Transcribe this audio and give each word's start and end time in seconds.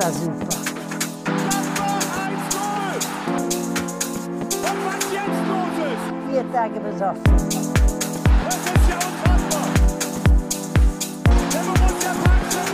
war 0.00 0.12
super. 0.12 0.48
Vier 6.30 6.52
Tage 6.52 6.80
besoffen. 6.80 7.22
Das 7.24 8.56
ist 8.56 8.88
ja 8.88 8.96
unfassbar. 8.96 9.68
Der 11.52 11.60
Borussia 11.60 12.12
Park 12.24 12.52
schon. 12.52 12.70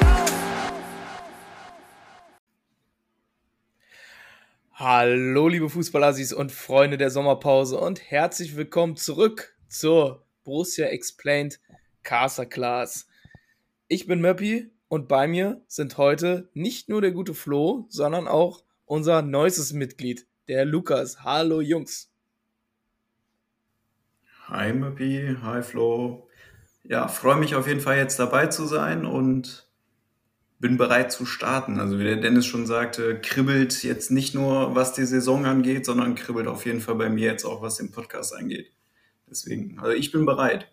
Hallo, 4.75 5.49
liebe 5.49 5.69
Fußballassis 5.69 6.33
und 6.33 6.53
Freunde 6.53 6.97
der 6.97 7.11
Sommerpause 7.11 7.81
und 7.81 8.09
herzlich 8.09 8.57
willkommen 8.57 8.97
zurück 8.97 9.57
zur 9.69 10.25
Borussia 10.45 10.87
Explained 10.87 11.59
Casa 12.05 12.45
Class. 12.45 13.09
Ich 13.89 14.07
bin 14.07 14.21
Möppi 14.21 14.76
und 14.89 15.09
bei 15.09 15.27
mir 15.27 15.63
sind 15.67 15.99
heute 15.99 16.49
nicht 16.55 16.89
nur 16.89 17.01
der 17.01 17.13
gute 17.13 17.35
Flo, 17.35 17.87
sondern 17.89 18.29
auch 18.29 18.65
unser 18.85 19.23
neuestes 19.23 19.73
Mitglied, 19.73 20.27
der 20.49 20.65
Lukas. 20.65 21.25
Hallo, 21.25 21.61
Jungs. 21.61 22.11
Hi 24.49 24.73
Möppi, 24.73 25.37
hi 25.43 25.63
Flo. 25.63 26.29
Ja, 26.85 27.09
freue 27.09 27.37
mich 27.37 27.57
auf 27.57 27.67
jeden 27.67 27.81
Fall 27.81 27.97
jetzt 27.97 28.19
dabei 28.21 28.47
zu 28.47 28.65
sein 28.65 29.05
und 29.05 29.67
bin 30.61 30.77
bereit 30.77 31.11
zu 31.11 31.27
starten. 31.27 31.81
Also 31.81 31.99
wie 31.99 32.05
der 32.05 32.17
Dennis 32.17 32.47
schon 32.47 32.65
sagte, 32.65 33.21
kribbelt 33.21 33.83
jetzt 33.83 34.11
nicht 34.11 34.35
nur, 34.35 34.77
was 34.77 34.93
die 34.93 35.05
Saison 35.05 35.47
angeht, 35.47 35.85
sondern 35.85 36.15
kribbelt 36.15 36.47
auf 36.47 36.65
jeden 36.65 36.81
Fall 36.81 36.95
bei 36.95 37.11
mir 37.11 37.27
jetzt 37.27 37.45
auch, 37.45 37.61
was 37.61 37.77
den 37.77 37.91
Podcast 37.91 38.35
angeht. 38.35 38.71
Deswegen, 39.29 39.79
also 39.81 39.93
ich 39.93 40.13
bin 40.13 40.25
bereit. 40.25 40.71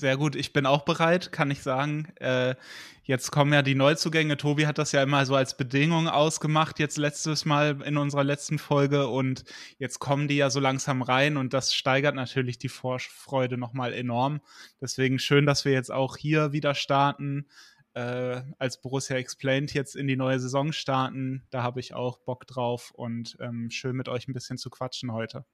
Sehr 0.00 0.16
gut, 0.16 0.34
ich 0.34 0.54
bin 0.54 0.64
auch 0.64 0.86
bereit, 0.86 1.30
kann 1.30 1.50
ich 1.50 1.62
sagen. 1.62 2.10
Äh, 2.20 2.54
jetzt 3.02 3.30
kommen 3.30 3.52
ja 3.52 3.60
die 3.60 3.74
Neuzugänge. 3.74 4.38
Tobi 4.38 4.66
hat 4.66 4.78
das 4.78 4.92
ja 4.92 5.02
immer 5.02 5.26
so 5.26 5.34
als 5.34 5.58
Bedingung 5.58 6.08
ausgemacht, 6.08 6.78
jetzt 6.78 6.96
letztes 6.96 7.44
Mal 7.44 7.82
in 7.82 7.98
unserer 7.98 8.24
letzten 8.24 8.58
Folge. 8.58 9.08
Und 9.08 9.44
jetzt 9.76 9.98
kommen 9.98 10.26
die 10.26 10.38
ja 10.38 10.48
so 10.48 10.58
langsam 10.58 11.02
rein 11.02 11.36
und 11.36 11.52
das 11.52 11.74
steigert 11.74 12.14
natürlich 12.14 12.56
die 12.56 12.70
Vorfreude 12.70 13.58
nochmal 13.58 13.92
enorm. 13.92 14.40
Deswegen 14.80 15.18
schön, 15.18 15.44
dass 15.44 15.66
wir 15.66 15.72
jetzt 15.72 15.92
auch 15.92 16.16
hier 16.16 16.52
wieder 16.52 16.74
starten. 16.74 17.46
Äh, 17.92 18.40
als 18.56 18.80
Borussia 18.80 19.18
Explained 19.18 19.74
jetzt 19.74 19.96
in 19.96 20.06
die 20.06 20.16
neue 20.16 20.40
Saison 20.40 20.72
starten. 20.72 21.44
Da 21.50 21.62
habe 21.62 21.78
ich 21.78 21.92
auch 21.92 22.20
Bock 22.20 22.46
drauf 22.46 22.90
und 22.94 23.36
ähm, 23.38 23.70
schön 23.70 23.96
mit 23.96 24.08
euch 24.08 24.28
ein 24.28 24.32
bisschen 24.32 24.56
zu 24.56 24.70
quatschen 24.70 25.12
heute. 25.12 25.44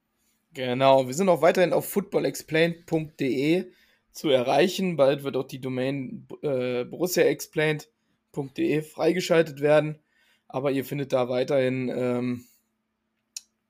Genau, 0.55 1.09
wir 1.09 1.15
sind 1.15 1.29
auch 1.29 1.43
weiterhin 1.43 1.73
auf 1.73 1.91
footballexplained.de 1.91 3.73
zu 4.17 4.31
erreichen. 4.31 4.97
Bald 4.97 5.23
wird 5.25 5.37
auch 5.37 5.47
die 5.47 5.61
Domain 5.61 6.27
äh, 6.43 6.85
borussiaexplained.de 6.85 8.83
freigeschaltet 8.83 9.61
werden. 9.61 9.99
Aber 10.49 10.71
ihr 10.71 10.85
findet 10.85 11.13
da 11.13 11.29
weiterhin 11.29 11.93
ähm, 11.95 12.45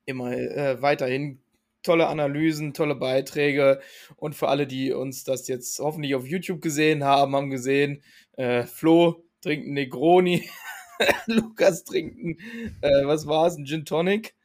immer 0.05 0.33
äh, 0.33 0.80
weiterhin 0.80 1.41
tolle 1.83 2.06
Analysen, 2.06 2.75
tolle 2.75 2.94
Beiträge. 2.94 3.80
Und 4.14 4.36
für 4.36 4.48
alle, 4.48 4.69
die 4.69 4.92
uns 4.92 5.25
das 5.25 5.48
jetzt 5.48 5.80
hoffentlich 5.80 6.14
auf 6.14 6.27
YouTube 6.27 6.62
gesehen 6.62 7.03
haben, 7.03 7.34
haben 7.34 7.50
gesehen, 7.50 8.03
äh, 8.36 8.62
Flo 8.62 9.25
trinkt 9.41 9.66
einen 9.66 9.75
Negroni, 9.75 10.48
Lukas 11.27 11.83
trinkt 11.83 12.19
einen, 12.20 12.38
äh, 12.83 13.05
was 13.06 13.27
war 13.27 13.48
es, 13.48 13.56
ein 13.56 13.66
Gin 13.66 13.84
Tonic. 13.84 14.36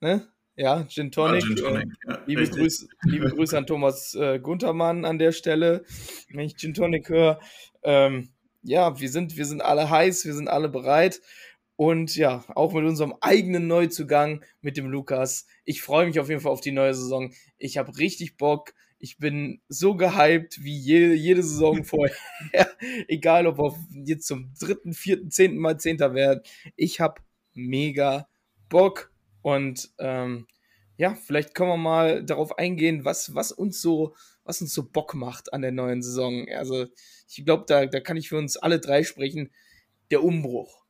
Ne? 0.00 0.26
Ja, 0.58 0.84
Gin 0.88 1.12
Tonic. 1.12 1.42
Ja, 1.42 1.46
Gin 1.46 1.56
Tonic. 1.56 1.88
Ja, 2.04 2.22
liebe. 2.26 2.48
Grüße, 2.48 2.88
liebe 3.04 3.28
Grüße 3.30 3.56
an 3.56 3.64
Thomas 3.64 4.16
äh, 4.16 4.40
Guntermann 4.40 5.04
an 5.04 5.20
der 5.20 5.30
Stelle, 5.30 5.84
wenn 6.32 6.46
ich 6.46 6.56
Gin 6.56 6.74
Tonic 6.74 7.08
höre. 7.08 7.38
Ähm, 7.84 8.30
ja, 8.62 8.98
wir 8.98 9.08
sind, 9.08 9.36
wir 9.36 9.44
sind 9.44 9.62
alle 9.62 9.88
heiß, 9.88 10.24
wir 10.24 10.34
sind 10.34 10.48
alle 10.48 10.68
bereit. 10.68 11.20
Und 11.76 12.16
ja, 12.16 12.44
auch 12.56 12.72
mit 12.72 12.84
unserem 12.84 13.14
eigenen 13.20 13.68
Neuzugang, 13.68 14.44
mit 14.60 14.76
dem 14.76 14.88
Lukas. 14.88 15.46
Ich 15.64 15.80
freue 15.80 16.06
mich 16.06 16.18
auf 16.18 16.28
jeden 16.28 16.40
Fall 16.40 16.50
auf 16.50 16.60
die 16.60 16.72
neue 16.72 16.92
Saison. 16.92 17.32
Ich 17.56 17.78
habe 17.78 17.96
richtig 17.96 18.36
Bock. 18.36 18.74
Ich 18.98 19.18
bin 19.18 19.60
so 19.68 19.94
gehypt 19.94 20.64
wie 20.64 20.76
jede, 20.76 21.14
jede 21.14 21.44
Saison 21.44 21.84
vorher. 21.84 22.16
Egal, 23.06 23.46
ob 23.46 23.58
wir 23.58 23.76
jetzt 24.04 24.26
zum 24.26 24.52
dritten, 24.58 24.92
vierten, 24.92 25.30
zehnten 25.30 25.58
Mal 25.58 25.78
Zehnter 25.78 26.14
werden. 26.14 26.40
Ich 26.74 26.98
habe 26.98 27.22
mega 27.54 28.26
Bock. 28.68 29.12
Und 29.42 29.90
ähm, 29.98 30.46
ja, 30.96 31.14
vielleicht 31.14 31.54
können 31.54 31.70
wir 31.70 31.76
mal 31.76 32.24
darauf 32.24 32.58
eingehen, 32.58 33.04
was, 33.04 33.34
was 33.34 33.52
uns 33.52 33.80
so, 33.80 34.14
was 34.44 34.60
uns 34.60 34.74
so 34.74 34.88
Bock 34.88 35.14
macht 35.14 35.52
an 35.52 35.62
der 35.62 35.72
neuen 35.72 36.02
Saison. 36.02 36.46
Also, 36.48 36.86
ich 37.28 37.44
glaube, 37.44 37.64
da, 37.66 37.86
da 37.86 38.00
kann 38.00 38.16
ich 38.16 38.28
für 38.28 38.38
uns 38.38 38.56
alle 38.56 38.80
drei 38.80 39.04
sprechen. 39.04 39.52
Der 40.10 40.24
Umbruch, 40.24 40.84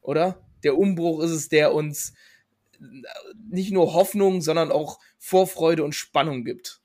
oder? 0.00 0.44
Der 0.64 0.76
Umbruch 0.76 1.22
ist 1.22 1.30
es, 1.30 1.48
der 1.48 1.74
uns 1.74 2.14
nicht 3.48 3.72
nur 3.72 3.94
Hoffnung, 3.94 4.40
sondern 4.40 4.72
auch 4.72 4.98
Vorfreude 5.18 5.84
und 5.84 5.94
Spannung 5.94 6.44
gibt. 6.44 6.81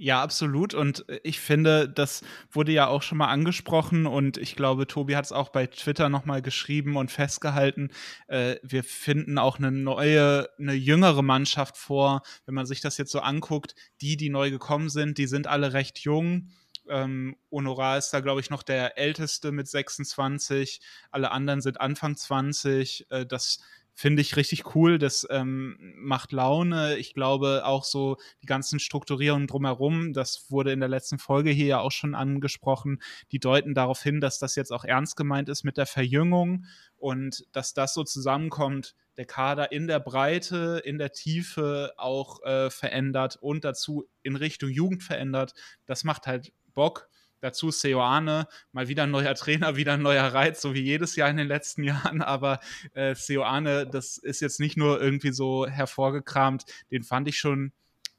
Ja, 0.00 0.22
absolut. 0.22 0.74
Und 0.74 1.04
ich 1.24 1.40
finde, 1.40 1.88
das 1.88 2.22
wurde 2.52 2.70
ja 2.70 2.86
auch 2.86 3.02
schon 3.02 3.18
mal 3.18 3.26
angesprochen 3.26 4.06
und 4.06 4.36
ich 4.36 4.54
glaube, 4.54 4.86
Tobi 4.86 5.16
hat 5.16 5.24
es 5.24 5.32
auch 5.32 5.48
bei 5.48 5.66
Twitter 5.66 6.08
nochmal 6.08 6.40
geschrieben 6.40 6.96
und 6.96 7.10
festgehalten. 7.10 7.90
Äh, 8.28 8.56
wir 8.62 8.84
finden 8.84 9.38
auch 9.38 9.58
eine 9.58 9.72
neue, 9.72 10.48
eine 10.56 10.74
jüngere 10.74 11.22
Mannschaft 11.22 11.76
vor. 11.76 12.22
Wenn 12.46 12.54
man 12.54 12.64
sich 12.64 12.80
das 12.80 12.96
jetzt 12.96 13.10
so 13.10 13.18
anguckt, 13.18 13.74
die, 14.00 14.16
die 14.16 14.30
neu 14.30 14.52
gekommen 14.52 14.88
sind, 14.88 15.18
die 15.18 15.26
sind 15.26 15.48
alle 15.48 15.72
recht 15.72 15.98
jung. 15.98 16.50
Ähm, 16.88 17.36
Honorar 17.50 17.98
ist 17.98 18.10
da, 18.10 18.20
glaube 18.20 18.40
ich, 18.40 18.50
noch 18.50 18.62
der 18.62 18.98
älteste 18.98 19.50
mit 19.50 19.66
26. 19.66 20.80
Alle 21.10 21.32
anderen 21.32 21.60
sind 21.60 21.80
Anfang 21.80 22.16
20. 22.16 23.06
Äh, 23.10 23.26
das 23.26 23.58
finde 23.98 24.22
ich 24.22 24.36
richtig 24.36 24.76
cool. 24.76 24.96
Das 24.96 25.26
ähm, 25.28 25.76
macht 25.96 26.30
Laune. 26.30 26.96
Ich 26.98 27.14
glaube 27.14 27.62
auch 27.64 27.82
so 27.82 28.16
die 28.42 28.46
ganzen 28.46 28.78
Strukturierungen 28.78 29.48
drumherum, 29.48 30.12
das 30.12 30.52
wurde 30.52 30.70
in 30.70 30.78
der 30.78 30.88
letzten 30.88 31.18
Folge 31.18 31.50
hier 31.50 31.66
ja 31.66 31.80
auch 31.80 31.90
schon 31.90 32.14
angesprochen, 32.14 33.02
die 33.32 33.40
deuten 33.40 33.74
darauf 33.74 34.00
hin, 34.00 34.20
dass 34.20 34.38
das 34.38 34.54
jetzt 34.54 34.72
auch 34.72 34.84
ernst 34.84 35.16
gemeint 35.16 35.48
ist 35.48 35.64
mit 35.64 35.76
der 35.76 35.86
Verjüngung 35.86 36.64
und 36.96 37.44
dass 37.50 37.74
das 37.74 37.92
so 37.92 38.04
zusammenkommt, 38.04 38.94
der 39.16 39.26
Kader 39.26 39.72
in 39.72 39.88
der 39.88 39.98
Breite, 39.98 40.80
in 40.84 40.98
der 40.98 41.10
Tiefe 41.10 41.92
auch 41.96 42.40
äh, 42.44 42.70
verändert 42.70 43.36
und 43.40 43.64
dazu 43.64 44.08
in 44.22 44.36
Richtung 44.36 44.70
Jugend 44.70 45.02
verändert. 45.02 45.54
Das 45.86 46.04
macht 46.04 46.28
halt 46.28 46.52
Bock. 46.72 47.08
Dazu 47.40 47.70
Seoane, 47.70 48.48
mal 48.72 48.88
wieder 48.88 49.04
ein 49.04 49.10
neuer 49.10 49.34
Trainer, 49.34 49.76
wieder 49.76 49.94
ein 49.94 50.02
neuer 50.02 50.24
Reiz, 50.24 50.60
so 50.60 50.74
wie 50.74 50.82
jedes 50.82 51.16
Jahr 51.16 51.30
in 51.30 51.36
den 51.36 51.48
letzten 51.48 51.82
Jahren. 51.84 52.22
Aber 52.22 52.60
äh, 52.94 53.14
Seoane, 53.14 53.86
das 53.86 54.18
ist 54.18 54.40
jetzt 54.40 54.60
nicht 54.60 54.76
nur 54.76 55.00
irgendwie 55.00 55.32
so 55.32 55.66
hervorgekramt, 55.66 56.64
den 56.90 57.02
fand 57.02 57.28
ich 57.28 57.38
schon, 57.38 57.72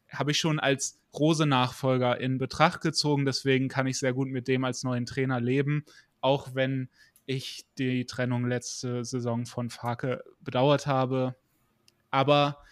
habe 0.09 0.31
ich 0.31 0.39
schon 0.39 0.59
als 0.59 0.99
Rose-Nachfolger 1.13 2.19
in 2.19 2.37
Betracht 2.37 2.81
gezogen. 2.81 3.25
Deswegen 3.25 3.67
kann 3.67 3.87
ich 3.87 3.99
sehr 3.99 4.13
gut 4.13 4.29
mit 4.29 4.47
dem 4.47 4.63
als 4.63 4.83
neuen 4.83 5.05
Trainer 5.05 5.39
leben, 5.39 5.85
auch 6.21 6.53
wenn 6.53 6.89
ich 7.25 7.65
die 7.77 8.05
Trennung 8.05 8.47
letzte 8.47 9.05
Saison 9.05 9.45
von 9.45 9.69
Farke 9.69 10.23
bedauert 10.39 10.87
habe. 10.87 11.35
Aber 12.09 12.63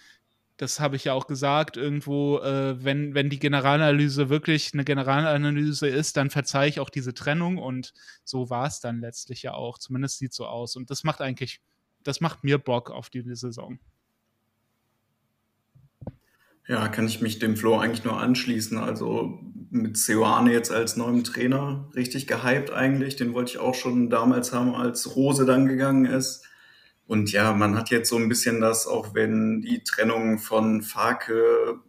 das 0.57 0.79
habe 0.79 0.95
ich 0.95 1.03
ja 1.03 1.13
auch 1.13 1.27
gesagt, 1.27 1.77
irgendwo, 1.77 2.39
äh, 2.39 2.83
wenn, 2.83 3.13
wenn 3.13 3.29
die 3.29 3.37
Generalanalyse 3.37 4.29
wirklich 4.29 4.71
eine 4.73 4.83
Generalanalyse 4.83 5.87
ist, 5.87 6.17
dann 6.17 6.31
verzeihe 6.31 6.67
ich 6.67 6.79
auch 6.79 6.89
diese 6.89 7.13
Trennung 7.13 7.59
und 7.59 7.93
so 8.23 8.49
war 8.49 8.65
es 8.65 8.79
dann 8.79 8.99
letztlich 8.99 9.43
ja 9.43 9.53
auch. 9.53 9.77
Zumindest 9.77 10.17
sieht 10.17 10.33
so 10.33 10.47
aus. 10.47 10.75
Und 10.75 10.89
das 10.89 11.03
macht 11.03 11.21
eigentlich, 11.21 11.61
das 12.03 12.21
macht 12.21 12.43
mir 12.43 12.57
Bock 12.57 12.89
auf 12.89 13.11
die 13.11 13.21
Saison. 13.35 13.79
Ja, 16.67 16.87
kann 16.89 17.07
ich 17.07 17.21
mich 17.21 17.39
dem 17.39 17.55
Flo 17.55 17.77
eigentlich 17.77 18.03
nur 18.03 18.19
anschließen. 18.19 18.77
Also 18.79 19.39
mit 19.69 19.95
Seoane 19.95 20.51
jetzt 20.51 20.71
als 20.71 20.97
neuem 20.97 21.23
Trainer 21.23 21.89
richtig 21.95 22.25
gehypt 22.25 22.71
eigentlich. 22.71 23.15
Den 23.15 23.33
wollte 23.33 23.51
ich 23.51 23.57
auch 23.59 23.75
schon 23.75 24.09
damals 24.09 24.51
haben, 24.53 24.73
als 24.75 25.15
Rose 25.15 25.45
dann 25.45 25.67
gegangen 25.67 26.05
ist. 26.05 26.45
Und 27.07 27.31
ja, 27.31 27.53
man 27.53 27.77
hat 27.77 27.89
jetzt 27.89 28.09
so 28.09 28.17
ein 28.17 28.29
bisschen 28.29 28.59
das, 28.59 28.85
auch 28.85 29.13
wenn 29.13 29.61
die 29.61 29.83
Trennung 29.83 30.39
von 30.39 30.81
Farke 30.81 31.79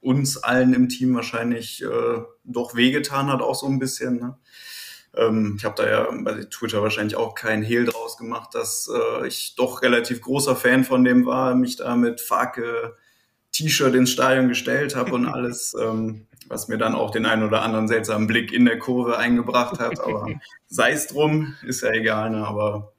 uns 0.00 0.36
allen 0.36 0.72
im 0.72 0.88
Team 0.88 1.14
wahrscheinlich 1.14 1.82
äh, 1.82 2.22
doch 2.44 2.76
wehgetan 2.76 3.26
hat, 3.26 3.42
auch 3.42 3.56
so 3.56 3.66
ein 3.66 3.80
bisschen. 3.80 4.20
Ne? 4.20 4.38
Ähm, 5.16 5.56
ich 5.58 5.64
habe 5.64 5.74
da 5.76 5.88
ja 5.88 6.08
bei 6.22 6.44
Twitter 6.44 6.80
wahrscheinlich 6.80 7.16
auch 7.16 7.34
keinen 7.34 7.64
Hehl 7.64 7.84
draus 7.84 8.16
gemacht, 8.16 8.54
dass 8.54 8.88
äh, 8.92 9.26
ich 9.26 9.56
doch 9.56 9.82
relativ 9.82 10.20
großer 10.20 10.54
Fan 10.54 10.84
von 10.84 11.04
dem 11.04 11.26
war, 11.26 11.56
mich 11.56 11.76
da 11.76 11.96
mit 11.96 12.20
Farke 12.20 12.96
T-Shirt 13.50 13.94
ins 13.94 14.12
Stadion 14.12 14.48
gestellt 14.48 14.94
habe 14.94 15.12
und 15.12 15.26
alles, 15.34 15.74
ähm, 15.80 16.26
was 16.46 16.68
mir 16.68 16.78
dann 16.78 16.94
auch 16.94 17.10
den 17.10 17.26
einen 17.26 17.42
oder 17.42 17.62
anderen 17.62 17.88
seltsamen 17.88 18.28
Blick 18.28 18.52
in 18.52 18.64
der 18.64 18.78
Kurve 18.78 19.18
eingebracht 19.18 19.80
hat. 19.80 19.98
Aber 20.00 20.28
sei 20.68 20.92
es 20.92 21.08
drum, 21.08 21.54
ist 21.66 21.82
ja 21.82 21.90
egal. 21.90 22.30
Ne? 22.30 22.46
Aber 22.46 22.92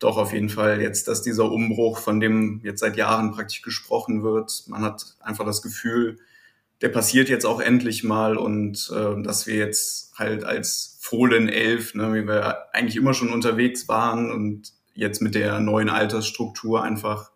doch 0.00 0.16
auf 0.16 0.32
jeden 0.32 0.48
Fall 0.48 0.80
jetzt, 0.80 1.06
dass 1.06 1.22
dieser 1.22 1.52
Umbruch, 1.52 1.98
von 1.98 2.18
dem 2.18 2.60
jetzt 2.64 2.80
seit 2.80 2.96
Jahren 2.96 3.32
praktisch 3.32 3.62
gesprochen 3.62 4.24
wird, 4.24 4.64
man 4.66 4.82
hat 4.82 5.14
einfach 5.20 5.44
das 5.44 5.62
Gefühl, 5.62 6.18
der 6.80 6.88
passiert 6.88 7.28
jetzt 7.28 7.44
auch 7.44 7.60
endlich 7.60 8.02
mal 8.02 8.36
und 8.36 8.90
äh, 8.94 9.22
dass 9.22 9.46
wir 9.46 9.56
jetzt 9.56 10.18
halt 10.18 10.44
als 10.44 10.96
Fohlen 11.00 11.48
11, 11.48 11.94
ne, 11.94 12.14
wie 12.14 12.26
wir 12.26 12.74
eigentlich 12.74 12.96
immer 12.96 13.12
schon 13.12 13.30
unterwegs 13.30 13.88
waren 13.88 14.32
und 14.32 14.72
jetzt 14.94 15.20
mit 15.20 15.34
der 15.34 15.60
neuen 15.60 15.90
Altersstruktur 15.90 16.82
einfach, 16.82 17.30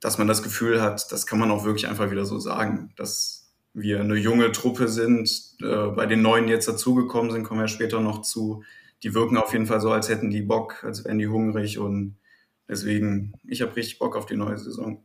dass 0.00 0.18
man 0.18 0.26
das 0.26 0.42
Gefühl 0.42 0.80
hat, 0.80 1.12
das 1.12 1.26
kann 1.26 1.38
man 1.38 1.50
auch 1.50 1.64
wirklich 1.64 1.86
einfach 1.86 2.10
wieder 2.10 2.24
so 2.24 2.38
sagen, 2.38 2.92
dass 2.96 3.52
wir 3.74 4.00
eine 4.00 4.16
junge 4.16 4.52
Truppe 4.52 4.88
sind, 4.88 5.54
äh, 5.62 5.86
bei 5.88 6.06
den 6.06 6.22
Neuen 6.22 6.48
jetzt 6.48 6.68
dazugekommen 6.68 7.30
sind, 7.30 7.44
kommen 7.44 7.60
wir 7.60 7.68
später 7.68 8.00
noch 8.00 8.22
zu. 8.22 8.64
Die 9.02 9.14
wirken 9.14 9.36
auf 9.36 9.52
jeden 9.52 9.66
Fall 9.66 9.80
so, 9.80 9.90
als 9.90 10.08
hätten 10.08 10.30
die 10.30 10.42
Bock, 10.42 10.84
als 10.84 11.04
wären 11.04 11.18
die 11.18 11.28
hungrig 11.28 11.78
und 11.78 12.16
deswegen, 12.68 13.34
ich 13.46 13.62
habe 13.62 13.74
richtig 13.76 13.98
Bock 13.98 14.16
auf 14.16 14.26
die 14.26 14.36
neue 14.36 14.58
Saison. 14.58 15.04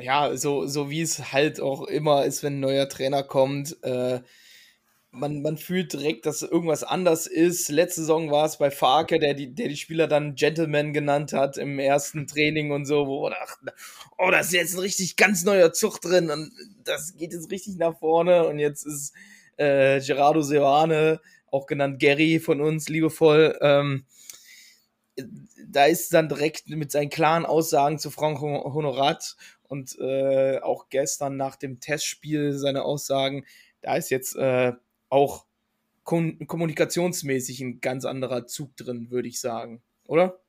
Ja, 0.00 0.36
so, 0.36 0.66
so 0.66 0.88
wie 0.88 1.02
es 1.02 1.32
halt 1.32 1.60
auch 1.60 1.86
immer 1.86 2.24
ist, 2.24 2.42
wenn 2.42 2.56
ein 2.56 2.60
neuer 2.60 2.88
Trainer 2.88 3.22
kommt. 3.22 3.82
Äh, 3.82 4.20
man, 5.12 5.42
man 5.42 5.56
fühlt 5.56 5.92
direkt, 5.92 6.26
dass 6.26 6.42
irgendwas 6.42 6.84
anders 6.84 7.26
ist. 7.26 7.68
Letzte 7.68 8.02
Saison 8.02 8.30
war 8.30 8.46
es 8.46 8.58
bei 8.58 8.70
Farke, 8.70 9.18
der 9.18 9.34
die, 9.34 9.52
der 9.54 9.68
die 9.68 9.76
Spieler 9.76 10.06
dann 10.06 10.36
Gentleman 10.36 10.92
genannt 10.92 11.32
hat 11.32 11.56
im 11.56 11.78
ersten 11.78 12.26
Training 12.26 12.70
und 12.70 12.86
so, 12.86 13.06
wo 13.06 13.24
wir 13.24 13.30
dachten, 13.30 13.68
oh, 14.18 14.30
da 14.30 14.40
ist 14.40 14.52
jetzt 14.52 14.74
ein 14.74 14.80
richtig 14.80 15.16
ganz 15.16 15.44
neuer 15.44 15.72
Zug 15.72 16.00
drin 16.00 16.30
und 16.30 16.52
das 16.84 17.16
geht 17.16 17.32
jetzt 17.32 17.50
richtig 17.50 17.76
nach 17.76 17.98
vorne. 17.98 18.46
Und 18.46 18.58
jetzt 18.58 18.86
ist 18.86 19.12
äh, 19.56 20.00
Gerardo 20.00 20.42
Seoane, 20.42 21.20
auch 21.50 21.66
genannt 21.66 21.98
Gary 21.98 22.40
von 22.40 22.60
uns, 22.60 22.88
liebevoll, 22.88 23.58
ähm, 23.60 24.04
da 25.66 25.84
ist 25.84 26.12
dann 26.14 26.28
direkt 26.28 26.68
mit 26.68 26.90
seinen 26.90 27.10
klaren 27.10 27.46
Aussagen 27.46 27.98
zu 27.98 28.10
Frank 28.10 28.40
Honorat 28.40 29.36
und 29.68 29.98
äh, 29.98 30.58
auch 30.60 30.88
gestern 30.88 31.36
nach 31.36 31.56
dem 31.56 31.80
Testspiel 31.80 32.52
seine 32.54 32.84
Aussagen, 32.84 33.44
da 33.82 33.96
ist 33.96 34.10
jetzt 34.10 34.36
äh, 34.36 34.72
auch 35.08 35.44
kommunikationsmäßig 36.04 37.60
ein 37.60 37.80
ganz 37.80 38.04
anderer 38.04 38.46
Zug 38.46 38.76
drin, 38.76 39.10
würde 39.10 39.28
ich 39.28 39.40
sagen, 39.40 39.82
oder? 40.06 40.40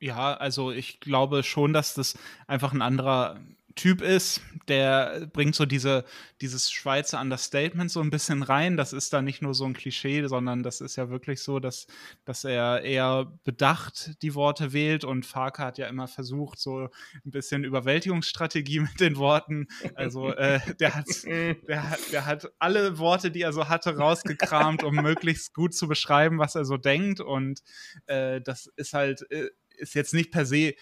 Ja, 0.00 0.34
also 0.34 0.72
ich 0.72 0.98
glaube 1.00 1.42
schon, 1.42 1.72
dass 1.72 1.94
das 1.94 2.18
einfach 2.46 2.72
ein 2.72 2.82
anderer 2.82 3.38
Typ 3.76 4.02
ist, 4.02 4.40
der 4.68 5.28
bringt 5.32 5.54
so 5.54 5.64
diese, 5.64 6.04
dieses 6.40 6.70
Schweizer 6.70 7.20
Understatement 7.20 7.90
so 7.90 8.00
ein 8.00 8.10
bisschen 8.10 8.42
rein. 8.42 8.76
Das 8.76 8.92
ist 8.92 9.12
da 9.12 9.22
nicht 9.22 9.42
nur 9.42 9.54
so 9.54 9.64
ein 9.64 9.74
Klischee, 9.74 10.26
sondern 10.26 10.62
das 10.62 10.80
ist 10.80 10.96
ja 10.96 11.08
wirklich 11.10 11.42
so, 11.42 11.60
dass, 11.60 11.86
dass 12.24 12.44
er 12.44 12.82
eher 12.82 13.32
bedacht 13.44 14.22
die 14.22 14.34
Worte 14.34 14.72
wählt 14.72 15.04
und 15.04 15.24
Farke 15.24 15.62
hat 15.62 15.78
ja 15.78 15.86
immer 15.86 16.08
versucht, 16.08 16.58
so 16.58 16.88
ein 17.24 17.30
bisschen 17.30 17.64
Überwältigungsstrategie 17.64 18.80
mit 18.80 19.00
den 19.00 19.16
Worten. 19.16 19.68
Also 19.94 20.32
äh, 20.32 20.60
der, 20.80 20.94
hat, 20.94 21.06
der, 21.24 21.90
hat, 21.90 22.00
der 22.12 22.26
hat 22.26 22.52
alle 22.58 22.98
Worte, 22.98 23.30
die 23.30 23.42
er 23.42 23.52
so 23.52 23.68
hatte, 23.68 23.96
rausgekramt, 23.96 24.82
um 24.82 24.94
möglichst 24.96 25.54
gut 25.54 25.74
zu 25.74 25.86
beschreiben, 25.86 26.38
was 26.38 26.54
er 26.54 26.64
so 26.64 26.76
denkt. 26.76 27.20
Und 27.20 27.62
äh, 28.06 28.40
das 28.40 28.66
ist 28.76 28.94
halt, 28.94 29.30
äh, 29.30 29.50
ist 29.76 29.94
jetzt 29.94 30.14
nicht 30.14 30.30
per 30.30 30.44
se 30.44 30.74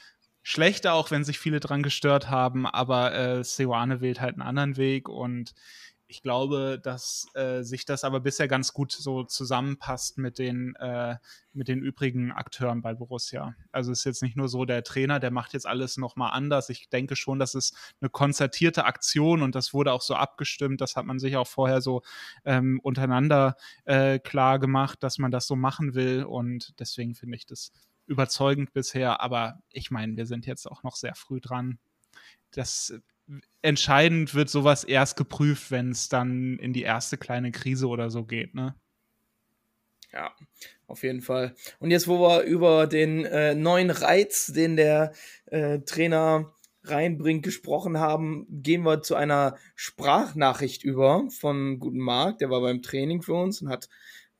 schlechter, 0.48 0.94
auch 0.94 1.10
wenn 1.10 1.24
sich 1.24 1.38
viele 1.38 1.60
dran 1.60 1.82
gestört 1.82 2.30
haben, 2.30 2.66
aber 2.66 3.14
äh, 3.14 3.44
Seoane 3.44 4.00
wählt 4.00 4.22
halt 4.22 4.32
einen 4.32 4.48
anderen 4.48 4.78
Weg 4.78 5.06
und 5.06 5.52
ich 6.10 6.22
glaube, 6.22 6.80
dass 6.82 7.26
äh, 7.34 7.60
sich 7.62 7.84
das 7.84 8.02
aber 8.02 8.20
bisher 8.20 8.48
ganz 8.48 8.72
gut 8.72 8.92
so 8.92 9.24
zusammenpasst 9.24 10.16
mit 10.16 10.38
den, 10.38 10.74
äh, 10.76 11.16
mit 11.52 11.68
den 11.68 11.80
übrigen 11.80 12.32
Akteuren 12.32 12.80
bei 12.80 12.94
Borussia. 12.94 13.54
Also 13.72 13.92
es 13.92 13.98
ist 13.98 14.04
jetzt 14.04 14.22
nicht 14.22 14.34
nur 14.34 14.48
so, 14.48 14.64
der 14.64 14.82
Trainer, 14.84 15.20
der 15.20 15.30
macht 15.30 15.52
jetzt 15.52 15.66
alles 15.66 15.98
nochmal 15.98 16.32
anders. 16.32 16.70
Ich 16.70 16.88
denke 16.88 17.14
schon, 17.14 17.38
das 17.38 17.54
ist 17.54 17.76
eine 18.00 18.08
konzertierte 18.08 18.86
Aktion 18.86 19.42
und 19.42 19.54
das 19.54 19.74
wurde 19.74 19.92
auch 19.92 20.00
so 20.00 20.14
abgestimmt. 20.14 20.80
Das 20.80 20.96
hat 20.96 21.04
man 21.04 21.18
sich 21.18 21.36
auch 21.36 21.46
vorher 21.46 21.82
so 21.82 22.00
ähm, 22.46 22.80
untereinander 22.82 23.56
äh, 23.84 24.18
klar 24.18 24.58
gemacht, 24.58 25.02
dass 25.02 25.18
man 25.18 25.30
das 25.30 25.46
so 25.46 25.56
machen 25.56 25.94
will. 25.94 26.24
Und 26.24 26.72
deswegen 26.80 27.14
finde 27.14 27.36
ich 27.36 27.44
das 27.44 27.70
überzeugend 28.08 28.72
bisher, 28.72 29.20
aber 29.20 29.60
ich 29.70 29.90
meine, 29.90 30.16
wir 30.16 30.26
sind 30.26 30.46
jetzt 30.46 30.66
auch 30.66 30.82
noch 30.82 30.96
sehr 30.96 31.14
früh 31.14 31.40
dran. 31.40 31.78
Das 32.50 32.94
entscheidend 33.62 34.34
wird 34.34 34.48
sowas 34.48 34.84
erst 34.84 35.16
geprüft, 35.16 35.70
wenn 35.70 35.90
es 35.90 36.08
dann 36.08 36.58
in 36.58 36.72
die 36.72 36.82
erste 36.82 37.18
kleine 37.18 37.52
Krise 37.52 37.88
oder 37.88 38.10
so 38.10 38.24
geht, 38.24 38.54
ne? 38.54 38.74
Ja, 40.12 40.34
auf 40.86 41.02
jeden 41.02 41.20
Fall. 41.20 41.54
Und 41.80 41.90
jetzt, 41.90 42.08
wo 42.08 42.18
wir 42.20 42.42
über 42.42 42.86
den 42.86 43.26
äh, 43.26 43.54
neuen 43.54 43.90
Reiz, 43.90 44.46
den 44.46 44.76
der 44.76 45.12
äh, 45.46 45.80
Trainer 45.80 46.54
reinbringt, 46.82 47.42
gesprochen 47.42 47.98
haben, 47.98 48.46
gehen 48.48 48.84
wir 48.84 49.02
zu 49.02 49.14
einer 49.14 49.56
Sprachnachricht 49.74 50.82
über 50.82 51.28
von 51.30 51.78
Guten 51.78 51.98
Marc. 51.98 52.38
Der 52.38 52.48
war 52.48 52.62
beim 52.62 52.80
Training 52.80 53.20
für 53.20 53.34
uns 53.34 53.60
und 53.60 53.68
hat 53.68 53.90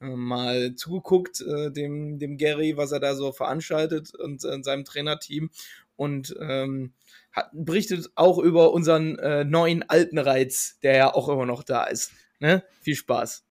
mal 0.00 0.74
zugeguckt, 0.74 1.40
äh, 1.40 1.70
dem, 1.70 2.18
dem 2.18 2.36
Gary, 2.36 2.76
was 2.76 2.92
er 2.92 3.00
da 3.00 3.14
so 3.14 3.32
veranstaltet 3.32 4.14
und 4.14 4.44
äh, 4.44 4.62
seinem 4.62 4.84
Trainerteam 4.84 5.50
und 5.96 6.34
ähm, 6.40 6.92
hat, 7.32 7.50
berichtet 7.52 8.10
auch 8.14 8.38
über 8.38 8.72
unseren 8.72 9.18
äh, 9.18 9.44
neuen 9.44 9.88
alten 9.88 10.18
Reiz, 10.18 10.78
der 10.82 10.96
ja 10.96 11.14
auch 11.14 11.28
immer 11.28 11.46
noch 11.46 11.62
da 11.62 11.84
ist. 11.84 12.12
Ne? 12.38 12.62
Viel 12.80 12.94
Spaß. 12.94 13.44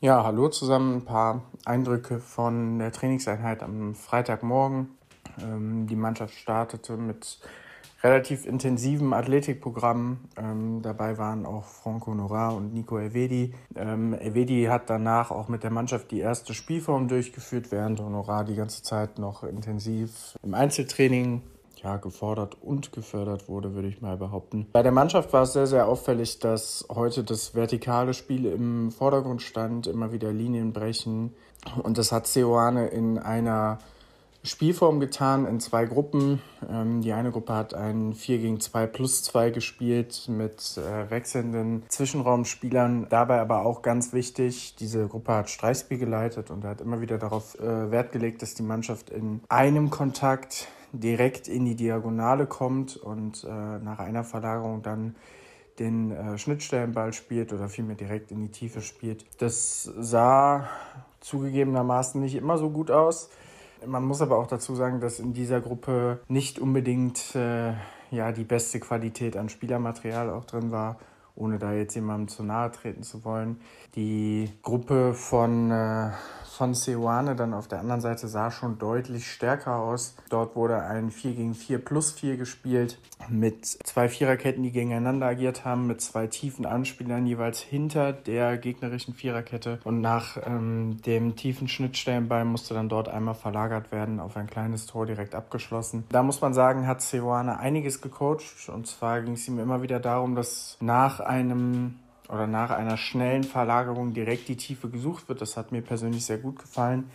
Ja, 0.00 0.22
hallo 0.22 0.48
zusammen. 0.50 0.96
Ein 0.96 1.04
paar 1.04 1.50
Eindrücke 1.64 2.20
von 2.20 2.78
der 2.78 2.92
Trainingseinheit 2.92 3.62
am 3.62 3.94
Freitagmorgen. 3.94 4.98
Ähm, 5.40 5.86
die 5.86 5.96
Mannschaft 5.96 6.34
startete 6.34 6.96
mit 6.96 7.40
relativ 8.04 8.44
intensiven 8.46 9.14
Athletikprogramm. 9.14 10.18
Ähm, 10.36 10.82
dabei 10.82 11.16
waren 11.16 11.46
auch 11.46 11.64
Franco 11.64 12.14
Nora 12.14 12.50
und 12.50 12.74
Nico 12.74 12.98
Elvedi. 12.98 13.54
Ähm, 13.74 14.12
Elvedi 14.12 14.64
hat 14.64 14.90
danach 14.90 15.30
auch 15.30 15.48
mit 15.48 15.62
der 15.62 15.70
Mannschaft 15.70 16.10
die 16.10 16.20
erste 16.20 16.52
Spielform 16.52 17.08
durchgeführt, 17.08 17.72
während 17.72 18.00
Honorar 18.00 18.44
die 18.44 18.54
ganze 18.54 18.82
Zeit 18.82 19.18
noch 19.18 19.42
intensiv 19.42 20.36
im 20.42 20.52
Einzeltraining 20.52 21.42
ja, 21.82 21.96
gefordert 21.96 22.56
und 22.62 22.92
gefördert 22.92 23.48
wurde, 23.48 23.74
würde 23.74 23.88
ich 23.88 24.00
mal 24.00 24.16
behaupten. 24.16 24.66
Bei 24.72 24.82
der 24.82 24.92
Mannschaft 24.92 25.32
war 25.32 25.42
es 25.42 25.52
sehr, 25.52 25.66
sehr 25.66 25.86
auffällig, 25.86 26.38
dass 26.38 26.86
heute 26.92 27.24
das 27.24 27.54
vertikale 27.54 28.14
Spiel 28.14 28.46
im 28.46 28.90
Vordergrund 28.90 29.42
stand, 29.42 29.86
immer 29.86 30.12
wieder 30.12 30.32
Linien 30.32 30.72
brechen. 30.72 31.34
Und 31.82 31.98
das 31.98 32.10
hat 32.10 32.26
Seoane 32.26 32.88
in 32.88 33.18
einer 33.18 33.78
Spielform 34.44 35.00
getan 35.00 35.46
in 35.46 35.58
zwei 35.58 35.86
Gruppen. 35.86 36.42
Ähm, 36.70 37.00
die 37.00 37.14
eine 37.14 37.32
Gruppe 37.32 37.54
hat 37.54 37.72
ein 37.72 38.12
4 38.12 38.38
gegen 38.38 38.60
2 38.60 38.86
plus 38.86 39.22
2 39.22 39.48
gespielt 39.48 40.26
mit 40.28 40.76
äh, 40.76 41.10
wechselnden 41.10 41.82
Zwischenraumspielern. 41.88 43.06
Dabei 43.08 43.40
aber 43.40 43.64
auch 43.64 43.80
ganz 43.80 44.12
wichtig, 44.12 44.76
diese 44.76 45.08
Gruppe 45.08 45.32
hat 45.32 45.48
Streichspiel 45.48 45.96
geleitet 45.96 46.50
und 46.50 46.64
hat 46.64 46.82
immer 46.82 47.00
wieder 47.00 47.16
darauf 47.16 47.58
äh, 47.58 47.90
Wert 47.90 48.12
gelegt, 48.12 48.42
dass 48.42 48.52
die 48.54 48.62
Mannschaft 48.62 49.08
in 49.08 49.40
einem 49.48 49.88
Kontakt 49.88 50.68
direkt 50.92 51.48
in 51.48 51.64
die 51.64 51.74
Diagonale 51.74 52.46
kommt 52.46 52.98
und 52.98 53.44
äh, 53.44 53.48
nach 53.48 53.98
einer 53.98 54.24
Verlagerung 54.24 54.82
dann 54.82 55.16
den 55.78 56.12
äh, 56.12 56.36
Schnittstellenball 56.36 57.14
spielt 57.14 57.52
oder 57.54 57.70
vielmehr 57.70 57.96
direkt 57.96 58.30
in 58.30 58.42
die 58.42 58.50
Tiefe 58.50 58.82
spielt. 58.82 59.24
Das 59.38 59.84
sah 59.84 60.68
zugegebenermaßen 61.20 62.20
nicht 62.20 62.34
immer 62.34 62.58
so 62.58 62.68
gut 62.68 62.90
aus. 62.90 63.30
Man 63.86 64.04
muss 64.04 64.22
aber 64.22 64.38
auch 64.38 64.46
dazu 64.46 64.74
sagen, 64.74 65.00
dass 65.00 65.18
in 65.18 65.32
dieser 65.32 65.60
Gruppe 65.60 66.20
nicht 66.28 66.58
unbedingt 66.58 67.34
äh, 67.34 67.72
ja, 68.10 68.32
die 68.32 68.44
beste 68.44 68.80
Qualität 68.80 69.36
an 69.36 69.48
Spielermaterial 69.48 70.30
auch 70.30 70.44
drin 70.44 70.70
war, 70.70 70.98
ohne 71.34 71.58
da 71.58 71.72
jetzt 71.72 71.94
jemandem 71.94 72.28
zu 72.28 72.42
nahe 72.42 72.70
treten 72.70 73.02
zu 73.02 73.24
wollen. 73.24 73.60
Die 73.94 74.50
Gruppe 74.62 75.14
von 75.14 75.70
äh, 75.70 76.10
von 76.54 76.74
Seoane 76.74 77.34
dann 77.34 77.52
auf 77.52 77.68
der 77.68 77.80
anderen 77.80 78.00
Seite 78.00 78.28
sah 78.28 78.50
schon 78.50 78.78
deutlich 78.78 79.30
stärker 79.30 79.76
aus. 79.76 80.14
Dort 80.28 80.56
wurde 80.56 80.82
ein 80.82 81.10
4 81.10 81.34
gegen 81.34 81.54
4 81.54 81.78
plus 81.78 82.12
4 82.12 82.36
gespielt 82.36 82.98
mit 83.28 83.66
zwei 83.66 84.08
Viererketten, 84.08 84.62
die 84.62 84.70
gegeneinander 84.70 85.26
agiert 85.26 85.64
haben, 85.64 85.86
mit 85.86 86.00
zwei 86.00 86.26
tiefen 86.26 86.66
Anspielern 86.66 87.26
jeweils 87.26 87.60
hinter 87.60 88.12
der 88.12 88.56
gegnerischen 88.58 89.14
Viererkette. 89.14 89.80
Und 89.84 90.00
nach 90.00 90.38
ähm, 90.46 91.00
dem 91.02 91.36
tiefen 91.36 91.68
Schnittstellenball 91.68 92.44
musste 92.44 92.74
dann 92.74 92.88
dort 92.88 93.08
einmal 93.08 93.34
verlagert 93.34 93.92
werden 93.92 94.20
auf 94.20 94.36
ein 94.36 94.46
kleines 94.46 94.86
Tor 94.86 95.06
direkt 95.06 95.34
abgeschlossen. 95.34 96.04
Da 96.10 96.22
muss 96.22 96.40
man 96.40 96.54
sagen, 96.54 96.86
hat 96.86 97.02
Seoane 97.02 97.58
einiges 97.58 98.00
gecoacht. 98.00 98.68
Und 98.68 98.86
zwar 98.86 99.22
ging 99.22 99.34
es 99.34 99.48
ihm 99.48 99.58
immer 99.58 99.82
wieder 99.82 100.00
darum, 100.00 100.34
dass 100.34 100.76
nach 100.80 101.20
einem 101.20 101.96
oder 102.34 102.46
nach 102.46 102.70
einer 102.70 102.96
schnellen 102.96 103.44
Verlagerung 103.44 104.12
direkt 104.12 104.48
die 104.48 104.56
Tiefe 104.56 104.88
gesucht 104.88 105.28
wird. 105.28 105.40
Das 105.40 105.56
hat 105.56 105.72
mir 105.72 105.82
persönlich 105.82 106.24
sehr 106.24 106.38
gut 106.38 106.58
gefallen. 106.58 107.10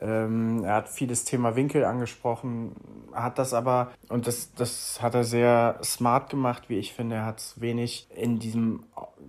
Ähm, 0.00 0.64
er 0.64 0.76
hat 0.76 0.88
vieles 0.88 1.24
Thema 1.24 1.54
Winkel 1.54 1.84
angesprochen, 1.84 2.72
hat 3.12 3.38
das 3.38 3.52
aber, 3.52 3.92
und 4.08 4.26
das, 4.26 4.54
das 4.54 5.02
hat 5.02 5.14
er 5.14 5.22
sehr 5.22 5.78
smart 5.84 6.30
gemacht, 6.30 6.64
wie 6.68 6.78
ich 6.78 6.94
finde. 6.94 7.16
Er 7.16 7.26
hat 7.26 7.38
es 7.38 7.60
wenig 7.60 8.08
in 8.16 8.38
diesem 8.38 8.84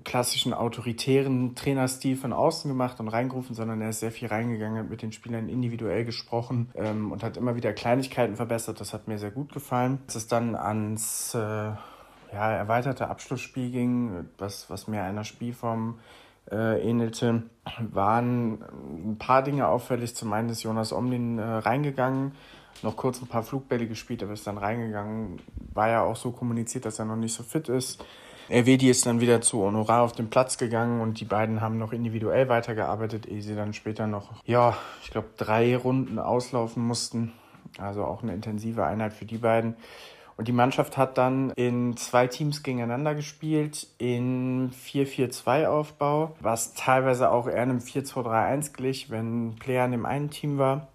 klassischen 0.05 0.53
autoritären 0.53 1.55
Trainerstil 1.55 2.15
von 2.15 2.33
außen 2.33 2.69
gemacht 2.69 2.99
und 2.99 3.09
reingerufen, 3.09 3.55
sondern 3.55 3.81
er 3.81 3.89
ist 3.89 3.99
sehr 3.99 4.11
viel 4.11 4.27
reingegangen, 4.27 4.79
hat 4.79 4.89
mit 4.89 5.01
den 5.01 5.11
Spielern 5.11 5.49
individuell 5.49 6.05
gesprochen 6.05 6.69
ähm, 6.75 7.11
und 7.11 7.23
hat 7.23 7.37
immer 7.37 7.55
wieder 7.55 7.73
Kleinigkeiten 7.73 8.35
verbessert. 8.35 8.79
Das 8.79 8.93
hat 8.93 9.07
mir 9.07 9.17
sehr 9.17 9.31
gut 9.31 9.53
gefallen. 9.53 9.99
Es 10.07 10.15
ist 10.15 10.31
dann 10.31 10.55
ans 10.55 11.35
äh, 11.35 11.71
ja, 12.33 12.51
erweiterte 12.51 13.07
Abschlussspiel 13.07 13.71
ging, 13.71 14.25
was, 14.37 14.69
was 14.69 14.87
mehr 14.87 15.03
einer 15.03 15.23
Spielform 15.23 15.99
äh, 16.51 16.81
ähnelte, 16.81 17.43
waren 17.79 18.63
ein 18.63 19.17
paar 19.19 19.43
Dinge 19.43 19.67
auffällig. 19.67 20.15
Zum 20.15 20.33
einen 20.33 20.49
ist 20.49 20.63
Jonas 20.63 20.91
Omlin 20.91 21.37
äh, 21.37 21.43
reingegangen, 21.43 22.33
noch 22.81 22.97
kurz 22.97 23.21
ein 23.21 23.27
paar 23.27 23.43
Flugbälle 23.43 23.87
gespielt, 23.87 24.23
aber 24.23 24.33
ist 24.33 24.47
dann 24.47 24.57
reingegangen. 24.57 25.39
War 25.73 25.89
ja 25.89 26.01
auch 26.01 26.15
so 26.15 26.31
kommuniziert, 26.31 26.85
dass 26.85 26.99
er 26.99 27.05
noch 27.05 27.15
nicht 27.15 27.33
so 27.33 27.43
fit 27.43 27.69
ist. 27.69 28.03
Elvedi 28.49 28.89
ist 28.89 29.05
dann 29.05 29.21
wieder 29.21 29.39
zu 29.39 29.61
Honorar 29.61 30.01
auf 30.01 30.11
den 30.11 30.29
Platz 30.29 30.57
gegangen 30.57 30.99
und 30.99 31.19
die 31.19 31.25
beiden 31.25 31.61
haben 31.61 31.77
noch 31.77 31.93
individuell 31.93 32.49
weitergearbeitet, 32.49 33.25
ehe 33.25 33.41
sie 33.41 33.55
dann 33.55 33.73
später 33.73 34.05
noch, 34.05 34.31
ja, 34.45 34.75
ich 35.01 35.11
glaube, 35.11 35.29
drei 35.37 35.77
Runden 35.77 36.19
auslaufen 36.19 36.85
mussten. 36.85 37.31
Also 37.79 38.03
auch 38.03 38.21
eine 38.21 38.33
intensive 38.33 38.85
Einheit 38.85 39.13
für 39.13 39.25
die 39.25 39.37
beiden. 39.37 39.75
Und 40.35 40.47
die 40.47 40.53
Mannschaft 40.53 40.97
hat 40.97 41.17
dann 41.17 41.51
in 41.51 41.95
zwei 41.95 42.27
Teams 42.27 42.63
gegeneinander 42.63 43.15
gespielt, 43.15 43.87
in 43.97 44.71
4-4-2-Aufbau, 44.71 46.35
was 46.39 46.73
teilweise 46.73 47.29
auch 47.29 47.47
eher 47.47 47.61
einem 47.61 47.79
4-2-3-1 47.79 48.73
glich, 48.73 49.09
wenn 49.09 49.55
Player 49.59 49.85
in 49.85 49.91
dem 49.91 50.05
einen 50.05 50.29
Team 50.29 50.57
war. 50.57 50.87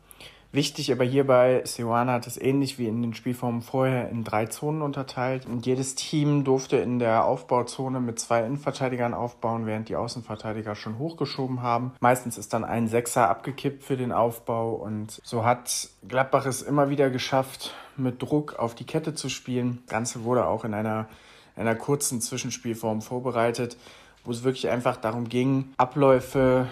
Wichtig 0.51 0.91
aber 0.91 1.05
hierbei, 1.05 1.61
Seoane 1.67 2.11
hat 2.11 2.27
es 2.27 2.41
ähnlich 2.41 2.79
wie 2.79 2.87
in 2.87 3.03
den 3.03 3.13
Spielformen 3.13 3.61
vorher 3.61 4.09
in 4.09 4.25
drei 4.25 4.47
Zonen 4.47 4.81
unterteilt. 4.81 5.45
Und 5.45 5.67
jedes 5.67 5.95
Team 5.95 6.43
durfte 6.43 6.79
in 6.79 6.99
der 6.99 7.27
Aufbauzone 7.27 8.01
mit 8.01 8.19
zwei 8.19 8.41
Innenverteidigern 8.45 9.13
aufbauen, 9.13 9.67
während 9.67 9.91
die 9.91 9.97
Außenverteidiger 9.97 10.75
schon 10.75 10.99
hochgeschoben 10.99 11.61
haben. 11.61 11.93
Meistens 12.01 12.39
ist 12.39 12.55
dann 12.55 12.65
ein 12.65 12.89
Sechser 12.89 13.29
abgekippt 13.29 13.85
für 13.85 13.99
den 13.99 14.11
Aufbau 14.11 14.73
und 14.73 15.21
so 15.23 15.45
hat 15.45 15.91
Gladbach 16.09 16.47
es 16.47 16.63
immer 16.63 16.89
wieder 16.89 17.11
geschafft, 17.11 17.75
mit 17.99 18.23
Druck 18.23 18.59
auf 18.59 18.75
die 18.75 18.85
Kette 18.85 19.15
zu 19.15 19.29
spielen. 19.29 19.81
Das 19.85 19.93
Ganze 19.93 20.25
wurde 20.25 20.47
auch 20.47 20.65
in 20.65 20.73
einer, 20.73 21.09
einer 21.57 21.75
kurzen 21.75 22.23
Zwischenspielform 22.23 23.03
vorbereitet 23.03 23.77
wo 24.25 24.31
es 24.31 24.45
wirklich 24.45 24.69
einfach 24.69 24.97
darum 24.97 25.29
ging, 25.29 25.73
Abläufe 25.77 26.69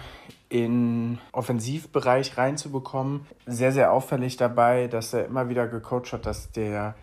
in 0.49 1.19
Offensivbereich 1.31 2.37
reinzubekommen. 2.37 3.25
Sehr, 3.45 3.71
sehr 3.71 3.91
auffällig 3.91 4.37
dabei, 4.37 4.87
dass 4.87 5.13
er 5.13 5.25
immer 5.25 5.49
wieder 5.49 5.67
gecoacht 5.67 6.13
hat, 6.13 6.25
dass 6.25 6.51
der 6.51 6.95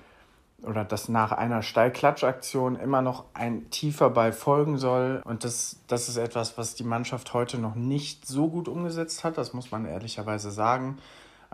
oder 0.63 0.85
dass 0.85 1.09
nach 1.09 1.33
einer 1.33 1.63
Steilklatschaktion 1.63 2.77
immer 2.77 3.03
noch 3.03 3.25
ein 3.35 3.69
tiefer 3.71 4.11
Ball 4.11 4.33
folgen 4.33 4.79
soll. 4.79 5.21
Und 5.25 5.45
das, 5.45 5.77
das 5.89 6.09
ist 6.09 6.17
etwas, 6.17 6.57
was 6.57 6.75
die 6.75 6.85
Mannschaft 6.85 7.35
heute 7.35 7.59
noch 7.59 7.75
nicht 7.75 8.27
so 8.27 8.49
gut 8.49 8.69
umgesetzt 8.69 9.25
hat, 9.25 9.37
das 9.37 9.53
muss 9.53 9.71
man 9.71 9.85
ehrlicherweise 9.85 10.51
sagen. 10.51 10.99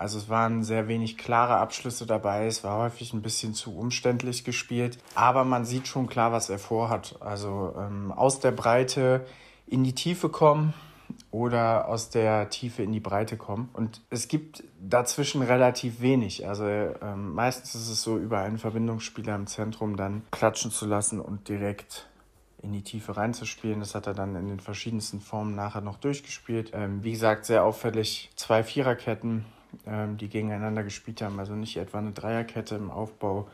Also 0.01 0.17
es 0.17 0.31
waren 0.31 0.65
sehr 0.65 0.89
wenig 0.89 1.19
klare 1.19 1.59
Abschlüsse 1.59 2.07
dabei, 2.07 2.47
es 2.47 2.65
war 2.65 2.79
häufig 2.79 3.13
ein 3.13 3.21
bisschen 3.21 3.53
zu 3.53 3.77
umständlich 3.77 4.45
gespielt, 4.45 4.99
aber 5.15 5.45
man 5.45 5.67
sieht 5.67 5.87
schon 5.87 6.07
klar, 6.07 6.33
was 6.33 6.49
er 6.49 6.59
vorhat. 6.59 7.17
Also 7.21 7.75
ähm, 7.79 8.11
aus 8.11 8.41
der 8.41 8.53
Breite 8.53 9.27
in 9.67 9.85
die 9.85 9.95
Tiefe 9.95 10.31
kommen, 10.31 10.73
oder 11.31 11.89
aus 11.89 12.11
der 12.11 12.51
Tiefe 12.51 12.83
in 12.83 12.93
die 12.93 13.01
Breite 13.01 13.37
kommen. 13.37 13.69
Und 13.73 14.01
es 14.11 14.29
gibt 14.29 14.65
dazwischen 14.81 15.43
relativ 15.43 16.01
wenig. 16.01 16.49
Also 16.49 16.65
ähm, 16.67 17.35
meistens 17.35 17.75
ist 17.75 17.89
es 17.89 18.03
so, 18.03 18.19
über 18.19 18.41
einen 18.41 18.59
Verbindungsspieler 18.59 19.35
im 19.35 19.47
Zentrum 19.47 19.97
dann 19.97 20.23
klatschen 20.31 20.71
zu 20.71 20.87
lassen 20.87 21.21
und 21.21 21.49
direkt 21.49 22.09
in 22.63 22.73
die 22.73 22.83
Tiefe 22.83 23.17
reinzuspielen. 23.17 23.81
Das 23.81 23.95
hat 23.95 24.07
er 24.07 24.15
dann 24.15 24.37
in 24.37 24.49
den 24.49 24.61
verschiedensten 24.61 25.21
Formen 25.21 25.55
nachher 25.55 25.81
noch 25.81 25.99
durchgespielt. 25.99 26.73
Ähm, 26.75 27.03
wie 27.05 27.13
gesagt, 27.13 27.47
sehr 27.47 27.65
auffällig 27.65 28.31
zwei 28.35 28.63
Viererketten, 28.63 29.45
die 29.87 30.29
gegeneinander 30.29 30.83
gespielt 30.83 31.23
haben. 31.23 31.39
Also 31.39 31.55
nicht 31.55 31.77
etwa 31.77 31.99
eine 31.99 32.13
Dreierkette 32.13 32.75
im 32.75 32.91
Aufbau 32.91 33.49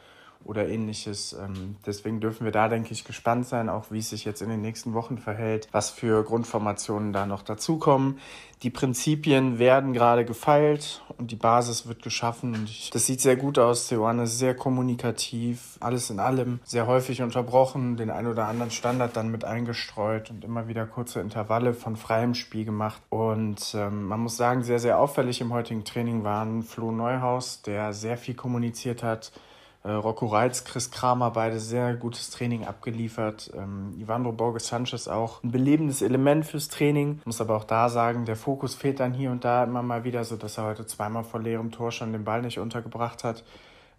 oder 0.44 0.68
ähnliches. 0.68 1.32
Ähm, 1.32 1.76
deswegen 1.84 2.20
dürfen 2.20 2.44
wir 2.44 2.52
da, 2.52 2.68
denke 2.68 2.92
ich, 2.92 3.04
gespannt 3.04 3.46
sein, 3.46 3.68
auch 3.68 3.90
wie 3.90 3.98
es 3.98 4.10
sich 4.10 4.24
jetzt 4.24 4.42
in 4.42 4.48
den 4.48 4.62
nächsten 4.62 4.94
Wochen 4.94 5.18
verhält, 5.18 5.68
was 5.72 5.90
für 5.90 6.22
Grundformationen 6.22 7.12
da 7.12 7.26
noch 7.26 7.42
dazukommen. 7.42 8.18
Die 8.62 8.70
Prinzipien 8.70 9.58
werden 9.58 9.92
gerade 9.92 10.24
gefeilt 10.24 11.02
und 11.18 11.30
die 11.30 11.36
Basis 11.36 11.86
wird 11.86 12.02
geschaffen. 12.02 12.54
Und 12.54 12.64
ich, 12.70 12.90
das 12.90 13.04
sieht 13.04 13.20
sehr 13.20 13.36
gut 13.36 13.58
aus. 13.58 13.88
Seoane 13.88 14.22
ist 14.22 14.38
sehr 14.38 14.54
kommunikativ, 14.54 15.76
alles 15.80 16.08
in 16.08 16.20
allem, 16.20 16.60
sehr 16.64 16.86
häufig 16.86 17.20
unterbrochen, 17.20 17.96
den 17.96 18.10
ein 18.10 18.26
oder 18.26 18.46
anderen 18.46 18.70
Standard 18.70 19.14
dann 19.16 19.30
mit 19.30 19.44
eingestreut 19.44 20.30
und 20.30 20.42
immer 20.42 20.68
wieder 20.68 20.86
kurze 20.86 21.20
Intervalle 21.20 21.74
von 21.74 21.96
freiem 21.96 22.34
Spiel 22.34 22.64
gemacht. 22.64 23.02
Und 23.10 23.74
ähm, 23.74 24.04
man 24.04 24.20
muss 24.20 24.38
sagen, 24.38 24.62
sehr, 24.62 24.78
sehr 24.78 24.98
auffällig 24.98 25.40
im 25.40 25.52
heutigen 25.52 25.84
Training 25.84 26.24
waren 26.24 26.62
Flo 26.62 26.92
Neuhaus, 26.92 27.60
der 27.60 27.92
sehr 27.92 28.16
viel 28.16 28.34
kommuniziert 28.34 29.02
hat, 29.02 29.32
Rocco 29.92 30.26
Reitz, 30.26 30.64
Chris 30.64 30.90
Kramer, 30.90 31.30
beide 31.30 31.60
sehr 31.60 31.94
gutes 31.94 32.30
Training 32.30 32.64
abgeliefert. 32.64 33.50
Ähm, 33.56 33.94
Ivandro 33.98 34.32
Borges 34.32 34.68
Sanchez 34.68 35.08
auch 35.08 35.42
ein 35.42 35.50
belebendes 35.50 36.02
Element 36.02 36.46
fürs 36.46 36.68
Training. 36.68 37.20
Muss 37.24 37.40
aber 37.40 37.56
auch 37.56 37.64
da 37.64 37.88
sagen, 37.88 38.24
der 38.24 38.36
Fokus 38.36 38.74
fehlt 38.74 39.00
dann 39.00 39.14
hier 39.14 39.30
und 39.30 39.44
da 39.44 39.64
immer 39.64 39.82
mal 39.82 40.04
wieder, 40.04 40.24
so 40.24 40.36
dass 40.36 40.58
er 40.58 40.64
heute 40.64 40.86
zweimal 40.86 41.24
vor 41.24 41.40
leerem 41.40 41.70
Tor 41.70 41.92
schon 41.92 42.12
den 42.12 42.24
Ball 42.24 42.42
nicht 42.42 42.58
untergebracht 42.58 43.24
hat. 43.24 43.44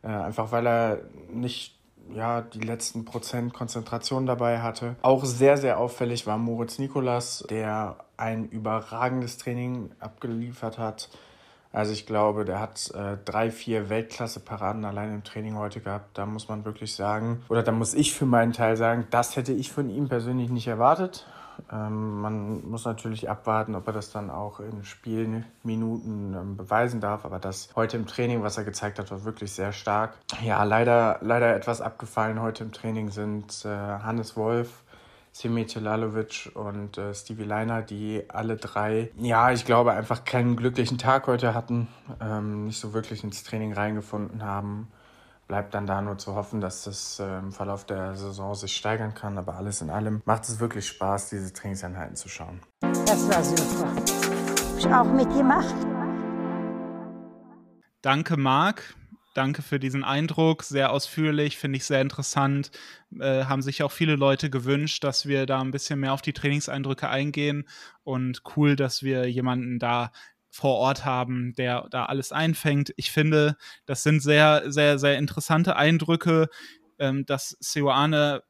Äh, 0.04 0.08
einfach 0.08 0.52
weil 0.52 0.68
er 0.68 1.02
nicht 1.32 1.78
ja, 2.14 2.42
die 2.42 2.62
letzten 2.62 3.06
Prozent 3.06 3.54
Konzentration 3.54 4.26
dabei 4.26 4.60
hatte. 4.62 4.96
Auch 5.02 5.26
sehr, 5.26 5.58
sehr 5.58 5.80
auffällig 5.80 6.26
war 6.26 6.38
Moritz 6.38 6.80
Nikolas, 6.80 7.46
der 7.50 7.98
ein 8.16 8.48
überragendes 8.50 9.38
Training 9.38 9.92
abgeliefert 10.00 10.78
hat 10.78 11.10
also 11.72 11.92
ich 11.92 12.06
glaube, 12.06 12.46
der 12.46 12.60
hat 12.60 12.92
äh, 12.92 13.18
drei, 13.24 13.52
vier 13.52 13.90
Weltklasse-Paraden 13.90 14.86
allein 14.86 15.14
im 15.14 15.24
Training 15.24 15.56
heute 15.58 15.80
gehabt. 15.80 16.18
Da 16.18 16.26
muss 16.26 16.48
man 16.48 16.66
wirklich 16.66 16.96
sagen, 16.96 17.44
oder 17.50 17.64
da 17.64 17.72
muss 17.72 17.94
ich 17.94 18.14
für 18.14 18.26
meinen 18.26 18.54
Teil 18.54 18.78
sagen, 18.78 19.08
das 19.12 19.36
hätte 19.36 19.54
ich 19.54 19.72
von 19.72 19.90
ihm 19.90 20.08
persönlich 20.08 20.50
nicht 20.50 20.68
erwartet. 20.68 21.26
Ähm, 21.72 22.22
man 22.22 22.70
muss 22.70 22.86
natürlich 22.86 23.30
abwarten, 23.30 23.76
ob 23.76 23.88
er 23.88 23.94
das 23.94 24.12
dann 24.12 24.30
auch 24.30 24.60
in 24.60 24.84
Spielminuten 24.84 26.34
ähm, 26.34 26.58
beweisen 26.58 27.02
darf. 27.02 27.26
Aber 27.26 27.40
das 27.40 27.70
heute 27.76 27.98
im 27.98 28.08
Training, 28.08 28.44
was 28.44 28.58
er 28.58 28.64
gezeigt 28.64 29.00
hat, 29.00 29.12
war 29.12 29.24
wirklich 29.24 29.52
sehr 29.52 29.74
stark. 29.74 30.14
Ja, 30.44 30.64
leider, 30.64 31.18
leider 31.22 31.56
etwas 31.56 31.82
abgefallen 31.82 32.42
heute 32.42 32.64
im 32.64 32.72
Training 32.72 33.10
sind 33.10 33.66
äh, 33.66 33.70
Hannes 33.70 34.38
Wolf, 34.38 34.84
Simi 35.38 35.68
Celalovic 35.68 36.50
und 36.56 36.98
äh, 36.98 37.14
Stevie 37.14 37.44
Leiner, 37.44 37.84
die 37.84 38.24
alle 38.28 38.58
drei, 38.58 39.12
ja, 39.20 39.52
ich 39.52 39.66
glaube, 39.66 39.92
einfach 39.92 40.26
keinen 40.26 40.56
glücklichen 40.56 40.98
Tag 40.98 41.28
heute 41.28 41.54
hatten, 41.54 41.88
ähm, 42.20 42.66
nicht 42.66 42.80
so 42.80 42.92
wirklich 42.94 43.24
ins 43.24 43.44
Training 43.44 43.74
reingefunden 43.74 44.44
haben. 44.44 44.88
Bleibt 45.48 45.76
dann 45.76 45.86
da 45.86 46.02
nur 46.02 46.18
zu 46.18 46.34
hoffen, 46.34 46.60
dass 46.60 46.86
das 46.86 47.20
äh, 47.20 47.38
im 47.38 47.52
Verlauf 47.52 47.86
der 47.86 48.16
Saison 48.16 48.56
sich 48.56 48.76
steigern 48.76 49.14
kann. 49.14 49.38
Aber 49.38 49.58
alles 49.58 49.80
in 49.84 49.92
allem 49.92 50.24
macht 50.26 50.46
es 50.46 50.60
wirklich 50.60 50.88
Spaß, 50.88 51.30
diese 51.30 51.54
Trainingseinheiten 51.54 52.16
zu 52.16 52.30
schauen. 52.30 52.60
Das 52.82 53.30
war 53.30 53.44
super. 53.44 53.96
Hab 53.96 54.78
ich 54.80 54.88
auch 54.88 55.06
mitgemacht. 55.06 55.76
Danke, 58.02 58.38
Marc. 58.38 58.96
Danke 59.38 59.62
für 59.62 59.78
diesen 59.78 60.04
Eindruck, 60.04 60.64
sehr 60.64 60.92
ausführlich, 60.92 61.60
finde 61.60 61.78
ich 61.78 61.86
sehr 61.86 62.02
interessant. 62.02 62.72
Äh, 63.20 63.46
haben 63.46 63.62
sich 63.62 63.84
auch 63.84 63.92
viele 63.92 64.16
Leute 64.16 64.50
gewünscht, 64.50 65.04
dass 65.04 65.28
wir 65.28 65.46
da 65.46 65.62
ein 65.62 65.70
bisschen 65.70 66.00
mehr 66.00 66.14
auf 66.14 66.24
die 66.24 66.34
Trainingseindrücke 66.34 67.08
eingehen 67.08 67.68
und 68.04 68.42
cool, 68.56 68.76
dass 68.76 69.04
wir 69.04 69.30
jemanden 69.30 69.78
da 69.78 70.12
vor 70.50 70.78
Ort 70.78 71.06
haben, 71.06 71.54
der 71.54 71.86
da 71.92 72.06
alles 72.06 72.32
einfängt. 72.32 72.96
Ich 72.98 73.12
finde, 73.12 73.58
das 73.86 74.02
sind 74.02 74.22
sehr, 74.22 74.72
sehr, 74.72 74.98
sehr 74.98 75.20
interessante 75.20 75.76
Eindrücke, 75.76 76.48
ähm, 76.98 77.24
dass 77.28 77.56
Seoane 77.60 78.42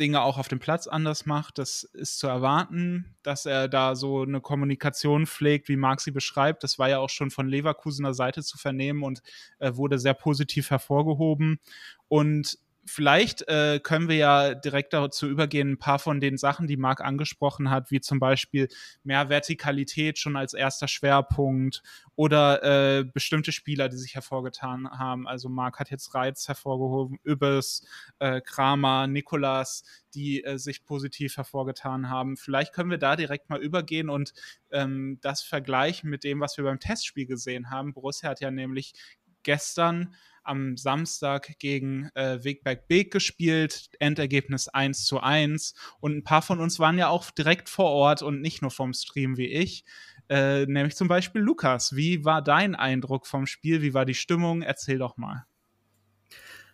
Dinge 0.00 0.22
auch 0.22 0.38
auf 0.38 0.48
dem 0.48 0.58
Platz 0.58 0.86
anders 0.86 1.26
macht. 1.26 1.58
Das 1.58 1.84
ist 1.84 2.18
zu 2.18 2.26
erwarten, 2.26 3.14
dass 3.22 3.46
er 3.46 3.68
da 3.68 3.94
so 3.94 4.22
eine 4.22 4.40
Kommunikation 4.40 5.26
pflegt, 5.26 5.68
wie 5.68 5.76
Marc 5.76 6.00
sie 6.00 6.10
beschreibt. 6.10 6.64
Das 6.64 6.78
war 6.78 6.88
ja 6.88 6.98
auch 6.98 7.10
schon 7.10 7.30
von 7.30 7.48
Leverkusener 7.48 8.14
Seite 8.14 8.42
zu 8.42 8.58
vernehmen 8.58 9.02
und 9.02 9.22
äh, 9.58 9.74
wurde 9.74 9.98
sehr 9.98 10.14
positiv 10.14 10.70
hervorgehoben. 10.70 11.60
Und 12.08 12.58
vielleicht 12.84 13.46
äh, 13.48 13.80
können 13.82 14.08
wir 14.08 14.16
ja 14.16 14.54
direkt 14.54 14.92
dazu 14.92 15.28
übergehen, 15.28 15.72
ein 15.72 15.78
paar 15.78 15.98
von 15.98 16.20
den 16.20 16.36
Sachen, 16.36 16.66
die 16.66 16.76
Marc 16.76 17.00
angesprochen 17.00 17.70
hat, 17.70 17.90
wie 17.90 18.00
zum 18.00 18.18
Beispiel 18.18 18.68
mehr 19.04 19.28
Vertikalität 19.28 20.18
schon 20.18 20.36
als 20.36 20.54
erster 20.54 20.88
Schwerpunkt 20.88 21.82
oder 22.16 22.62
äh, 22.98 23.04
bestimmte 23.04 23.52
Spieler, 23.52 23.88
die 23.88 23.96
sich 23.96 24.14
hervorgetan 24.14 24.90
haben. 24.90 25.28
Also 25.28 25.48
Marc 25.48 25.78
hat 25.78 25.90
jetzt 25.90 26.14
Reiz 26.14 26.48
hervorgehoben, 26.48 27.18
Übes, 27.22 27.86
äh, 28.18 28.40
Kramer, 28.40 29.06
Nikolas, 29.06 29.84
die 30.14 30.42
äh, 30.44 30.58
sich 30.58 30.84
positiv 30.84 31.36
hervorgetan 31.36 32.10
haben. 32.10 32.36
Vielleicht 32.36 32.72
können 32.72 32.90
wir 32.90 32.98
da 32.98 33.16
direkt 33.16 33.48
mal 33.48 33.62
übergehen 33.62 34.08
und 34.08 34.34
ähm, 34.70 35.18
das 35.22 35.42
vergleichen 35.42 36.10
mit 36.10 36.24
dem, 36.24 36.40
was 36.40 36.56
wir 36.56 36.64
beim 36.64 36.80
Testspiel 36.80 37.26
gesehen 37.26 37.70
haben. 37.70 37.92
Borussia 37.92 38.30
hat 38.30 38.40
ja 38.40 38.50
nämlich 38.50 38.94
gestern 39.42 40.14
am 40.44 40.76
Samstag 40.76 41.58
gegen 41.58 42.08
äh, 42.14 42.42
Wegberg 42.42 42.88
Beek 42.88 43.12
gespielt, 43.12 43.90
Endergebnis 43.98 44.68
1 44.68 45.04
zu 45.04 45.20
1. 45.20 45.74
Und 46.00 46.16
ein 46.16 46.24
paar 46.24 46.42
von 46.42 46.60
uns 46.60 46.78
waren 46.78 46.98
ja 46.98 47.08
auch 47.08 47.30
direkt 47.30 47.68
vor 47.68 47.90
Ort 47.90 48.22
und 48.22 48.40
nicht 48.40 48.62
nur 48.62 48.70
vom 48.70 48.92
Stream 48.92 49.36
wie 49.36 49.48
ich. 49.48 49.84
Äh, 50.28 50.66
nämlich 50.66 50.96
zum 50.96 51.08
Beispiel 51.08 51.42
Lukas. 51.42 51.96
Wie 51.96 52.24
war 52.24 52.42
dein 52.42 52.74
Eindruck 52.74 53.26
vom 53.26 53.46
Spiel? 53.46 53.82
Wie 53.82 53.94
war 53.94 54.04
die 54.04 54.14
Stimmung? 54.14 54.62
Erzähl 54.62 54.98
doch 54.98 55.16
mal. 55.16 55.44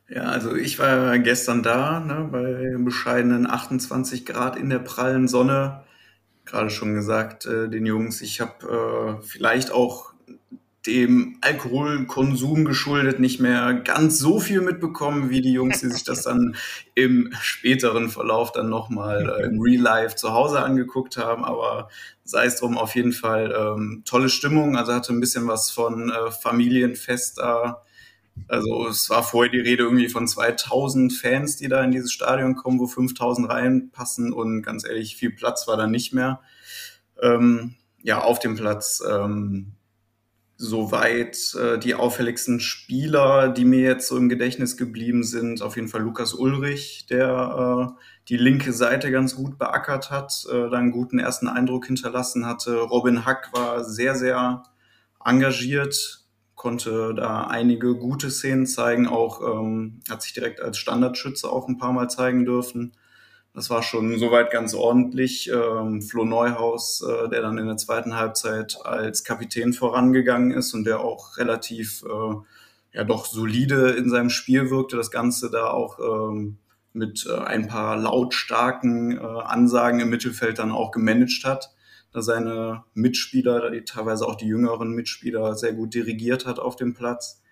Ja, 0.08 0.22
also 0.22 0.54
ich 0.54 0.78
war 0.78 1.18
gestern 1.18 1.62
da, 1.62 2.00
ne, 2.00 2.28
bei 2.32 2.76
bescheidenen 2.82 3.46
28 3.46 4.24
Grad 4.24 4.56
in 4.56 4.70
der 4.70 4.78
prallen 4.78 5.28
Sonne 5.28 5.84
gerade 6.48 6.70
schon 6.70 6.94
gesagt, 6.94 7.46
äh, 7.46 7.68
den 7.68 7.86
Jungs. 7.86 8.20
Ich 8.20 8.40
habe 8.40 9.18
äh, 9.20 9.22
vielleicht 9.22 9.70
auch 9.70 10.12
dem 10.88 11.36
Alkoholkonsum 11.42 12.64
geschuldet 12.64 13.20
nicht 13.20 13.40
mehr 13.40 13.74
ganz 13.74 14.18
so 14.18 14.40
viel 14.40 14.62
mitbekommen 14.62 15.28
wie 15.28 15.42
die 15.42 15.52
Jungs, 15.52 15.80
die 15.80 15.90
sich 15.90 16.02
das 16.02 16.22
dann 16.22 16.56
im 16.94 17.30
späteren 17.42 18.08
Verlauf 18.08 18.52
dann 18.52 18.70
nochmal 18.70 19.28
äh, 19.28 19.44
im 19.44 19.60
Real 19.60 19.82
Life 19.82 20.16
zu 20.16 20.32
Hause 20.32 20.60
angeguckt 20.60 21.18
haben. 21.18 21.44
Aber 21.44 21.90
sei 22.24 22.46
es 22.46 22.56
drum, 22.56 22.78
auf 22.78 22.94
jeden 22.94 23.12
Fall 23.12 23.54
ähm, 23.54 24.02
tolle 24.06 24.30
Stimmung. 24.30 24.78
Also 24.78 24.94
hatte 24.94 25.12
ein 25.12 25.20
bisschen 25.20 25.46
was 25.46 25.70
von 25.70 26.10
äh, 26.10 26.30
Familienfest 26.30 27.38
da. 27.38 27.82
Also 28.48 28.88
es 28.88 29.10
war 29.10 29.22
vorher 29.22 29.52
die 29.52 29.60
Rede 29.60 29.82
irgendwie 29.82 30.08
von 30.08 30.26
2000 30.26 31.12
Fans, 31.12 31.56
die 31.56 31.68
da 31.68 31.84
in 31.84 31.90
dieses 31.90 32.12
Stadion 32.12 32.56
kommen, 32.56 32.80
wo 32.80 32.86
5000 32.86 33.46
reinpassen 33.50 34.32
und 34.32 34.62
ganz 34.62 34.86
ehrlich, 34.86 35.16
viel 35.16 35.32
Platz 35.32 35.68
war 35.68 35.76
da 35.76 35.86
nicht 35.86 36.14
mehr. 36.14 36.40
Ähm, 37.20 37.74
ja, 38.02 38.22
auf 38.22 38.38
dem 38.38 38.56
Platz 38.56 39.02
ähm, 39.06 39.72
soweit 40.60 41.54
äh, 41.54 41.78
die 41.78 41.94
auffälligsten 41.94 42.58
Spieler, 42.58 43.48
die 43.48 43.64
mir 43.64 43.80
jetzt 43.80 44.08
so 44.08 44.16
im 44.16 44.28
Gedächtnis 44.28 44.76
geblieben 44.76 45.22
sind, 45.22 45.62
auf 45.62 45.76
jeden 45.76 45.86
Fall 45.86 46.02
Lukas 46.02 46.34
Ulrich, 46.34 47.06
der 47.08 47.88
äh, 47.96 48.02
die 48.28 48.36
linke 48.36 48.72
Seite 48.72 49.12
ganz 49.12 49.36
gut 49.36 49.56
beackert 49.56 50.10
hat, 50.10 50.44
äh, 50.50 50.52
dann 50.52 50.74
einen 50.74 50.90
guten 50.90 51.20
ersten 51.20 51.46
Eindruck 51.46 51.86
hinterlassen 51.86 52.44
hatte. 52.44 52.80
Robin 52.80 53.24
Hack 53.24 53.50
war 53.52 53.84
sehr, 53.84 54.16
sehr 54.16 54.64
engagiert, 55.24 56.24
konnte 56.56 57.14
da 57.14 57.46
einige 57.46 57.94
gute 57.94 58.28
Szenen 58.28 58.66
zeigen, 58.66 59.06
auch 59.06 59.40
ähm, 59.40 60.00
hat 60.10 60.22
sich 60.22 60.32
direkt 60.32 60.60
als 60.60 60.76
Standardschütze 60.76 61.48
auch 61.48 61.68
ein 61.68 61.78
paar 61.78 61.92
Mal 61.92 62.10
zeigen 62.10 62.44
dürfen. 62.44 62.96
Das 63.58 63.70
war 63.70 63.82
schon 63.82 64.20
soweit 64.20 64.52
ganz 64.52 64.72
ordentlich. 64.72 65.50
Ähm, 65.52 66.00
Flo 66.00 66.24
Neuhaus, 66.24 67.02
äh, 67.02 67.28
der 67.28 67.42
dann 67.42 67.58
in 67.58 67.66
der 67.66 67.76
zweiten 67.76 68.14
Halbzeit 68.14 68.78
als 68.84 69.24
Kapitän 69.24 69.72
vorangegangen 69.72 70.52
ist 70.52 70.74
und 70.74 70.84
der 70.84 71.00
auch 71.00 71.38
relativ 71.38 72.04
äh, 72.04 72.34
ja 72.92 73.02
doch 73.02 73.26
solide 73.26 73.90
in 73.90 74.10
seinem 74.10 74.30
Spiel 74.30 74.70
wirkte, 74.70 74.96
das 74.96 75.10
Ganze 75.10 75.50
da 75.50 75.70
auch 75.70 75.98
ähm, 75.98 76.58
mit 76.92 77.26
äh, 77.28 77.36
ein 77.36 77.66
paar 77.66 77.96
lautstarken 77.96 79.18
äh, 79.18 79.22
Ansagen 79.22 79.98
im 79.98 80.10
Mittelfeld 80.10 80.60
dann 80.60 80.70
auch 80.70 80.92
gemanagt 80.92 81.42
hat, 81.44 81.74
da 82.12 82.22
seine 82.22 82.84
Mitspieler, 82.94 83.72
die 83.72 83.82
teilweise 83.82 84.24
auch 84.28 84.36
die 84.36 84.46
jüngeren 84.46 84.92
Mitspieler 84.92 85.56
sehr 85.56 85.72
gut 85.72 85.94
dirigiert 85.94 86.46
hat 86.46 86.60
auf 86.60 86.76
dem 86.76 86.94
Platz. 86.94 87.42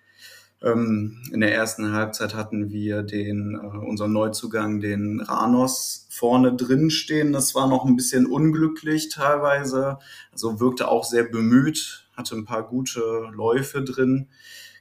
Ähm, 0.63 1.21
in 1.31 1.41
der 1.41 1.53
ersten 1.53 1.93
Halbzeit 1.93 2.33
hatten 2.33 2.71
wir 2.71 3.03
den, 3.03 3.55
äh, 3.55 3.77
unseren 3.77 4.11
Neuzugang, 4.11 4.79
den 4.79 5.21
Ranos, 5.21 6.07
vorne 6.09 6.55
drin 6.55 6.89
stehen. 6.89 7.31
Das 7.31 7.53
war 7.53 7.67
noch 7.67 7.85
ein 7.85 7.95
bisschen 7.95 8.25
unglücklich 8.25 9.09
teilweise. 9.09 9.99
Also 10.31 10.59
wirkte 10.59 10.87
auch 10.87 11.03
sehr 11.03 11.23
bemüht, 11.23 12.07
hatte 12.15 12.35
ein 12.35 12.45
paar 12.45 12.67
gute 12.67 13.01
Läufe 13.31 13.83
drin, 13.83 14.27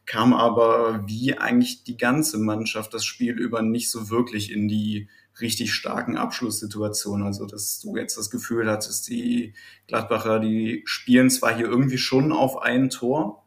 kam 0.07 0.33
aber 0.33 1.05
wie 1.07 1.37
eigentlich 1.37 1.85
die 1.85 1.99
ganze 1.99 2.39
Mannschaft 2.39 2.95
das 2.95 3.05
Spiel 3.05 3.35
über 3.39 3.61
nicht 3.61 3.91
so 3.91 4.09
wirklich 4.09 4.51
in 4.51 4.69
die 4.69 5.09
richtig 5.41 5.75
starken 5.75 6.17
Abschlusssituationen. 6.17 7.27
Also, 7.27 7.45
dass 7.45 7.81
du 7.81 7.97
jetzt 7.97 8.17
das 8.17 8.31
Gefühl 8.31 8.71
hattest, 8.71 9.09
die 9.09 9.53
Gladbacher, 9.89 10.39
die 10.41 10.83
spielen 10.87 11.29
zwar 11.29 11.55
hier 11.55 11.67
irgendwie 11.67 11.99
schon 11.99 12.33
auf 12.33 12.63
ein 12.63 12.89
Tor, 12.89 13.46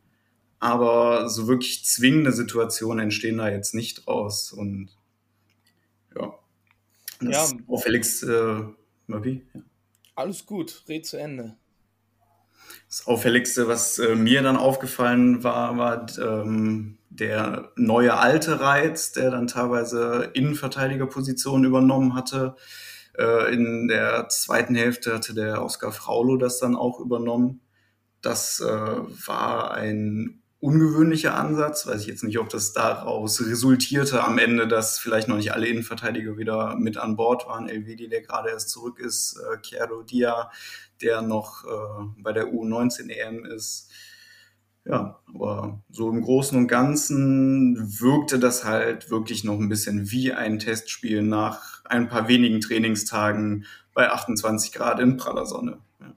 aber 0.60 1.30
so 1.30 1.48
wirklich 1.48 1.86
zwingende 1.86 2.32
Situationen 2.32 3.00
entstehen 3.06 3.38
da 3.38 3.50
jetzt 3.50 3.74
nicht 3.74 4.06
draus. 4.06 4.51
Und 4.51 4.89
ja, 6.16 6.34
das 7.22 7.51
Ja. 7.51 7.58
auffälligste, 7.68 8.75
Mabi? 9.08 9.46
Ja. 9.54 9.62
Alles 10.16 10.46
gut, 10.46 10.84
red 10.89 11.06
zu 11.06 11.18
Ende. 11.18 11.56
Das 12.88 13.08
Auffälligste, 13.08 13.68
was 13.68 14.00
äh, 14.00 14.16
mir 14.16 14.42
dann 14.42 14.58
aufgefallen 14.58 15.44
war, 15.44 15.78
war 15.78 16.08
ähm, 16.19 16.98
der 17.10 17.72
neue 17.76 18.15
alte 18.17 18.60
Reiz, 18.60 19.12
der 19.12 19.32
dann 19.32 19.48
teilweise 19.48 20.32
Innenverteidigerpositionen 20.34 21.65
übernommen 21.65 22.15
hatte. 22.15 22.56
Äh, 23.17 23.54
in 23.54 23.88
der 23.88 24.28
zweiten 24.30 24.76
Hälfte 24.76 25.13
hatte 25.13 25.34
der 25.34 25.63
Oskar 25.63 25.91
Fraulo 25.91 26.38
das 26.38 26.60
dann 26.60 26.76
auch 26.76 27.00
übernommen. 27.00 27.62
Das 28.22 28.60
äh, 28.60 28.65
war 28.65 29.74
ein 29.74 30.38
ungewöhnlicher 30.60 31.36
Ansatz. 31.36 31.88
Weiß 31.88 32.02
ich 32.02 32.08
jetzt 32.08 32.24
nicht, 32.24 32.39
ob 32.39 32.50
das 32.50 32.74
daraus 32.74 33.41
resultierte 33.45 34.24
am 34.24 34.38
Ende, 34.38 34.67
dass 34.67 35.00
vielleicht 35.00 35.28
noch 35.28 35.38
nicht 35.38 35.54
alle 35.54 35.67
Innenverteidiger 35.67 36.38
wieder 36.38 36.76
mit 36.76 36.98
an 36.98 37.15
Bord 37.15 37.48
waren. 37.48 37.69
Elvedi, 37.69 38.10
der 38.10 38.22
gerade 38.22 38.50
erst 38.50 38.69
zurück 38.69 39.00
ist, 39.00 39.38
äh, 39.38 39.62
Chiaro 39.62 40.04
Dia, 40.04 40.52
der 41.02 41.22
noch 41.22 41.65
äh, 41.65 42.04
bei 42.17 42.34
der 42.34 42.48
U19 42.48 43.10
EM 43.10 43.45
ist. 43.45 43.89
Ja, 44.86 45.19
aber 45.28 45.84
so 45.89 46.10
im 46.10 46.22
Großen 46.22 46.58
und 46.58 46.67
Ganzen 46.67 48.00
wirkte 48.02 48.39
das 48.39 48.63
halt 48.63 49.12
wirklich 49.12 49.43
noch 49.43 49.60
ein 49.60 49.69
bisschen 49.69 50.10
wie 50.10 50.34
ein 50.34 50.58
Testspiel 50.58 51.22
nach 51.22 51.84
ein 51.86 52.08
paar 52.08 52.28
wenigen 52.28 52.60
Trainingstagen 52.60 53.65
bei 53.93 54.10
28 54.10 54.72
Grad 54.72 55.00
in 55.00 55.17
praller 55.17 55.45
Sonne. 55.45 55.80
Ja. 56.00 56.15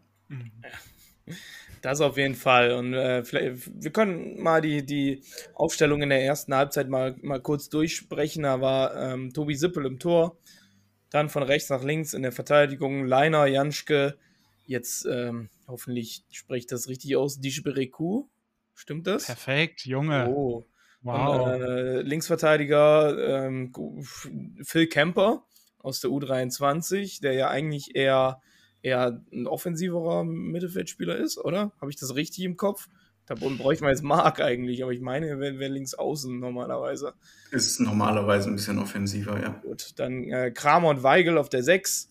Das 1.82 2.00
auf 2.00 2.16
jeden 2.16 2.36
Fall. 2.36 2.72
Und 2.72 2.94
äh, 2.94 3.24
wir 3.24 3.90
können 3.90 4.40
mal 4.40 4.60
die, 4.62 4.86
die 4.86 5.22
Aufstellung 5.54 6.00
in 6.00 6.08
der 6.08 6.24
ersten 6.24 6.54
Halbzeit 6.54 6.88
mal, 6.88 7.16
mal 7.22 7.40
kurz 7.40 7.68
durchsprechen. 7.68 8.44
Da 8.44 8.60
war 8.60 8.96
ähm, 8.96 9.32
Tobi 9.34 9.56
Sippel 9.56 9.84
im 9.84 9.98
Tor, 9.98 10.38
dann 11.10 11.28
von 11.28 11.42
rechts 11.42 11.68
nach 11.70 11.82
links 11.82 12.14
in 12.14 12.22
der 12.22 12.32
Verteidigung 12.32 13.04
Leiner, 13.04 13.46
Janschke, 13.46 14.16
jetzt 14.64 15.06
ähm, 15.06 15.50
hoffentlich 15.66 16.24
spreche 16.30 16.60
ich 16.60 16.66
das 16.66 16.88
richtig 16.88 17.16
aus, 17.16 17.40
Dishbereku. 17.40 18.28
Stimmt 18.74 19.06
das? 19.06 19.26
Perfekt, 19.26 19.84
Junge. 19.84 20.28
Oh. 20.28 20.66
wow. 21.02 21.46
Und, 21.46 21.62
äh, 21.62 22.00
Linksverteidiger 22.02 23.46
ähm, 23.46 23.72
Phil 24.62 24.86
Kemper 24.86 25.44
aus 25.78 26.00
der 26.00 26.10
U23, 26.10 27.20
der 27.20 27.32
ja 27.34 27.48
eigentlich 27.48 27.94
eher, 27.94 28.40
eher 28.82 29.22
ein 29.32 29.46
offensiverer 29.46 30.24
Mittelfeldspieler 30.24 31.16
ist, 31.16 31.38
oder? 31.38 31.72
Habe 31.80 31.90
ich 31.90 31.96
das 31.96 32.14
richtig 32.14 32.44
im 32.44 32.56
Kopf? 32.56 32.88
Da 33.26 33.34
bräuchte 33.36 33.84
man 33.84 33.92
jetzt 33.92 34.02
Mark 34.02 34.40
eigentlich, 34.40 34.82
aber 34.82 34.92
ich 34.92 35.00
meine, 35.00 35.28
er 35.28 35.38
wäre 35.38 35.58
wär 35.58 35.68
links 35.68 35.94
außen 35.94 36.40
normalerweise. 36.40 37.14
Ist 37.52 37.80
normalerweise 37.80 38.50
ein 38.50 38.56
bisschen 38.56 38.78
offensiver, 38.78 39.40
ja. 39.40 39.60
Gut, 39.62 39.92
dann 39.96 40.24
äh, 40.24 40.50
Kramer 40.50 40.88
und 40.88 41.04
Weigel 41.04 41.38
auf 41.38 41.48
der 41.48 41.62
6, 41.62 42.08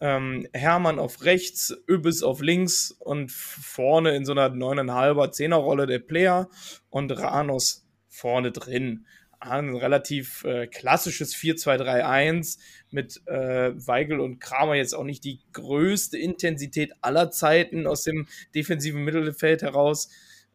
ähm, 0.00 0.46
Hermann 0.52 0.98
auf 0.98 1.24
rechts, 1.24 1.74
Übis 1.86 2.22
auf 2.22 2.42
links 2.42 2.90
und 2.98 3.32
vorne 3.32 4.14
in 4.14 4.26
so 4.26 4.32
einer 4.32 4.48
9,5er 4.48 5.32
10er 5.32 5.56
Rolle 5.56 5.86
der 5.86 5.98
Player 5.98 6.48
und 6.90 7.10
Ranos 7.10 7.86
vorne 8.08 8.52
drin. 8.52 9.06
Ein 9.40 9.74
relativ 9.74 10.44
äh, 10.44 10.66
klassisches 10.66 11.34
4-2-3-1 11.34 12.58
mit 12.90 13.26
äh, 13.26 13.72
Weigel 13.74 14.20
und 14.20 14.38
Kramer 14.38 14.74
jetzt 14.74 14.94
auch 14.94 15.04
nicht 15.04 15.24
die 15.24 15.40
größte 15.54 16.18
Intensität 16.18 16.92
aller 17.00 17.30
Zeiten 17.30 17.86
aus 17.86 18.04
dem 18.04 18.28
defensiven 18.54 19.02
Mittelfeld 19.02 19.62
heraus. 19.62 20.10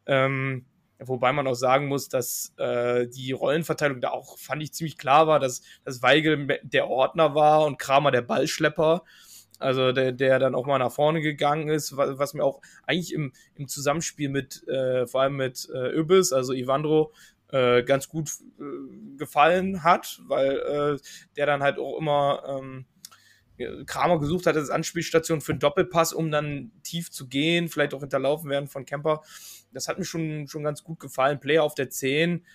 Ähm, 0.05 0.65
wobei 0.99 1.33
man 1.33 1.47
auch 1.47 1.55
sagen 1.55 1.87
muss, 1.87 2.09
dass 2.09 2.53
äh, 2.57 3.07
die 3.07 3.31
Rollenverteilung 3.31 4.01
da 4.01 4.11
auch, 4.11 4.37
fand 4.37 4.61
ich, 4.61 4.73
ziemlich 4.73 4.99
klar 4.99 5.25
war, 5.25 5.39
dass, 5.39 5.63
dass 5.83 6.03
Weigel 6.03 6.59
der 6.61 6.87
Ordner 6.87 7.33
war 7.33 7.65
und 7.65 7.79
Kramer 7.79 8.11
der 8.11 8.21
Ballschlepper. 8.21 9.03
Also 9.57 9.93
der, 9.93 10.11
der 10.11 10.37
dann 10.37 10.53
auch 10.53 10.65
mal 10.65 10.79
nach 10.79 10.91
vorne 10.91 11.21
gegangen 11.21 11.69
ist, 11.69 11.95
was, 11.95 12.19
was 12.19 12.33
mir 12.33 12.43
auch 12.43 12.61
eigentlich 12.85 13.13
im, 13.13 13.31
im 13.55 13.69
Zusammenspiel 13.69 14.27
mit, 14.27 14.67
äh, 14.67 15.07
vor 15.07 15.21
allem 15.21 15.37
mit 15.37 15.69
äh, 15.73 15.91
Übis, 15.91 16.33
also 16.33 16.51
Ivandro, 16.51 17.13
äh, 17.51 17.83
ganz 17.83 18.09
gut 18.09 18.29
äh, 18.59 19.17
gefallen 19.17 19.83
hat, 19.83 20.21
weil 20.27 20.57
äh, 20.57 20.99
der 21.35 21.45
dann 21.45 21.63
halt 21.63 21.79
auch 21.79 21.97
immer 21.97 22.43
ähm, 22.47 22.85
Kramer 23.85 24.19
gesucht 24.19 24.47
hat 24.47 24.57
als 24.57 24.69
Anspielstation 24.69 25.41
für 25.41 25.53
einen 25.53 25.59
Doppelpass, 25.59 26.13
um 26.13 26.29
dann 26.31 26.71
tief 26.83 27.11
zu 27.11 27.27
gehen, 27.27 27.69
vielleicht 27.69 27.93
auch 27.93 28.01
hinterlaufen 28.01 28.49
werden 28.49 28.67
von 28.67 28.85
Kemper. 28.85 29.21
Das 29.71 29.87
hat 29.87 29.97
mir 29.97 30.05
schon, 30.05 30.47
schon 30.47 30.63
ganz 30.63 30.83
gut 30.83 30.99
gefallen. 30.99 31.39
Player 31.39 31.63
auf 31.63 31.75
der 31.75 31.89
10. 31.89 32.45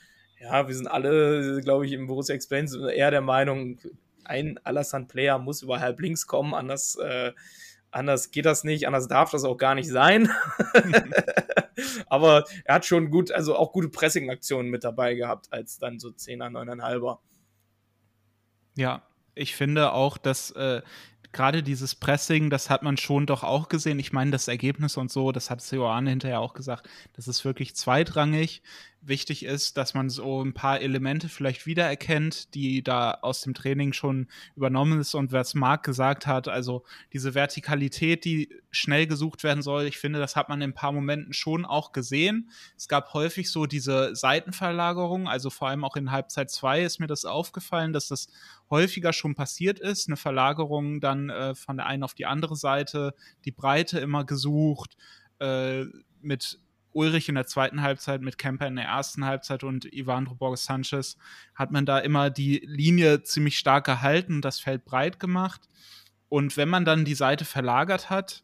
Ja, 0.40 0.68
wir 0.68 0.74
sind 0.74 0.86
alle, 0.86 1.60
glaube 1.62 1.86
ich, 1.86 1.92
im 1.92 2.06
Borussia 2.06 2.34
Explains 2.34 2.74
eher 2.74 3.10
der 3.10 3.20
Meinung, 3.20 3.78
ein 4.24 4.58
Alassane 4.64 5.06
Player 5.06 5.38
muss 5.38 5.62
über 5.62 5.80
halb 5.80 6.00
links 6.00 6.26
kommen, 6.26 6.54
anders, 6.54 6.96
äh, 6.96 7.32
anders 7.90 8.30
geht 8.30 8.46
das 8.46 8.64
nicht, 8.64 8.86
anders 8.86 9.08
darf 9.08 9.30
das 9.30 9.44
auch 9.44 9.56
gar 9.56 9.74
nicht 9.74 9.88
sein. 9.88 10.30
Aber 12.06 12.44
er 12.64 12.76
hat 12.76 12.86
schon 12.86 13.10
gut, 13.10 13.32
also 13.32 13.56
auch 13.56 13.72
gute 13.72 13.88
Pressing-Aktionen 13.88 14.70
mit 14.70 14.84
dabei 14.84 15.14
gehabt, 15.14 15.52
als 15.52 15.78
dann 15.78 15.98
so 15.98 16.08
10er, 16.08 16.50
9,5er. 16.50 17.18
Ja, 18.76 19.02
ich 19.34 19.54
finde 19.54 19.92
auch, 19.92 20.18
dass 20.18 20.50
äh, 20.52 20.82
gerade 21.32 21.62
dieses 21.62 21.94
Pressing, 21.94 22.50
das 22.50 22.70
hat 22.70 22.82
man 22.82 22.96
schon 22.96 23.26
doch 23.26 23.44
auch 23.44 23.68
gesehen. 23.68 23.98
Ich 23.98 24.12
meine, 24.12 24.30
das 24.30 24.48
Ergebnis 24.48 24.96
und 24.96 25.10
so, 25.10 25.32
das 25.32 25.50
hat 25.50 25.62
Seoane 25.62 26.10
hinterher 26.10 26.40
auch 26.40 26.54
gesagt, 26.54 26.88
das 27.14 27.28
ist 27.28 27.44
wirklich 27.44 27.76
zweitrangig. 27.76 28.62
Wichtig 29.02 29.44
ist, 29.44 29.76
dass 29.76 29.94
man 29.94 30.10
so 30.10 30.42
ein 30.42 30.52
paar 30.52 30.80
Elemente 30.80 31.28
vielleicht 31.28 31.66
wiedererkennt, 31.66 32.54
die 32.54 32.82
da 32.82 33.12
aus 33.22 33.40
dem 33.42 33.54
Training 33.54 33.92
schon 33.92 34.28
übernommen 34.56 35.00
ist 35.00 35.14
und 35.14 35.32
was 35.32 35.54
Marc 35.54 35.84
gesagt 35.84 36.26
hat, 36.26 36.48
also 36.48 36.84
diese 37.12 37.34
Vertikalität, 37.34 38.24
die 38.24 38.50
schnell 38.70 39.06
gesucht 39.06 39.42
werden 39.42 39.62
soll, 39.62 39.84
ich 39.84 39.98
finde, 39.98 40.18
das 40.18 40.36
hat 40.36 40.48
man 40.48 40.60
in 40.60 40.70
ein 40.70 40.74
paar 40.74 40.92
Momenten 40.92 41.32
schon 41.32 41.64
auch 41.64 41.92
gesehen. 41.92 42.50
Es 42.76 42.88
gab 42.88 43.14
häufig 43.14 43.50
so 43.50 43.66
diese 43.66 44.14
Seitenverlagerung, 44.14 45.28
also 45.28 45.48
vor 45.48 45.68
allem 45.68 45.84
auch 45.84 45.96
in 45.96 46.10
Halbzeit 46.10 46.50
2 46.50 46.82
ist 46.82 47.00
mir 47.00 47.06
das 47.06 47.24
aufgefallen, 47.24 47.92
dass 47.92 48.08
das 48.08 48.28
häufiger 48.68 49.12
schon 49.12 49.34
passiert 49.34 49.78
ist, 49.78 50.08
eine 50.08 50.16
Verlagerung 50.16 51.00
dann 51.00 51.30
äh, 51.30 51.54
von 51.54 51.76
der 51.76 51.86
einen 51.86 52.02
auf 52.02 52.14
die 52.14 52.26
andere 52.26 52.56
Seite, 52.56 53.14
die 53.44 53.52
Breite 53.52 53.98
immer 53.98 54.24
gesucht, 54.24 54.96
äh, 55.38 55.84
mit 56.20 56.58
Ulrich 56.92 57.28
in 57.28 57.34
der 57.34 57.46
zweiten 57.46 57.82
Halbzeit, 57.82 58.22
mit 58.22 58.38
Kemper 58.38 58.66
in 58.66 58.76
der 58.76 58.86
ersten 58.86 59.24
Halbzeit 59.24 59.64
und 59.64 59.84
Ivandro 59.92 60.34
Borges 60.34 60.64
Sanchez 60.64 61.16
hat 61.54 61.70
man 61.70 61.86
da 61.86 61.98
immer 61.98 62.30
die 62.30 62.62
Linie 62.64 63.22
ziemlich 63.22 63.58
stark 63.58 63.86
gehalten, 63.86 64.40
das 64.40 64.60
Feld 64.60 64.84
breit 64.84 65.20
gemacht. 65.20 65.68
Und 66.28 66.56
wenn 66.56 66.68
man 66.68 66.84
dann 66.84 67.04
die 67.04 67.14
Seite 67.14 67.44
verlagert 67.44 68.10
hat, 68.10 68.42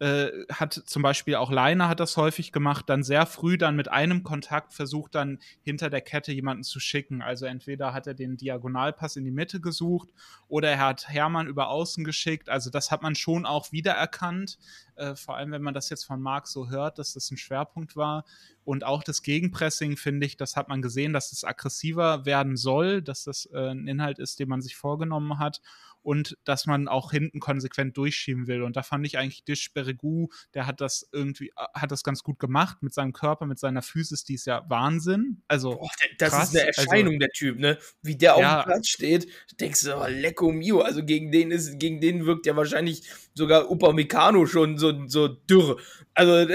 äh, 0.00 0.30
hat 0.52 0.74
zum 0.86 1.02
Beispiel 1.02 1.34
auch 1.34 1.50
Leiner 1.50 1.88
hat 1.88 1.98
das 1.98 2.16
häufig 2.16 2.52
gemacht, 2.52 2.88
dann 2.88 3.02
sehr 3.02 3.26
früh 3.26 3.58
dann 3.58 3.74
mit 3.74 3.90
einem 3.90 4.22
Kontakt 4.22 4.72
versucht, 4.72 5.14
dann 5.14 5.40
hinter 5.62 5.90
der 5.90 6.00
Kette 6.00 6.32
jemanden 6.32 6.62
zu 6.62 6.78
schicken. 6.78 7.20
Also 7.20 7.46
entweder 7.46 7.92
hat 7.92 8.06
er 8.06 8.14
den 8.14 8.36
Diagonalpass 8.36 9.16
in 9.16 9.24
die 9.24 9.32
Mitte 9.32 9.60
gesucht 9.60 10.08
oder 10.46 10.70
er 10.70 10.78
hat 10.78 11.08
Hermann 11.08 11.48
über 11.48 11.68
außen 11.68 12.04
geschickt. 12.04 12.48
Also 12.48 12.70
das 12.70 12.90
hat 12.90 13.02
man 13.02 13.16
schon 13.16 13.44
auch 13.44 13.72
wiedererkannt, 13.72 14.58
äh, 14.94 15.16
vor 15.16 15.36
allem 15.36 15.50
wenn 15.50 15.62
man 15.62 15.74
das 15.74 15.90
jetzt 15.90 16.04
von 16.04 16.20
Marc 16.20 16.46
so 16.46 16.68
hört, 16.68 16.98
dass 16.98 17.14
das 17.14 17.30
ein 17.30 17.36
Schwerpunkt 17.36 17.96
war. 17.96 18.24
Und 18.64 18.84
auch 18.84 19.02
das 19.02 19.22
Gegenpressing, 19.22 19.96
finde 19.96 20.26
ich, 20.26 20.36
das 20.36 20.54
hat 20.54 20.68
man 20.68 20.82
gesehen, 20.82 21.12
dass 21.12 21.32
es 21.32 21.42
aggressiver 21.42 22.26
werden 22.26 22.56
soll, 22.56 23.02
dass 23.02 23.24
das 23.24 23.46
äh, 23.46 23.70
ein 23.70 23.88
Inhalt 23.88 24.18
ist, 24.18 24.38
den 24.38 24.48
man 24.48 24.60
sich 24.60 24.76
vorgenommen 24.76 25.38
hat 25.38 25.60
und 26.08 26.38
dass 26.44 26.64
man 26.64 26.88
auch 26.88 27.10
hinten 27.10 27.38
konsequent 27.38 27.94
durchschieben 27.98 28.46
will. 28.46 28.62
Und 28.62 28.76
da 28.76 28.82
fand 28.82 29.06
ich 29.06 29.18
eigentlich 29.18 29.44
Dish 29.44 29.74
Beregu, 29.74 30.28
der 30.54 30.66
hat 30.66 30.80
das 30.80 31.06
irgendwie, 31.12 31.48
äh, 31.50 31.64
hat 31.74 31.90
das 31.92 32.02
ganz 32.02 32.22
gut 32.22 32.38
gemacht 32.38 32.78
mit 32.80 32.94
seinem 32.94 33.12
Körper, 33.12 33.44
mit 33.44 33.58
seiner 33.58 33.82
Physis, 33.82 34.24
die 34.24 34.32
ist 34.32 34.46
ja 34.46 34.64
Wahnsinn. 34.70 35.42
Also, 35.48 35.76
Boah, 35.76 35.90
das 36.16 36.30
krass. 36.30 36.48
ist 36.48 36.56
eine 36.56 36.66
Also- 36.68 36.80
Erscheinung, 36.80 37.18
der 37.18 37.28
Typ, 37.28 37.58
ne? 37.58 37.76
Wie 38.00 38.16
der 38.16 38.36
auf 38.36 38.40
Ja. 38.40 38.62
dem 38.62 38.64
Platz 38.64 38.88
steht, 38.88 39.28
denkst 39.60 39.82
du, 39.82 39.98
oh, 40.00 40.06
lecco 40.08 40.50
mio. 40.50 40.80
Also 40.80 41.04
gegen 41.04 41.30
den 41.30 41.50
ist, 41.50 41.78
gegen 41.78 42.00
den 42.00 42.24
wirkt 42.24 42.46
ja 42.46 42.56
wahrscheinlich 42.56 43.02
sogar 43.38 43.70
Upamecano 43.70 44.44
schon 44.44 44.76
so, 44.76 44.92
so 45.06 45.28
dürr. 45.28 45.78
Also, 46.14 46.52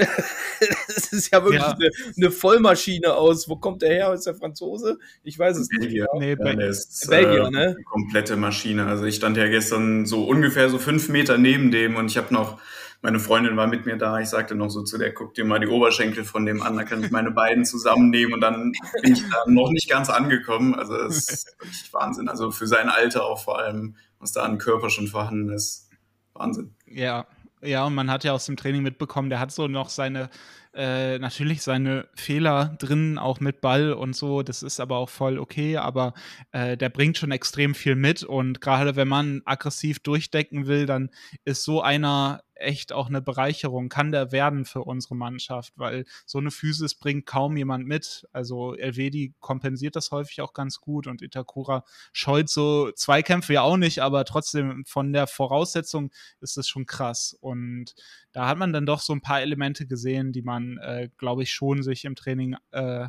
das 0.86 1.12
ist 1.12 1.32
ja 1.32 1.42
wirklich 1.42 1.60
Ja. 1.62 1.70
Eine, 1.72 1.90
eine 2.16 2.30
Vollmaschine 2.30 3.14
aus. 3.14 3.48
Wo 3.48 3.56
kommt 3.56 3.82
der 3.82 3.90
her? 3.92 4.12
Ist 4.12 4.26
der 4.26 4.34
Franzose? 4.34 4.98
Ich 5.24 5.38
weiß 5.38 5.56
es 5.58 5.68
nicht. 5.70 5.80
Belgier. 5.80 6.06
Nee, 6.18 6.30
Ja, 6.30 6.36
Be- 6.36 6.56
der 6.56 6.68
ist 6.68 7.08
Belgier, 7.10 7.44
äh, 7.46 7.50
ne? 7.50 7.58
eine 7.74 7.82
komplette 7.84 8.36
Maschine. 8.36 8.86
Also 8.86 9.04
ich 9.04 9.16
stand 9.16 9.36
ja 9.36 9.48
gestern 9.48 10.06
so 10.06 10.24
ungefähr 10.24 10.68
so 10.70 10.78
fünf 10.78 11.08
Meter 11.08 11.38
neben 11.38 11.70
dem 11.70 11.96
und 11.96 12.06
ich 12.10 12.16
habe 12.16 12.32
noch, 12.32 12.60
meine 13.02 13.18
Freundin 13.20 13.56
war 13.56 13.66
mit 13.66 13.84
mir 13.86 13.96
da, 13.96 14.18
ich 14.20 14.28
sagte 14.28 14.54
noch 14.54 14.70
so 14.70 14.82
zu 14.82 14.96
der, 14.98 15.12
guck 15.12 15.34
dir 15.34 15.44
mal 15.44 15.60
die 15.60 15.66
Oberschenkel 15.66 16.24
von 16.24 16.46
dem 16.46 16.62
an, 16.62 16.76
da 16.76 16.84
kann 16.84 17.02
ich 17.04 17.10
meine 17.10 17.30
beiden 17.30 17.64
zusammennehmen 17.64 18.32
und 18.34 18.40
dann 18.40 18.72
bin 19.02 19.12
ich 19.12 19.22
da 19.30 19.44
noch 19.46 19.70
nicht 19.70 19.88
ganz 19.90 20.08
angekommen. 20.10 20.74
Also 20.74 20.96
das 20.96 21.16
ist 21.28 21.56
wirklich 21.58 21.92
Wahnsinn. 21.92 22.28
Also 22.28 22.50
für 22.50 22.66
sein 22.66 22.88
Alter 22.88 23.24
auch 23.24 23.42
vor 23.42 23.58
allem, 23.58 23.96
was 24.20 24.32
da 24.32 24.42
an 24.42 24.56
Körper 24.58 24.88
schon 24.90 25.06
vorhanden 25.06 25.50
ist. 25.50 25.83
Wahnsinn. 26.34 26.74
Ja, 26.86 27.26
ja, 27.64 27.86
und 27.86 27.94
man 27.94 28.10
hat 28.10 28.24
ja 28.24 28.32
aus 28.32 28.46
dem 28.46 28.56
Training 28.56 28.82
mitbekommen, 28.82 29.30
der 29.30 29.40
hat 29.40 29.50
so 29.50 29.68
noch 29.68 29.88
seine, 29.88 30.28
äh, 30.74 31.18
natürlich 31.18 31.62
seine 31.62 32.08
Fehler 32.14 32.76
drin, 32.78 33.16
auch 33.16 33.40
mit 33.40 33.62
Ball 33.62 33.94
und 33.94 34.14
so. 34.14 34.42
Das 34.42 34.62
ist 34.62 34.80
aber 34.80 34.98
auch 34.98 35.08
voll 35.08 35.38
okay, 35.38 35.78
aber 35.78 36.12
äh, 36.52 36.76
der 36.76 36.90
bringt 36.90 37.16
schon 37.16 37.30
extrem 37.30 37.74
viel 37.74 37.96
mit 37.96 38.22
und 38.22 38.60
gerade 38.60 38.96
wenn 38.96 39.08
man 39.08 39.40
aggressiv 39.46 40.00
durchdecken 40.00 40.66
will, 40.66 40.84
dann 40.84 41.10
ist 41.44 41.64
so 41.64 41.80
einer 41.80 42.42
echt 42.54 42.92
auch 42.92 43.08
eine 43.08 43.20
Bereicherung, 43.20 43.88
kann 43.88 44.12
der 44.12 44.32
werden 44.32 44.64
für 44.64 44.82
unsere 44.82 45.16
Mannschaft, 45.16 45.72
weil 45.76 46.04
so 46.24 46.38
eine 46.38 46.50
Physis 46.50 46.94
bringt 46.94 47.26
kaum 47.26 47.56
jemand 47.56 47.86
mit. 47.86 48.26
Also 48.32 48.74
Elvedi 48.74 49.34
kompensiert 49.40 49.96
das 49.96 50.10
häufig 50.10 50.40
auch 50.40 50.52
ganz 50.52 50.80
gut 50.80 51.06
und 51.06 51.22
Itakura 51.22 51.84
scheut 52.12 52.48
so 52.48 52.92
Zweikämpfe 52.92 53.54
ja 53.54 53.62
auch 53.62 53.76
nicht, 53.76 54.00
aber 54.00 54.24
trotzdem 54.24 54.84
von 54.86 55.12
der 55.12 55.26
Voraussetzung 55.26 56.10
ist 56.40 56.56
es 56.56 56.68
schon 56.68 56.86
krass. 56.86 57.36
Und 57.40 57.94
da 58.32 58.46
hat 58.46 58.58
man 58.58 58.72
dann 58.72 58.86
doch 58.86 59.00
so 59.00 59.12
ein 59.12 59.20
paar 59.20 59.40
Elemente 59.40 59.86
gesehen, 59.86 60.32
die 60.32 60.42
man, 60.42 60.78
äh, 60.78 61.08
glaube 61.18 61.42
ich, 61.42 61.52
schon 61.52 61.82
sich 61.82 62.04
im 62.04 62.14
Training 62.14 62.56
äh, 62.70 63.08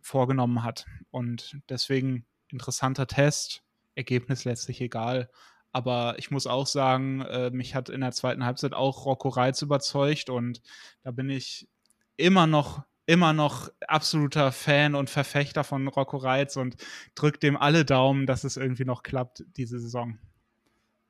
vorgenommen 0.00 0.62
hat. 0.62 0.86
Und 1.10 1.56
deswegen 1.68 2.26
interessanter 2.48 3.06
Test, 3.06 3.62
Ergebnis 3.94 4.44
letztlich 4.44 4.80
egal. 4.80 5.30
Aber 5.72 6.16
ich 6.18 6.30
muss 6.30 6.46
auch 6.46 6.66
sagen, 6.66 7.20
äh, 7.22 7.50
mich 7.50 7.74
hat 7.74 7.88
in 7.88 8.00
der 8.00 8.12
zweiten 8.12 8.44
Halbzeit 8.44 8.72
auch 8.72 9.06
Rocco 9.06 9.28
Reitz 9.28 9.62
überzeugt 9.62 10.30
und 10.30 10.62
da 11.02 11.10
bin 11.10 11.30
ich 11.30 11.68
immer 12.16 12.46
noch 12.46 12.82
immer 13.10 13.32
noch 13.32 13.72
absoluter 13.88 14.52
Fan 14.52 14.94
und 14.94 15.10
Verfechter 15.10 15.64
von 15.64 15.88
Rocco 15.88 16.16
Reitz 16.16 16.56
und 16.56 16.76
drückt 17.16 17.42
dem 17.42 17.56
alle 17.56 17.84
Daumen, 17.84 18.24
dass 18.24 18.44
es 18.44 18.56
irgendwie 18.56 18.84
noch 18.84 19.02
klappt 19.02 19.42
diese 19.56 19.80
Saison. 19.80 20.16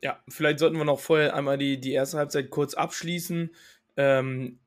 Ja, 0.03 0.19
vielleicht 0.27 0.61
sollten 0.61 0.79
wir 0.79 0.87
noch 0.87 0.99
vorher 0.99 1.37
einmal 1.37 1.59
die, 1.59 1.79
die 1.79 1.93
erste 1.93 2.17
Halbzeit 2.17 2.49
kurz 2.49 2.73
abschließen. 2.73 3.55
Ähm, 3.99 4.61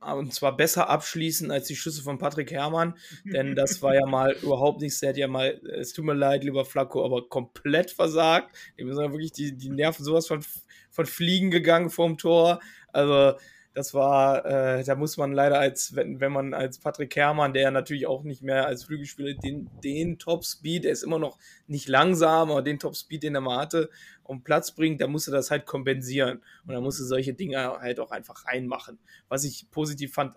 und 0.00 0.34
zwar 0.34 0.56
besser 0.56 0.88
abschließen 0.88 1.50
als 1.50 1.66
die 1.66 1.76
Schüsse 1.76 2.02
von 2.02 2.18
Patrick 2.18 2.50
Herrmann, 2.50 2.94
denn 3.24 3.54
das 3.54 3.82
war 3.82 3.94
ja 3.94 4.06
mal 4.06 4.32
überhaupt 4.42 4.80
nichts. 4.80 5.00
Der 5.00 5.10
hat 5.10 5.16
ja 5.16 5.28
mal, 5.28 5.60
es 5.78 5.92
tut 5.92 6.04
mir 6.04 6.14
leid, 6.14 6.44
lieber 6.44 6.64
Flacco, 6.64 7.04
aber 7.04 7.28
komplett 7.28 7.90
versagt. 7.90 8.54
Dem 8.78 8.92
sind 8.92 9.02
ja 9.02 9.12
wirklich 9.12 9.32
die, 9.32 9.56
die 9.56 9.70
Nerven 9.70 10.04
sowas 10.04 10.26
von, 10.26 10.44
von 10.90 11.06
Fliegen 11.06 11.50
gegangen 11.50 11.90
vorm 11.90 12.18
Tor. 12.18 12.60
Also, 12.92 13.38
das 13.80 13.94
war, 13.94 14.44
äh, 14.44 14.84
da 14.84 14.94
muss 14.94 15.16
man 15.16 15.32
leider 15.32 15.58
als, 15.58 15.96
wenn, 15.96 16.20
wenn 16.20 16.32
man 16.32 16.52
als 16.52 16.78
Patrick 16.78 17.16
Herrmann, 17.16 17.54
der 17.54 17.70
natürlich 17.70 18.06
auch 18.06 18.24
nicht 18.24 18.42
mehr 18.42 18.66
als 18.66 18.84
Flügelspieler 18.84 19.32
den, 19.32 19.70
den 19.82 20.18
Top-Speed, 20.18 20.84
er 20.84 20.92
ist 20.92 21.02
immer 21.02 21.18
noch 21.18 21.38
nicht 21.66 21.88
langsam, 21.88 22.50
aber 22.50 22.60
den 22.60 22.78
Top-Speed, 22.78 23.22
den 23.22 23.34
er 23.34 23.40
mal 23.40 23.56
hatte, 23.56 23.88
um 24.22 24.44
Platz 24.44 24.72
bringt, 24.72 25.00
da 25.00 25.06
musste 25.06 25.30
das 25.30 25.50
halt 25.50 25.64
kompensieren. 25.64 26.42
Und 26.66 26.74
da 26.74 26.80
musste 26.82 27.04
solche 27.04 27.32
Dinge 27.32 27.56
halt 27.56 28.00
auch 28.00 28.10
einfach 28.10 28.44
reinmachen. 28.44 28.98
Was 29.30 29.44
ich 29.44 29.70
positiv 29.70 30.12
fand, 30.12 30.36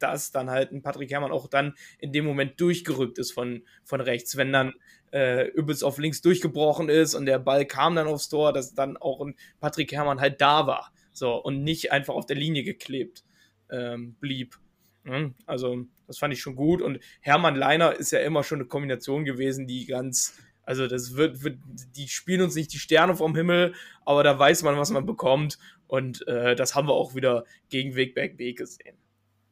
dass 0.00 0.32
dann 0.32 0.50
halt 0.50 0.72
ein 0.72 0.82
Patrick 0.82 1.12
Herrmann 1.12 1.30
auch 1.30 1.46
dann 1.46 1.74
in 2.00 2.12
dem 2.12 2.24
Moment 2.24 2.60
durchgerückt 2.60 3.18
ist 3.18 3.30
von, 3.30 3.62
von 3.84 4.00
rechts. 4.00 4.36
Wenn 4.36 4.52
dann 4.52 4.74
äh, 5.12 5.46
übelst 5.50 5.84
auf 5.84 5.98
links 5.98 6.22
durchgebrochen 6.22 6.88
ist 6.88 7.14
und 7.14 7.26
der 7.26 7.38
Ball 7.38 7.64
kam 7.66 7.94
dann 7.94 8.08
aufs 8.08 8.28
Tor, 8.28 8.52
dass 8.52 8.74
dann 8.74 8.96
auch 8.96 9.20
ein 9.20 9.36
Patrick 9.60 9.92
Herrmann 9.92 10.20
halt 10.20 10.40
da 10.40 10.66
war. 10.66 10.92
So, 11.12 11.34
und 11.34 11.64
nicht 11.64 11.92
einfach 11.92 12.14
auf 12.14 12.26
der 12.26 12.36
Linie 12.36 12.62
geklebt 12.62 13.24
ähm, 13.70 14.14
blieb. 14.20 14.58
Mhm, 15.04 15.34
Also, 15.46 15.86
das 16.06 16.18
fand 16.18 16.34
ich 16.34 16.40
schon 16.40 16.56
gut. 16.56 16.82
Und 16.82 17.00
Hermann 17.20 17.56
Leiner 17.56 17.94
ist 17.94 18.10
ja 18.10 18.20
immer 18.20 18.44
schon 18.44 18.58
eine 18.58 18.68
Kombination 18.68 19.24
gewesen, 19.24 19.66
die 19.66 19.86
ganz, 19.86 20.38
also 20.64 20.86
das 20.86 21.16
wird, 21.16 21.42
wird 21.42 21.58
die 21.96 22.08
spielen 22.08 22.42
uns 22.42 22.54
nicht 22.54 22.72
die 22.72 22.78
Sterne 22.78 23.16
vom 23.16 23.34
Himmel, 23.34 23.74
aber 24.04 24.22
da 24.22 24.38
weiß 24.38 24.62
man, 24.62 24.76
was 24.76 24.90
man 24.90 25.06
bekommt. 25.06 25.58
Und 25.86 26.26
äh, 26.28 26.54
das 26.54 26.74
haben 26.74 26.88
wir 26.88 26.94
auch 26.94 27.14
wieder 27.14 27.44
gegen 27.68 27.96
Wegberg 27.96 28.36
B 28.36 28.52
gesehen. 28.52 28.96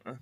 Ja. 0.04 0.18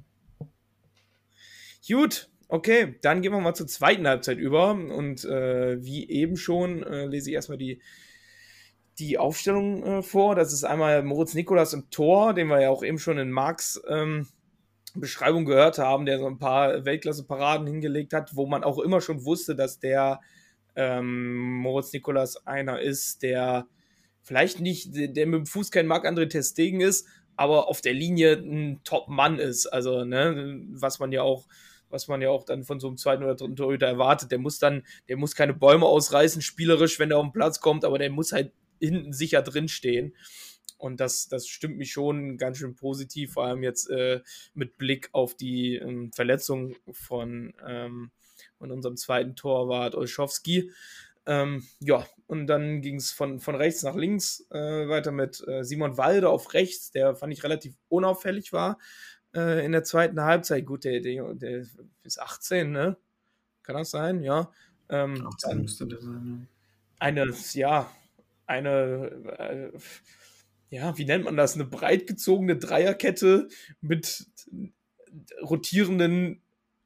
Gut, 1.87 2.29
okay, 2.49 2.96
dann 3.03 3.22
gehen 3.22 3.33
wir 3.33 3.40
mal 3.40 3.55
zur 3.55 3.66
zweiten 3.66 4.07
Halbzeit 4.07 4.38
über. 4.38 4.70
Und 4.70 5.25
äh, 5.25 5.83
wie 5.83 6.09
eben 6.09 6.37
schon, 6.37 6.83
äh, 6.83 7.07
lese 7.07 7.31
ich 7.31 7.35
erstmal 7.35 7.59
die, 7.59 7.81
die 8.98 9.18
Aufstellung 9.18 9.82
äh, 9.82 10.02
vor. 10.02 10.35
Das 10.35 10.52
ist 10.52 10.64
einmal 10.64 11.02
Moritz 11.02 11.35
Nikolas 11.35 11.72
im 11.72 11.90
Tor, 11.90 12.35
den 12.35 12.48
wir 12.48 12.61
ja 12.61 12.70
auch 12.70 12.82
eben 12.82 12.98
schon 12.98 13.18
in 13.18 13.30
Marx 13.30 13.80
ähm, 13.88 14.26
Beschreibung 14.94 15.44
gehört 15.44 15.78
haben, 15.78 16.06
der 16.06 16.18
so 16.18 16.26
ein 16.26 16.38
paar 16.38 16.85
Weltklasse-Paraden 16.85 17.66
hingelegt 17.66 18.12
hat, 18.12 18.35
wo 18.35 18.46
man 18.46 18.64
auch 18.64 18.78
immer 18.78 19.00
schon 19.00 19.24
wusste, 19.24 19.54
dass 19.54 19.78
der 19.78 20.20
ähm, 20.74 21.56
Moritz 21.59 21.92
Nikolas 21.92 22.46
einer 22.46 22.80
ist, 22.80 23.22
der 23.22 23.66
vielleicht 24.22 24.61
nicht, 24.61 24.94
der, 24.94 25.26
mit 25.26 25.40
dem 25.40 25.46
Fuß 25.46 25.70
kein 25.70 25.87
Marc-André 25.87 26.28
Testegen 26.28 26.80
ist, 26.80 27.06
aber 27.37 27.68
auf 27.68 27.80
der 27.82 27.92
Linie 27.92 28.32
ein 28.32 28.80
Top-Mann 28.85 29.38
ist. 29.38 29.66
Also, 29.66 30.04
ne, 30.04 30.62
was 30.70 30.98
man 30.98 31.12
ja 31.12 31.22
auch 31.22 31.46
was 31.88 32.09
man 32.09 32.20
ja 32.20 32.30
auch 32.30 32.44
dann 32.44 32.64
von 32.64 32.80
so 32.80 32.88
einem 32.88 32.96
zweiten 32.96 33.22
oder 33.22 33.37
dritten 33.37 33.54
Torhüter 33.54 33.87
erwartet. 33.87 34.32
Der 34.32 34.38
muss 34.38 34.59
dann, 34.59 34.82
der 35.09 35.16
muss 35.16 35.37
keine 35.37 35.54
Bäume 35.54 35.87
ausreißen, 35.87 36.42
spielerisch, 36.42 36.98
wenn 36.98 37.12
er 37.12 37.18
auf 37.18 37.26
den 37.26 37.32
Platz 37.32 37.61
kommt, 37.61 37.85
aber 37.85 37.98
der 37.98 38.11
muss 38.11 38.32
halt 38.32 38.52
hinten 38.80 39.12
sicher 39.12 39.42
drinstehen. 39.42 40.14
Und 40.78 41.00
das, 41.00 41.28
das 41.28 41.48
stimmt 41.48 41.78
mich 41.78 41.92
schon 41.92 42.36
ganz 42.36 42.58
schön 42.58 42.74
positiv, 42.74 43.32
vor 43.32 43.44
allem 43.44 43.62
jetzt 43.62 43.88
äh, 43.88 44.20
mit 44.54 44.76
Blick 44.76 45.08
auf 45.12 45.34
die 45.34 45.76
ähm, 45.76 46.12
Verletzung 46.12 46.76
von, 46.90 47.54
ähm, 47.66 48.10
von 48.58 48.70
unserem 48.70 48.96
zweiten 48.96 49.36
Torwart 49.36 49.94
Olschowski. 49.94 50.70
Ähm, 51.24 51.66
ja, 51.80 52.06
und 52.26 52.46
dann 52.46 52.82
ging 52.82 52.96
es 52.96 53.10
von, 53.10 53.40
von 53.40 53.54
rechts 53.54 53.82
nach 53.82 53.96
links 53.96 54.46
äh, 54.50 54.88
weiter 54.88 55.10
mit 55.12 55.42
äh, 55.48 55.64
Simon 55.64 55.96
Walde 55.96 56.28
auf 56.28 56.54
rechts, 56.54 56.90
der 56.92 57.16
fand 57.16 57.32
ich 57.32 57.42
relativ 57.42 57.74
unauffällig 57.88 58.52
war. 58.52 58.78
äh, 59.34 59.64
in 59.64 59.72
der 59.72 59.84
zweiten 59.84 60.20
Halbzeit. 60.20 60.66
Gut, 60.66 60.84
der, 60.84 61.00
der, 61.00 61.34
der 61.34 61.64
ist 62.02 62.20
18, 62.20 62.70
ne? 62.70 62.96
Kann 63.62 63.76
das 63.76 63.90
sein? 63.90 64.22
Ja. 64.22 64.50
Ähm, 64.88 65.26
18 65.26 65.62
müsste 65.62 65.86
der 65.86 66.00
sein. 66.00 66.48
eine, 66.98 67.34
ja, 67.52 67.90
eine, 68.46 69.72
äh, 69.72 69.78
ja, 70.70 70.96
wie 70.98 71.04
nennt 71.04 71.24
man 71.24 71.37
das? 71.37 71.54
Eine 71.54 71.64
breit 71.64 72.06
gezogene 72.06 72.56
Dreierkette 72.56 73.48
mit 73.80 74.26
rotierenden 75.42 76.42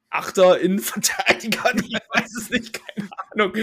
Achter 0.09 0.59
Innenverteidigern. 0.59 1.81
Ich 1.87 1.93
weiß 1.93 2.35
es 2.35 2.49
nicht, 2.49 2.73
keine 2.73 3.09
Ahnung. 3.31 3.53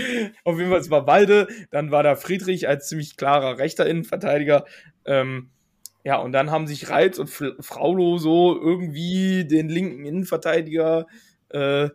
Auf 0.44 0.58
jeden 0.58 0.70
Fall, 0.70 0.80
es 0.80 0.90
war 0.90 1.06
Walde, 1.06 1.46
dann 1.70 1.90
war 1.90 2.02
da 2.02 2.16
Friedrich 2.16 2.68
als 2.68 2.88
ziemlich 2.88 3.16
klarer 3.16 3.58
rechter 3.58 3.86
Innenverteidiger. 3.86 4.64
Ähm, 5.04 5.50
ja, 6.04 6.16
und 6.16 6.32
dann 6.32 6.50
haben 6.50 6.66
sich 6.66 6.88
Reitz 6.88 7.18
und 7.18 7.28
Fraulo 7.28 8.16
so 8.16 8.58
irgendwie 8.58 9.44
den 9.44 9.68
linken 9.68 10.06
Innenverteidiger 10.06 11.06
äh, 11.50 11.90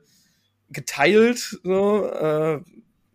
geteilt. 0.70 1.60
So, 1.64 2.08
äh, 2.12 2.62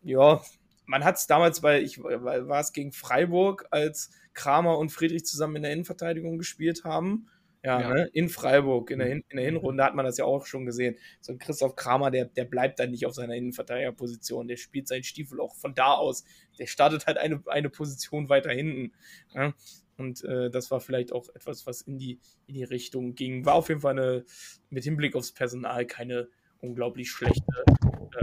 ja, 0.02 0.42
man 0.88 1.04
hat 1.04 1.16
es 1.16 1.26
damals 1.26 1.60
bei, 1.60 1.82
ich 1.82 2.02
war 2.02 2.60
es 2.60 2.72
gegen 2.72 2.92
Freiburg, 2.92 3.66
als 3.70 4.10
Kramer 4.32 4.78
und 4.78 4.90
Friedrich 4.90 5.26
zusammen 5.26 5.56
in 5.56 5.62
der 5.62 5.72
Innenverteidigung 5.72 6.38
gespielt 6.38 6.84
haben. 6.84 7.28
Ja, 7.62 7.80
Ja. 7.80 7.88
Ne? 7.92 8.10
in 8.14 8.28
Freiburg, 8.30 8.90
in 8.90 9.00
der, 9.00 9.08
Hin 9.08 9.24
in 9.28 9.36
der 9.36 9.44
Hinrunde 9.44 9.84
hat 9.84 9.94
man 9.94 10.06
das 10.06 10.16
ja 10.16 10.24
auch 10.24 10.46
schon 10.46 10.64
gesehen. 10.64 10.96
So 11.20 11.32
ein 11.32 11.38
Christoph 11.38 11.76
Kramer, 11.76 12.10
der, 12.10 12.24
der 12.24 12.46
bleibt 12.46 12.78
dann 12.78 12.90
nicht 12.90 13.04
auf 13.04 13.14
seiner 13.14 13.34
Innenverteidigerposition. 13.34 14.48
Der 14.48 14.56
spielt 14.56 14.88
seinen 14.88 15.02
Stiefel 15.02 15.40
auch 15.40 15.54
von 15.56 15.74
da 15.74 15.92
aus. 15.92 16.24
Der 16.58 16.66
startet 16.66 17.06
halt 17.06 17.18
eine, 17.18 17.42
eine 17.46 17.68
Position 17.68 18.30
weiter 18.30 18.50
hinten. 18.50 18.92
Ja? 19.34 19.52
Und 19.98 20.24
äh, 20.24 20.50
das 20.50 20.70
war 20.70 20.80
vielleicht 20.80 21.12
auch 21.12 21.28
etwas, 21.34 21.66
was 21.66 21.82
in 21.82 21.98
die, 21.98 22.18
in 22.46 22.54
die 22.54 22.64
Richtung 22.64 23.14
ging. 23.14 23.44
War 23.44 23.54
auf 23.54 23.68
jeden 23.68 23.82
Fall 23.82 23.98
eine, 23.98 24.24
mit 24.70 24.84
Hinblick 24.84 25.16
aufs 25.16 25.32
Personal 25.32 25.84
keine 25.84 26.28
unglaublich 26.60 27.10
schlechte. 27.10 27.64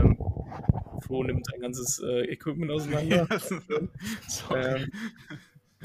Ähm, 0.00 0.15
Flo 1.06 1.22
nimmt 1.22 1.46
sein 1.46 1.60
ganzes 1.60 2.00
äh, 2.00 2.24
Equipment 2.32 2.70
auseinander. 2.70 3.28
Ähm, 4.54 4.90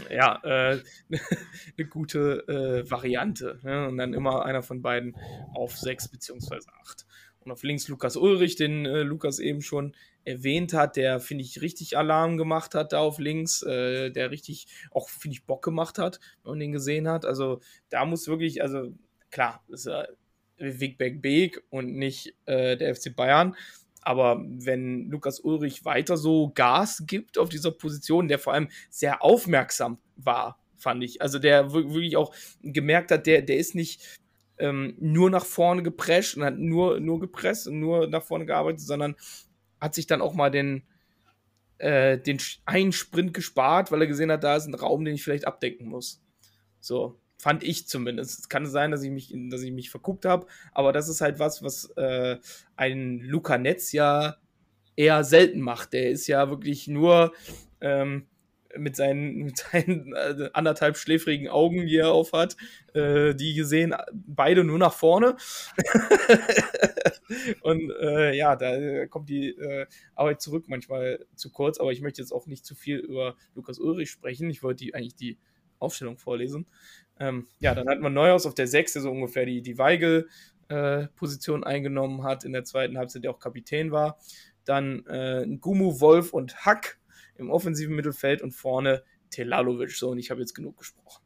ja, 0.10 0.40
äh, 0.44 0.82
eine 1.78 1.88
gute 1.88 2.48
äh, 2.48 2.90
Variante. 2.90 3.60
Ne? 3.64 3.88
Und 3.88 3.98
dann 3.98 4.14
immer 4.14 4.46
einer 4.46 4.64
von 4.64 4.82
beiden 4.82 5.16
auf 5.54 5.78
sechs 5.78 6.08
beziehungsweise 6.08 6.68
acht. 6.82 7.06
Und 7.42 7.52
auf 7.52 7.64
links 7.64 7.88
Lukas 7.88 8.18
Ulrich, 8.18 8.56
den 8.56 8.86
äh, 8.86 9.02
Lukas 9.02 9.40
eben 9.40 9.62
schon 9.62 9.96
erwähnt 10.24 10.74
hat, 10.74 10.96
der, 10.96 11.20
finde 11.20 11.44
ich, 11.44 11.62
richtig 11.62 11.98
Alarm 11.98 12.38
gemacht 12.38 12.76
hat 12.76 12.94
da 12.94 13.00
auf 13.00 13.18
links, 13.18 13.64
äh, 13.64 14.12
der 14.12 14.30
richtig 14.32 14.68
auch, 14.92 15.10
finde 15.10 15.36
ich, 15.36 15.46
Bock 15.46 15.64
gemacht 15.64 15.98
hat, 15.98 16.20
wenn 16.44 16.52
man 16.52 16.60
den 16.60 16.72
gesehen 16.72 17.08
hat. 17.08 17.26
Also 17.26 17.60
da 17.90 18.06
muss 18.06 18.28
wirklich, 18.28 18.62
also 18.62 18.94
klar, 19.32 19.64
ist 19.70 19.88
ja 19.88 20.06
Wigback 20.58 21.22
Beek 21.22 21.64
und 21.70 21.96
nicht 21.96 22.36
äh, 22.46 22.78
der 22.78 22.96
FC 22.96 23.16
Bayern. 23.16 23.56
Aber 24.02 24.44
wenn 24.48 25.10
Lukas 25.10 25.40
Ulrich 25.40 25.86
weiter 25.86 26.18
so 26.18 26.52
Gas 26.56 27.04
gibt 27.06 27.38
auf 27.38 27.50
dieser 27.50 27.72
Position, 27.72 28.28
der 28.28 28.40
vor 28.40 28.54
allem 28.54 28.70
sehr 28.90 29.24
aufmerksam 29.24 30.00
war, 30.16 30.60
fand 30.78 31.04
ich. 31.04 31.22
Also 31.22 31.38
der 31.40 31.74
wir- 31.74 31.94
wirklich 31.94 32.18
auch 32.18 32.34
gemerkt 32.62 33.12
hat, 33.12 33.28
der, 33.28 33.42
der 33.44 33.58
ist 33.58 33.76
nicht 33.76 34.20
ähm, 34.58 34.96
nur 35.00 35.30
nach 35.30 35.46
vorne 35.46 35.84
geprescht 35.84 36.38
und 36.38 36.44
hat 36.44 36.58
nur, 36.58 37.00
nur 37.00 37.20
gepresst 37.20 37.68
und 37.68 37.80
nur 37.80 38.08
nach 38.08 38.24
vorne 38.24 38.46
gearbeitet, 38.46 38.82
sondern 38.82 39.16
hat 39.80 39.96
sich 39.96 40.08
dann 40.08 40.22
auch 40.22 40.34
mal 40.34 40.52
den, 40.52 40.84
äh, 41.80 42.18
den 42.20 42.40
einen 42.66 42.92
Sprint 42.92 43.34
gespart, 43.34 43.92
weil 43.92 44.02
er 44.02 44.08
gesehen 44.08 44.32
hat, 44.32 44.44
da 44.44 44.56
ist 44.56 44.68
ein 44.68 44.76
Raum, 44.76 45.04
den 45.06 45.16
ich 45.16 45.24
vielleicht 45.24 45.48
abdecken 45.48 45.88
muss. 45.88 46.22
So, 46.80 47.20
fand 47.42 47.64
ich 47.64 47.88
zumindest. 47.88 48.40
Es 48.42 48.50
kann 48.50 48.68
sein, 48.68 48.92
dass 48.92 49.02
ich 49.02 49.10
mich, 49.10 49.34
dass 49.50 49.64
ich 49.64 49.72
mich 49.72 49.90
verguckt 49.90 50.26
habe, 50.26 50.46
aber 50.74 50.94
das 50.94 51.10
ist 51.10 51.22
halt 51.22 51.40
was, 51.40 51.64
was 51.64 51.90
äh, 51.98 52.38
ein 52.76 53.20
Luca 53.20 53.58
Netz 53.58 53.92
ja 53.94 54.38
eher 54.96 55.24
selten 55.24 55.60
macht. 55.60 55.94
Der 55.94 56.12
ist 56.12 56.28
ja 56.28 56.52
wirklich 56.52 56.88
nur 56.88 57.34
ähm, 57.82 58.28
mit 58.78 58.96
seinen, 58.96 59.38
mit 59.46 59.58
seinen 59.58 60.14
äh, 60.14 60.52
anderthalb 60.54 60.98
schläfrigen 60.98 61.48
Augen, 61.48 61.88
die 61.88 61.98
er 61.98 62.12
auf 62.12 62.32
hat, 62.32 62.56
äh, 62.94 63.34
die 63.34 63.56
gesehen 63.56 63.96
beide 64.14 64.64
nur 64.64 64.78
nach 64.78 64.94
vorne. 64.94 65.36
Und 67.62 67.92
äh, 68.02 68.36
ja, 68.36 68.56
da 68.56 69.08
kommt 69.08 69.30
die 69.30 69.50
äh, 69.50 69.88
Arbeit 70.14 70.42
zurück 70.42 70.66
manchmal 70.68 71.26
zu 71.36 71.50
kurz, 71.50 71.80
aber 71.80 71.92
ich 71.92 72.02
möchte 72.02 72.22
jetzt 72.22 72.34
auch 72.34 72.46
nicht 72.46 72.68
zu 72.68 72.76
viel 72.76 72.98
über 72.98 73.36
Lukas 73.56 73.80
Ulrich 73.80 74.12
sprechen. 74.12 74.48
Ich 74.52 74.62
wollte 74.62 74.84
die, 74.84 74.94
eigentlich 74.94 75.16
die 75.16 75.40
Aufstellung 75.82 76.18
vorlesen. 76.18 76.68
Ähm, 77.20 77.48
ja, 77.60 77.76
dann 77.76 77.88
hat 77.88 78.00
man 78.00 78.14
Neuhaus 78.14 78.46
auf 78.46 78.56
der 78.56 78.68
6, 78.68 78.94
der 78.94 79.02
so 79.04 79.12
ungefähr 79.12 79.46
die, 79.46 79.62
die 79.62 79.78
Weigel-Position 79.78 81.64
eingenommen 81.64 82.24
hat, 82.24 82.44
in 82.44 82.54
der 82.54 82.64
zweiten 82.64 82.98
Halbzeit, 82.98 83.24
der 83.24 83.32
auch 83.32 83.40
Kapitän 83.40 83.92
war. 83.92 84.18
Dann 84.66 85.06
äh, 85.08 85.46
Gumu, 85.60 86.00
Wolf 86.00 86.34
und 86.34 86.66
Hack 86.66 87.00
im 87.36 87.50
offensiven 87.50 87.96
Mittelfeld 87.96 88.42
und 88.42 88.52
vorne 88.52 89.04
Telalovic. 89.30 89.92
So, 89.92 90.10
und 90.10 90.20
ich 90.20 90.32
habe 90.32 90.42
jetzt 90.42 90.54
genug 90.54 90.78
gesprochen. 90.78 91.24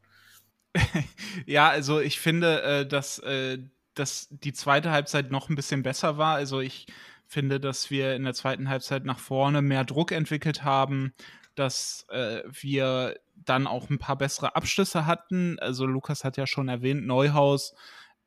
Ja, 1.44 1.68
also 1.68 2.00
ich 2.00 2.18
finde, 2.18 2.62
äh, 2.62 2.86
dass, 2.86 3.18
äh, 3.18 3.58
dass 3.94 4.28
die 4.30 4.54
zweite 4.54 4.90
Halbzeit 4.90 5.30
noch 5.30 5.50
ein 5.50 5.54
bisschen 5.54 5.82
besser 5.82 6.16
war. 6.16 6.34
Also 6.34 6.60
ich 6.60 6.86
finde, 7.26 7.60
dass 7.60 7.90
wir 7.90 8.14
in 8.14 8.24
der 8.24 8.34
zweiten 8.34 8.68
Halbzeit 8.68 9.04
nach 9.04 9.18
vorne 9.18 9.60
mehr 9.62 9.84
Druck 9.84 10.12
entwickelt 10.12 10.64
haben, 10.64 11.12
dass 11.58 12.06
äh, 12.10 12.42
wir 12.48 13.16
dann 13.34 13.66
auch 13.66 13.90
ein 13.90 13.98
paar 13.98 14.16
bessere 14.16 14.56
Abschlüsse 14.56 15.06
hatten. 15.06 15.58
Also 15.58 15.86
Lukas 15.86 16.24
hat 16.24 16.36
ja 16.36 16.46
schon 16.46 16.68
erwähnt, 16.68 17.06
Neuhaus 17.06 17.74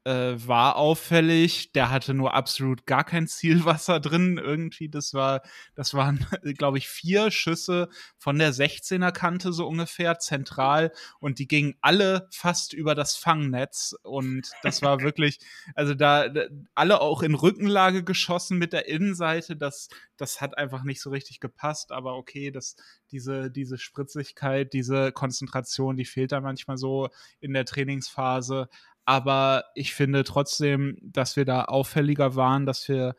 äh, 0.09 0.47
war 0.47 0.75
auffällig. 0.75 1.71
Der 1.73 1.91
hatte 1.91 2.15
nur 2.15 2.33
absolut 2.33 2.87
gar 2.87 3.03
kein 3.03 3.27
Zielwasser 3.27 3.99
drin 3.99 4.39
irgendwie. 4.39 4.89
Das 4.89 5.13
war, 5.13 5.43
das 5.75 5.93
waren, 5.93 6.25
glaube 6.57 6.79
ich, 6.79 6.89
vier 6.89 7.29
Schüsse 7.29 7.89
von 8.17 8.39
der 8.39 8.51
16er 8.51 9.11
Kante 9.11 9.53
so 9.53 9.67
ungefähr 9.67 10.17
zentral 10.17 10.91
und 11.19 11.37
die 11.37 11.47
gingen 11.47 11.75
alle 11.81 12.27
fast 12.31 12.73
über 12.73 12.95
das 12.95 13.15
Fangnetz 13.17 13.95
und 14.01 14.49
das 14.63 14.81
war 14.81 14.99
wirklich, 15.01 15.37
also 15.75 15.93
da, 15.93 16.27
da 16.27 16.45
alle 16.73 17.01
auch 17.01 17.21
in 17.21 17.35
Rückenlage 17.35 18.03
geschossen 18.03 18.57
mit 18.57 18.73
der 18.73 18.87
Innenseite, 18.87 19.55
das, 19.55 19.89
das 20.17 20.41
hat 20.41 20.57
einfach 20.57 20.83
nicht 20.83 21.01
so 21.01 21.11
richtig 21.11 21.39
gepasst, 21.39 21.91
aber 21.91 22.15
okay, 22.15 22.49
das, 22.49 22.75
diese, 23.11 23.51
diese 23.51 23.77
Spritzigkeit, 23.77 24.73
diese 24.73 25.11
Konzentration, 25.11 25.97
die 25.97 26.05
fehlt 26.05 26.31
da 26.31 26.41
manchmal 26.41 26.77
so 26.77 27.09
in 27.39 27.53
der 27.53 27.65
Trainingsphase. 27.65 28.69
Aber 29.09 29.63
ich 29.73 29.95
finde 29.95 30.23
trotzdem, 30.23 30.95
dass 31.01 31.35
wir 31.35 31.43
da 31.43 31.63
auffälliger 31.63 32.35
waren, 32.35 32.67
dass 32.67 32.87
wir, 32.87 33.15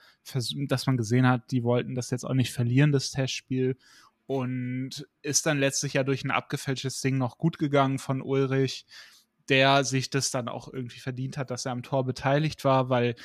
dass 0.68 0.86
man 0.86 0.96
gesehen 0.96 1.26
hat, 1.26 1.50
die 1.50 1.64
wollten 1.64 1.96
das 1.96 2.10
jetzt 2.10 2.22
auch 2.22 2.34
nicht 2.34 2.52
verlieren, 2.52 2.92
das 2.92 3.10
Testspiel. 3.10 3.76
Und 4.28 5.08
ist 5.22 5.46
dann 5.46 5.58
letztlich 5.58 5.94
ja 5.94 6.04
durch 6.04 6.22
ein 6.22 6.30
abgefälschtes 6.30 7.00
Ding 7.00 7.18
noch 7.18 7.38
gut 7.38 7.58
gegangen 7.58 7.98
von 7.98 8.22
Ulrich, 8.22 8.86
der 9.48 9.82
sich 9.82 10.10
das 10.10 10.30
dann 10.30 10.46
auch 10.46 10.72
irgendwie 10.72 11.00
verdient 11.00 11.36
hat, 11.36 11.50
dass 11.50 11.66
er 11.66 11.72
am 11.72 11.82
Tor 11.82 12.04
beteiligt 12.04 12.64
war, 12.64 12.88
weil 12.88 13.16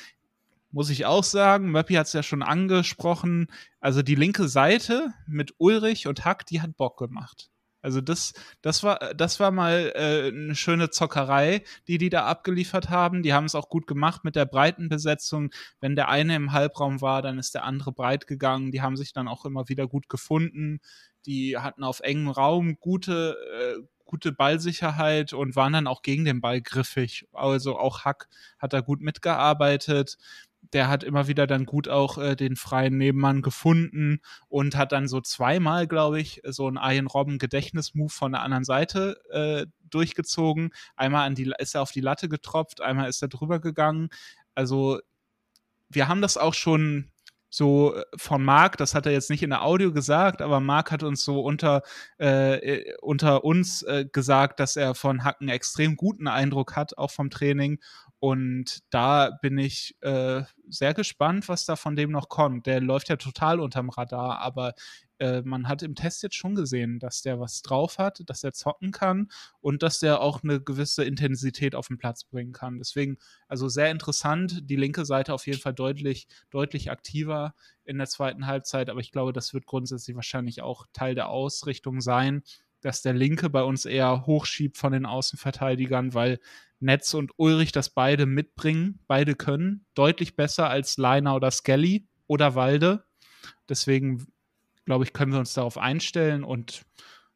muss 0.72 0.90
ich 0.90 1.06
auch 1.06 1.22
sagen, 1.22 1.70
Möppi 1.70 1.94
hat 1.94 2.08
es 2.08 2.14
ja 2.14 2.24
schon 2.24 2.42
angesprochen, 2.42 3.46
also 3.78 4.02
die 4.02 4.16
linke 4.16 4.48
Seite 4.48 5.14
mit 5.28 5.54
Ulrich 5.58 6.08
und 6.08 6.24
Hack, 6.24 6.46
die 6.46 6.60
hat 6.60 6.76
Bock 6.76 6.98
gemacht. 6.98 7.48
Also 7.86 8.00
das, 8.00 8.32
das 8.62 8.82
war, 8.82 8.98
das 9.14 9.38
war 9.38 9.52
mal 9.52 9.92
äh, 9.94 10.26
eine 10.34 10.56
schöne 10.56 10.90
Zockerei, 10.90 11.62
die 11.86 11.98
die 11.98 12.10
da 12.10 12.26
abgeliefert 12.26 12.90
haben. 12.90 13.22
Die 13.22 13.32
haben 13.32 13.44
es 13.44 13.54
auch 13.54 13.68
gut 13.68 13.86
gemacht 13.86 14.24
mit 14.24 14.34
der 14.34 14.44
breiten 14.44 14.88
Besetzung. 14.88 15.52
Wenn 15.78 15.94
der 15.94 16.08
eine 16.08 16.34
im 16.34 16.50
Halbraum 16.50 17.00
war, 17.00 17.22
dann 17.22 17.38
ist 17.38 17.54
der 17.54 17.62
andere 17.62 17.92
breit 17.92 18.26
gegangen. 18.26 18.72
Die 18.72 18.82
haben 18.82 18.96
sich 18.96 19.12
dann 19.12 19.28
auch 19.28 19.44
immer 19.44 19.68
wieder 19.68 19.86
gut 19.86 20.08
gefunden. 20.08 20.80
Die 21.26 21.58
hatten 21.58 21.84
auf 21.84 22.00
engem 22.00 22.26
Raum 22.26 22.76
gute, 22.80 23.36
äh, 23.56 23.86
gute 24.04 24.32
Ballsicherheit 24.32 25.32
und 25.32 25.54
waren 25.54 25.74
dann 25.74 25.86
auch 25.86 26.02
gegen 26.02 26.24
den 26.24 26.40
Ball 26.40 26.60
griffig. 26.60 27.28
Also 27.32 27.78
auch 27.78 28.04
Hack 28.04 28.26
hat 28.58 28.72
da 28.72 28.80
gut 28.80 29.00
mitgearbeitet 29.00 30.18
der 30.72 30.88
hat 30.88 31.04
immer 31.04 31.28
wieder 31.28 31.46
dann 31.46 31.64
gut 31.66 31.88
auch 31.88 32.18
äh, 32.18 32.36
den 32.36 32.56
freien 32.56 32.96
Nebenmann 32.96 33.42
gefunden 33.42 34.20
und 34.48 34.76
hat 34.76 34.92
dann 34.92 35.08
so 35.08 35.20
zweimal, 35.20 35.86
glaube 35.86 36.20
ich, 36.20 36.42
so 36.44 36.66
einen 36.66 36.78
Ian 36.80 37.06
Robben 37.06 37.38
Gedächtnismove 37.38 38.12
von 38.12 38.32
der 38.32 38.42
anderen 38.42 38.64
Seite 38.64 39.16
äh, 39.30 39.66
durchgezogen. 39.90 40.70
Einmal 40.96 41.26
an 41.26 41.34
die, 41.34 41.52
ist 41.58 41.74
er 41.74 41.82
auf 41.82 41.92
die 41.92 42.00
Latte 42.00 42.28
getropft, 42.28 42.80
einmal 42.80 43.08
ist 43.08 43.22
er 43.22 43.28
drüber 43.28 43.60
gegangen. 43.60 44.08
Also 44.54 45.00
wir 45.88 46.08
haben 46.08 46.22
das 46.22 46.36
auch 46.36 46.54
schon 46.54 47.10
so 47.56 47.94
äh, 47.94 48.04
von 48.16 48.44
Marc, 48.44 48.76
das 48.76 48.94
hat 48.94 49.06
er 49.06 49.12
jetzt 49.12 49.30
nicht 49.30 49.42
in 49.42 49.50
der 49.50 49.64
Audio 49.64 49.92
gesagt, 49.92 50.42
aber 50.42 50.60
Marc 50.60 50.90
hat 50.90 51.02
uns 51.02 51.24
so 51.24 51.40
unter, 51.40 51.82
äh, 52.18 52.92
unter 53.00 53.44
uns 53.44 53.82
äh, 53.82 54.04
gesagt, 54.12 54.60
dass 54.60 54.76
er 54.76 54.94
von 54.94 55.24
Hacken 55.24 55.48
extrem 55.48 55.96
guten 55.96 56.28
Eindruck 56.28 56.76
hat, 56.76 56.98
auch 56.98 57.10
vom 57.10 57.30
Training. 57.30 57.80
Und 58.18 58.80
da 58.90 59.30
bin 59.42 59.58
ich 59.58 59.96
äh, 60.00 60.42
sehr 60.68 60.94
gespannt, 60.94 61.48
was 61.48 61.64
da 61.64 61.76
von 61.76 61.96
dem 61.96 62.10
noch 62.10 62.28
kommt. 62.28 62.66
Der 62.66 62.80
läuft 62.80 63.08
ja 63.08 63.16
total 63.16 63.60
unterm 63.60 63.88
Radar, 63.88 64.40
aber 64.40 64.74
äh, 65.18 65.42
man 65.42 65.68
hat 65.68 65.82
im 65.82 65.94
Test 65.94 66.22
jetzt 66.22 66.36
schon 66.36 66.54
gesehen, 66.54 66.98
dass 66.98 67.22
der 67.22 67.40
was 67.40 67.62
drauf 67.62 67.98
hat, 67.98 68.22
dass 68.26 68.40
der 68.40 68.52
zocken 68.52 68.92
kann 68.92 69.28
und 69.60 69.82
dass 69.82 69.98
der 69.98 70.20
auch 70.20 70.42
eine 70.42 70.60
gewisse 70.60 71.04
Intensität 71.04 71.74
auf 71.74 71.88
den 71.88 71.98
Platz 71.98 72.24
bringen 72.24 72.52
kann. 72.52 72.78
Deswegen, 72.78 73.16
also 73.48 73.68
sehr 73.68 73.90
interessant. 73.90 74.68
Die 74.70 74.76
linke 74.76 75.04
Seite 75.04 75.34
auf 75.34 75.46
jeden 75.46 75.60
Fall 75.60 75.74
deutlich, 75.74 76.28
deutlich 76.50 76.90
aktiver 76.90 77.54
in 77.84 77.98
der 77.98 78.08
zweiten 78.08 78.46
Halbzeit, 78.46 78.90
aber 78.90 79.00
ich 79.00 79.12
glaube, 79.12 79.32
das 79.32 79.54
wird 79.54 79.66
grundsätzlich 79.66 80.16
wahrscheinlich 80.16 80.62
auch 80.62 80.86
Teil 80.92 81.14
der 81.14 81.28
Ausrichtung 81.28 82.00
sein, 82.00 82.42
dass 82.80 83.02
der 83.02 83.14
Linke 83.14 83.50
bei 83.50 83.62
uns 83.62 83.84
eher 83.84 84.26
hochschiebt 84.26 84.76
von 84.76 84.92
den 84.92 85.06
Außenverteidigern, 85.06 86.14
weil 86.14 86.38
Netz 86.78 87.14
und 87.14 87.32
Ulrich 87.36 87.72
das 87.72 87.90
beide 87.90 88.26
mitbringen, 88.26 89.00
beide 89.06 89.34
können, 89.34 89.86
deutlich 89.94 90.36
besser 90.36 90.68
als 90.68 90.96
Leiner 90.98 91.34
oder 91.34 91.50
Skelly 91.50 92.06
oder 92.26 92.54
Walde. 92.54 93.04
Deswegen 93.68 94.26
glaube 94.86 95.04
ich, 95.04 95.12
können 95.12 95.32
wir 95.32 95.38
uns 95.38 95.52
darauf 95.52 95.76
einstellen 95.76 96.42
und 96.42 96.86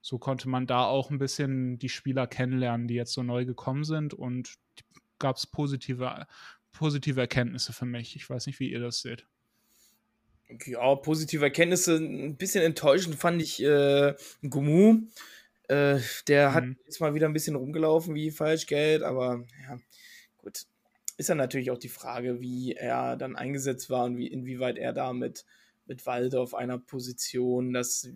so 0.01 0.19
konnte 0.19 0.49
man 0.49 0.67
da 0.67 0.85
auch 0.85 1.11
ein 1.11 1.19
bisschen 1.19 1.79
die 1.79 1.91
Spieler 1.91 2.27
kennenlernen, 2.27 2.89
die 2.89 2.95
jetzt 2.95 3.13
so 3.13 3.23
neu 3.23 3.45
gekommen 3.45 3.85
sind 3.85 4.15
und 4.15 4.55
gab 5.19 5.37
es 5.37 5.47
positive, 5.47 6.27
positive 6.73 7.21
Erkenntnisse 7.21 7.75
für 7.75 7.85
mich. 7.85 8.17
Ich 8.17 8.31
weiß 8.31 8.47
nicht, 8.47 8.61
wie 8.61 8.71
ihr 8.71 8.81
das 8.81 9.03
seht. 9.03 9.27
Ja, 10.65 10.95
positive 10.95 11.45
Erkenntnisse. 11.45 11.97
Ein 11.97 12.37
bisschen 12.37 12.65
enttäuschend 12.65 13.17
fand 13.17 13.43
ich 13.43 13.63
äh, 13.63 14.15
Gumu. 14.49 15.03
Äh, 15.69 16.01
der 16.27 16.51
mhm. 16.51 16.55
hat 16.55 16.65
jetzt 16.87 17.01
mal 17.01 17.15
wieder 17.15 17.29
ein 17.29 17.33
bisschen 17.33 17.57
rumgelaufen 17.57 18.15
wie 18.15 18.31
Falschgeld, 18.31 19.03
aber 19.03 19.45
ja, 19.63 19.79
gut. 20.39 20.67
Ist 21.19 21.29
ja 21.29 21.35
natürlich 21.35 21.71
auch 21.71 21.79
die 21.79 21.91
Frage, 21.91 22.41
wie 22.41 22.73
er 22.73 23.17
dann 23.17 23.37
eingesetzt 23.37 23.91
war 23.91 24.07
und 24.07 24.17
wie, 24.17 24.27
inwieweit 24.27 24.79
er 24.79 24.95
damit 24.95 25.45
mit 25.91 26.07
Walde 26.07 26.41
auf 26.41 26.55
einer 26.55 26.79
Position, 26.79 27.73
dass 27.73 28.09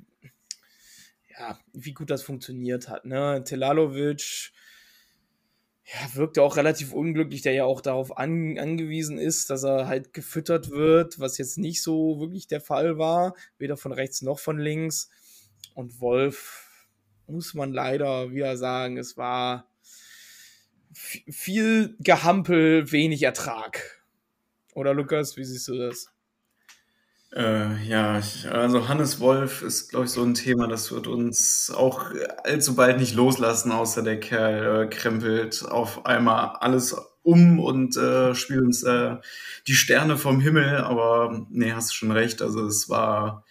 ja, 1.37 1.59
wie 1.73 1.93
gut 1.93 2.09
das 2.09 2.23
funktioniert 2.23 2.89
hat. 2.89 3.05
Ne? 3.05 3.43
Telalovic 3.45 4.53
ja, 5.85 6.15
wirkte 6.15 6.41
auch 6.41 6.57
relativ 6.57 6.93
unglücklich, 6.93 7.43
der 7.43 7.53
ja 7.53 7.65
auch 7.65 7.81
darauf 7.81 8.17
an, 8.17 8.57
angewiesen 8.61 9.19
ist, 9.19 9.51
dass 9.51 9.65
er 9.65 9.89
halt 9.89 10.13
gefüttert 10.13 10.71
wird, 10.71 11.19
was 11.19 11.37
jetzt 11.37 11.59
nicht 11.59 11.83
so 11.83 12.21
wirklich 12.21 12.47
der 12.47 12.61
Fall 12.61 12.97
war, 12.97 13.35
weder 13.59 13.77
von 13.77 13.93
rechts 13.93 14.23
noch 14.23 14.39
von 14.39 14.57
links. 14.57 15.11
Und 15.75 16.01
Wolf 16.01 16.87
muss 17.27 17.55
man 17.55 17.73
leider 17.73 18.31
wieder 18.31 18.57
sagen, 18.57 18.99
es 18.99 19.17
war 19.17 19.69
viel 20.93 21.97
Gehampel, 21.99 22.93
wenig 22.93 23.25
Ertrag. 23.25 24.05
Oder 24.75 24.95
Lukas, 24.95 25.37
wie 25.37 25.45
siehst 25.45 25.67
du 25.67 25.77
das? 25.77 26.14
Äh, 27.35 27.83
ja, 27.85 28.21
also 28.53 28.89
Hannes 28.89 29.19
Wolf 29.19 29.63
ist, 29.63 29.89
glaube 29.89 30.05
ich, 30.05 30.13
so 30.13 30.23
ein 30.23 30.35
Thema, 30.35 30.69
das 30.69 30.93
wird 30.93 31.09
uns 31.09 31.73
auch 31.75 32.13
allzu 32.45 32.77
bald 32.77 32.99
nicht 32.99 33.15
loslassen, 33.17 33.73
außer 33.73 34.03
der 34.03 34.21
Kerl 34.21 34.85
äh, 34.85 34.87
krempelt 34.87 35.65
auf 35.69 36.07
einmal 36.07 36.57
alles 36.61 36.95
um 37.23 37.59
und 37.59 37.97
äh, 37.97 38.37
spielt 38.37 38.63
uns 38.63 38.85
äh, 38.85 39.17
die 39.67 39.75
Sterne 39.75 40.17
vom 40.17 40.41
Himmel. 40.41 40.77
Aber 40.77 41.45
nee, 41.51 41.73
hast 41.73 41.91
du 41.91 41.95
schon 41.95 42.13
recht. 42.13 42.41
Also 42.41 42.67
es 42.67 42.89
war 42.89 43.45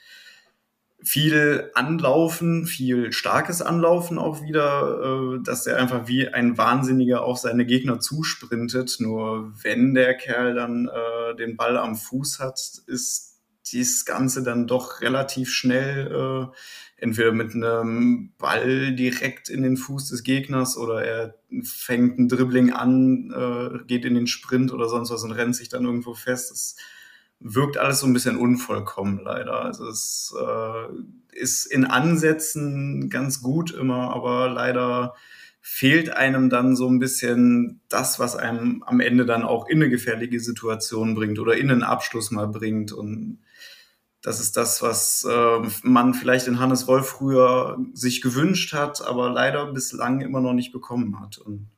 viel 1.01 1.69
Anlaufen, 1.73 2.65
viel 2.65 3.11
starkes 3.11 3.61
Anlaufen 3.61 4.17
auch 4.17 4.41
wieder, 4.41 5.35
äh, 5.39 5.43
dass 5.43 5.67
er 5.67 5.77
einfach 5.77 6.07
wie 6.07 6.29
ein 6.29 6.57
Wahnsinniger 6.57 7.23
auf 7.23 7.39
seine 7.39 7.65
Gegner 7.65 7.99
zusprintet. 7.99 8.95
Nur 8.99 9.51
wenn 9.61 9.93
der 9.93 10.13
Kerl 10.13 10.55
dann 10.55 10.87
äh, 10.87 11.35
den 11.35 11.57
Ball 11.57 11.77
am 11.77 11.97
Fuß 11.97 12.39
hat, 12.39 12.61
ist 12.87 13.32
dieses 13.71 14.05
Ganze 14.05 14.43
dann 14.43 14.67
doch 14.67 15.01
relativ 15.01 15.51
schnell 15.51 16.11
äh, 16.11 16.55
entweder 16.97 17.31
mit 17.31 17.53
einem 17.53 18.31
Ball 18.37 18.95
direkt 18.95 19.49
in 19.49 19.63
den 19.63 19.77
Fuß 19.77 20.09
des 20.09 20.23
Gegners 20.23 20.77
oder 20.77 21.03
er 21.03 21.35
fängt 21.63 22.17
ein 22.17 22.29
Dribbling 22.29 22.71
an, 22.71 23.31
äh, 23.31 23.85
geht 23.85 24.05
in 24.05 24.15
den 24.15 24.27
Sprint 24.27 24.71
oder 24.71 24.87
sonst 24.87 25.11
was 25.11 25.23
und 25.23 25.31
rennt 25.31 25.55
sich 25.55 25.69
dann 25.69 25.85
irgendwo 25.85 26.13
fest. 26.13 26.51
Das 26.51 26.75
wirkt 27.39 27.77
alles 27.77 27.99
so 27.99 28.07
ein 28.07 28.13
bisschen 28.13 28.37
unvollkommen 28.37 29.19
leider. 29.23 29.63
Also 29.65 29.87
es 29.87 30.33
äh, 30.39 31.37
ist 31.37 31.65
in 31.65 31.85
Ansätzen 31.85 33.09
ganz 33.09 33.41
gut 33.41 33.71
immer, 33.71 34.13
aber 34.13 34.49
leider 34.49 35.13
fehlt 35.59 36.09
einem 36.09 36.49
dann 36.49 36.75
so 36.75 36.89
ein 36.89 36.99
bisschen 36.99 37.81
das, 37.89 38.19
was 38.19 38.35
einem 38.35 38.83
am 38.85 38.99
Ende 38.99 39.25
dann 39.25 39.43
auch 39.43 39.67
in 39.67 39.81
eine 39.81 39.89
gefährliche 39.89 40.39
Situation 40.39 41.15
bringt 41.15 41.39
oder 41.39 41.55
in 41.55 41.69
einen 41.69 41.83
Abschluss 41.83 42.31
mal 42.31 42.47
bringt 42.47 42.91
und 42.91 43.39
das 44.23 44.39
ist 44.39 44.55
das, 44.55 44.81
was 44.81 45.27
äh, 45.29 45.59
man 45.83 46.13
vielleicht 46.13 46.47
in 46.47 46.59
Hannes 46.59 46.87
Wolf 46.87 47.07
früher 47.07 47.77
sich 47.93 48.21
gewünscht 48.21 48.73
hat, 48.73 49.05
aber 49.05 49.29
leider 49.29 49.71
bislang 49.73 50.21
immer 50.21 50.39
noch 50.39 50.53
nicht 50.53 50.71
bekommen 50.71 51.19
hat. 51.19 51.37
Und 51.37 51.69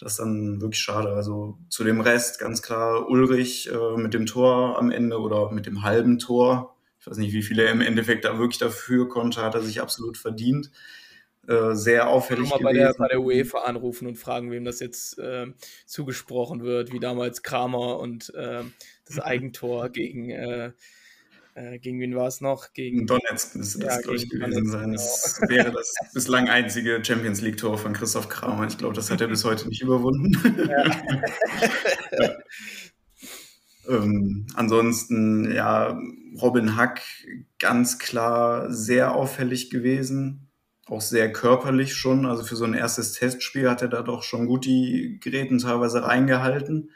das 0.00 0.12
ist 0.12 0.18
dann 0.18 0.62
wirklich 0.62 0.80
schade. 0.80 1.10
Also 1.10 1.58
zu 1.68 1.84
dem 1.84 2.00
Rest 2.00 2.40
ganz 2.40 2.62
klar 2.62 3.08
Ulrich 3.10 3.70
äh, 3.70 3.98
mit 3.98 4.14
dem 4.14 4.24
Tor 4.24 4.78
am 4.78 4.90
Ende 4.90 5.20
oder 5.20 5.52
mit 5.52 5.66
dem 5.66 5.82
halben 5.82 6.18
Tor. 6.18 6.74
Ich 7.00 7.06
weiß 7.06 7.18
nicht, 7.18 7.34
wie 7.34 7.42
viele 7.42 7.64
er 7.64 7.72
im 7.72 7.82
Endeffekt 7.82 8.24
da 8.24 8.38
wirklich 8.38 8.58
dafür 8.58 9.06
konnte, 9.10 9.42
hat 9.42 9.54
er 9.54 9.60
sich 9.60 9.82
absolut 9.82 10.16
verdient. 10.16 10.70
Äh, 11.46 11.74
sehr 11.74 12.08
auffällig 12.08 12.48
mal 12.48 12.60
bei 12.62 12.72
der, 12.72 12.94
bei 12.96 13.08
der 13.08 13.20
UEFA 13.20 13.58
anrufen 13.58 14.08
und 14.08 14.16
fragen, 14.16 14.50
wem 14.50 14.64
das 14.64 14.80
jetzt 14.80 15.18
äh, 15.18 15.48
zugesprochen 15.84 16.62
wird, 16.62 16.94
wie 16.94 17.00
damals 17.00 17.42
Kramer 17.42 17.98
und 17.98 18.34
äh, 18.34 18.62
das 19.04 19.18
Eigentor 19.20 19.90
gegen 19.90 20.30
äh, 21.54 21.78
gegen 21.78 22.00
wen 22.00 22.16
war 22.16 22.26
es 22.26 22.40
noch? 22.40 22.72
Gegen 22.72 23.06
Donetsk 23.06 23.54
müsste 23.54 23.78
das, 23.78 23.96
ja, 23.96 24.00
glaube 24.00 24.16
ich, 24.16 24.28
gewesen 24.28 24.66
sein. 24.66 24.92
Das 24.92 25.40
genau. 25.40 25.54
wäre 25.54 25.72
das 25.72 25.94
bislang 26.12 26.48
einzige 26.48 27.00
Champions 27.04 27.40
League-Tor 27.40 27.78
von 27.78 27.92
Christoph 27.92 28.28
Kramer. 28.28 28.66
Ich 28.66 28.76
glaube, 28.76 28.94
das 28.94 29.10
hat 29.10 29.20
er 29.20 29.28
bis 29.28 29.44
heute 29.44 29.68
nicht 29.68 29.82
überwunden. 29.82 30.32
Ja. 30.68 30.84
ja. 32.18 32.36
Ähm, 33.88 34.46
ansonsten, 34.54 35.52
ja, 35.52 35.98
Robin 36.40 36.76
Hack 36.76 37.02
ganz 37.58 37.98
klar 37.98 38.72
sehr 38.72 39.14
auffällig 39.14 39.70
gewesen. 39.70 40.48
Auch 40.86 41.00
sehr 41.00 41.32
körperlich 41.32 41.94
schon. 41.94 42.26
Also 42.26 42.42
für 42.42 42.56
so 42.56 42.64
ein 42.64 42.74
erstes 42.74 43.12
Testspiel 43.12 43.70
hat 43.70 43.82
er 43.82 43.88
da 43.88 44.02
doch 44.02 44.22
schon 44.22 44.46
gut 44.46 44.64
die 44.64 45.18
Geräten 45.22 45.58
teilweise 45.58 46.02
reingehalten. 46.02 46.90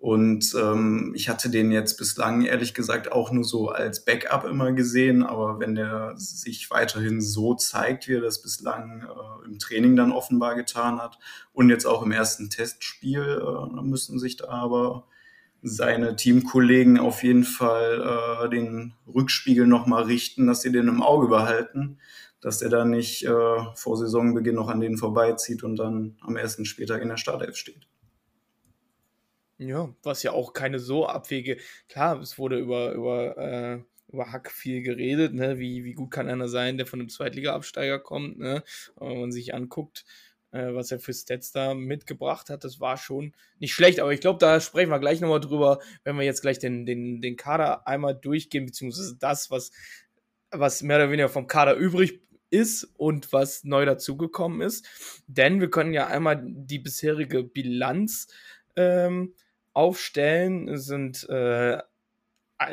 Und 0.00 0.54
ähm, 0.58 1.12
ich 1.14 1.28
hatte 1.28 1.50
den 1.50 1.70
jetzt 1.70 1.98
bislang 1.98 2.40
ehrlich 2.40 2.72
gesagt 2.72 3.12
auch 3.12 3.30
nur 3.32 3.44
so 3.44 3.68
als 3.68 4.02
Backup 4.02 4.46
immer 4.46 4.72
gesehen, 4.72 5.22
aber 5.22 5.60
wenn 5.60 5.74
der 5.74 6.14
sich 6.16 6.70
weiterhin 6.70 7.20
so 7.20 7.54
zeigt, 7.54 8.08
wie 8.08 8.14
er 8.14 8.22
das 8.22 8.40
bislang 8.40 9.02
äh, 9.02 9.44
im 9.46 9.58
Training 9.58 9.96
dann 9.96 10.12
offenbar 10.12 10.54
getan 10.54 11.02
hat 11.02 11.18
und 11.52 11.68
jetzt 11.68 11.84
auch 11.84 12.02
im 12.02 12.12
ersten 12.12 12.48
Testspiel, 12.48 13.42
äh, 13.42 13.76
dann 13.76 13.90
müssen 13.90 14.18
sich 14.18 14.38
da 14.38 14.48
aber 14.48 15.04
seine 15.60 16.16
Teamkollegen 16.16 16.98
auf 16.98 17.22
jeden 17.22 17.44
Fall 17.44 18.46
äh, 18.46 18.48
den 18.48 18.94
Rückspiegel 19.06 19.66
nochmal 19.66 20.04
richten, 20.04 20.46
dass 20.46 20.62
sie 20.62 20.72
den 20.72 20.88
im 20.88 21.02
Auge 21.02 21.28
behalten, 21.28 21.98
dass 22.40 22.62
er 22.62 22.70
da 22.70 22.86
nicht 22.86 23.26
äh, 23.26 23.58
vor 23.74 23.98
Saisonbeginn 23.98 24.54
noch 24.54 24.68
an 24.68 24.80
denen 24.80 24.96
vorbeizieht 24.96 25.62
und 25.62 25.76
dann 25.76 26.16
am 26.22 26.38
ersten 26.38 26.64
Spieltag 26.64 27.02
in 27.02 27.10
der 27.10 27.18
Startelf 27.18 27.56
steht. 27.56 27.86
Ja, 29.60 29.94
was 30.02 30.22
ja 30.22 30.32
auch 30.32 30.54
keine 30.54 30.78
so 30.78 31.06
abwege. 31.06 31.58
Klar, 31.86 32.18
es 32.20 32.38
wurde 32.38 32.58
über, 32.58 32.92
über, 32.92 33.36
äh, 33.36 33.78
über 34.10 34.32
Hack 34.32 34.50
viel 34.50 34.80
geredet, 34.80 35.34
ne? 35.34 35.58
Wie, 35.58 35.84
wie 35.84 35.92
gut 35.92 36.10
kann 36.10 36.28
einer 36.30 36.48
sein, 36.48 36.78
der 36.78 36.86
von 36.86 36.98
einem 36.98 37.10
Zweitliga-Absteiger 37.10 37.98
kommt, 37.98 38.38
ne? 38.38 38.64
wenn 38.96 39.20
man 39.20 39.32
sich 39.32 39.52
anguckt, 39.52 40.06
äh, 40.52 40.72
was 40.72 40.90
er 40.92 40.98
für 40.98 41.12
Stats 41.12 41.52
da 41.52 41.74
mitgebracht 41.74 42.48
hat, 42.48 42.64
das 42.64 42.80
war 42.80 42.96
schon 42.96 43.34
nicht 43.58 43.74
schlecht. 43.74 44.00
Aber 44.00 44.14
ich 44.14 44.20
glaube, 44.20 44.38
da 44.38 44.60
sprechen 44.60 44.88
wir 44.88 44.98
gleich 44.98 45.20
nochmal 45.20 45.40
drüber, 45.40 45.80
wenn 46.04 46.16
wir 46.16 46.24
jetzt 46.24 46.40
gleich 46.40 46.58
den, 46.58 46.86
den, 46.86 47.20
den 47.20 47.36
Kader 47.36 47.86
einmal 47.86 48.14
durchgehen, 48.14 48.64
beziehungsweise 48.64 49.18
das, 49.18 49.50
was, 49.50 49.72
was 50.50 50.82
mehr 50.82 50.96
oder 50.96 51.10
weniger 51.10 51.28
vom 51.28 51.46
Kader 51.46 51.74
übrig 51.74 52.22
ist 52.48 52.84
und 52.96 53.30
was 53.34 53.62
neu 53.64 53.84
dazugekommen 53.84 54.62
ist. 54.62 54.88
Denn 55.26 55.60
wir 55.60 55.68
können 55.68 55.92
ja 55.92 56.06
einmal 56.06 56.42
die 56.42 56.78
bisherige 56.78 57.42
Bilanz 57.42 58.26
ähm, 58.74 59.34
aufstellen, 59.72 60.76
sind 60.78 61.28
äh, 61.28 61.78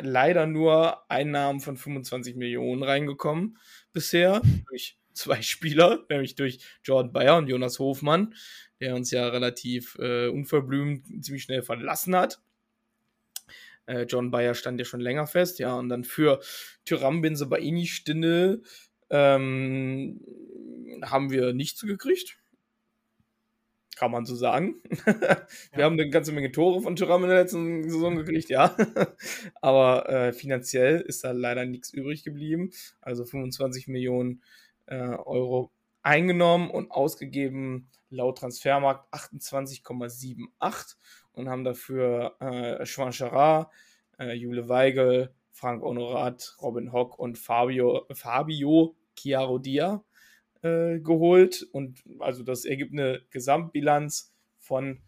leider 0.02 0.46
nur 0.46 1.10
Einnahmen 1.10 1.60
von 1.60 1.76
25 1.76 2.36
Millionen 2.36 2.82
reingekommen 2.82 3.58
bisher 3.92 4.42
durch 4.68 4.98
zwei 5.12 5.42
Spieler, 5.42 6.04
nämlich 6.08 6.36
durch 6.36 6.60
Jordan 6.84 7.12
Bayer 7.12 7.36
und 7.38 7.48
Jonas 7.48 7.78
Hofmann, 7.78 8.34
der 8.80 8.94
uns 8.94 9.10
ja 9.10 9.28
relativ 9.28 9.96
äh, 9.98 10.28
unverblümt 10.28 11.24
ziemlich 11.24 11.42
schnell 11.42 11.62
verlassen 11.62 12.14
hat. 12.14 12.40
Äh, 13.86 14.02
John 14.02 14.30
Bayer 14.30 14.54
stand 14.54 14.78
ja 14.78 14.84
schon 14.84 15.00
länger 15.00 15.26
fest, 15.26 15.58
ja, 15.58 15.74
und 15.74 15.88
dann 15.88 16.04
für 16.04 16.40
Tyram 16.84 17.22
Benzebaini 17.22 17.86
Stinde 17.86 18.62
ähm, 19.10 20.20
haben 21.02 21.30
wir 21.30 21.54
nichts 21.54 21.80
gekriegt. 21.80 22.38
Kann 23.98 24.12
man 24.12 24.26
so 24.26 24.36
sagen. 24.36 24.76
Wir 25.74 25.84
haben 25.84 25.94
eine 25.94 26.08
ganze 26.08 26.30
Menge 26.30 26.52
Tore 26.52 26.80
von 26.80 26.94
Thuram 26.94 27.24
in 27.24 27.30
der 27.30 27.40
letzten 27.40 27.82
Saison 27.82 28.14
gekriegt, 28.14 28.48
ja. 28.48 28.76
Aber 29.60 30.08
äh, 30.08 30.32
finanziell 30.32 31.00
ist 31.00 31.24
da 31.24 31.32
leider 31.32 31.66
nichts 31.66 31.92
übrig 31.92 32.22
geblieben. 32.22 32.70
Also 33.00 33.24
25 33.24 33.88
Millionen 33.88 34.44
äh, 34.86 34.94
Euro 34.98 35.72
eingenommen 36.02 36.70
und 36.70 36.92
ausgegeben 36.92 37.88
laut 38.08 38.38
Transfermarkt 38.38 39.12
28,78 39.12 40.94
und 41.32 41.48
haben 41.48 41.64
dafür 41.64 42.36
äh, 42.38 42.86
Schwan 42.86 43.12
Charat, 43.12 43.68
äh, 44.20 44.32
Jule 44.32 44.68
Weigel, 44.68 45.34
Frank 45.50 45.82
Honorat, 45.82 46.56
Robin 46.62 46.92
Hock 46.92 47.18
und 47.18 47.36
Fabio, 47.36 48.06
Fabio 48.12 48.94
Chiarodia 49.16 50.04
äh, 50.62 50.98
geholt. 51.00 51.66
Und 51.72 52.02
also 52.18 52.42
das 52.42 52.64
ergibt 52.64 52.92
eine 52.92 53.22
Gesamtbilanz 53.30 54.34
von 54.58 55.00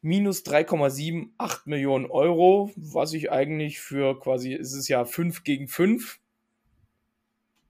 minus 0.00 0.44
3,78 0.44 1.62
Millionen 1.64 2.06
Euro, 2.06 2.70
was 2.76 3.12
ich 3.12 3.30
eigentlich 3.30 3.80
für 3.80 4.18
quasi, 4.20 4.52
ist 4.52 4.74
es 4.74 4.88
ja 4.88 5.04
5 5.04 5.44
gegen 5.44 5.68
5. 5.68 6.20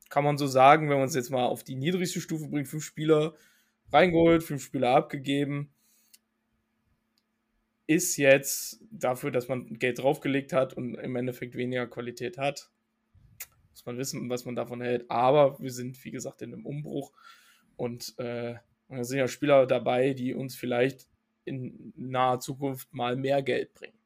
Kann 0.08 0.24
man 0.24 0.38
so 0.38 0.46
sagen, 0.46 0.88
wenn 0.88 0.98
man 0.98 1.08
es 1.08 1.14
jetzt 1.14 1.30
mal 1.30 1.46
auf 1.46 1.64
die 1.64 1.76
niedrigste 1.76 2.20
Stufe 2.20 2.48
bringt, 2.48 2.68
fünf 2.68 2.84
Spieler 2.84 3.34
reingeholt, 3.92 4.44
fünf 4.44 4.62
Spieler 4.62 4.90
abgegeben 4.90 5.72
ist 7.86 8.16
jetzt 8.16 8.80
dafür, 8.90 9.30
dass 9.30 9.48
man 9.48 9.78
Geld 9.78 10.00
draufgelegt 10.00 10.52
hat 10.52 10.74
und 10.74 10.94
im 10.96 11.16
Endeffekt 11.16 11.54
weniger 11.54 11.86
Qualität 11.86 12.36
hat, 12.38 12.70
muss 13.76 13.84
man 13.84 13.98
wissen, 13.98 14.30
was 14.30 14.46
man 14.46 14.56
davon 14.56 14.80
hält. 14.80 15.10
Aber 15.10 15.60
wir 15.60 15.70
sind, 15.70 16.02
wie 16.02 16.10
gesagt, 16.10 16.40
in 16.40 16.54
einem 16.54 16.64
Umbruch 16.64 17.12
und 17.76 18.18
äh, 18.18 18.54
da 18.88 19.04
sind 19.04 19.18
ja 19.18 19.28
Spieler 19.28 19.66
dabei, 19.66 20.14
die 20.14 20.32
uns 20.32 20.56
vielleicht 20.56 21.08
in 21.44 21.92
naher 21.94 22.40
Zukunft 22.40 22.94
mal 22.94 23.16
mehr 23.16 23.42
Geld 23.42 23.74
bringen. 23.74 23.98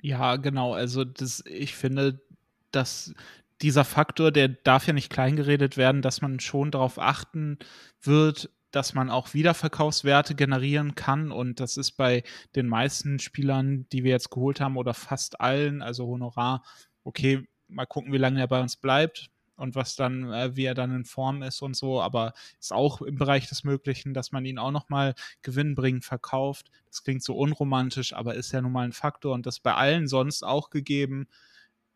Ja, 0.00 0.36
genau. 0.36 0.72
Also 0.72 1.04
das, 1.04 1.44
ich 1.46 1.74
finde, 1.74 2.22
dass 2.70 3.14
dieser 3.60 3.84
Faktor, 3.84 4.32
der 4.32 4.48
darf 4.48 4.86
ja 4.86 4.94
nicht 4.94 5.12
kleingeredet 5.12 5.76
werden, 5.76 6.00
dass 6.00 6.22
man 6.22 6.40
schon 6.40 6.70
darauf 6.70 6.98
achten 6.98 7.58
wird, 8.00 8.50
dass 8.70 8.94
man 8.94 9.10
auch 9.10 9.34
Wiederverkaufswerte 9.34 10.34
generieren 10.34 10.94
kann. 10.94 11.30
Und 11.30 11.60
das 11.60 11.76
ist 11.76 11.92
bei 11.92 12.24
den 12.56 12.68
meisten 12.68 13.18
Spielern, 13.18 13.86
die 13.92 14.02
wir 14.02 14.12
jetzt 14.12 14.30
geholt 14.30 14.60
haben, 14.60 14.78
oder 14.78 14.94
fast 14.94 15.40
allen, 15.40 15.82
also 15.82 16.06
Honorar, 16.06 16.64
okay, 17.04 17.46
mal 17.72 17.86
gucken, 17.86 18.12
wie 18.12 18.18
lange 18.18 18.40
er 18.40 18.48
bei 18.48 18.60
uns 18.60 18.76
bleibt 18.76 19.30
und 19.56 19.74
was 19.74 19.96
dann, 19.96 20.32
äh, 20.32 20.56
wie 20.56 20.64
er 20.64 20.74
dann 20.74 20.94
in 20.94 21.04
Form 21.04 21.42
ist 21.42 21.62
und 21.62 21.76
so, 21.76 22.00
aber 22.00 22.32
ist 22.60 22.72
auch 22.72 23.02
im 23.02 23.16
Bereich 23.16 23.48
des 23.48 23.64
Möglichen, 23.64 24.14
dass 24.14 24.32
man 24.32 24.44
ihn 24.44 24.58
auch 24.58 24.70
nochmal 24.70 25.14
gewinnbringend 25.42 26.04
verkauft. 26.04 26.70
Das 26.88 27.04
klingt 27.04 27.22
so 27.22 27.36
unromantisch, 27.36 28.12
aber 28.12 28.34
ist 28.34 28.52
ja 28.52 28.60
nun 28.60 28.72
mal 28.72 28.84
ein 28.84 28.92
Faktor 28.92 29.34
und 29.34 29.46
das 29.46 29.60
bei 29.60 29.74
allen 29.74 30.08
sonst 30.08 30.42
auch 30.42 30.70
gegeben. 30.70 31.28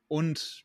Und 0.09 0.65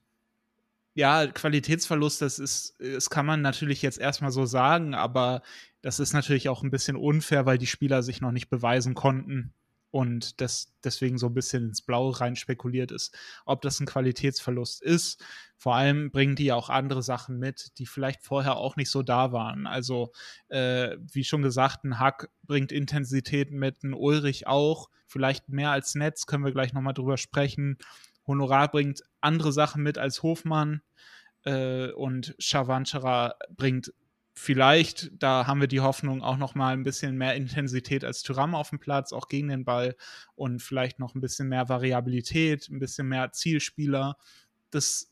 ja, 0.93 1.25
Qualitätsverlust, 1.27 2.21
das 2.21 2.37
ist, 2.37 2.75
das 2.79 3.09
kann 3.09 3.25
man 3.25 3.41
natürlich 3.41 3.81
jetzt 3.81 3.97
erstmal 3.97 4.31
so 4.31 4.45
sagen, 4.45 4.93
aber 4.93 5.41
das 5.81 5.99
ist 5.99 6.13
natürlich 6.13 6.49
auch 6.49 6.63
ein 6.63 6.71
bisschen 6.71 6.97
unfair, 6.97 7.45
weil 7.45 7.57
die 7.57 7.67
Spieler 7.67 8.03
sich 8.03 8.21
noch 8.21 8.31
nicht 8.31 8.49
beweisen 8.49 8.93
konnten 8.93 9.53
und 9.91 10.39
das 10.39 10.73
deswegen 10.83 11.17
so 11.17 11.27
ein 11.27 11.33
bisschen 11.33 11.65
ins 11.65 11.81
Blaue 11.81 12.19
rein 12.19 12.35
spekuliert 12.35 12.91
ist, 12.91 13.15
ob 13.45 13.61
das 13.61 13.79
ein 13.79 13.85
Qualitätsverlust 13.85 14.81
ist. 14.81 15.23
Vor 15.57 15.75
allem 15.75 16.11
bringen 16.11 16.35
die 16.35 16.45
ja 16.45 16.55
auch 16.55 16.69
andere 16.69 17.03
Sachen 17.03 17.37
mit, 17.37 17.77
die 17.77 17.85
vielleicht 17.85 18.23
vorher 18.23 18.55
auch 18.55 18.77
nicht 18.77 18.89
so 18.89 19.03
da 19.03 19.31
waren. 19.31 19.67
Also, 19.67 20.11
äh, 20.47 20.97
wie 21.11 21.25
schon 21.25 21.41
gesagt, 21.41 21.83
ein 21.83 21.99
Hack 21.99 22.29
bringt 22.43 22.71
Intensität 22.71 23.51
mit, 23.51 23.83
ein 23.83 23.93
Ulrich 23.93 24.47
auch, 24.47 24.89
vielleicht 25.05 25.49
mehr 25.49 25.71
als 25.71 25.93
Netz, 25.93 26.25
können 26.25 26.45
wir 26.45 26.53
gleich 26.53 26.73
nochmal 26.73 26.93
drüber 26.93 27.17
sprechen. 27.17 27.77
Honorar 28.25 28.71
bringt 28.71 29.03
andere 29.19 29.51
Sachen 29.51 29.83
mit 29.83 29.97
als 29.97 30.23
Hofmann 30.23 30.81
äh, 31.43 31.91
und 31.91 32.33
Chavanchara 32.39 33.35
bringt 33.55 33.93
vielleicht, 34.33 35.11
da 35.21 35.45
haben 35.47 35.61
wir 35.61 35.67
die 35.67 35.81
Hoffnung, 35.81 36.21
auch 36.21 36.37
noch 36.37 36.55
mal 36.55 36.73
ein 36.73 36.83
bisschen 36.83 37.17
mehr 37.17 37.35
Intensität 37.35 38.03
als 38.03 38.23
Tyram 38.23 38.55
auf 38.55 38.69
dem 38.69 38.79
Platz, 38.79 39.13
auch 39.13 39.27
gegen 39.27 39.49
den 39.49 39.65
Ball 39.65 39.95
und 40.35 40.61
vielleicht 40.61 40.99
noch 40.99 41.15
ein 41.15 41.21
bisschen 41.21 41.49
mehr 41.49 41.69
Variabilität, 41.69 42.69
ein 42.69 42.79
bisschen 42.79 43.07
mehr 43.07 43.31
Zielspieler. 43.31 44.17
Das, 44.69 45.11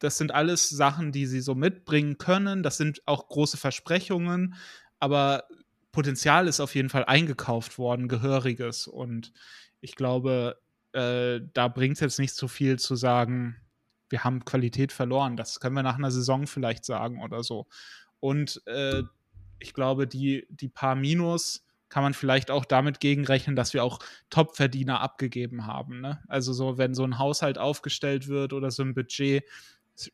das 0.00 0.18
sind 0.18 0.32
alles 0.32 0.68
Sachen, 0.68 1.12
die 1.12 1.26
sie 1.26 1.40
so 1.40 1.54
mitbringen 1.54 2.18
können. 2.18 2.62
Das 2.62 2.76
sind 2.76 3.02
auch 3.06 3.28
große 3.28 3.56
Versprechungen, 3.56 4.54
aber 4.98 5.44
Potenzial 5.92 6.48
ist 6.48 6.60
auf 6.60 6.74
jeden 6.74 6.90
Fall 6.90 7.04
eingekauft 7.04 7.78
worden, 7.78 8.08
gehöriges. 8.08 8.86
Und 8.86 9.32
ich 9.80 9.94
glaube, 9.94 10.60
äh, 10.92 11.40
da 11.54 11.68
bringt 11.68 11.94
es 11.94 12.00
jetzt 12.00 12.18
nicht 12.18 12.34
so 12.34 12.48
viel 12.48 12.78
zu 12.78 12.96
sagen, 12.96 13.56
wir 14.10 14.24
haben 14.24 14.44
Qualität 14.44 14.92
verloren. 14.92 15.36
Das 15.36 15.60
können 15.60 15.74
wir 15.76 15.82
nach 15.82 15.96
einer 15.96 16.10
Saison 16.10 16.46
vielleicht 16.46 16.84
sagen 16.84 17.22
oder 17.22 17.42
so. 17.42 17.66
Und 18.20 18.62
äh, 18.66 19.02
ich 19.58 19.74
glaube, 19.74 20.06
die, 20.06 20.46
die 20.50 20.68
paar 20.68 20.94
Minus 20.94 21.64
kann 21.88 22.02
man 22.02 22.14
vielleicht 22.14 22.50
auch 22.50 22.64
damit 22.64 23.00
gegenrechnen, 23.00 23.56
dass 23.56 23.72
wir 23.72 23.82
auch 23.82 23.98
Topverdiener 24.30 25.00
abgegeben 25.00 25.66
haben. 25.66 26.00
Ne? 26.00 26.22
Also 26.28 26.52
so, 26.52 26.78
wenn 26.78 26.94
so 26.94 27.04
ein 27.04 27.18
Haushalt 27.18 27.58
aufgestellt 27.58 28.28
wird 28.28 28.52
oder 28.52 28.70
so 28.70 28.82
ein 28.82 28.94
Budget, 28.94 29.44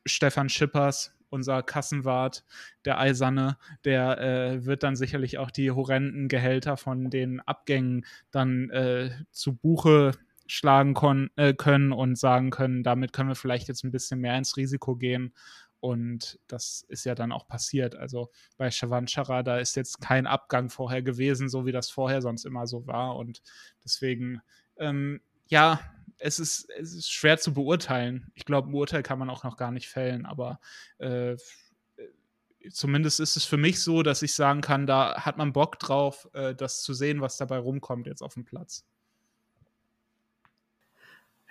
Stefan 0.05 0.49
Schippers, 0.49 1.13
unser 1.29 1.63
Kassenwart, 1.63 2.45
der 2.85 2.99
Eiserne, 2.99 3.57
der 3.83 4.19
äh, 4.19 4.65
wird 4.65 4.83
dann 4.83 4.95
sicherlich 4.95 5.37
auch 5.37 5.51
die 5.51 5.71
horrenden 5.71 6.27
Gehälter 6.27 6.77
von 6.77 7.09
den 7.09 7.41
Abgängen 7.41 8.05
dann 8.31 8.69
äh, 8.69 9.11
zu 9.31 9.53
Buche 9.53 10.13
schlagen 10.47 11.29
äh, 11.35 11.53
können 11.53 11.91
und 11.91 12.17
sagen 12.17 12.51
können, 12.51 12.83
damit 12.83 13.13
können 13.13 13.29
wir 13.29 13.35
vielleicht 13.35 13.67
jetzt 13.67 13.83
ein 13.83 13.91
bisschen 13.91 14.21
mehr 14.21 14.37
ins 14.37 14.57
Risiko 14.57 14.95
gehen 14.95 15.33
und 15.85 16.39
das 16.47 16.83
ist 16.89 17.05
ja 17.05 17.13
dann 17.13 17.31
auch 17.31 17.47
passiert. 17.47 17.95
Also 17.95 18.31
bei 18.57 18.71
Shavanchara, 18.71 19.43
da 19.43 19.59
ist 19.59 19.75
jetzt 19.75 20.01
kein 20.01 20.25
Abgang 20.25 20.71
vorher 20.71 21.03
gewesen, 21.03 21.47
so 21.47 21.67
wie 21.67 21.71
das 21.71 21.91
vorher 21.91 22.23
sonst 22.23 22.43
immer 22.43 22.65
so 22.65 22.87
war. 22.87 23.15
Und 23.17 23.43
deswegen, 23.83 24.41
ähm, 24.77 25.21
ja, 25.45 25.79
es 26.17 26.39
ist, 26.39 26.71
es 26.71 26.95
ist 26.95 27.11
schwer 27.11 27.37
zu 27.37 27.53
beurteilen. 27.53 28.31
Ich 28.33 28.45
glaube, 28.45 28.71
ein 28.71 28.73
Urteil 28.73 29.03
kann 29.03 29.19
man 29.19 29.29
auch 29.29 29.43
noch 29.43 29.57
gar 29.57 29.69
nicht 29.69 29.87
fällen, 29.87 30.25
aber 30.25 30.59
äh, 30.97 31.37
zumindest 32.71 33.19
ist 33.19 33.37
es 33.37 33.45
für 33.45 33.57
mich 33.57 33.79
so, 33.79 34.01
dass 34.01 34.23
ich 34.23 34.33
sagen 34.33 34.61
kann, 34.61 34.87
da 34.87 35.23
hat 35.23 35.37
man 35.37 35.53
Bock 35.53 35.77
drauf, 35.77 36.27
äh, 36.33 36.55
das 36.55 36.81
zu 36.81 36.95
sehen, 36.95 37.21
was 37.21 37.37
dabei 37.37 37.59
rumkommt 37.59 38.07
jetzt 38.07 38.23
auf 38.23 38.33
dem 38.33 38.43
Platz. 38.43 38.87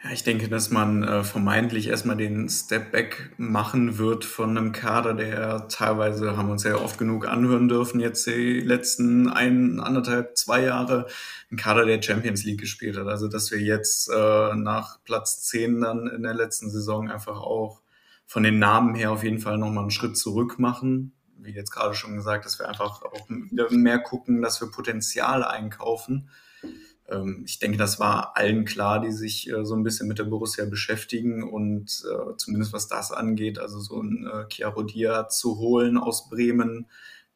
Ja, 0.05 0.11
ich 0.11 0.23
denke, 0.23 0.51
dass 0.51 0.71
man 0.71 1.03
äh, 1.03 1.25
vermeintlich 1.25 1.89
erstmal 1.89 2.19
den 2.19 2.51
Step 2.51 2.93
Back 2.93 3.33
machen 3.39 3.97
wird 3.97 4.27
von 4.27 4.51
einem 4.51 4.73
Kader, 4.73 5.15
der 5.15 5.67
teilweise, 5.69 6.37
haben 6.37 6.49
wir 6.49 6.53
uns 6.53 6.65
ja 6.65 6.75
oft 6.75 6.99
genug 6.99 7.27
anhören 7.27 7.69
dürfen, 7.69 8.01
jetzt 8.01 8.27
die 8.27 8.61
letzten 8.61 9.31
ein, 9.31 9.81
anderthalb, 9.81 10.37
zwei 10.37 10.61
Jahre, 10.61 11.07
ein 11.51 11.57
Kader, 11.57 11.87
der 11.87 12.03
Champions 12.03 12.45
League 12.45 12.61
gespielt 12.61 12.99
hat. 12.99 13.07
Also, 13.07 13.29
dass 13.29 13.51
wir 13.51 13.61
jetzt 13.61 14.11
äh, 14.11 14.55
nach 14.55 15.03
Platz 15.05 15.41
10 15.45 15.81
dann 15.81 16.07
in 16.07 16.23
der 16.23 16.35
letzten 16.35 16.71
Saison 16.71 17.11
einfach 17.11 17.41
auch 17.41 17.81
von 18.27 18.43
den 18.43 18.59
Namen 18.59 18.95
her 18.95 19.11
auf 19.11 19.25
jeden 19.25 19.39
Fall 19.39 19.57
nochmal 19.57 19.85
einen 19.85 19.91
Schritt 19.91 20.19
zurück 20.19 20.59
machen. 20.59 21.15
Wie 21.39 21.53
jetzt 21.53 21.71
gerade 21.71 21.95
schon 21.95 22.15
gesagt, 22.15 22.45
dass 22.45 22.59
wir 22.59 22.69
einfach 22.69 23.01
auch 23.01 23.27
mehr 23.71 24.01
gucken, 24.01 24.43
dass 24.43 24.61
wir 24.61 24.71
Potenzial 24.71 25.43
einkaufen 25.43 26.29
ich 27.45 27.59
denke, 27.59 27.77
das 27.77 28.01
war 28.01 28.37
allen 28.37 28.65
klar, 28.65 29.01
die 29.01 29.13
sich 29.13 29.51
äh, 29.51 29.65
so 29.65 29.75
ein 29.75 29.83
bisschen 29.83 30.09
mit 30.09 30.19
der 30.19 30.25
Borussia 30.25 30.65
beschäftigen 30.65 31.43
und 31.43 32.03
äh, 32.11 32.37
zumindest 32.37 32.73
was 32.73 32.89
das 32.89 33.13
angeht, 33.13 33.59
also 33.59 33.79
so 33.79 34.01
ein 34.01 34.27
äh, 34.27 34.47
Chiarodia 34.49 35.29
zu 35.29 35.59
holen 35.59 35.99
aus 35.99 36.31
Bremen, 36.31 36.87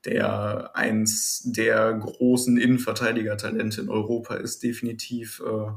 der 0.06 0.74
eins 0.74 1.42
der 1.44 1.92
großen 1.92 2.56
Innenverteidiger-Talente 2.56 3.82
in 3.82 3.90
Europa 3.90 4.36
ist, 4.36 4.62
definitiv. 4.62 5.42
Äh, 5.44 5.72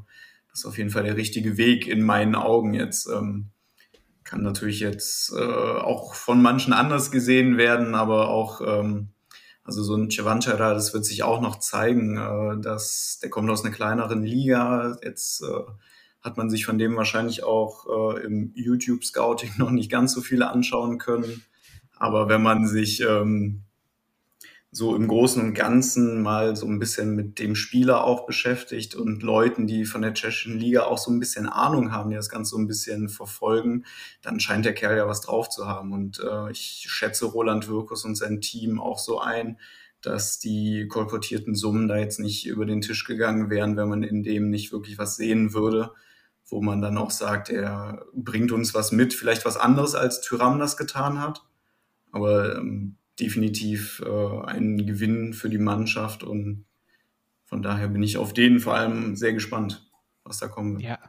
das 0.49 0.59
ist 0.59 0.65
auf 0.65 0.77
jeden 0.77 0.89
Fall 0.89 1.03
der 1.03 1.17
richtige 1.17 1.57
Weg 1.57 1.87
in 1.87 2.01
meinen 2.01 2.35
Augen 2.35 2.73
jetzt. 2.73 3.07
Ähm, 3.07 3.49
kann 4.23 4.43
natürlich 4.43 4.79
jetzt 4.79 5.33
äh, 5.33 5.41
auch 5.41 6.13
von 6.13 6.41
manchen 6.41 6.71
anders 6.71 7.11
gesehen 7.11 7.57
werden, 7.57 7.95
aber 7.95 8.29
auch 8.29 8.61
ähm, 8.61 9.09
also 9.71 9.83
so 9.83 9.95
ein 9.95 10.11
Cevanchara, 10.11 10.73
das 10.73 10.93
wird 10.93 11.05
sich 11.05 11.23
auch 11.23 11.39
noch 11.39 11.57
zeigen, 11.57 12.17
äh, 12.17 12.61
dass 12.61 13.19
der 13.23 13.29
kommt 13.29 13.49
aus 13.49 13.63
einer 13.63 13.73
kleineren 13.73 14.21
Liga. 14.21 14.97
Jetzt 15.01 15.41
äh, 15.43 15.71
hat 16.21 16.35
man 16.35 16.49
sich 16.49 16.65
von 16.65 16.77
dem 16.77 16.97
wahrscheinlich 16.97 17.45
auch 17.45 17.85
äh, 17.87 18.25
im 18.25 18.51
YouTube-Scouting 18.53 19.51
noch 19.59 19.71
nicht 19.71 19.89
ganz 19.89 20.11
so 20.11 20.19
viele 20.19 20.49
anschauen 20.49 20.97
können. 20.97 21.45
Aber 21.95 22.27
wenn 22.27 22.41
man 22.41 22.67
sich 22.67 23.01
ähm, 23.01 23.63
so 24.73 24.95
im 24.95 25.07
Großen 25.07 25.41
und 25.41 25.53
Ganzen 25.53 26.21
mal 26.21 26.55
so 26.55 26.65
ein 26.65 26.79
bisschen 26.79 27.13
mit 27.13 27.39
dem 27.39 27.55
Spieler 27.55 28.05
auch 28.05 28.25
beschäftigt 28.25 28.95
und 28.95 29.21
Leuten, 29.21 29.67
die 29.67 29.83
von 29.83 30.01
der 30.01 30.13
tschechischen 30.13 30.57
Liga 30.57 30.83
auch 30.83 30.97
so 30.97 31.11
ein 31.11 31.19
bisschen 31.19 31.45
Ahnung 31.47 31.91
haben, 31.91 32.09
die 32.09 32.15
das 32.15 32.29
Ganze 32.29 32.51
so 32.51 32.57
ein 32.57 32.67
bisschen 32.67 33.09
verfolgen, 33.09 33.85
dann 34.21 34.39
scheint 34.39 34.63
der 34.63 34.73
Kerl 34.73 34.95
ja 34.95 35.07
was 35.07 35.19
drauf 35.21 35.49
zu 35.49 35.67
haben. 35.67 35.91
Und 35.91 36.21
äh, 36.21 36.51
ich 36.51 36.85
schätze 36.87 37.25
Roland 37.25 37.67
Wirkus 37.67 38.05
und 38.05 38.15
sein 38.15 38.39
Team 38.39 38.79
auch 38.79 38.97
so 38.97 39.19
ein, 39.19 39.59
dass 40.01 40.39
die 40.39 40.87
kolportierten 40.87 41.53
Summen 41.53 41.89
da 41.89 41.97
jetzt 41.97 42.19
nicht 42.19 42.47
über 42.47 42.65
den 42.65 42.79
Tisch 42.79 43.03
gegangen 43.03 43.49
wären, 43.49 43.75
wenn 43.75 43.89
man 43.89 44.03
in 44.03 44.23
dem 44.23 44.49
nicht 44.49 44.71
wirklich 44.71 44.97
was 44.97 45.17
sehen 45.17 45.53
würde, 45.53 45.91
wo 46.45 46.61
man 46.61 46.81
dann 46.81 46.97
auch 46.97 47.11
sagt, 47.11 47.49
er 47.49 48.05
bringt 48.13 48.53
uns 48.53 48.73
was 48.73 48.93
mit, 48.93 49.13
vielleicht 49.13 49.45
was 49.45 49.57
anderes 49.57 49.95
als 49.95 50.21
Tyram 50.21 50.59
das 50.59 50.77
getan 50.77 51.19
hat, 51.19 51.43
aber 52.11 52.55
ähm, 52.57 52.95
definitiv 53.19 54.01
äh, 54.05 54.41
ein 54.45 54.85
Gewinn 54.85 55.33
für 55.33 55.49
die 55.49 55.57
Mannschaft 55.57 56.23
und 56.23 56.65
von 57.45 57.61
daher 57.61 57.89
bin 57.89 58.03
ich 58.03 58.17
auf 58.17 58.33
den 58.33 58.59
vor 58.59 58.75
allem 58.75 59.15
sehr 59.15 59.33
gespannt, 59.33 59.91
was 60.23 60.37
da 60.37 60.47
kommen 60.47 60.75
wird. 60.75 60.83
Ja, 60.83 60.99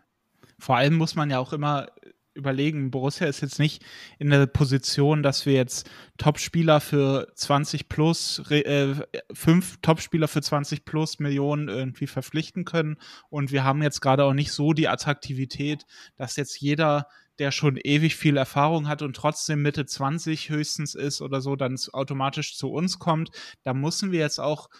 vor 0.59 0.77
allem 0.77 0.95
muss 0.95 1.15
man 1.15 1.31
ja 1.31 1.39
auch 1.39 1.53
immer 1.53 1.89
überlegen, 2.35 2.91
Borussia 2.91 3.27
ist 3.27 3.43
jetzt 3.43 3.59
nicht 3.59 3.85
in 4.19 4.31
der 4.31 4.47
Position, 4.47 5.23
dass 5.23 5.45
wir 5.47 5.53
jetzt 5.53 5.91
Topspieler 6.19 6.81
für 6.81 7.33
20 7.35 7.89
plus, 7.89 8.43
äh, 8.51 8.95
fünf 9.33 9.79
Topspieler 9.83 10.29
für 10.29 10.41
20 10.41 10.85
plus 10.85 11.19
Millionen 11.19 11.69
irgendwie 11.69 12.07
verpflichten 12.07 12.65
können. 12.65 12.97
Und 13.29 13.53
wir 13.53 13.65
haben 13.65 13.83
jetzt 13.83 14.01
gerade 14.01 14.25
auch 14.25 14.35
nicht 14.35 14.53
so 14.53 14.73
die 14.73 14.89
Attraktivität, 14.89 15.85
dass 16.17 16.37
jetzt 16.37 16.61
jeder, 16.61 17.07
der 17.43 17.51
schon 17.51 17.77
ewig 17.77 18.15
viel 18.15 18.37
Erfahrung 18.37 18.87
hat 18.87 19.03
und 19.03 19.17
trotzdem 19.17 19.63
Mitte 19.63 19.85
20 19.85 20.49
höchstens 20.49 20.95
ist 20.95 21.21
oder 21.21 21.41
so, 21.41 21.57
dann 21.57 21.77
automatisch 21.93 22.57
zu 22.57 22.71
uns 22.71 23.01
kommt. 23.01 23.31
Da 23.65 23.75
müssen 23.75 24.13
wir 24.13 24.21
jetzt 24.21 24.39
auch 24.39 24.71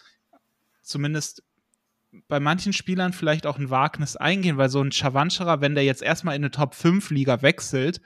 zumindest 0.81 1.43
bei 2.29 2.39
manchen 2.39 2.71
Spielern 2.71 3.11
vielleicht 3.11 3.45
auch 3.45 3.59
ein 3.59 3.69
Wagnis 3.69 4.15
eingehen, 4.15 4.55
weil 4.55 4.69
so 4.69 4.81
ein 4.81 4.93
Chavancherer, 4.93 5.59
wenn 5.59 5.75
der 5.75 5.83
jetzt 5.83 6.01
erstmal 6.01 6.37
in 6.37 6.43
eine 6.43 6.51
Top 6.51 6.73
5 6.73 7.09
Liga 7.09 7.41
wechselt 7.41 7.99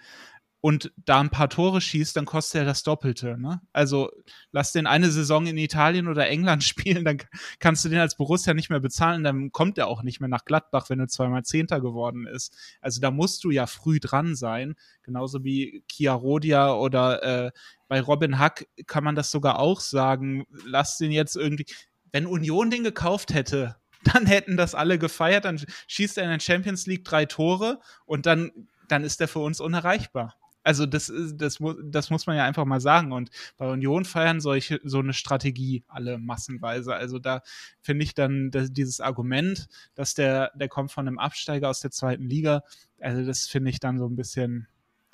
und 0.67 0.91
da 0.97 1.21
ein 1.21 1.29
paar 1.29 1.47
Tore 1.47 1.79
schießt, 1.79 2.17
dann 2.17 2.25
kostet 2.25 2.59
er 2.59 2.65
das 2.65 2.83
Doppelte. 2.83 3.37
Ne? 3.39 3.61
Also 3.71 4.11
lass 4.51 4.73
den 4.73 4.85
eine 4.85 5.11
Saison 5.11 5.47
in 5.47 5.57
Italien 5.57 6.09
oder 6.09 6.27
England 6.27 6.61
spielen, 6.65 7.05
dann 7.05 7.19
kannst 7.59 7.85
du 7.85 7.89
den 7.89 7.99
als 7.99 8.17
Borussia 8.17 8.53
nicht 8.53 8.69
mehr 8.69 8.81
bezahlen, 8.81 9.23
dann 9.23 9.53
kommt 9.53 9.77
er 9.77 9.87
auch 9.87 10.03
nicht 10.03 10.19
mehr 10.19 10.27
nach 10.27 10.43
Gladbach, 10.43 10.89
wenn 10.89 10.99
du 10.99 11.07
zweimal 11.07 11.43
Zehnter 11.43 11.79
geworden 11.79 12.27
ist. 12.27 12.53
Also 12.81 12.99
da 12.99 13.11
musst 13.11 13.45
du 13.45 13.49
ja 13.49 13.65
früh 13.65 14.01
dran 14.01 14.35
sein, 14.35 14.75
genauso 15.03 15.45
wie 15.45 15.85
Kia 15.87 16.11
Rodia 16.11 16.73
oder 16.73 17.23
äh, 17.23 17.51
bei 17.87 18.01
Robin 18.01 18.37
Hack 18.37 18.67
kann 18.87 19.05
man 19.05 19.15
das 19.15 19.31
sogar 19.31 19.59
auch 19.59 19.79
sagen. 19.79 20.47
Lass 20.65 20.97
den 20.97 21.13
jetzt 21.13 21.37
irgendwie, 21.37 21.65
wenn 22.11 22.25
Union 22.25 22.71
den 22.71 22.83
gekauft 22.83 23.33
hätte, 23.33 23.77
dann 24.03 24.25
hätten 24.25 24.57
das 24.57 24.75
alle 24.75 24.99
gefeiert, 24.99 25.45
dann 25.45 25.63
schießt 25.87 26.17
er 26.17 26.25
in 26.25 26.31
der 26.31 26.41
Champions 26.41 26.87
League 26.87 27.05
drei 27.05 27.25
Tore 27.25 27.79
und 28.05 28.25
dann, 28.25 28.51
dann 28.89 29.05
ist 29.05 29.21
er 29.21 29.29
für 29.29 29.39
uns 29.39 29.61
unerreichbar. 29.61 30.35
Also 30.67 30.85
das, 30.85 31.09
das, 31.33 31.59
das 31.85 32.09
muss 32.09 32.27
man 32.27 32.35
ja 32.35 32.43
einfach 32.43 32.65
mal 32.65 32.81
sagen. 32.81 33.13
Und 33.13 33.29
bei 33.55 33.71
Union 33.71 34.03
feiern 34.03 34.41
solche 34.41 34.81
so 34.83 34.99
eine 34.99 35.13
Strategie 35.13 35.85
alle 35.87 36.17
massenweise. 36.17 36.93
Also 36.93 37.19
da 37.19 37.41
finde 37.81 38.03
ich 38.03 38.13
dann 38.13 38.51
dass 38.51 38.73
dieses 38.73 38.99
Argument, 38.99 39.67
dass 39.95 40.13
der, 40.13 40.51
der 40.55 40.67
kommt 40.67 40.91
von 40.91 41.07
einem 41.07 41.19
Absteiger 41.19 41.69
aus 41.69 41.79
der 41.79 41.91
zweiten 41.91 42.25
Liga, 42.25 42.63
also 42.99 43.25
das 43.25 43.47
finde 43.47 43.69
ich 43.69 43.79
dann 43.79 43.97
so 43.97 44.07
ein 44.07 44.17
bisschen, 44.17 44.67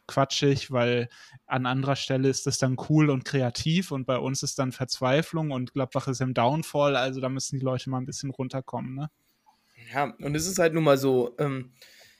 quatschig, 0.07 0.69
weil 0.69 1.07
an 1.45 1.65
anderer 1.65 1.95
Stelle 1.95 2.27
ist 2.27 2.45
das 2.45 2.57
dann 2.57 2.75
cool 2.89 3.09
und 3.09 3.23
kreativ 3.23 3.91
und 3.91 4.05
bei 4.05 4.17
uns 4.17 4.43
ist 4.43 4.59
dann 4.59 4.73
Verzweiflung 4.73 5.51
und 5.51 5.73
Gladbach 5.73 6.09
ist 6.09 6.19
im 6.19 6.33
Downfall, 6.33 6.97
also 6.97 7.21
da 7.21 7.29
müssen 7.29 7.57
die 7.57 7.63
Leute 7.63 7.89
mal 7.89 7.99
ein 7.99 8.05
bisschen 8.05 8.29
runterkommen, 8.29 8.95
ne? 8.95 9.09
Ja, 9.93 10.13
und 10.19 10.35
es 10.35 10.45
ist 10.45 10.59
halt 10.59 10.73
nun 10.73 10.83
mal 10.83 10.97
so, 10.97 11.35
ähm, 11.39 11.71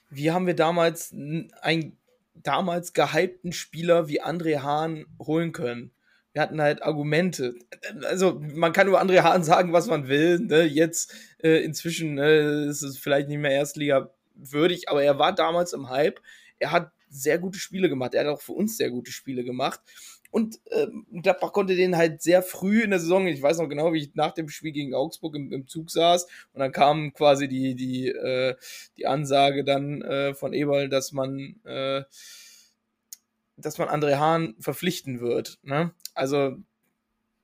wie 0.08 0.30
haben 0.30 0.46
wir 0.46 0.56
damals 0.56 1.12
einen 1.12 1.98
damals 2.34 2.92
gehypten 2.92 3.52
Spieler 3.52 4.08
wie 4.08 4.22
André 4.22 4.60
Hahn 4.60 5.06
holen 5.18 5.52
können? 5.52 5.92
Wir 6.32 6.42
hatten 6.42 6.60
halt 6.60 6.82
Argumente. 6.82 7.54
Also, 8.02 8.40
man 8.40 8.72
kann 8.72 8.88
über 8.88 9.00
André 9.00 9.22
Hahn 9.22 9.44
sagen, 9.44 9.72
was 9.72 9.86
man 9.86 10.08
will. 10.08 10.40
Ne? 10.40 10.64
Jetzt, 10.64 11.14
äh, 11.42 11.62
inzwischen 11.62 12.18
äh, 12.18 12.66
ist 12.66 12.82
es 12.82 12.98
vielleicht 12.98 13.28
nicht 13.28 13.38
mehr 13.38 13.52
Erstliga 13.52 14.10
würdig, 14.34 14.88
aber 14.88 15.04
er 15.04 15.18
war 15.18 15.32
damals 15.32 15.72
im 15.72 15.90
Hype. 15.90 16.20
Er 16.58 16.72
hat 16.72 16.90
sehr 17.08 17.38
gute 17.38 17.58
Spiele 17.58 17.88
gemacht. 17.88 18.14
Er 18.14 18.24
hat 18.24 18.34
auch 18.34 18.42
für 18.42 18.52
uns 18.52 18.76
sehr 18.76 18.90
gute 18.90 19.12
Spiele 19.12 19.44
gemacht. 19.44 19.80
Und 20.34 20.58
äh, 20.72 20.88
Gladbach 21.22 21.52
konnte 21.52 21.76
den 21.76 21.96
halt 21.96 22.20
sehr 22.20 22.42
früh 22.42 22.82
in 22.82 22.90
der 22.90 22.98
Saison, 22.98 23.28
ich 23.28 23.40
weiß 23.40 23.58
noch 23.58 23.68
genau, 23.68 23.92
wie 23.92 24.00
ich 24.00 24.16
nach 24.16 24.32
dem 24.32 24.48
Spiel 24.48 24.72
gegen 24.72 24.92
Augsburg 24.92 25.36
im, 25.36 25.52
im 25.52 25.68
Zug 25.68 25.92
saß 25.92 26.24
und 26.52 26.58
dann 26.58 26.72
kam 26.72 27.12
quasi 27.12 27.46
die, 27.46 27.76
die, 27.76 28.08
äh, 28.08 28.56
die 28.96 29.06
Ansage 29.06 29.62
dann 29.62 30.02
äh, 30.02 30.34
von 30.34 30.52
Eberl, 30.52 30.88
dass 30.88 31.12
man, 31.12 31.54
äh, 31.64 32.02
dass 33.56 33.78
man 33.78 33.88
André 33.88 34.16
Hahn 34.16 34.56
verpflichten 34.58 35.20
wird. 35.20 35.60
Ne? 35.62 35.92
Also 36.14 36.56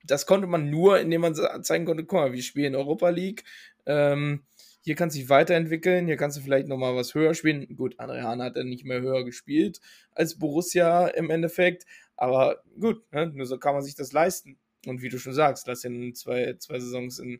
das 0.03 0.25
konnte 0.25 0.47
man 0.47 0.69
nur, 0.69 0.99
indem 0.99 1.21
man 1.21 1.63
zeigen 1.63 1.85
konnte, 1.85 2.03
guck 2.03 2.19
mal, 2.19 2.33
wir 2.33 2.43
spielen 2.43 2.75
Europa 2.75 3.07
League, 3.07 3.45
ähm, 3.85 4.43
hier 4.83 4.95
kannst 4.95 5.15
du 5.15 5.19
dich 5.19 5.29
weiterentwickeln, 5.29 6.07
hier 6.07 6.17
kannst 6.17 6.37
du 6.37 6.41
vielleicht 6.41 6.67
nochmal 6.67 6.95
was 6.95 7.13
höher 7.13 7.35
spielen. 7.35 7.75
Gut, 7.75 7.99
André 7.99 8.23
Hahn 8.23 8.41
hat 8.41 8.57
dann 8.57 8.67
nicht 8.67 8.83
mehr 8.83 8.99
höher 8.99 9.23
gespielt 9.23 9.79
als 10.11 10.37
Borussia 10.39 11.07
im 11.07 11.29
Endeffekt, 11.29 11.85
aber 12.21 12.61
gut, 12.79 13.11
ne, 13.11 13.31
nur 13.33 13.47
so 13.47 13.57
kann 13.57 13.73
man 13.73 13.81
sich 13.81 13.95
das 13.95 14.11
leisten. 14.11 14.59
Und 14.85 15.01
wie 15.01 15.09
du 15.09 15.17
schon 15.17 15.33
sagst, 15.33 15.65
lass 15.65 15.83
ihn 15.83 16.13
zwei, 16.13 16.53
zwei 16.59 16.79
Saisons 16.79 17.17
in, 17.17 17.39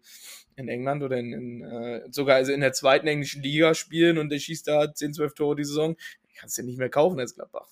in 0.55 0.67
England 0.69 1.03
oder 1.03 1.17
in, 1.17 1.33
in 1.33 1.61
äh, 1.61 2.07
sogar 2.09 2.37
also 2.37 2.51
in 2.51 2.61
der 2.61 2.73
zweiten 2.73 3.05
englischen 3.05 3.43
Liga 3.43 3.75
spielen 3.75 4.17
und 4.17 4.29
der 4.29 4.39
schießt 4.39 4.67
da 4.67 4.91
10, 4.91 5.13
12 5.13 5.33
Tore 5.35 5.55
die 5.55 5.65
Saison. 5.65 5.95
Kannst 6.35 6.57
du 6.57 6.63
nicht 6.63 6.79
mehr 6.79 6.89
kaufen 6.89 7.19
als 7.19 7.35
Gladbach. 7.35 7.67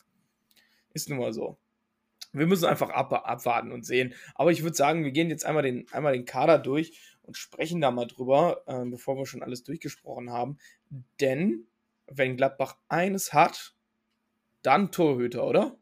Ist 0.93 1.09
nun 1.09 1.17
mal 1.17 1.33
so. 1.33 1.57
Wir 2.31 2.45
müssen 2.45 2.65
einfach 2.65 2.91
ab, 2.91 3.11
abwarten 3.11 3.71
und 3.71 3.87
sehen. 3.87 4.13
Aber 4.35 4.51
ich 4.51 4.61
würde 4.61 4.75
sagen, 4.75 5.03
wir 5.03 5.11
gehen 5.11 5.31
jetzt 5.31 5.47
einmal 5.47 5.63
den, 5.63 5.87
einmal 5.91 6.13
den 6.13 6.25
Kader 6.25 6.59
durch 6.59 7.17
und 7.23 7.37
sprechen 7.37 7.81
da 7.81 7.89
mal 7.89 8.05
drüber, 8.05 8.61
äh, 8.67 8.85
bevor 8.85 9.17
wir 9.17 9.25
schon 9.25 9.41
alles 9.41 9.63
durchgesprochen 9.63 10.29
haben. 10.29 10.59
Denn 11.19 11.65
wenn 12.05 12.37
Gladbach 12.37 12.77
eines 12.87 13.33
hat, 13.33 13.73
dann 14.61 14.91
Torhüter, 14.91 15.47
oder? 15.47 15.75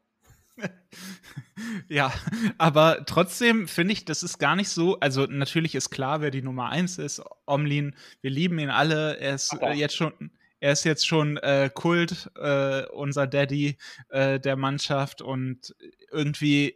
ja, 1.88 2.12
aber 2.58 3.04
trotzdem 3.06 3.68
finde 3.68 3.92
ich, 3.92 4.04
das 4.04 4.22
ist 4.22 4.38
gar 4.38 4.56
nicht 4.56 4.68
so. 4.68 4.98
Also, 5.00 5.26
natürlich 5.26 5.74
ist 5.74 5.90
klar, 5.90 6.20
wer 6.20 6.30
die 6.30 6.42
Nummer 6.42 6.68
eins 6.70 6.98
ist. 6.98 7.22
Omlin, 7.46 7.94
wir 8.20 8.30
lieben 8.30 8.58
ihn 8.58 8.70
alle. 8.70 9.18
Er 9.18 9.34
ist 9.34 9.52
äh, 9.60 9.72
jetzt 9.72 9.96
schon. 9.96 10.30
Er 10.60 10.72
ist 10.72 10.82
jetzt 10.82 11.06
schon 11.06 11.36
äh, 11.36 11.70
Kult, 11.72 12.32
äh, 12.34 12.84
unser 12.86 13.28
Daddy 13.28 13.78
äh, 14.08 14.40
der 14.40 14.56
Mannschaft 14.56 15.22
und 15.22 15.76
irgendwie 16.10 16.74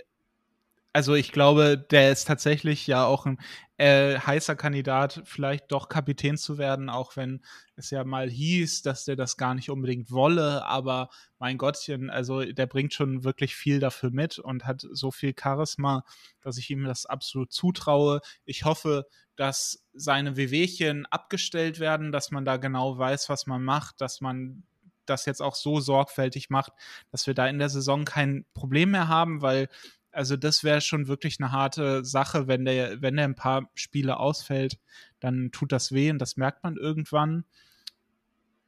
also 0.93 1.15
ich 1.15 1.33
glaube, 1.33 1.79
der 1.79 2.13
ist 2.13 2.27
tatsächlich 2.27 2.87
ja 2.87 3.05
auch 3.07 3.25
ein 3.25 3.39
äh, 3.79 4.19
heißer 4.19 4.57
Kandidat, 4.57 5.23
vielleicht 5.25 5.73
doch 5.73 5.89
Kapitän 5.89 6.37
zu 6.37 6.59
werden, 6.59 6.91
auch 6.91 7.17
wenn 7.17 7.43
es 7.77 7.91
ja 7.91 8.05
mal 8.05 8.29
hieß, 8.29 8.83
dass 8.83 9.05
der 9.05 9.17
das 9.17 9.37
gar 9.37 9.55
nicht 9.55 9.71
unbedingt 9.71 10.11
wolle. 10.11 10.65
Aber 10.67 11.09
mein 11.39 11.57
Gottchen, 11.57 12.11
also 12.11 12.45
der 12.45 12.67
bringt 12.67 12.93
schon 12.93 13.25
wirklich 13.25 13.57
viel 13.57 13.81
dafür 13.81 14.11
mit 14.11 14.39
und 14.39 14.67
hat 14.67 14.87
so 14.93 15.11
viel 15.11 15.35
Charisma, 15.39 16.05
dass 16.43 16.59
ich 16.59 16.69
ihm 16.71 16.85
das 16.85 17.07
absolut 17.07 17.53
zutraue. 17.53 18.21
Ich 18.45 18.65
hoffe, 18.65 19.07
dass 19.37 19.85
seine 19.95 20.37
Wehwehchen 20.37 21.07
abgestellt 21.07 21.81
werden, 21.81 22.13
dass 22.13 22.31
man 22.31 22.45
da 22.45 22.59
genau 22.59 22.99
weiß, 22.99 23.31
was 23.31 23.47
man 23.47 23.65
macht, 23.65 24.01
dass 24.03 24.21
man 24.21 24.65
das 25.07 25.27
jetzt 25.27 25.43
auch 25.43 25.55
so 25.55 25.81
sorgfältig 25.81 26.51
macht, 26.51 26.73
dass 27.11 27.27
wir 27.27 27.35
da 27.35 27.49
in 27.49 27.59
der 27.59 27.69
Saison 27.69 28.05
kein 28.05 28.45
Problem 28.55 28.93
mehr 28.93 29.09
haben, 29.09 29.43
weil 29.43 29.69
also 30.13 30.37
das 30.37 30.63
wäre 30.63 30.81
schon 30.81 31.09
wirklich 31.09 31.39
eine 31.41 31.53
harte 31.53 32.05
Sache, 32.05 32.47
wenn 32.47 32.65
der, 32.65 33.01
wenn 33.03 33.17
der 33.17 33.25
ein 33.25 33.35
paar 33.35 33.71
Spiele 33.75 34.19
ausfällt, 34.19 34.79
dann 35.21 35.51
tut 35.53 35.73
das 35.73 35.93
weh 35.93 36.11
und 36.11 36.19
das 36.19 36.37
merkt 36.37 36.63
man 36.63 36.77
irgendwann. 36.77 37.45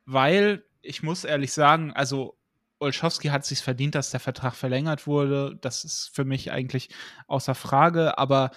Weil, 0.06 0.64
ich 0.82 1.02
muss 1.02 1.24
ehrlich 1.24 1.52
sagen, 1.52 1.92
also 1.92 2.36
Olschowski 2.78 3.28
hat 3.28 3.44
sich 3.44 3.60
verdient, 3.60 3.94
dass 3.94 4.10
der 4.10 4.20
Vertrag 4.20 4.54
verlängert 4.54 5.06
wurde. 5.06 5.56
Das 5.60 5.84
ist 5.84 6.10
für 6.14 6.24
mich 6.24 6.52
eigentlich 6.52 6.90
außer 7.26 7.54
Frage. 7.54 8.18
Aber 8.18 8.50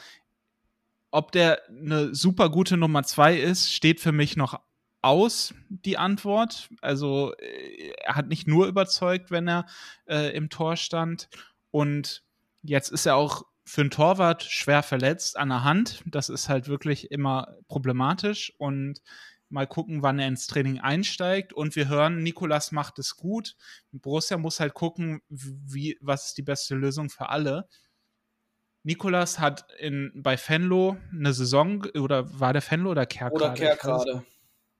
ob 1.11 1.31
der 1.31 1.61
eine 1.69 2.13
super 2.13 2.49
gute 2.49 2.77
Nummer 2.77 3.03
zwei 3.03 3.38
ist, 3.38 3.71
steht 3.71 3.99
für 3.99 4.11
mich 4.11 4.35
noch 4.35 4.59
aus, 5.01 5.53
die 5.69 5.97
Antwort. 5.97 6.69
Also 6.81 7.33
äh, 7.38 7.93
er 8.03 8.15
hat 8.15 8.27
nicht 8.27 8.47
nur 8.47 8.67
überzeugt, 8.67 9.31
wenn 9.31 9.47
er 9.47 9.65
äh, 10.07 10.35
im 10.35 10.49
Tor 10.49 10.75
stand. 10.75 11.29
Und 11.71 12.23
Jetzt 12.68 12.89
ist 12.89 13.05
er 13.05 13.15
auch 13.15 13.43
für 13.63 13.82
einen 13.82 13.91
Torwart 13.91 14.43
schwer 14.43 14.84
verletzt 14.84 15.38
an 15.38 15.49
der 15.49 15.63
Hand. 15.63 16.03
Das 16.05 16.30
ist 16.30 16.49
halt 16.49 16.68
wirklich 16.68 17.11
immer 17.11 17.55
problematisch. 17.68 18.53
Und 18.57 19.01
mal 19.49 19.68
gucken, 19.68 20.03
wann 20.03 20.20
er 20.20 20.28
ins 20.28 20.47
Training 20.47 20.80
einsteigt. 20.80 21.53
Und 21.53 21.76
wir 21.78 21.88
hören, 21.88 22.22
Nikolas 22.24 22.72
macht 22.72 22.99
es 22.99 23.15
gut. 23.15 23.55
Borussia 23.91 24.38
muss 24.38 24.59
halt 24.59 24.74
gucken, 24.74 25.22
wie, 25.30 25.97
was 26.01 26.28
ist 26.28 26.38
die 26.38 26.43
beste 26.43 26.76
Lösung 26.76 27.09
für 27.09 27.30
alle. 27.30 27.68
Nikolas 28.84 29.39
hat 29.39 29.65
in, 29.80 30.11
bei 30.15 30.38
Fenlo 30.38 30.97
eine 31.11 31.34
Saison, 31.34 31.86
oder 31.99 32.39
war 32.39 32.53
der 32.53 32.61
Fenlo 32.61 32.91
oder 32.91 33.05
Kerkrade? 33.05 33.45
Oder 33.45 33.53
Kerkrade. 33.53 34.24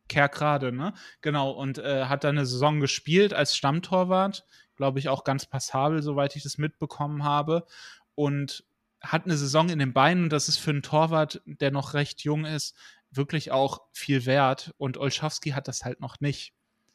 Kerkrade, 0.10 0.72
ne? 0.72 0.94
Genau, 1.22 1.52
und 1.52 1.78
äh, 1.78 2.06
hat 2.06 2.24
dann 2.24 2.38
eine 2.38 2.46
Saison 2.46 2.80
gespielt 2.80 3.34
als 3.34 3.56
Stammtorwart 3.56 4.46
glaube 4.78 5.00
ich, 5.00 5.10
auch 5.10 5.24
ganz 5.24 5.46
passabel, 5.46 6.02
soweit 6.02 6.36
ich 6.36 6.44
das 6.44 6.58
mitbekommen 6.58 7.24
habe. 7.24 7.66
Und 8.16 8.64
hat 9.02 9.26
eine 9.26 9.38
Saison 9.38 9.70
in 9.70 9.80
den 9.80 9.94
Beinen 9.94 10.30
das 10.30 10.50
ist 10.50 10.58
für 10.58 10.72
einen 10.72 10.82
Torwart, 10.82 11.42
der 11.46 11.72
noch 11.72 11.94
recht 11.94 12.22
jung 12.22 12.46
ist, 12.46 12.76
wirklich 13.12 13.52
auch 13.52 13.82
viel 13.92 14.26
wert. 14.26 14.74
Und 14.78 14.98
Olschowski 14.98 15.52
hat 15.52 15.68
das 15.68 15.86
halt 15.86 16.00
noch 16.00 16.20
nicht. 16.20 16.54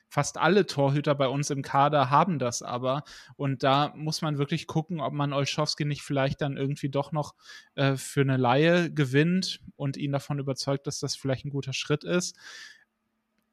Fast 0.09 0.37
alle 0.37 0.67
Torhüter 0.67 1.15
bei 1.15 1.27
uns 1.27 1.49
im 1.49 1.63
Kader 1.63 2.11
haben 2.11 2.39
das 2.39 2.63
aber. 2.63 3.03
Und 3.37 3.63
da 3.63 3.95
muss 3.97 4.21
man 4.21 4.37
wirklich 4.37 4.67
gucken, 4.67 5.01
ob 5.01 5.15
man 5.15 5.33
Olschowski 5.33 5.87
nicht 5.87 6.03
vielleicht 6.03 6.43
dann 6.43 6.59
irgendwie 6.59 6.91
doch 6.91 7.13
noch 7.13 7.35
äh, 7.77 7.97
für 7.97 8.21
eine 8.21 8.37
Laie 8.37 8.93
gewinnt 8.93 9.61
und 9.77 9.97
ihn 9.97 10.13
davon 10.13 10.39
überzeugt, 10.39 10.87
dass 10.87 11.01
das 11.01 11.17
vielleicht 11.17 11.47
ein 11.47 11.51
guter 11.51 11.73
Schritt 11.73 12.05
ist. 12.05 12.37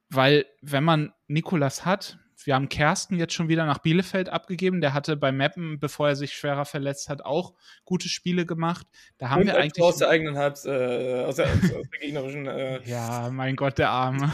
Weil, 0.10 0.48
wenn 0.62 0.84
man 0.84 1.14
Nikolas 1.28 1.86
hat, 1.86 2.20
wir 2.46 2.56
haben 2.56 2.70
Kersten 2.70 3.18
jetzt 3.18 3.34
schon 3.34 3.50
wieder 3.50 3.66
nach 3.66 3.80
Bielefeld 3.80 4.30
abgegeben. 4.30 4.82
Der 4.82 4.94
hatte 4.94 5.18
bei 5.18 5.32
Meppen, 5.32 5.80
bevor 5.80 6.10
er 6.10 6.16
sich 6.16 6.34
schwerer 6.34 6.66
verletzt 6.66 7.10
hat, 7.10 7.24
auch 7.24 7.54
gute 7.86 8.10
Spiele 8.10 8.46
gemacht. 8.46 8.88
Da 9.18 9.30
haben 9.30 9.42
Und 9.42 9.48
wir 9.48 9.58
eigentlich. 9.58 9.84
Aus 9.84 9.98
der 9.98 10.10
eigenen 10.10 10.38
Halb, 10.38 10.58
äh, 10.66 11.24
aus, 11.24 11.36
der, 11.36 11.48
aus 11.48 11.62
der 11.62 11.82
gegnerischen. 12.00 12.48
Äh, 12.48 12.82
ja, 12.86 13.30
mein 13.32 13.56
Gott, 13.56 13.78
der 13.78 13.90
Arme. 13.90 14.32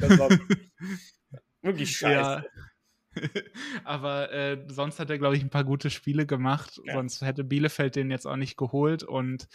das 0.00 0.18
war 0.18 0.28
wirklich 1.62 1.96
scheiße. 1.96 2.14
Ja. 2.14 2.44
Aber 3.84 4.32
äh, 4.32 4.58
sonst 4.68 5.00
hat 5.00 5.10
er, 5.10 5.18
glaube 5.18 5.36
ich, 5.36 5.42
ein 5.42 5.50
paar 5.50 5.64
gute 5.64 5.90
Spiele 5.90 6.26
gemacht. 6.26 6.80
Ja. 6.84 6.94
Sonst 6.94 7.22
hätte 7.22 7.44
Bielefeld 7.44 7.96
den 7.96 8.10
jetzt 8.10 8.26
auch 8.26 8.36
nicht 8.36 8.56
geholt. 8.56 9.02
Und 9.02 9.48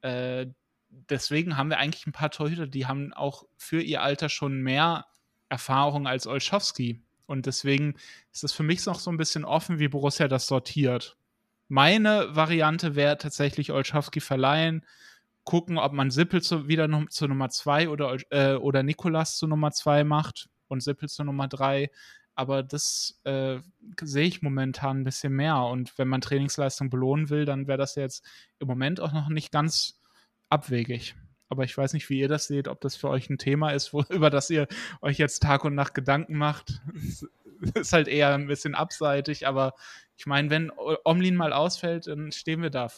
äh, 0.00 0.46
deswegen 0.88 1.56
haben 1.56 1.70
wir 1.70 1.78
eigentlich 1.78 2.06
ein 2.06 2.12
paar 2.12 2.30
Torhüter, 2.30 2.66
die 2.66 2.86
haben 2.86 3.12
auch 3.12 3.44
für 3.56 3.80
ihr 3.80 4.02
Alter 4.02 4.28
schon 4.28 4.62
mehr 4.62 5.06
Erfahrung 5.48 6.06
als 6.06 6.26
Olschowski. 6.26 7.02
Und 7.32 7.46
deswegen 7.46 7.94
ist 8.30 8.44
es 8.44 8.52
für 8.52 8.62
mich 8.62 8.84
noch 8.84 9.00
so 9.00 9.10
ein 9.10 9.16
bisschen 9.16 9.46
offen, 9.46 9.78
wie 9.78 9.88
Borussia 9.88 10.28
das 10.28 10.46
sortiert. 10.46 11.16
Meine 11.66 12.36
Variante 12.36 12.94
wäre 12.94 13.16
tatsächlich 13.16 13.72
Olschowski 13.72 14.20
verleihen, 14.20 14.84
gucken, 15.42 15.78
ob 15.78 15.94
man 15.94 16.10
Sippel 16.10 16.42
zu, 16.42 16.68
wieder 16.68 16.88
noch, 16.88 17.08
zu 17.08 17.26
Nummer 17.26 17.48
2 17.48 17.88
oder, 17.88 18.18
äh, 18.28 18.56
oder 18.56 18.82
Nikolas 18.82 19.38
zu 19.38 19.46
Nummer 19.46 19.72
2 19.72 20.04
macht 20.04 20.50
und 20.68 20.82
Sippel 20.82 21.08
zu 21.08 21.24
Nummer 21.24 21.48
3. 21.48 21.90
Aber 22.34 22.62
das 22.62 23.18
äh, 23.24 23.60
sehe 24.02 24.26
ich 24.26 24.42
momentan 24.42 25.00
ein 25.00 25.04
bisschen 25.04 25.32
mehr. 25.32 25.56
Und 25.56 25.96
wenn 25.96 26.08
man 26.08 26.20
Trainingsleistung 26.20 26.90
belohnen 26.90 27.30
will, 27.30 27.46
dann 27.46 27.66
wäre 27.66 27.78
das 27.78 27.94
jetzt 27.94 28.26
im 28.58 28.68
Moment 28.68 29.00
auch 29.00 29.12
noch 29.12 29.30
nicht 29.30 29.50
ganz 29.50 30.02
abwegig. 30.50 31.14
Aber 31.52 31.64
ich 31.64 31.76
weiß 31.76 31.92
nicht, 31.92 32.08
wie 32.08 32.18
ihr 32.18 32.28
das 32.28 32.46
seht, 32.46 32.66
ob 32.66 32.80
das 32.80 32.96
für 32.96 33.10
euch 33.10 33.28
ein 33.28 33.36
Thema 33.36 33.72
ist, 33.72 33.92
wo, 33.92 34.02
über 34.08 34.30
das 34.30 34.48
ihr 34.48 34.66
euch 35.02 35.18
jetzt 35.18 35.42
Tag 35.42 35.66
und 35.66 35.74
Nacht 35.74 35.92
Gedanken 35.92 36.36
macht. 36.36 36.80
Ist 37.74 37.92
halt 37.92 38.08
eher 38.08 38.32
ein 38.32 38.46
bisschen 38.46 38.74
abseitig, 38.74 39.46
aber 39.46 39.74
ich 40.16 40.24
meine, 40.24 40.48
wenn 40.48 40.72
Omlin 41.04 41.36
mal 41.36 41.52
ausfällt, 41.52 42.06
dann 42.06 42.32
stehen 42.32 42.62
wir 42.62 42.70
da. 42.70 42.88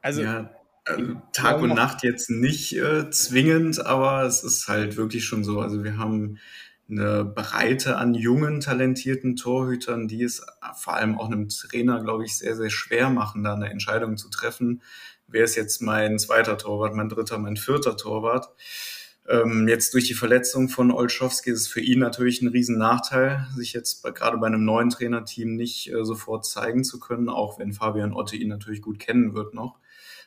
Also, 0.00 0.22
ja, 0.22 0.50
also 0.84 1.22
Tag 1.32 1.60
und 1.60 1.74
Nacht 1.74 2.02
jetzt 2.02 2.30
nicht 2.30 2.76
äh, 2.76 3.10
zwingend, 3.10 3.86
aber 3.86 4.24
es 4.24 4.42
ist 4.42 4.66
halt 4.66 4.96
wirklich 4.96 5.24
schon 5.24 5.44
so. 5.44 5.60
Also 5.60 5.84
wir 5.84 5.98
haben 5.98 6.38
eine 6.90 7.24
Breite 7.24 7.96
an 7.96 8.14
jungen, 8.14 8.60
talentierten 8.60 9.36
Torhütern, 9.36 10.08
die 10.08 10.24
es 10.24 10.44
vor 10.74 10.96
allem 10.96 11.16
auch 11.16 11.26
einem 11.26 11.48
Trainer, 11.48 12.02
glaube 12.02 12.24
ich, 12.24 12.38
sehr, 12.38 12.56
sehr 12.56 12.70
schwer 12.70 13.08
machen, 13.10 13.44
da 13.44 13.54
eine 13.54 13.70
Entscheidung 13.70 14.16
zu 14.16 14.30
treffen. 14.30 14.82
Wer 15.30 15.44
ist 15.44 15.56
jetzt 15.56 15.82
mein 15.82 16.18
zweiter 16.18 16.56
Torwart, 16.56 16.94
mein 16.94 17.10
dritter, 17.10 17.38
mein 17.38 17.58
vierter 17.58 17.98
Torwart? 17.98 18.48
Ähm, 19.28 19.68
jetzt 19.68 19.92
durch 19.92 20.06
die 20.06 20.14
Verletzung 20.14 20.70
von 20.70 20.90
Olschowski 20.90 21.50
ist 21.50 21.60
es 21.60 21.68
für 21.68 21.82
ihn 21.82 21.98
natürlich 21.98 22.40
ein 22.40 22.48
riesen 22.48 22.78
Nachteil, 22.78 23.46
sich 23.54 23.74
jetzt 23.74 24.02
bei, 24.02 24.10
gerade 24.10 24.38
bei 24.38 24.46
einem 24.46 24.64
neuen 24.64 24.88
Trainerteam 24.88 25.54
nicht 25.54 25.92
äh, 25.92 26.02
sofort 26.02 26.46
zeigen 26.46 26.82
zu 26.82 26.98
können, 26.98 27.28
auch 27.28 27.58
wenn 27.58 27.74
Fabian 27.74 28.14
Otte 28.14 28.36
ihn 28.36 28.48
natürlich 28.48 28.80
gut 28.80 28.98
kennen 28.98 29.34
wird 29.34 29.52
noch. 29.52 29.78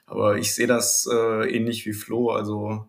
Aber 0.06 0.38
ich 0.38 0.54
sehe 0.54 0.68
das 0.68 1.10
äh, 1.12 1.50
ähnlich 1.50 1.88
wie 1.88 1.94
Flo. 1.94 2.30
Also 2.30 2.88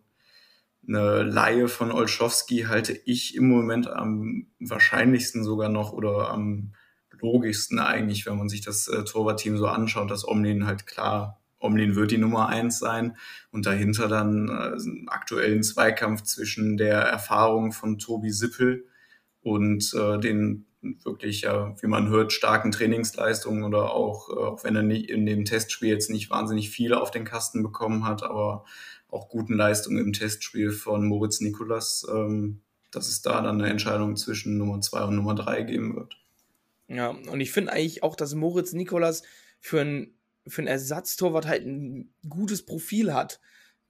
eine 0.87 1.23
Laie 1.23 1.69
von 1.69 1.91
Olschowski 1.91 2.65
halte 2.69 2.93
ich 2.93 3.35
im 3.37 3.49
Moment 3.49 3.89
am 3.89 4.49
wahrscheinlichsten 4.61 5.45
sogar 5.45 5.71
noch 5.71 5.93
oder 5.93 6.29
am 6.29 6.75
logischsten 7.13 7.79
eigentlich, 7.79 8.27
wenn 8.27 8.37
man 8.37 8.51
sich 8.51 8.61
das 8.61 8.87
äh, 8.89 9.05
Torwartteam 9.05 9.57
so 9.57 9.67
anschaut, 9.67 10.11
dass 10.11 10.29
Omlin 10.29 10.67
halt 10.67 10.87
klar, 10.87 11.42
Omlin 11.63 11.95
wird 11.95 12.11
die 12.11 12.19
Nummer 12.19 12.49
eins 12.49 12.79
sein 12.79 13.17
und 13.51 13.67
dahinter 13.67 14.09
dann 14.09 14.49
äh, 14.49 14.53
einen 14.53 15.09
aktuellen 15.09 15.63
Zweikampf 15.63 16.23
zwischen 16.23 16.77
der 16.77 16.99
Erfahrung 16.99 17.73
von 17.73 17.99
Tobi 17.99 18.31
Sippel 18.31 18.87
und 19.43 19.95
äh, 19.95 20.19
den 20.19 20.67
wirklich, 20.83 21.43
ja, 21.43 21.75
wie 21.81 21.87
man 21.87 22.09
hört, 22.09 22.33
starken 22.33 22.73
Trainingsleistungen 22.73 23.63
oder 23.65 23.93
auch, 23.93 24.29
äh, 24.31 24.33
auch 24.33 24.65
wenn 24.65 24.77
er 24.77 24.83
nicht 24.83 25.09
in 25.09 25.27
dem 25.27 25.45
Testspiel 25.45 25.89
jetzt 25.89 26.11
nicht 26.11 26.31
wahnsinnig 26.31 26.71
viele 26.71 27.01
auf 27.01 27.11
den 27.11 27.25
Kasten 27.25 27.63
bekommen 27.63 28.05
hat, 28.05 28.23
aber 28.23 28.65
auch 29.09 29.29
guten 29.29 29.55
Leistungen 29.55 29.99
im 29.99 30.13
Testspiel 30.13 30.73
von 30.73 31.07
Moritz 31.07 31.41
Nikolas, 31.41 32.07
ähm, 32.11 32.63
dass 32.91 33.09
es 33.09 33.23
da 33.23 33.41
dann 33.41 33.61
eine 33.61 33.71
Entscheidung 33.71 34.17
zwischen 34.17 34.59
Nummer 34.59 34.81
zwei 34.81 35.05
und 35.05 35.17
Nummer 35.17 35.35
drei 35.35 35.63
geben 35.63 35.95
wird. 35.95 36.17
Ja, 36.89 37.09
und 37.09 37.41
ich 37.41 37.53
finde 37.53 37.73
eigentlich 37.73 38.03
auch, 38.03 38.17
dass 38.17 38.35
Moritz 38.35 38.73
Nikolas 38.73 39.23
für 39.61 39.81
ein, 39.81 40.15
für 40.47 40.63
ein 40.63 40.67
Ersatztorwart 40.67 41.47
halt 41.47 41.67
ein 41.67 42.15
gutes 42.29 42.65
Profil 42.65 43.13
hat. 43.13 43.41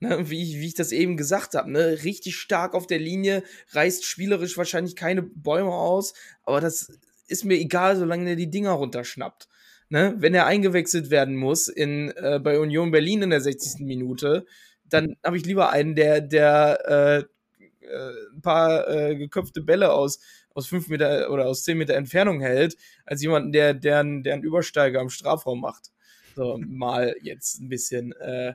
Ne, 0.01 0.29
wie, 0.31 0.43
ich, 0.43 0.59
wie 0.59 0.67
ich 0.67 0.75
das 0.75 0.91
eben 0.91 1.17
gesagt 1.17 1.55
habe, 1.55 1.71
ne, 1.71 2.03
richtig 2.03 2.35
stark 2.37 2.75
auf 2.75 2.89
der 2.89 2.99
Linie, 2.99 3.45
reißt 3.71 4.05
spielerisch 4.05 4.59
wahrscheinlich 4.59 4.97
keine 4.97 5.23
Bäume 5.23 5.71
aus, 5.71 6.15
aber 6.43 6.61
das 6.61 6.99
ist 7.29 7.45
mir 7.45 7.55
egal, 7.55 7.97
solange 7.97 8.31
er 8.31 8.35
die 8.37 8.51
Dinger 8.51 8.73
runterschnappt. 8.73 9.49
Ne, 9.91 10.15
wenn 10.19 10.35
er 10.35 10.47
eingewechselt 10.47 11.11
werden 11.11 11.37
muss 11.37 11.69
in, 11.69 12.11
äh, 12.17 12.41
bei 12.43 12.59
Union 12.59 12.91
Berlin 12.91 13.23
in 13.23 13.31
der 13.31 13.43
60. 13.43 13.85
Minute, 13.87 14.45
dann 14.85 15.17
habe 15.25 15.37
ich 15.37 15.45
lieber 15.45 15.71
einen, 15.71 15.95
der, 15.95 16.21
der 16.21 16.81
äh, 16.89 17.87
äh, 17.87 18.13
ein 18.35 18.43
paar 18.43 18.89
äh, 18.89 19.17
geköpfte 19.17 19.61
Bälle 19.61 19.93
aus, 19.93 20.19
aus 20.55 20.67
fünf 20.67 20.89
Meter 20.89 21.31
oder 21.31 21.47
aus 21.47 21.63
zehn 21.63 21.79
Meter 21.79 21.95
Entfernung 21.95 22.41
hält, 22.41 22.77
als 23.05 23.23
jemanden, 23.23 23.53
der, 23.53 23.75
der, 23.75 24.01
einen, 24.01 24.23
der 24.23 24.35
einen 24.35 24.45
Übersteiger 24.45 25.01
am 25.01 25.11
Strafraum 25.11 25.61
macht. 25.61 25.92
So, 26.35 26.59
mal 26.59 27.15
jetzt 27.23 27.61
ein 27.61 27.69
bisschen, 27.69 28.13
äh, 28.13 28.55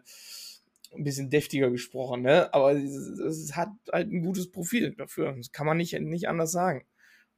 ein 0.96 1.04
bisschen 1.04 1.30
deftiger 1.30 1.70
gesprochen, 1.70 2.22
ne? 2.22 2.54
Aber 2.54 2.74
es, 2.74 2.96
es 2.96 3.56
hat 3.56 3.70
halt 3.92 4.12
ein 4.12 4.22
gutes 4.22 4.52
Profil 4.52 4.96
dafür. 4.96 5.34
Das 5.34 5.52
kann 5.52 5.68
man 5.68 5.78
nicht, 5.78 6.00
nicht 6.00 6.28
anders 6.28 6.52
sagen. 6.52 6.86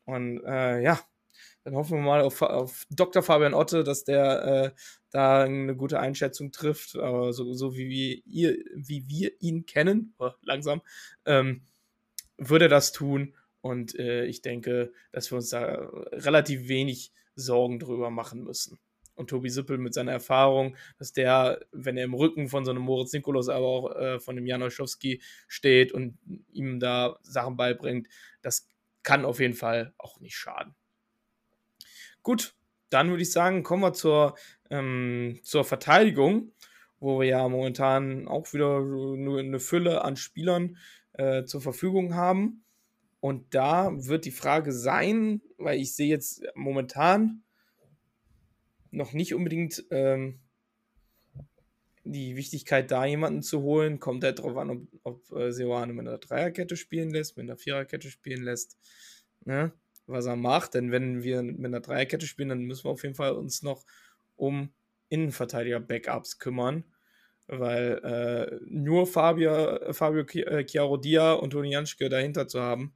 Und 0.06 0.44
äh, 0.46 0.82
ja, 0.82 1.00
dann 1.64 1.76
hoffen 1.76 1.98
wir 1.98 2.04
mal 2.04 2.22
auf, 2.22 2.42
auf 2.42 2.86
Dr. 2.90 3.22
Fabian 3.22 3.54
Otte, 3.54 3.84
dass 3.84 4.04
der 4.04 4.74
äh, 4.76 4.80
da 5.12 5.44
eine 5.44 5.76
gute 5.76 6.00
Einschätzung 6.00 6.52
trifft. 6.52 6.96
Aber 6.96 7.34
so, 7.34 7.54
so 7.54 7.76
wie, 7.76 7.90
wir, 7.90 8.22
ihr, 8.26 8.58
wie 8.76 9.08
wir 9.08 9.32
ihn 9.42 9.66
kennen, 9.66 10.14
oh, 10.20 10.32
langsam, 10.42 10.82
ähm, 11.26 11.62
würde 12.38 12.66
er 12.66 12.70
das 12.70 12.92
tun. 12.92 13.36
Und 13.62 13.98
äh, 14.00 14.26
ich 14.26 14.42
denke, 14.42 14.94
dass 15.12 15.32
wir 15.32 15.38
uns 15.38 15.50
da 15.50 15.90
relativ 16.12 16.70
wenig 16.70 17.12
Sorgen 17.36 17.80
drüber 17.80 18.10
machen 18.10 18.44
müssen. 18.44 18.80
Und 19.20 19.30
Tobi 19.30 19.49
Sippel 19.49 19.78
mit 19.78 19.93
seiner 19.93 20.13
Erfahrung, 20.13 20.76
dass 20.97 21.11
der, 21.11 21.59
wenn 21.72 21.97
er 21.97 22.05
im 22.05 22.13
Rücken 22.13 22.47
von 22.47 22.65
so 22.65 22.72
einem 22.72 22.82
Moritz 22.82 23.13
Nikolaus, 23.13 23.49
aber 23.49 23.65
auch 23.65 23.95
äh, 23.95 24.20
von 24.20 24.36
dem 24.36 24.45
Jan 24.45 24.63
Olszowski 24.63 25.22
steht 25.47 25.91
und 25.91 26.17
ihm 26.51 26.80
da 26.80 27.20
Sachen 27.22 27.57
beibringt, 27.57 28.07
das 28.41 28.67
kann 29.03 29.26
auf 29.26 29.39
jeden 29.39 29.53
Fall 29.53 29.93
auch 29.97 30.20
nicht 30.20 30.36
schaden. 30.36 30.74
Gut, 32.24 32.55
dann 32.89 33.09
würde 33.09 33.24
ich 33.24 33.32
sagen, 33.32 33.63
kommen 33.63 33.84
wir 33.84 33.93
zur, 33.93 34.36
ähm, 34.70 35.39
zur 35.43 35.63
Verteidigung, 35.63 36.51
wo 36.99 37.20
wir 37.20 37.28
ja 37.28 37.47
momentan 37.47 38.28
auch 38.28 38.53
wieder 38.53 38.82
nur 38.82 39.39
eine 39.39 39.59
Fülle 39.59 40.03
an 40.03 40.15
Spielern 40.15 40.78
äh, 41.13 41.43
zur 41.45 41.61
Verfügung 41.61 42.15
haben. 42.15 42.63
Und 43.20 43.53
da 43.53 43.91
wird 43.91 44.26
die 44.26 44.32
Frage 44.32 44.72
sein, 44.72 45.41
weil 45.57 45.80
ich 45.80 45.93
sehe 45.95 46.07
jetzt 46.07 46.41
momentan 46.55 47.43
noch 48.92 49.14
nicht 49.14 49.34
unbedingt 49.34 49.86
ähm, 49.92 50.40
die 52.04 52.36
Wichtigkeit, 52.36 52.92
da 52.92 53.06
jemanden 53.06 53.42
zu 53.42 53.62
holen. 53.62 54.00
Kommt 54.00 54.24
halt 54.24 54.40
darauf 54.40 54.58
an, 54.58 54.70
ob, 54.70 54.88
ob 55.04 55.38
äh, 55.38 55.52
Seoane 55.52 55.94
mit 55.94 56.08
einer 56.08 56.18
Dreierkette 56.18 56.76
spielen 56.76 57.12
lässt, 57.12 57.38
mit 57.38 57.46
einer 57.46 57.58
Viererkette 57.58 58.10
spielen 58.10 58.44
lässt. 58.44 58.78
Ne? 59.46 59.72
Was 60.08 60.26
er 60.26 60.36
macht, 60.36 60.74
denn 60.74 60.92
wenn 60.92 61.24
wir 61.24 61.44
mit 61.44 61.66
einer 61.66 61.82
Dreierkette 61.82 62.26
spielen, 62.26 62.50
dann 62.50 62.64
müssen 62.64 62.86
wir 62.86 62.92
auf 62.92 63.04
jeden 63.04 63.16
Fall 63.16 63.34
uns 63.34 63.62
noch 63.62 63.86
um 64.36 64.72
Innenverteidiger-Backups 65.10 66.40
kümmern, 66.40 66.84
weil 67.48 68.00
äh, 68.04 68.60
nur 68.66 69.06
Fabio, 69.06 69.94
Fabio 69.94 70.24
Chiaro 70.26 70.98
Dia 70.98 71.34
und 71.34 71.52
Toni 71.52 71.72
Janschke 71.72 72.10
dahinter 72.10 72.48
zu 72.48 72.62
haben, 72.62 72.96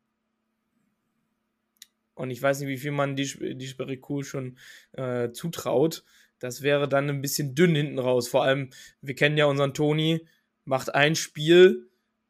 und 2.16 2.32
ich 2.32 2.42
weiß 2.42 2.60
nicht, 2.60 2.70
wie 2.70 2.78
viel 2.78 2.92
man 2.92 3.16
die, 3.16 3.56
die 3.56 3.68
Sperikul 3.68 4.24
schon 4.24 4.58
äh, 4.94 5.32
zutraut. 5.32 6.04
Das 6.40 6.62
wäre 6.62 6.90
dann 6.90 7.10
ein 7.10 7.22
bisschen 7.22 7.56
dünn 7.56 7.76
hinten 7.76 8.00
raus. 8.00 8.28
Vor 8.28 8.44
allem, 8.44 8.70
wir 9.02 9.16
kennen 9.16 9.38
ja 9.38 9.46
unseren 9.46 9.74
Toni, 9.74 10.28
macht 10.66 10.94
ein 10.94 11.16
Spiel, 11.16 11.90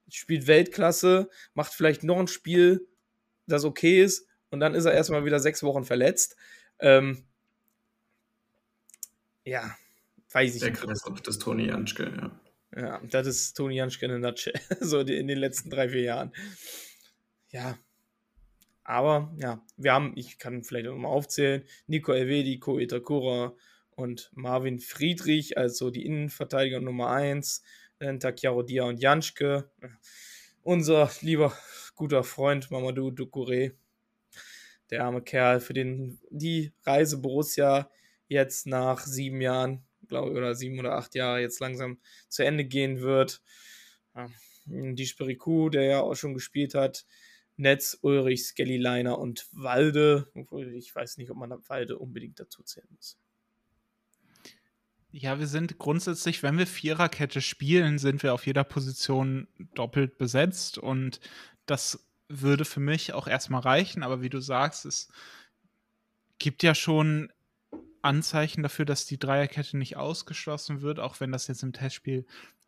spielt 0.09 0.47
Weltklasse, 0.47 1.29
macht 1.53 1.73
vielleicht 1.73 2.03
noch 2.03 2.19
ein 2.19 2.27
Spiel, 2.27 2.87
das 3.47 3.65
okay 3.65 4.03
ist, 4.03 4.27
und 4.51 4.59
dann 4.59 4.75
ist 4.75 4.85
er 4.85 4.93
erstmal 4.93 5.25
wieder 5.25 5.39
sechs 5.39 5.63
Wochen 5.63 5.83
verletzt. 5.83 6.35
Ähm, 6.79 7.25
ja, 9.43 9.75
weiß 10.31 10.55
ich 10.55 10.61
Der 10.61 10.69
nicht. 10.69 10.81
Kreislauf 10.81 11.21
des 11.21 11.39
Toni 11.39 11.67
Janschke, 11.67 12.13
ja. 12.15 12.39
Ja, 12.75 13.01
das 13.09 13.27
ist 13.27 13.53
Toni 13.53 13.75
Janschke 13.75 14.05
in 14.05 14.11
a 14.11 14.17
nutshell. 14.19 14.53
so 14.79 14.99
in 14.99 15.27
den 15.27 15.37
letzten 15.37 15.69
drei, 15.69 15.89
vier 15.89 16.01
Jahren. 16.01 16.33
Ja. 17.49 17.77
Aber 18.83 19.33
ja, 19.37 19.63
wir 19.77 19.93
haben, 19.93 20.13
ich 20.15 20.37
kann 20.37 20.63
vielleicht 20.63 20.87
auch 20.87 20.97
mal 20.97 21.07
aufzählen, 21.07 21.63
Nico 21.87 22.11
Elvedi, 22.11 22.59
Ko 22.59 22.79
Itakura 22.79 23.55
und 23.91 24.29
Marvin 24.33 24.79
Friedrich, 24.79 25.57
also 25.57 25.89
die 25.89 26.05
Innenverteidiger 26.05 26.81
Nummer 26.81 27.09
1, 27.09 27.63
dann 27.99 28.19
Takiaro 28.19 28.63
Dia 28.63 28.83
und 28.83 28.99
Janschke. 28.99 29.69
Unser 30.63 31.09
lieber 31.21 31.53
guter 31.95 32.23
Freund 32.23 32.71
Mamadou 32.71 33.09
Ducouré, 33.09 33.73
der 34.89 35.05
arme 35.05 35.21
Kerl, 35.21 35.59
für 35.59 35.73
den 35.73 36.19
die 36.29 36.73
Reise 36.83 37.17
Borussia 37.17 37.89
jetzt 38.27 38.67
nach 38.67 39.05
sieben 39.05 39.41
Jahren, 39.41 39.85
glaube 40.07 40.31
ich, 40.31 40.37
oder 40.37 40.55
sieben 40.55 40.79
oder 40.79 40.95
acht 40.95 41.15
Jahre 41.15 41.39
jetzt 41.41 41.59
langsam 41.59 41.99
zu 42.27 42.43
Ende 42.43 42.65
gehen 42.65 42.99
wird. 42.99 43.41
Ja, 44.15 44.29
die 44.65 45.05
Spiriku, 45.05 45.69
der 45.69 45.83
ja 45.83 46.01
auch 46.01 46.15
schon 46.15 46.33
gespielt 46.33 46.73
hat, 46.73 47.05
Netz, 47.55 47.97
Ulrich, 48.01 48.45
Skelly 48.45 48.77
Leiner 48.77 49.19
und 49.19 49.47
Walde. 49.51 50.27
Ich 50.75 50.93
weiß 50.93 51.17
nicht, 51.17 51.29
ob 51.29 51.37
man 51.37 51.51
Walde 51.67 51.97
unbedingt 51.97 52.39
dazu 52.39 52.63
zählen 52.63 52.87
muss. 52.95 53.17
Ja, 55.11 55.37
wir 55.37 55.45
sind 55.45 55.77
grundsätzlich, 55.77 56.41
wenn 56.41 56.57
wir 56.57 56.65
Viererkette 56.65 57.39
spielen, 57.39 57.99
sind 57.99 58.23
wir 58.23 58.33
auf 58.33 58.47
jeder 58.47 58.63
Position 58.63 59.47
doppelt 59.75 60.17
besetzt 60.17 60.79
und 60.79 61.19
das 61.67 62.07
würde 62.29 62.65
für 62.65 62.79
mich 62.79 63.13
auch 63.13 63.27
erstmal 63.27 63.61
reichen, 63.61 64.01
aber 64.01 64.23
wie 64.23 64.29
du 64.29 64.39
sagst, 64.39 64.85
es 64.85 65.09
gibt 66.39 66.63
ja 66.63 66.73
schon 66.73 67.31
Anzeichen 68.01 68.63
dafür, 68.63 68.85
dass 68.85 69.05
die 69.05 69.19
Dreierkette 69.19 69.77
nicht 69.77 69.97
ausgeschlossen 69.97 70.81
wird, 70.81 70.99
auch 70.99 71.19
wenn 71.19 71.31
das 71.31 71.47
jetzt 71.47 71.61
im 71.61 71.73
Testspiel 71.73 72.25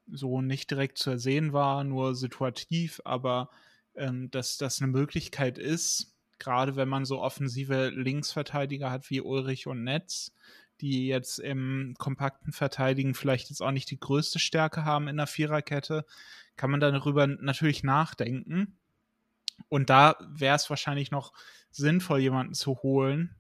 so 0.08 0.42
nicht 0.42 0.70
direkt 0.70 1.00
zu 1.00 1.10
ersehen 1.10 1.52
war, 1.52 1.84
nur 1.84 2.14
situativ, 2.14 3.02
aber 3.06 3.50
ähm, 3.98 4.32
dass 4.32 4.58
das 4.58 4.82
eine 4.82 4.92
Möglichkeit 4.92 5.58
ist, 5.58 6.16
gerade 6.40 6.76
wenn 6.76 6.90
man 6.90 7.06
so 7.06 7.22
offensive 7.22 7.90
Linksverteidiger 7.90 8.92
hat 8.92 9.10
wie 9.10 9.22
Ulrich 9.22 9.68
und 9.68 9.84
Netz, 9.84 10.34
die 10.82 11.08
jetzt 11.08 11.40
im 11.40 11.96
kompakten 11.98 12.52
Verteidigen 12.52 13.14
vielleicht 13.14 13.50
jetzt 13.50 13.62
auch 13.62 13.72
nicht 13.72 13.90
die 13.92 14.00
größte 14.00 14.40
Stärke 14.40 14.84
haben 14.84 15.08
in 15.08 15.18
der 15.18 15.28
Viererkette, 15.28 16.06
kann 16.58 16.72
man 16.72 16.80
darüber 16.80 17.28
natürlich 17.28 17.84
nachdenken. 17.84 18.78
Und 19.70 19.90
da 19.90 20.18
wäre 20.28 20.56
es 20.56 20.70
wahrscheinlich 20.70 21.12
noch 21.12 21.34
sinnvoll, 21.72 22.20
jemanden 22.20 22.54
zu 22.54 22.82
holen. 22.84 23.36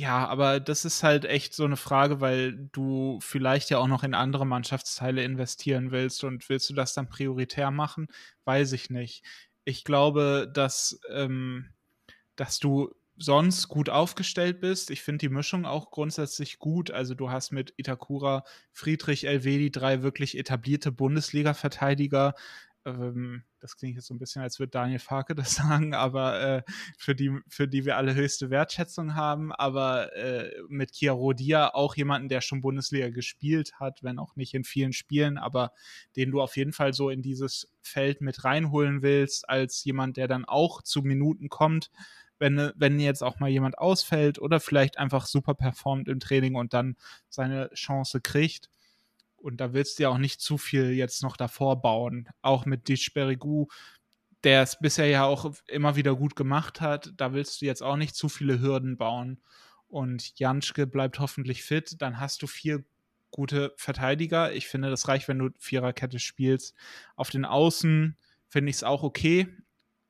Ja, 0.00 0.28
aber 0.28 0.60
das 0.60 0.84
ist 0.84 1.02
halt 1.02 1.24
echt 1.24 1.54
so 1.54 1.64
eine 1.64 1.76
Frage, 1.76 2.20
weil 2.20 2.52
du 2.70 3.18
vielleicht 3.20 3.68
ja 3.70 3.78
auch 3.78 3.88
noch 3.88 4.04
in 4.04 4.14
andere 4.14 4.46
Mannschaftsteile 4.46 5.24
investieren 5.24 5.90
willst 5.90 6.22
und 6.22 6.48
willst 6.48 6.70
du 6.70 6.74
das 6.74 6.94
dann 6.94 7.08
prioritär 7.08 7.72
machen? 7.72 8.06
Weiß 8.44 8.70
ich 8.72 8.90
nicht. 8.90 9.24
Ich 9.64 9.82
glaube, 9.82 10.48
dass, 10.54 11.00
ähm, 11.12 11.70
dass 12.36 12.58
du 12.60 12.94
sonst 13.16 13.68
gut 13.68 13.90
aufgestellt 13.90 14.60
bist. 14.60 14.90
Ich 14.90 15.02
finde 15.02 15.18
die 15.28 15.34
Mischung 15.34 15.66
auch 15.66 15.90
grundsätzlich 15.90 16.58
gut. 16.58 16.90
Also 16.92 17.14
du 17.14 17.30
hast 17.30 17.52
mit 17.52 17.74
Itakura, 17.76 18.44
Friedrich, 18.72 19.26
Elvedi 19.26 19.70
drei 19.72 20.02
wirklich 20.02 20.38
etablierte 20.38 20.92
Bundesliga-Verteidiger. 20.92 22.34
Ähm, 22.88 23.44
das 23.60 23.76
klingt 23.76 23.96
jetzt 23.96 24.06
so 24.06 24.14
ein 24.14 24.18
bisschen, 24.18 24.42
als 24.42 24.58
würde 24.58 24.70
Daniel 24.70 24.98
Farke 24.98 25.34
das 25.34 25.54
sagen, 25.54 25.94
aber 25.94 26.40
äh, 26.40 26.62
für, 26.96 27.14
die, 27.14 27.38
für 27.48 27.68
die 27.68 27.84
wir 27.84 27.96
alle 27.96 28.14
höchste 28.14 28.50
Wertschätzung 28.50 29.14
haben. 29.14 29.52
Aber 29.52 30.14
äh, 30.16 30.50
mit 30.68 30.92
Chiaro 30.92 31.32
Dia 31.32 31.74
auch 31.74 31.96
jemanden, 31.96 32.28
der 32.28 32.40
schon 32.40 32.60
Bundesliga 32.60 33.10
gespielt 33.10 33.74
hat, 33.78 34.02
wenn 34.02 34.18
auch 34.18 34.36
nicht 34.36 34.54
in 34.54 34.64
vielen 34.64 34.92
Spielen, 34.92 35.38
aber 35.38 35.72
den 36.16 36.30
du 36.30 36.40
auf 36.40 36.56
jeden 36.56 36.72
Fall 36.72 36.92
so 36.92 37.10
in 37.10 37.22
dieses 37.22 37.70
Feld 37.82 38.20
mit 38.20 38.44
reinholen 38.44 39.02
willst, 39.02 39.48
als 39.48 39.84
jemand, 39.84 40.16
der 40.16 40.28
dann 40.28 40.44
auch 40.44 40.82
zu 40.82 41.02
Minuten 41.02 41.48
kommt 41.48 41.90
wenn, 42.38 42.72
wenn 42.76 43.00
jetzt 43.00 43.22
auch 43.22 43.40
mal 43.40 43.50
jemand 43.50 43.78
ausfällt 43.78 44.38
oder 44.38 44.60
vielleicht 44.60 44.98
einfach 44.98 45.26
super 45.26 45.54
performt 45.54 46.08
im 46.08 46.20
Training 46.20 46.54
und 46.54 46.72
dann 46.72 46.96
seine 47.28 47.70
Chance 47.74 48.20
kriegt. 48.20 48.70
Und 49.38 49.58
da 49.60 49.72
willst 49.72 49.98
du 49.98 50.04
ja 50.04 50.08
auch 50.10 50.18
nicht 50.18 50.40
zu 50.40 50.58
viel 50.58 50.92
jetzt 50.92 51.22
noch 51.22 51.36
davor 51.36 51.80
bauen. 51.80 52.28
Auch 52.42 52.66
mit 52.66 52.88
Dichberigu, 52.88 53.68
der 54.44 54.62
es 54.62 54.78
bisher 54.78 55.06
ja 55.06 55.24
auch 55.24 55.52
immer 55.66 55.96
wieder 55.96 56.14
gut 56.14 56.36
gemacht 56.36 56.80
hat, 56.80 57.12
da 57.16 57.32
willst 57.32 57.60
du 57.60 57.66
jetzt 57.66 57.82
auch 57.82 57.96
nicht 57.96 58.14
zu 58.14 58.28
viele 58.28 58.60
Hürden 58.60 58.96
bauen. 58.96 59.40
Und 59.88 60.38
Janschke 60.38 60.86
bleibt 60.86 61.18
hoffentlich 61.18 61.62
fit, 61.62 61.96
dann 62.00 62.20
hast 62.20 62.42
du 62.42 62.46
vier 62.46 62.84
gute 63.30 63.72
Verteidiger. 63.76 64.52
Ich 64.52 64.68
finde, 64.68 64.90
das 64.90 65.08
reicht, 65.08 65.28
wenn 65.28 65.38
du 65.38 65.50
Viererkette 65.58 66.18
spielst. 66.18 66.74
Auf 67.16 67.30
den 67.30 67.44
Außen 67.44 68.16
finde 68.48 68.70
ich 68.70 68.76
es 68.76 68.84
auch 68.84 69.02
okay. 69.02 69.48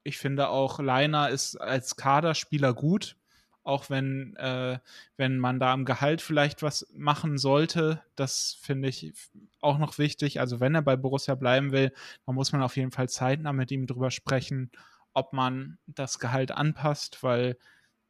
Ich 0.04 0.18
finde 0.18 0.48
auch 0.48 0.78
Leiner 0.78 1.28
ist 1.28 1.56
als 1.56 1.96
Kaderspieler 1.96 2.74
gut, 2.74 3.16
auch 3.64 3.90
wenn, 3.90 4.34
äh, 4.36 4.78
wenn 5.16 5.38
man 5.38 5.60
da 5.60 5.72
am 5.72 5.84
Gehalt 5.84 6.22
vielleicht 6.22 6.62
was 6.62 6.86
machen 6.94 7.38
sollte. 7.38 8.02
Das 8.16 8.58
finde 8.60 8.88
ich 8.88 9.12
auch 9.60 9.78
noch 9.78 9.98
wichtig. 9.98 10.40
Also 10.40 10.60
wenn 10.60 10.74
er 10.74 10.82
bei 10.82 10.96
Borussia 10.96 11.34
bleiben 11.34 11.72
will, 11.72 11.92
dann 12.26 12.34
muss 12.34 12.52
man 12.52 12.62
auf 12.62 12.76
jeden 12.76 12.92
Fall 12.92 13.08
zeitnah 13.08 13.52
mit 13.52 13.70
ihm 13.70 13.86
drüber 13.86 14.10
sprechen, 14.10 14.70
ob 15.12 15.32
man 15.32 15.78
das 15.86 16.18
Gehalt 16.18 16.50
anpasst, 16.50 17.22
weil 17.22 17.58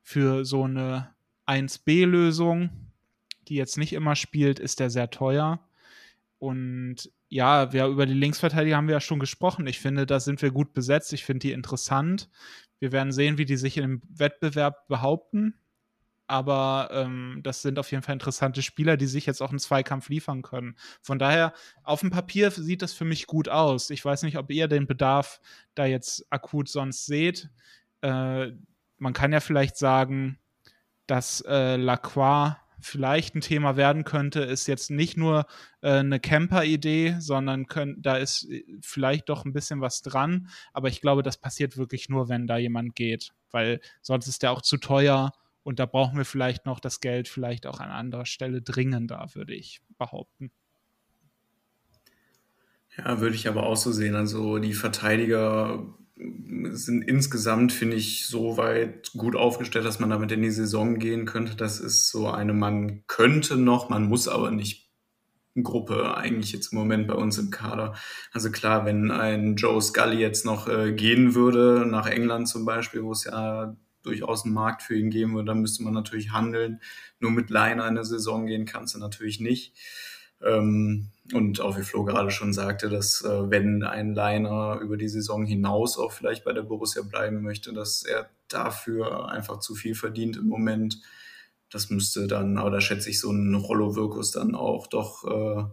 für 0.02 0.44
so 0.44 0.64
eine 0.64 1.14
1B-Lösung, 1.46 2.70
die 3.48 3.56
jetzt 3.56 3.78
nicht 3.78 3.92
immer 3.92 4.14
spielt, 4.14 4.58
ist 4.58 4.80
der 4.80 4.90
sehr 4.90 5.10
teuer. 5.10 5.60
Und 6.38 7.10
ja, 7.28 7.72
wir 7.72 7.86
über 7.86 8.06
die 8.06 8.14
Linksverteidiger 8.14 8.76
haben 8.76 8.88
wir 8.88 8.94
ja 8.94 9.00
schon 9.00 9.18
gesprochen. 9.18 9.66
Ich 9.66 9.80
finde, 9.80 10.06
da 10.06 10.20
sind 10.20 10.40
wir 10.40 10.50
gut 10.50 10.72
besetzt. 10.72 11.12
Ich 11.12 11.24
finde 11.24 11.40
die 11.40 11.52
interessant. 11.52 12.28
Wir 12.80 12.92
werden 12.92 13.12
sehen, 13.12 13.38
wie 13.38 13.44
die 13.44 13.56
sich 13.56 13.76
im 13.76 14.02
Wettbewerb 14.08 14.88
behaupten. 14.88 15.54
Aber 16.30 16.90
ähm, 16.92 17.40
das 17.42 17.62
sind 17.62 17.78
auf 17.78 17.90
jeden 17.90 18.02
Fall 18.02 18.12
interessante 18.12 18.60
Spieler, 18.62 18.98
die 18.98 19.06
sich 19.06 19.24
jetzt 19.24 19.40
auch 19.40 19.48
einen 19.48 19.58
Zweikampf 19.58 20.10
liefern 20.10 20.42
können. 20.42 20.76
Von 21.00 21.18
daher, 21.18 21.54
auf 21.82 22.00
dem 22.00 22.10
Papier 22.10 22.50
sieht 22.50 22.82
das 22.82 22.92
für 22.92 23.06
mich 23.06 23.26
gut 23.26 23.48
aus. 23.48 23.88
Ich 23.88 24.04
weiß 24.04 24.24
nicht, 24.24 24.36
ob 24.36 24.50
ihr 24.50 24.68
den 24.68 24.86
Bedarf 24.86 25.40
da 25.74 25.86
jetzt 25.86 26.26
akut 26.30 26.68
sonst 26.68 27.06
seht. 27.06 27.48
Äh, 28.02 28.48
man 28.98 29.12
kann 29.14 29.32
ja 29.32 29.40
vielleicht 29.40 29.78
sagen, 29.78 30.38
dass 31.06 31.40
äh, 31.48 31.76
Lacroix 31.76 32.56
vielleicht 32.80 33.34
ein 33.34 33.40
Thema 33.40 33.76
werden 33.76 34.04
könnte, 34.04 34.40
ist 34.40 34.66
jetzt 34.66 34.90
nicht 34.90 35.16
nur 35.16 35.46
äh, 35.80 35.98
eine 35.98 36.20
Camper-Idee, 36.20 37.16
sondern 37.18 37.66
können, 37.66 38.00
da 38.00 38.16
ist 38.16 38.48
äh, 38.50 38.64
vielleicht 38.80 39.28
doch 39.28 39.44
ein 39.44 39.52
bisschen 39.52 39.80
was 39.80 40.02
dran. 40.02 40.48
Aber 40.72 40.88
ich 40.88 41.00
glaube, 41.00 41.22
das 41.22 41.36
passiert 41.36 41.76
wirklich 41.76 42.08
nur, 42.08 42.28
wenn 42.28 42.46
da 42.46 42.56
jemand 42.56 42.94
geht, 42.94 43.32
weil 43.50 43.80
sonst 44.02 44.28
ist 44.28 44.42
der 44.42 44.52
auch 44.52 44.62
zu 44.62 44.76
teuer 44.76 45.32
und 45.62 45.78
da 45.78 45.86
brauchen 45.86 46.16
wir 46.16 46.24
vielleicht 46.24 46.66
noch 46.66 46.80
das 46.80 47.00
Geld 47.00 47.28
vielleicht 47.28 47.66
auch 47.66 47.80
an 47.80 47.90
anderer 47.90 48.26
Stelle 48.26 48.62
dringender, 48.62 49.28
würde 49.34 49.54
ich 49.54 49.82
behaupten. 49.98 50.50
Ja, 52.96 53.20
würde 53.20 53.36
ich 53.36 53.48
aber 53.48 53.64
auch 53.64 53.76
so 53.76 53.92
sehen. 53.92 54.14
Also 54.14 54.58
die 54.58 54.72
Verteidiger 54.72 55.94
sind 56.70 57.02
insgesamt, 57.02 57.72
finde 57.72 57.96
ich, 57.96 58.26
so 58.26 58.56
weit 58.56 59.12
gut 59.12 59.36
aufgestellt, 59.36 59.84
dass 59.84 60.00
man 60.00 60.10
damit 60.10 60.32
in 60.32 60.42
die 60.42 60.50
Saison 60.50 60.98
gehen 60.98 61.26
könnte. 61.26 61.54
Das 61.56 61.80
ist 61.80 62.10
so 62.10 62.28
eine, 62.28 62.52
man 62.52 63.04
könnte 63.06 63.56
noch, 63.56 63.88
man 63.88 64.04
muss 64.04 64.28
aber 64.28 64.50
nicht 64.50 64.88
Gruppe 65.62 66.16
eigentlich 66.16 66.52
jetzt 66.52 66.72
im 66.72 66.78
Moment 66.78 67.08
bei 67.08 67.14
uns 67.14 67.38
im 67.38 67.50
Kader. 67.50 67.94
Also 68.32 68.50
klar, 68.50 68.84
wenn 68.84 69.10
ein 69.10 69.56
Joe 69.56 69.80
Scully 69.80 70.18
jetzt 70.18 70.44
noch 70.44 70.68
äh, 70.68 70.92
gehen 70.92 71.34
würde, 71.34 71.86
nach 71.86 72.06
England 72.06 72.48
zum 72.48 72.64
Beispiel, 72.64 73.02
wo 73.02 73.12
es 73.12 73.24
ja 73.24 73.76
durchaus 74.02 74.44
einen 74.44 74.54
Markt 74.54 74.82
für 74.82 74.96
ihn 74.96 75.10
geben 75.10 75.34
würde, 75.34 75.46
dann 75.46 75.60
müsste 75.60 75.82
man 75.82 75.94
natürlich 75.94 76.30
handeln. 76.32 76.80
Nur 77.20 77.30
mit 77.30 77.50
Leiner 77.50 77.84
eine 77.84 78.04
Saison 78.04 78.46
gehen 78.46 78.64
kannst 78.64 78.94
du 78.94 78.98
natürlich 78.98 79.40
nicht. 79.40 79.74
Ähm, 80.42 81.08
und 81.32 81.60
auch 81.60 81.76
wie 81.78 81.82
Flo 81.82 82.04
gerade 82.04 82.30
schon 82.30 82.52
sagte, 82.52 82.88
dass 82.88 83.22
äh, 83.22 83.50
wenn 83.50 83.82
ein 83.82 84.14
Liner 84.14 84.78
über 84.80 84.96
die 84.96 85.08
Saison 85.08 85.44
hinaus 85.44 85.98
auch 85.98 86.12
vielleicht 86.12 86.44
bei 86.44 86.52
der 86.52 86.62
Borussia 86.62 87.02
bleiben 87.02 87.42
möchte, 87.42 87.72
dass 87.72 88.02
er 88.02 88.30
dafür 88.48 89.28
einfach 89.28 89.60
zu 89.60 89.74
viel 89.74 89.94
verdient 89.94 90.36
im 90.36 90.46
Moment. 90.46 91.00
Das 91.70 91.90
müsste 91.90 92.26
dann, 92.26 92.56
aber 92.56 92.70
da 92.70 92.80
schätze 92.80 93.10
ich 93.10 93.20
so 93.20 93.30
einen 93.30 93.54
Rollo-Wirkus 93.54 94.32
dann 94.32 94.54
auch 94.54 94.86
doch 94.86 95.24
äh, 95.24 95.64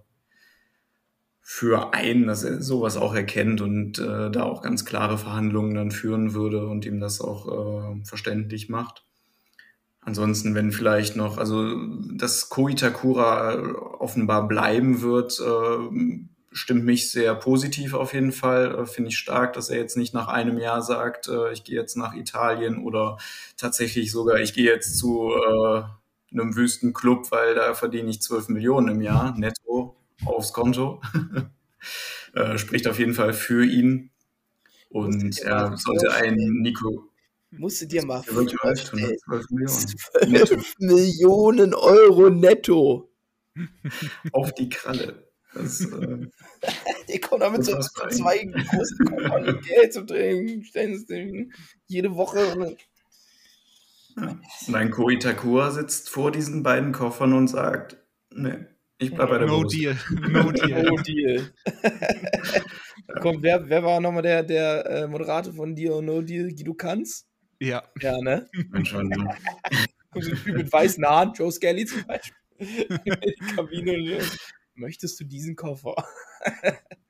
für 1.41 1.93
einen, 1.93 2.27
dass 2.27 2.43
er 2.43 2.61
sowas 2.61 2.97
auch 2.97 3.13
erkennt 3.13 3.61
und 3.61 3.99
äh, 3.99 4.31
da 4.31 4.43
auch 4.43 4.61
ganz 4.61 4.83
klare 4.83 5.17
Verhandlungen 5.17 5.75
dann 5.75 5.91
führen 5.91 6.33
würde 6.33 6.67
und 6.67 6.85
ihm 6.85 6.99
das 6.99 7.21
auch 7.21 7.47
äh, 7.47 8.03
verständlich 8.03 8.67
macht. 8.67 9.05
Ansonsten, 10.05 10.53
wenn 10.53 10.71
vielleicht 10.71 11.15
noch, 11.15 11.37
also 11.39 11.75
dass 12.13 12.49
Koitakura 12.49 13.55
offenbar 13.99 14.47
bleiben 14.47 15.01
wird, 15.01 15.39
äh, 15.39 16.25
stimmt 16.55 16.85
mich 16.85 17.11
sehr 17.11 17.35
positiv 17.35 17.93
auf 17.93 18.13
jeden 18.13 18.31
Fall. 18.31 18.75
Äh, 18.75 18.85
Finde 18.85 19.09
ich 19.09 19.17
stark, 19.17 19.53
dass 19.53 19.69
er 19.69 19.77
jetzt 19.77 19.97
nicht 19.97 20.13
nach 20.13 20.27
einem 20.27 20.57
Jahr 20.57 20.81
sagt, 20.81 21.27
äh, 21.27 21.51
ich 21.51 21.63
gehe 21.63 21.75
jetzt 21.75 21.97
nach 21.97 22.13
Italien 22.13 22.83
oder 22.83 23.17
tatsächlich 23.57 24.11
sogar, 24.11 24.39
ich 24.39 24.53
gehe 24.53 24.65
jetzt 24.65 24.97
zu 24.97 25.31
äh, 25.31 25.83
einem 26.31 26.55
Wüstenclub, 26.55 27.31
weil 27.31 27.55
da 27.55 27.73
verdiene 27.73 28.09
ich 28.09 28.21
12 28.21 28.49
Millionen 28.49 28.87
im 28.89 29.01
Jahr 29.01 29.35
netto 29.37 29.95
aufs 30.25 30.53
Konto. 30.53 31.01
äh, 32.33 32.57
spricht 32.57 32.87
auf 32.87 32.99
jeden 32.99 33.13
Fall 33.13 33.33
für 33.33 33.65
ihn. 33.65 34.11
Und 34.89 35.39
er 35.41 35.75
sollte 35.75 36.13
ein 36.13 36.35
Nico. 36.35 37.09
Musst 37.57 37.91
dir 37.91 38.05
mal 38.05 38.23
wirklich 38.27 38.61
mal 38.63 38.75
12 38.75 38.93
Millionen. 39.49 39.87
12 40.47 40.73
Millionen 40.79 41.73
Euro 41.73 42.29
netto. 42.29 43.11
auf 44.31 44.53
die 44.53 44.69
Kralle. 44.69 45.27
Das, 45.53 45.81
äh, 45.81 46.27
Die 47.09 47.19
kommen 47.19 47.41
damit 47.41 47.63
so 47.63 47.79
zwei 47.79 48.43
großen 48.43 49.05
Koffern 49.05 49.45
mit 49.45 49.65
Geld 49.65 49.93
zu 49.93 50.05
trinken, 50.05 50.63
stellen 50.63 51.53
jede 51.87 52.15
Woche. 52.15 52.55
Und 52.55 52.77
und 54.67 54.75
ein 54.75 54.91
Ko 54.91 55.09
Itakura 55.09 55.71
sitzt 55.71 56.09
vor 56.09 56.31
diesen 56.31 56.63
beiden 56.63 56.93
Koffern 56.93 57.33
und 57.33 57.49
sagt, 57.49 57.97
nee, 58.33 58.65
ich 58.97 59.13
bleib 59.13 59.29
bei 59.29 59.39
der 59.39 59.47
No 59.47 59.59
Borussia. 59.59 59.93
deal. 60.09 60.31
No 60.31 60.51
deal. 60.51 60.83
No 60.83 60.95
Deal. 60.97 61.53
Komm, 63.21 63.43
wer, 63.43 63.67
wer 63.67 63.83
war 63.83 63.99
nochmal 63.99 64.21
der, 64.23 64.43
der 64.43 64.85
äh, 64.85 65.07
Moderator 65.07 65.53
von 65.53 65.75
Deal 65.75 65.93
or 65.93 66.01
No 66.01 66.21
Deal? 66.21 66.49
Guido 66.49 66.73
Kanz? 66.73 67.24
Ja. 67.59 67.83
Ja, 68.01 68.17
ne? 68.21 68.49
Kommt 68.71 68.87
so 68.87 68.97
ein 70.31 70.43
Typ 70.43 70.55
mit 70.55 70.71
weißen 70.71 71.05
Haaren, 71.05 71.33
Joe 71.33 71.51
Skelly 71.51 71.85
zum 71.85 72.05
Beispiel. 72.05 72.35
In 72.57 72.67
die 73.21 73.55
Kabine. 73.55 74.17
und, 74.17 74.37
Möchtest 74.75 75.19
du 75.19 75.23
diesen 75.23 75.55
Koffer? 75.55 75.95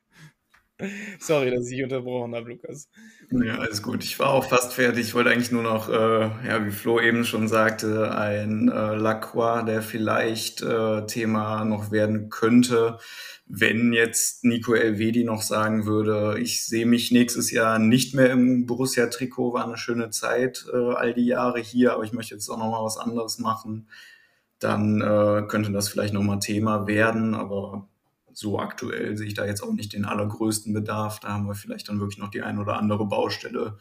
Sorry, 1.20 1.52
dass 1.52 1.70
ich 1.70 1.82
unterbrochen 1.82 2.36
habe, 2.36 2.50
Lukas. 2.50 2.90
Ja, 3.32 3.60
alles 3.60 3.82
gut. 3.82 4.04
Ich 4.04 4.20
war 4.20 4.32
auch 4.32 4.50
fast 4.50 4.74
fertig. 4.74 5.08
Ich 5.08 5.14
wollte 5.14 5.30
eigentlich 5.30 5.52
nur 5.52 5.64
noch, 5.64 5.88
äh, 5.90 6.22
ja, 6.48 6.66
wie 6.66 6.72
Flo 6.72 7.00
eben 7.00 7.24
schon 7.24 7.48
sagte, 7.48 8.14
ein 8.16 8.68
äh, 8.68 8.96
Lacroix, 8.96 9.66
der 9.66 9.82
vielleicht 9.82 10.62
äh, 10.62 11.06
Thema 11.06 11.64
noch 11.64 11.92
werden 11.92 12.30
könnte, 12.30 13.00
wenn 13.48 13.94
jetzt 13.94 14.44
Nico 14.44 14.74
Elvedi 14.74 15.24
noch 15.24 15.44
sagen 15.44 15.86
würde, 15.86 16.40
ich 16.40 16.66
sehe 16.66 16.86
mich 16.86 17.12
nächstes 17.12 17.52
Jahr 17.52 17.80
nicht 17.80 18.16
mehr 18.16 18.32
im 18.32 18.66
Borussia-Trikot, 18.66 19.54
war 19.54 19.66
eine 19.66 19.78
schöne 19.78 20.10
Zeit, 20.10 20.66
äh, 20.74 20.76
all 20.76 21.14
die 21.14 21.28
Jahre 21.28 21.60
hier, 21.60 21.94
aber 21.94 22.04
ich 22.04 22.12
möchte 22.12 22.34
jetzt 22.34 22.50
auch 22.50 22.58
noch 22.58 22.72
mal 22.72 22.84
was 22.84 22.98
anderes 22.98 23.40
machen, 23.40 23.88
dann 24.60 25.00
äh, 25.02 25.44
könnte 25.48 25.72
das 25.72 25.90
vielleicht 25.90 26.14
noch 26.14 26.24
mal 26.24 26.40
Thema 26.40 26.88
werden, 26.88 27.36
aber 27.36 27.88
so 28.38 28.60
aktuell 28.60 29.18
sehe 29.18 29.28
ich 29.28 29.34
da 29.34 29.46
jetzt 29.46 29.62
auch 29.62 29.74
nicht 29.74 29.94
den 29.94 30.06
allergrößten 30.06 30.74
Bedarf. 30.74 31.20
Da 31.20 31.30
haben 31.30 31.48
wir 31.48 31.56
vielleicht 31.56 31.90
dann 31.90 32.00
wirklich 32.00 32.20
noch 32.20 32.30
die 32.30 32.42
ein 32.42 32.60
oder 32.60 32.78
andere 32.78 33.06
Baustelle, 33.06 33.78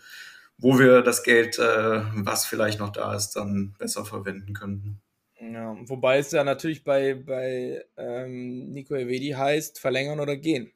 wo 0.58 0.78
wir 0.78 1.02
das 1.02 1.22
Geld, 1.22 1.58
äh, 1.58 2.02
was 2.14 2.46
vielleicht 2.46 2.78
noch 2.78 2.90
da 2.90 3.14
ist, 3.14 3.32
dann 3.32 3.74
besser 3.78 4.04
verwenden 4.04 4.54
könnten. 4.54 5.00
Ja, 5.40 5.76
wobei 5.88 6.18
es 6.18 6.30
ja 6.30 6.44
natürlich 6.44 6.84
bei, 6.84 7.14
bei 7.14 7.84
ähm, 7.96 8.72
Nico 8.72 8.94
Elvedi 8.94 9.30
heißt, 9.30 9.78
verlängern 9.78 10.20
oder 10.20 10.36
gehen. 10.36 10.72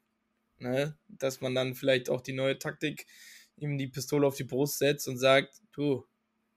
Ne? 0.59 0.97
Dass 1.07 1.41
man 1.41 1.55
dann 1.55 1.73
vielleicht 1.73 2.09
auch 2.09 2.21
die 2.21 2.33
neue 2.33 2.59
Taktik 2.59 3.05
ihm 3.55 3.77
die 3.77 3.87
Pistole 3.87 4.27
auf 4.27 4.35
die 4.35 4.43
Brust 4.43 4.77
setzt 4.77 5.07
und 5.07 5.17
sagt, 5.17 5.61
du, 5.71 6.05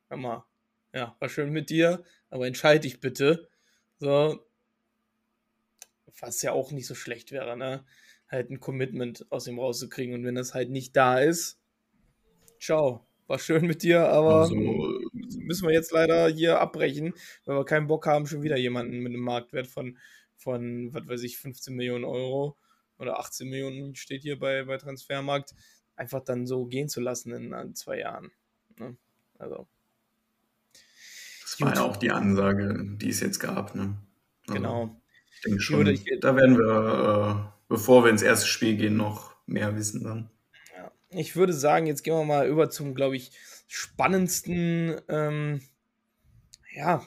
hör 0.08 0.16
mal, 0.16 0.44
ja, 0.92 1.16
war 1.20 1.28
schön 1.28 1.50
mit 1.50 1.70
dir, 1.70 2.04
aber 2.28 2.46
entscheide 2.46 2.80
dich 2.80 3.00
bitte. 3.00 3.48
So, 3.98 4.44
was 6.20 6.42
ja 6.42 6.52
auch 6.52 6.72
nicht 6.72 6.86
so 6.86 6.94
schlecht 6.94 7.32
wäre, 7.32 7.56
ne? 7.56 7.84
Halt 8.28 8.50
ein 8.50 8.60
Commitment 8.60 9.26
aus 9.30 9.46
ihm 9.46 9.58
rauszukriegen. 9.58 10.14
Und 10.14 10.24
wenn 10.24 10.34
das 10.34 10.54
halt 10.54 10.70
nicht 10.70 10.96
da 10.96 11.18
ist, 11.18 11.58
ciao. 12.60 13.06
War 13.26 13.38
schön 13.38 13.66
mit 13.66 13.82
dir, 13.82 14.08
aber 14.08 14.42
Also, 14.42 14.54
müssen 15.38 15.66
wir 15.66 15.72
jetzt 15.72 15.92
leider 15.92 16.28
hier 16.28 16.60
abbrechen, 16.60 17.14
weil 17.44 17.56
wir 17.56 17.64
keinen 17.64 17.86
Bock 17.86 18.06
haben, 18.06 18.26
schon 18.26 18.42
wieder 18.42 18.56
jemanden 18.56 18.98
mit 18.98 19.12
einem 19.12 19.22
Marktwert 19.22 19.68
von, 19.68 19.96
von 20.36 20.92
was 20.92 21.06
weiß 21.06 21.22
ich, 21.22 21.38
15 21.38 21.74
Millionen 21.74 22.04
Euro 22.04 22.56
oder 22.98 23.18
18 23.18 23.48
Millionen 23.48 23.94
steht 23.94 24.22
hier 24.22 24.38
bei, 24.38 24.64
bei 24.64 24.76
Transfermarkt, 24.76 25.54
einfach 25.96 26.22
dann 26.22 26.46
so 26.46 26.66
gehen 26.66 26.88
zu 26.88 27.00
lassen 27.00 27.32
in, 27.32 27.52
in 27.52 27.74
zwei 27.74 28.00
Jahren. 28.00 28.32
Ne? 28.78 28.96
Also, 29.38 29.66
das 31.42 31.60
war 31.60 31.74
ja 31.74 31.82
auch 31.82 31.96
die 31.96 32.10
Ansage, 32.10 32.96
die 32.96 33.08
es 33.08 33.20
jetzt 33.20 33.38
gab. 33.38 33.74
Ne? 33.74 33.96
Also, 34.46 34.54
genau. 34.54 35.01
Denke 35.44 35.60
schon, 35.60 35.78
würde- 35.78 35.92
ich- 35.92 36.04
da 36.20 36.36
werden 36.36 36.56
wir, 36.58 37.50
äh, 37.50 37.52
bevor 37.68 38.04
wir 38.04 38.10
ins 38.10 38.22
erste 38.22 38.46
Spiel 38.46 38.76
gehen, 38.76 38.96
noch 38.96 39.34
mehr 39.46 39.76
wissen 39.76 40.04
dann. 40.04 40.30
Ja. 40.76 40.92
Ich 41.10 41.36
würde 41.36 41.52
sagen, 41.52 41.86
jetzt 41.86 42.02
gehen 42.04 42.14
wir 42.14 42.24
mal 42.24 42.46
über 42.48 42.70
zum, 42.70 42.94
glaube 42.94 43.16
ich, 43.16 43.32
spannendsten, 43.68 45.00
ähm, 45.08 45.60
ja, 46.74 47.06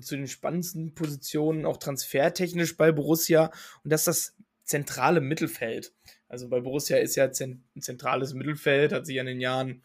zu 0.00 0.16
den 0.16 0.28
spannendsten 0.28 0.94
Positionen, 0.94 1.66
auch 1.66 1.78
transfertechnisch 1.78 2.76
bei 2.76 2.92
Borussia. 2.92 3.50
Und 3.82 3.92
das 3.92 4.02
ist 4.02 4.06
das 4.06 4.36
zentrale 4.64 5.20
Mittelfeld. 5.20 5.92
Also 6.28 6.48
bei 6.48 6.60
Borussia 6.60 6.98
ist 6.98 7.16
ja 7.16 7.24
ein 7.28 7.64
zentrales 7.80 8.34
Mittelfeld, 8.34 8.92
hat 8.92 9.06
sich 9.06 9.16
in 9.16 9.26
den 9.26 9.40
Jahren 9.40 9.82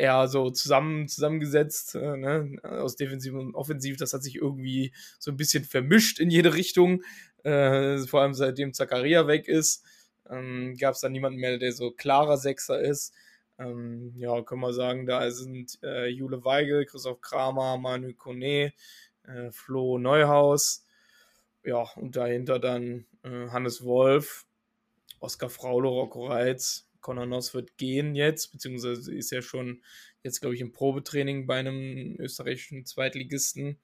eher 0.00 0.26
so 0.28 0.50
zusammen, 0.50 1.08
zusammengesetzt, 1.08 1.94
äh, 1.94 2.16
ne? 2.16 2.58
aus 2.62 2.96
Defensiv 2.96 3.34
und 3.34 3.54
Offensiv. 3.54 3.96
Das 3.96 4.12
hat 4.12 4.22
sich 4.22 4.36
irgendwie 4.36 4.92
so 5.18 5.30
ein 5.30 5.36
bisschen 5.36 5.64
vermischt 5.64 6.18
in 6.18 6.30
jede 6.30 6.54
Richtung. 6.54 7.02
Äh, 7.44 7.98
vor 7.98 8.22
allem 8.22 8.34
seitdem 8.34 8.72
Zakaria 8.72 9.26
weg 9.26 9.48
ist, 9.48 9.84
ähm, 10.28 10.76
gab 10.78 10.94
es 10.94 11.00
dann 11.00 11.12
niemanden 11.12 11.38
mehr, 11.38 11.58
der 11.58 11.72
so 11.72 11.90
klarer 11.90 12.36
Sechser 12.36 12.80
ist. 12.80 13.14
Ähm, 13.58 14.12
ja, 14.16 14.42
können 14.42 14.62
wir 14.62 14.72
sagen, 14.72 15.06
da 15.06 15.30
sind 15.30 15.78
äh, 15.82 16.06
Jule 16.08 16.44
Weigel, 16.44 16.86
Christoph 16.86 17.20
Kramer, 17.20 17.76
Manu 17.76 18.14
Kone, 18.14 18.72
äh, 19.24 19.50
Flo 19.50 19.98
Neuhaus. 19.98 20.86
Ja, 21.62 21.84
und 21.96 22.16
dahinter 22.16 22.58
dann 22.58 23.04
äh, 23.22 23.48
Hannes 23.50 23.84
Wolf, 23.84 24.46
Oskar 25.18 25.50
Fraule, 25.50 25.88
Rocco 25.88 26.26
Reitz, 26.26 26.89
Conor 27.00 27.26
Noss 27.26 27.54
wird 27.54 27.76
gehen 27.76 28.14
jetzt, 28.14 28.52
beziehungsweise 28.52 29.14
ist 29.14 29.30
ja 29.30 29.42
schon 29.42 29.82
jetzt, 30.22 30.40
glaube 30.40 30.54
ich, 30.54 30.60
im 30.60 30.72
Probetraining 30.72 31.46
bei 31.46 31.58
einem 31.58 32.16
österreichischen 32.18 32.84
Zweitligisten. 32.86 33.78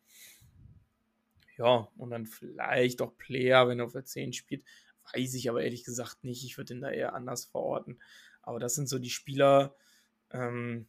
Ja, 1.56 1.88
und 1.96 2.10
dann 2.10 2.26
vielleicht 2.26 3.00
auch 3.00 3.16
Player, 3.16 3.68
wenn 3.68 3.80
er 3.80 3.86
auf 3.86 3.92
der 3.92 4.04
10 4.04 4.32
spielt. 4.32 4.64
Weiß 5.14 5.34
ich 5.34 5.48
aber 5.48 5.62
ehrlich 5.62 5.84
gesagt 5.84 6.24
nicht. 6.24 6.44
Ich 6.44 6.58
würde 6.58 6.74
ihn 6.74 6.80
da 6.80 6.90
eher 6.90 7.14
anders 7.14 7.46
verorten. 7.46 7.98
Aber 8.42 8.58
das 8.58 8.74
sind 8.74 8.88
so 8.88 8.98
die 8.98 9.10
Spieler, 9.10 9.74
ähm, 10.30 10.86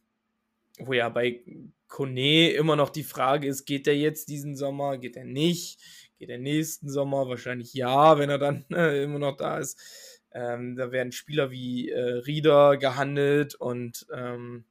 wo 0.78 0.92
ja 0.92 1.08
bei 1.08 1.42
Kone 1.88 2.50
immer 2.50 2.76
noch 2.76 2.90
die 2.90 3.02
Frage 3.02 3.48
ist, 3.48 3.64
geht 3.64 3.86
er 3.86 3.96
jetzt 3.96 4.28
diesen 4.28 4.56
Sommer, 4.56 4.98
geht 4.98 5.16
er 5.16 5.24
nicht, 5.24 5.80
geht 6.18 6.28
er 6.28 6.38
nächsten 6.38 6.90
Sommer, 6.90 7.28
wahrscheinlich 7.28 7.72
ja, 7.74 8.18
wenn 8.18 8.30
er 8.30 8.38
dann 8.38 8.64
äh, 8.70 9.02
immer 9.02 9.18
noch 9.18 9.36
da 9.36 9.58
ist. 9.58 10.17
Ähm, 10.38 10.76
da 10.76 10.92
werden 10.92 11.10
Spieler 11.10 11.50
wie 11.50 11.90
äh, 11.90 12.00
Rieder 12.26 12.76
gehandelt 12.76 13.56
und 13.56 14.06
ähm, 14.14 14.64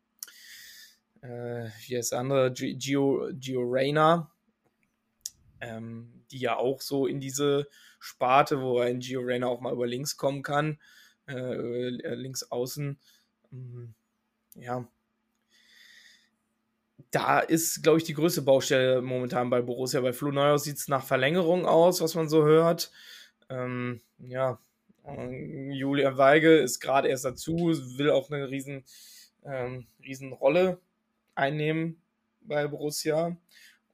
äh, 1.21 1.67
heißt 1.69 2.13
der 2.13 2.19
andere, 2.19 2.53
Gi- 2.53 2.75
Gio, 2.75 3.29
Gio 3.33 3.61
Reyna, 3.63 4.31
ähm, 5.59 6.23
die 6.31 6.39
ja 6.39 6.55
auch 6.57 6.81
so 6.81 7.07
in 7.07 7.19
diese 7.19 7.67
Sparte, 7.99 8.61
wo 8.61 8.79
ein 8.79 8.99
Gio 8.99 9.21
Reyna 9.21 9.47
auch 9.47 9.59
mal 9.61 9.73
über 9.73 9.87
links 9.87 10.17
kommen 10.17 10.43
kann, 10.43 10.79
äh, 11.27 11.33
äh, 11.35 12.13
links 12.15 12.43
außen. 12.51 12.97
Ähm, 13.51 13.93
ja. 14.55 14.87
Da 17.11 17.39
ist, 17.39 17.83
glaube 17.83 17.99
ich, 17.99 18.03
die 18.03 18.13
größte 18.13 18.41
Baustelle 18.41 19.01
momentan 19.01 19.49
bei 19.49 19.61
Borussia. 19.61 20.01
Bei 20.01 20.13
Flo 20.13 20.31
Neuhaus 20.31 20.63
sieht 20.65 20.77
es 20.77 20.87
nach 20.87 21.05
Verlängerung 21.05 21.65
aus, 21.65 22.01
was 22.01 22.15
man 22.15 22.27
so 22.27 22.43
hört. 22.43 22.91
Ähm, 23.49 24.01
ja, 24.19 24.59
Julia 25.71 26.17
Weige 26.17 26.57
ist 26.57 26.79
gerade 26.79 27.07
erst 27.07 27.25
dazu, 27.25 27.55
will 27.97 28.09
auch 28.11 28.29
eine 28.29 28.49
riesen, 28.49 28.83
ähm, 29.45 29.87
riesen 30.03 30.33
Rolle 30.33 30.79
einnehmen 31.35 32.01
bei 32.41 32.67
Borussia. 32.67 33.37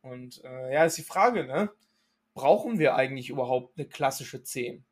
Und 0.01 0.43
äh, 0.43 0.73
ja, 0.73 0.85
ist 0.85 0.97
die 0.97 1.03
Frage, 1.03 1.45
ne? 1.45 1.69
Brauchen 2.33 2.79
wir 2.79 2.95
eigentlich 2.95 3.29
überhaupt 3.29 3.77
eine 3.77 3.87
klassische 3.87 4.43
10? 4.43 4.83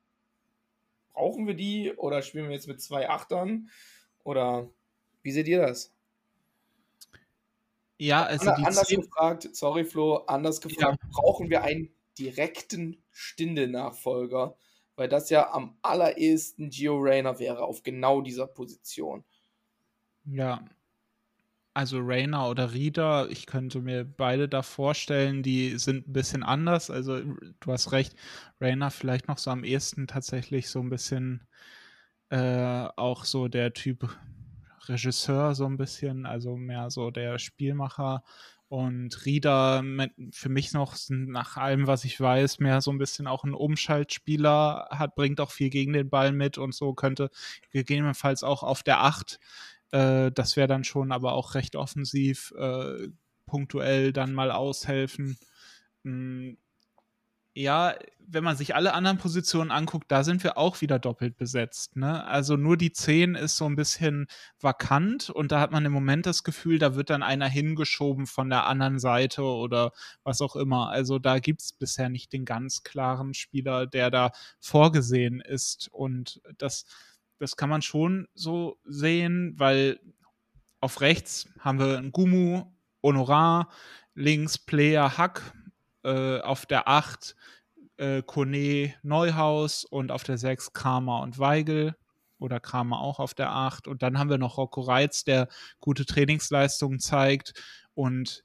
Brauchen 1.14 1.48
wir 1.48 1.56
die 1.56 1.92
oder 1.94 2.22
spielen 2.22 2.46
wir 2.46 2.56
jetzt 2.56 2.68
mit 2.68 2.82
zwei 2.82 3.10
Achtern? 3.10 3.70
Oder 4.24 4.70
wie 5.24 5.32
seht 5.32 5.48
ihr 5.48 5.62
das? 5.62 5.94
Ja, 7.98 8.24
also 8.24 8.50
Ander, 8.50 8.68
anders 8.68 8.88
Zehn- 8.88 9.02
gefragt, 9.02 9.50
sorry 9.54 9.86
Flo, 9.86 10.18
anders 10.28 10.62
gefragt, 10.62 11.00
brauchen 11.12 11.50
wir 11.50 11.64
einen 11.64 11.94
direkten 12.18 13.04
Stindel-Nachfolger? 13.12 14.56
Weil 15.02 15.10
das 15.10 15.32
ja 15.32 15.52
am 15.52 15.76
allerersten 15.82 16.70
Gio 16.70 16.96
Reyna 17.00 17.40
wäre 17.40 17.64
auf 17.64 17.82
genau 17.82 18.22
dieser 18.22 18.46
Position. 18.46 19.24
Ja. 20.26 20.64
Also 21.74 21.98
Rainer 22.00 22.48
oder 22.48 22.72
Rieder, 22.72 23.28
ich 23.32 23.48
könnte 23.48 23.80
mir 23.80 24.06
beide 24.06 24.48
da 24.48 24.62
vorstellen, 24.62 25.42
die 25.42 25.80
sind 25.80 26.08
ein 26.08 26.14
bisschen 26.14 26.44
anders. 26.44 26.92
Also 26.92 27.20
du 27.20 27.72
hast 27.72 27.92
recht, 27.92 28.16
Rainer 28.60 28.92
vielleicht 28.92 29.28
noch 29.28 29.40
so 29.40 29.50
am 29.50 29.64
ehesten 29.64 30.06
tatsächlich 30.06 30.70
so 30.70 30.82
ein 30.82 30.92
bisschen 30.92 31.48
äh, 32.30 32.88
auch 32.96 33.26
so 33.26 33.48
der 33.48 33.74
Typ 33.74 34.08
Regisseur 34.88 35.56
so 35.56 35.66
ein 35.66 35.78
bisschen, 35.78 36.28
also 36.28 36.58
mehr 36.58 36.92
so 36.92 37.10
der 37.10 37.40
Spielmacher. 37.40 38.24
Und 38.72 39.26
Rieder 39.26 39.84
für 40.32 40.48
mich 40.48 40.72
noch 40.72 40.96
nach 41.10 41.58
allem, 41.58 41.88
was 41.88 42.06
ich 42.06 42.18
weiß, 42.18 42.60
mehr 42.60 42.80
so 42.80 42.90
ein 42.90 43.00
bisschen 43.00 43.28
auch 43.28 43.44
ein 43.44 43.54
Umschaltspieler 43.54 44.88
hat, 44.92 45.16
bringt 45.16 45.42
auch 45.42 45.52
viel 45.52 45.70
gegen 45.70 45.92
den 45.92 46.10
Ball 46.10 46.32
mit 46.32 46.58
und 46.58 46.74
so 46.74 46.94
könnte 46.94 47.32
gegebenenfalls 47.72 48.44
auch 48.44 48.64
auf 48.64 48.82
der 48.82 49.02
Acht. 49.02 49.42
Äh, 49.92 50.32
das 50.32 50.56
wäre 50.56 50.70
dann 50.70 50.86
schon 50.86 51.12
aber 51.12 51.34
auch 51.34 51.54
recht 51.56 51.76
offensiv, 51.76 52.54
äh, 52.58 53.10
punktuell 53.46 54.14
dann 54.14 54.34
mal 54.34 54.52
aushelfen. 54.52 55.38
Ja, 57.54 57.96
wenn 58.34 58.44
man 58.46 58.56
sich 58.56 58.76
alle 58.76 58.94
anderen 58.94 59.18
Positionen 59.18 59.72
anguckt, 59.72 60.10
da 60.10 60.24
sind 60.24 60.44
wir 60.44 60.58
auch 60.58 60.80
wieder 60.80 61.00
doppelt 61.00 61.36
besetzt. 61.36 61.98
Ne? 61.98 62.26
Also 62.26 62.56
nur 62.56 62.78
die 62.78 62.94
10 62.94 63.36
ist 63.36 63.58
so 63.58 63.66
ein 63.66 63.76
bisschen 63.76 64.28
vakant 64.60 65.30
und 65.30 65.52
da 65.52 65.60
hat 65.60 65.72
man 65.72 65.86
im 65.86 65.92
Moment 65.92 66.26
das 66.26 66.44
Gefühl, 66.44 66.80
da 66.80 66.96
wird 66.96 67.10
dann 67.10 67.24
einer 67.24 67.50
hingeschoben 67.50 68.28
von 68.28 68.50
der 68.50 68.68
anderen 68.68 69.00
Seite 69.00 69.44
oder 69.44 69.92
was 70.24 70.40
auch 70.40 70.56
immer. 70.56 70.90
Also 70.90 71.20
da 71.20 71.40
gibt 71.40 71.62
es 71.62 71.74
bisher 71.74 72.10
nicht 72.10 72.32
den 72.32 72.46
ganz 72.46 72.84
klaren 72.84 73.34
Spieler, 73.34 73.86
der 73.86 74.10
da 74.12 74.32
vorgesehen 74.62 75.42
ist. 75.42 75.90
Und 75.92 76.42
das, 76.58 76.86
das 77.38 77.58
kann 77.58 77.70
man 77.70 77.82
schon 77.82 78.28
so 78.34 78.78
sehen, 78.86 79.56
weil 79.58 80.00
auf 80.80 81.02
rechts 81.02 81.50
haben 81.60 81.80
wir 81.80 81.98
einen 81.98 82.14
Gumu, 82.14 82.72
Honorar, 83.04 83.70
links 84.14 84.58
Player 84.58 85.18
Hack, 85.18 85.54
äh, 86.04 86.40
auf 86.40 86.66
der 86.66 86.88
8 86.88 87.36
äh, 87.98 88.22
Kone 88.24 88.94
Neuhaus 89.04 89.86
und 89.86 90.12
auf 90.12 90.24
der 90.24 90.38
6 90.38 90.74
Kramer 90.74 91.22
und 91.22 91.40
Weigel 91.40 91.96
oder 92.40 92.60
Kramer 92.60 93.00
auch 93.00 93.20
auf 93.20 93.34
der 93.34 93.52
8. 93.52 93.88
Und 93.88 94.02
dann 94.02 94.18
haben 94.18 94.30
wir 94.30 94.38
noch 94.38 94.58
Rocco 94.58 94.82
Reitz, 94.82 95.24
der 95.24 95.48
gute 95.80 96.06
Trainingsleistungen 96.06 97.00
zeigt 97.00 97.54
und 97.94 98.44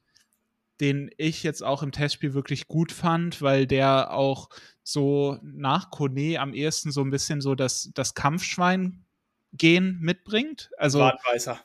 den 0.80 1.10
ich 1.16 1.42
jetzt 1.42 1.62
auch 1.62 1.82
im 1.82 1.92
Testspiel 1.92 2.34
wirklich 2.34 2.68
gut 2.68 2.92
fand, 2.92 3.40
weil 3.40 3.66
der 3.66 4.12
auch 4.12 4.50
so 4.82 5.38
nach 5.42 5.90
Kone 5.90 6.38
am 6.38 6.52
ehesten 6.52 6.92
so 6.92 7.00
ein 7.00 7.10
bisschen 7.10 7.40
so 7.40 7.54
das, 7.54 7.90
das 7.94 8.12
Kampfschwein-Gen 8.14 9.98
mitbringt. 10.00 10.70
Also, 10.76 11.00
Wartweißer. 11.00 11.58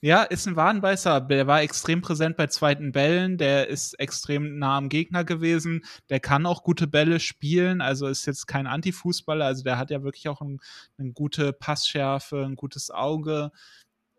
Ja, 0.00 0.22
ist 0.22 0.46
ein 0.46 0.54
Wadenbeißer. 0.54 1.20
Der 1.22 1.48
war 1.48 1.60
extrem 1.62 2.02
präsent 2.02 2.36
bei 2.36 2.46
zweiten 2.46 2.92
Bällen. 2.92 3.36
Der 3.36 3.66
ist 3.66 3.94
extrem 3.98 4.56
nah 4.58 4.76
am 4.76 4.88
Gegner 4.88 5.24
gewesen. 5.24 5.84
Der 6.08 6.20
kann 6.20 6.46
auch 6.46 6.62
gute 6.62 6.86
Bälle 6.86 7.18
spielen. 7.18 7.80
Also 7.80 8.06
ist 8.06 8.24
jetzt 8.26 8.46
kein 8.46 8.68
Antifußballer. 8.68 9.44
Also 9.44 9.64
der 9.64 9.76
hat 9.76 9.90
ja 9.90 10.04
wirklich 10.04 10.28
auch 10.28 10.40
ein, 10.40 10.60
eine 10.98 11.12
gute 11.12 11.52
Passschärfe, 11.52 12.44
ein 12.44 12.54
gutes 12.54 12.92
Auge. 12.92 13.50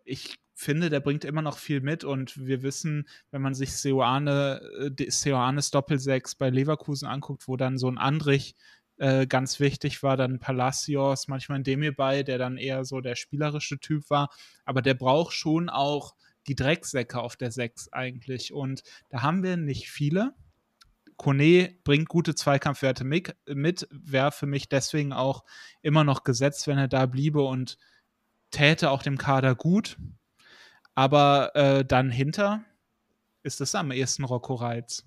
Ich 0.03 0.35
finde, 0.53 0.89
der 0.89 0.99
bringt 0.99 1.23
immer 1.23 1.41
noch 1.41 1.57
viel 1.57 1.79
mit 1.79 2.03
und 2.03 2.37
wir 2.45 2.61
wissen, 2.61 3.07
wenn 3.31 3.41
man 3.41 3.53
sich 3.53 3.71
Seoane, 3.77 4.61
äh, 4.99 5.09
Seoanes 5.09 5.71
Doppelsechs 5.71 6.35
bei 6.35 6.49
Leverkusen 6.49 7.07
anguckt, 7.07 7.47
wo 7.47 7.55
dann 7.55 7.77
so 7.77 7.87
ein 7.89 7.97
Andrich 7.97 8.55
äh, 8.99 9.27
ganz 9.27 9.59
wichtig 9.61 10.03
war 10.03 10.17
dann 10.17 10.39
Palacios, 10.39 11.27
manchmal 11.27 11.59
ein 11.59 11.63
Demir 11.63 11.95
bei, 11.95 12.21
der 12.21 12.37
dann 12.37 12.57
eher 12.57 12.83
so 12.83 12.99
der 12.99 13.15
spielerische 13.15 13.79
Typ 13.79 14.09
war. 14.09 14.29
Aber 14.65 14.81
der 14.81 14.93
braucht 14.93 15.33
schon 15.33 15.69
auch 15.69 16.15
die 16.47 16.55
Drecksäcke 16.55 17.19
auf 17.19 17.37
der 17.37 17.51
6 17.51 17.93
eigentlich. 17.93 18.53
Und 18.53 18.83
da 19.09 19.21
haben 19.21 19.41
wir 19.41 19.55
nicht 19.55 19.89
viele. 19.89 20.33
Kone 21.15 21.75
bringt 21.83 22.09
gute 22.09 22.35
Zweikampfwerte 22.35 23.05
mit, 23.05 23.35
mit 23.47 23.87
wäre 23.89 24.31
für 24.31 24.47
mich 24.47 24.67
deswegen 24.67 25.13
auch 25.13 25.43
immer 25.81 26.03
noch 26.03 26.23
gesetzt, 26.23 26.67
wenn 26.67 26.77
er 26.77 26.87
da 26.87 27.05
bliebe 27.05 27.41
und 27.41 27.77
täte 28.51 28.89
auch 28.89 29.03
dem 29.03 29.17
Kader 29.17 29.55
gut. 29.55 29.97
Aber 30.93 31.55
äh, 31.55 31.85
dann 31.85 32.09
hinter 32.09 32.65
ist 33.43 33.61
es 33.61 33.75
am 33.75 33.91
ehesten 33.91 34.25
Rocco 34.25 34.55
Reitz. 34.55 35.05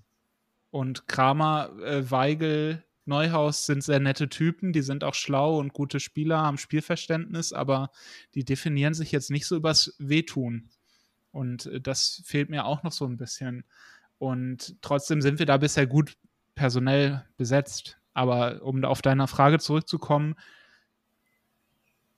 Und 0.71 1.07
Kramer, 1.07 1.69
äh, 1.83 2.09
Weigel, 2.09 2.83
Neuhaus 3.05 3.65
sind 3.65 3.83
sehr 3.83 3.99
nette 3.99 4.29
Typen, 4.29 4.71
die 4.73 4.81
sind 4.81 5.03
auch 5.03 5.13
schlau 5.13 5.59
und 5.59 5.73
gute 5.73 5.99
Spieler, 5.99 6.41
haben 6.41 6.57
Spielverständnis, 6.57 7.51
aber 7.53 7.91
die 8.33 8.45
definieren 8.45 8.93
sich 8.93 9.11
jetzt 9.11 9.29
nicht 9.29 9.45
so 9.45 9.55
übers 9.55 9.95
Wehtun. 9.99 10.69
Und 11.31 11.65
äh, 11.65 11.81
das 11.81 12.21
fehlt 12.25 12.49
mir 12.49 12.65
auch 12.65 12.83
noch 12.83 12.91
so 12.91 13.05
ein 13.05 13.17
bisschen. 13.17 13.65
Und 14.17 14.77
trotzdem 14.81 15.21
sind 15.21 15.39
wir 15.39 15.45
da 15.45 15.57
bisher 15.57 15.87
gut 15.87 16.15
personell 16.55 17.25
besetzt. 17.35 17.97
Aber 18.13 18.61
um 18.61 18.83
auf 18.85 19.01
deine 19.01 19.27
Frage 19.27 19.59
zurückzukommen, 19.59 20.35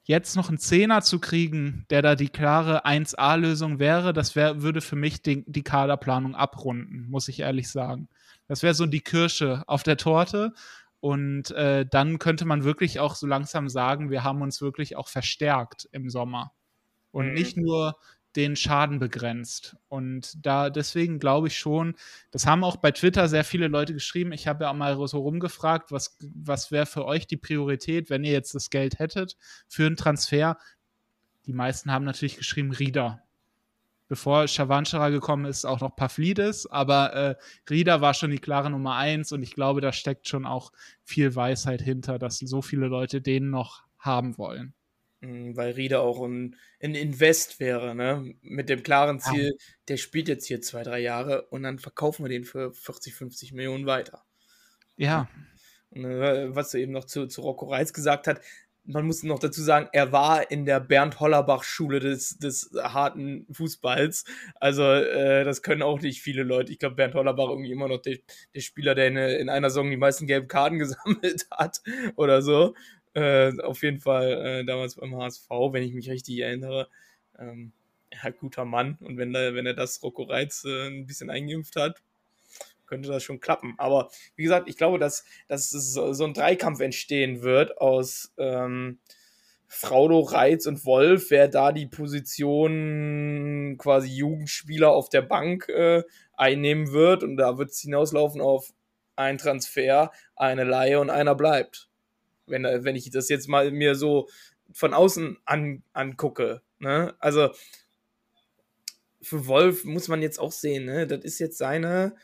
jetzt 0.06 0.36
noch 0.36 0.50
einen 0.50 0.60
Zehner 0.60 1.02
zu 1.02 1.20
kriegen, 1.20 1.86
der 1.90 2.02
da 2.02 2.16
die 2.16 2.30
klare 2.30 2.86
1A-Lösung 2.86 3.80
wäre, 3.80 4.14
das 4.14 4.36
wär, 4.36 4.62
würde 4.62 4.82
für 4.82 4.96
mich 4.96 5.22
die, 5.22 5.44
die 5.48 5.64
Kaderplanung 5.64 6.36
abrunden, 6.36 7.08
muss 7.10 7.28
ich 7.28 7.42
ehrlich 7.42 7.70
sagen. 7.70 8.08
Das 8.48 8.64
wäre 8.64 8.76
so 8.76 8.86
die 8.86 9.02
Kirsche 9.02 9.64
auf 9.68 9.84
der 9.84 9.98
Torte. 9.98 10.54
Und 11.00 11.52
äh, 11.52 11.86
dann 11.86 12.20
könnte 12.20 12.46
man 12.46 12.64
wirklich 12.64 13.00
auch 13.00 13.16
so 13.16 13.28
langsam 13.28 13.70
sagen, 13.70 14.10
wir 14.10 14.24
haben 14.24 14.42
uns 14.42 14.62
wirklich 14.62 14.96
auch 14.96 15.08
verstärkt 15.08 15.88
im 15.92 16.10
Sommer. 16.10 16.54
Und 17.12 17.28
mhm. 17.28 17.34
nicht 17.34 17.58
nur 17.58 17.96
den 18.36 18.56
Schaden 18.56 19.00
begrenzt. 19.00 19.78
Und 19.88 20.46
da 20.46 20.70
deswegen 20.70 21.20
glaube 21.20 21.48
ich 21.48 21.58
schon, 21.58 21.96
das 22.32 22.46
haben 22.46 22.64
auch 22.64 22.78
bei 22.78 22.92
Twitter 22.92 23.28
sehr 23.28 23.44
viele 23.44 23.68
Leute 23.68 23.94
geschrieben. 23.94 24.32
Ich 24.32 24.48
habe 24.48 24.66
ja 24.66 24.72
auch 24.72 24.76
mal 24.76 24.96
so 25.08 25.20
rumgefragt, 25.20 25.92
was, 25.92 26.18
was 26.34 26.72
wäre 26.72 26.86
für 26.86 27.06
euch 27.06 27.28
die 27.28 27.38
Priorität, 27.38 28.10
wenn 28.10 28.24
ihr 28.24 28.34
jetzt 28.34 28.56
das 28.56 28.70
Geld 28.70 29.00
hättet 29.00 29.38
für 29.68 29.86
einen 29.86 29.98
Transfer? 29.98 30.58
Die 31.46 31.54
meisten 31.54 31.92
haben 31.92 32.06
natürlich 32.06 32.38
geschrieben 32.38 32.72
Rieder 32.72 33.26
bevor 34.08 34.48
Shavanchara 34.48 35.10
gekommen 35.10 35.46
ist, 35.46 35.66
auch 35.66 35.80
noch 35.80 35.96
Pavlidis, 35.96 36.68
aber 36.68 37.14
äh, 37.14 37.36
Rieder 37.70 38.02
war 38.02 38.14
schon 38.14 38.32
die 38.32 38.40
klare 38.40 38.70
Nummer 38.70 38.96
eins 38.96 39.32
und 39.32 39.42
ich 39.42 39.54
glaube, 39.54 39.82
da 39.82 39.92
steckt 39.92 40.28
schon 40.28 40.46
auch 40.46 40.72
viel 41.04 41.36
Weisheit 41.36 41.82
hinter, 41.82 42.20
dass 42.20 42.38
so 42.38 42.62
viele 42.62 42.88
Leute 42.88 43.22
den 43.22 43.50
noch 43.50 43.84
haben 43.98 44.38
wollen. 44.38 44.74
Mhm, 45.26 45.58
weil 45.58 45.72
Rieder 45.72 46.02
auch 46.02 46.24
ein, 46.24 46.56
ein 46.82 46.96
Invest 46.96 47.60
wäre, 47.60 47.96
ne? 47.96 48.36
Mit 48.42 48.70
dem 48.70 48.84
klaren 48.84 49.20
Ziel, 49.20 49.46
ja. 49.58 49.66
der 49.88 49.98
spielt 49.98 50.28
jetzt 50.28 50.46
hier 50.46 50.62
zwei, 50.62 50.84
drei 50.84 51.00
Jahre 51.00 51.44
und 51.50 51.64
dann 51.64 51.80
verkaufen 51.80 52.24
wir 52.24 52.30
den 52.30 52.46
für 52.46 52.74
40, 52.74 53.14
50 53.16 53.54
Millionen 53.54 53.86
weiter. 53.86 54.24
Ja. 54.98 55.30
Äh, 55.92 56.56
was 56.56 56.72
du 56.72 56.80
eben 56.80 56.92
noch 56.92 57.06
zu, 57.06 57.28
zu 57.28 57.42
Rocco 57.42 57.66
Reitz 57.66 57.94
gesagt 57.94 58.28
hast, 58.28 58.42
man 58.88 59.08
muss 59.08 59.24
noch 59.24 59.40
dazu 59.40 59.64
sagen, 59.64 59.90
er 59.94 60.12
war 60.12 60.52
in 60.52 60.66
der 60.66 60.80
Bernd 60.80 61.20
Hollerbach-Schule 61.20 62.00
des, 62.00 62.38
des 62.38 62.70
harten 62.76 63.48
Fußballs. 63.52 64.26
Also, 64.60 64.84
äh, 64.84 65.44
das 65.44 65.64
können 65.64 65.82
auch 65.82 66.02
nicht 66.02 66.22
viele 66.22 66.44
Leute. 66.44 66.72
Ich 66.72 66.78
glaube, 66.78 66.96
Bernd 66.96 67.16
Hollerbach 67.16 67.50
irgendwie 67.50 67.72
immer 67.72 67.88
noch 67.88 68.02
der, 68.02 68.20
der 68.54 68.62
Spieler, 68.62 68.94
der 68.94 69.08
in, 69.08 69.18
in, 69.18 69.50
einer 69.50 69.72
Saison 69.72 69.90
die 69.90 69.98
meisten 69.98 70.28
gelben 70.28 70.48
Karten 70.48 70.78
gesammelt 70.80 71.48
hat 71.50 71.82
oder 72.16 72.44
so. 72.44 72.76
Äh, 73.16 73.54
auf 73.62 73.82
jeden 73.82 74.00
Fall 74.00 74.32
äh, 74.46 74.66
damals 74.66 74.96
beim 74.96 75.16
HSV, 75.16 75.50
wenn 75.50 75.84
ich 75.84 75.94
mich 75.94 76.10
richtig 76.10 76.40
erinnere. 76.40 76.90
Ähm, 77.40 77.72
ja, 78.12 78.30
guter 78.30 78.66
Mann. 78.66 78.98
Und 79.00 79.18
wenn, 79.18 79.32
da, 79.32 79.54
wenn 79.54 79.66
er 79.66 79.74
das 79.74 80.04
Rocco 80.04 80.24
Reitz 80.24 80.66
äh, 80.66 80.88
ein 80.88 81.06
bisschen 81.06 81.30
eingeimpft 81.30 81.78
hat, 81.78 82.02
könnte 82.86 83.10
das 83.10 83.24
schon 83.24 83.40
klappen. 83.40 83.76
Aber 83.78 84.10
wie 84.36 84.44
gesagt, 84.44 84.68
ich 84.68 84.78
glaube, 84.78 85.00
dass, 85.00 85.26
dass 85.48 85.70
so, 85.70 86.14
so 86.14 86.26
ein 86.26 86.34
Dreikampf 86.34 86.82
entstehen 86.82 87.42
wird 87.42 87.78
aus 87.80 88.34
ähm, 88.38 89.00
Fraudo, 89.68 90.20
Reiz 90.20 90.68
und 90.68 90.86
Wolf, 90.86 91.32
wer 91.32 91.48
da 91.48 91.72
die 91.72 91.88
Position 91.88 93.78
quasi 93.78 94.10
Jugendspieler 94.10 94.92
auf 94.92 95.08
der 95.10 95.22
Bank 95.22 95.70
äh, 95.70 96.04
einnehmen 96.34 96.92
wird. 96.92 97.24
Und 97.24 97.38
da 97.38 97.58
wird 97.58 97.72
es 97.72 97.80
hinauslaufen 97.80 98.42
auf 98.42 98.74
ein 99.16 99.38
Transfer, 99.38 100.12
eine 100.36 100.66
Laie 100.66 101.00
und 101.00 101.10
einer 101.10 101.34
bleibt. 101.34 101.90
Wenn, 102.48 102.64
wenn 102.64 102.96
ich 102.96 103.10
das 103.10 103.30
jetzt 103.30 103.48
mal 103.48 103.72
mir 103.72 103.96
so 103.96 104.28
von 104.72 104.94
außen 104.94 105.38
an, 105.46 105.84
angucke. 105.94 106.62
Ne? 106.80 107.16
Also 107.20 107.50
für 109.22 109.48
Wolf 109.48 109.86
muss 109.86 110.08
man 110.08 110.22
jetzt 110.22 110.40
auch 110.40 110.52
sehen, 110.52 110.86
ne? 110.86 111.08
das 111.08 111.24
ist 111.24 111.40
jetzt 111.40 111.58
seine 111.58 112.16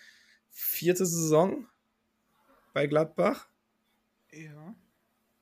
vierte 0.51 1.05
Saison 1.05 1.67
bei 2.73 2.87
Gladbach. 2.87 3.47
Ja. 4.31 4.75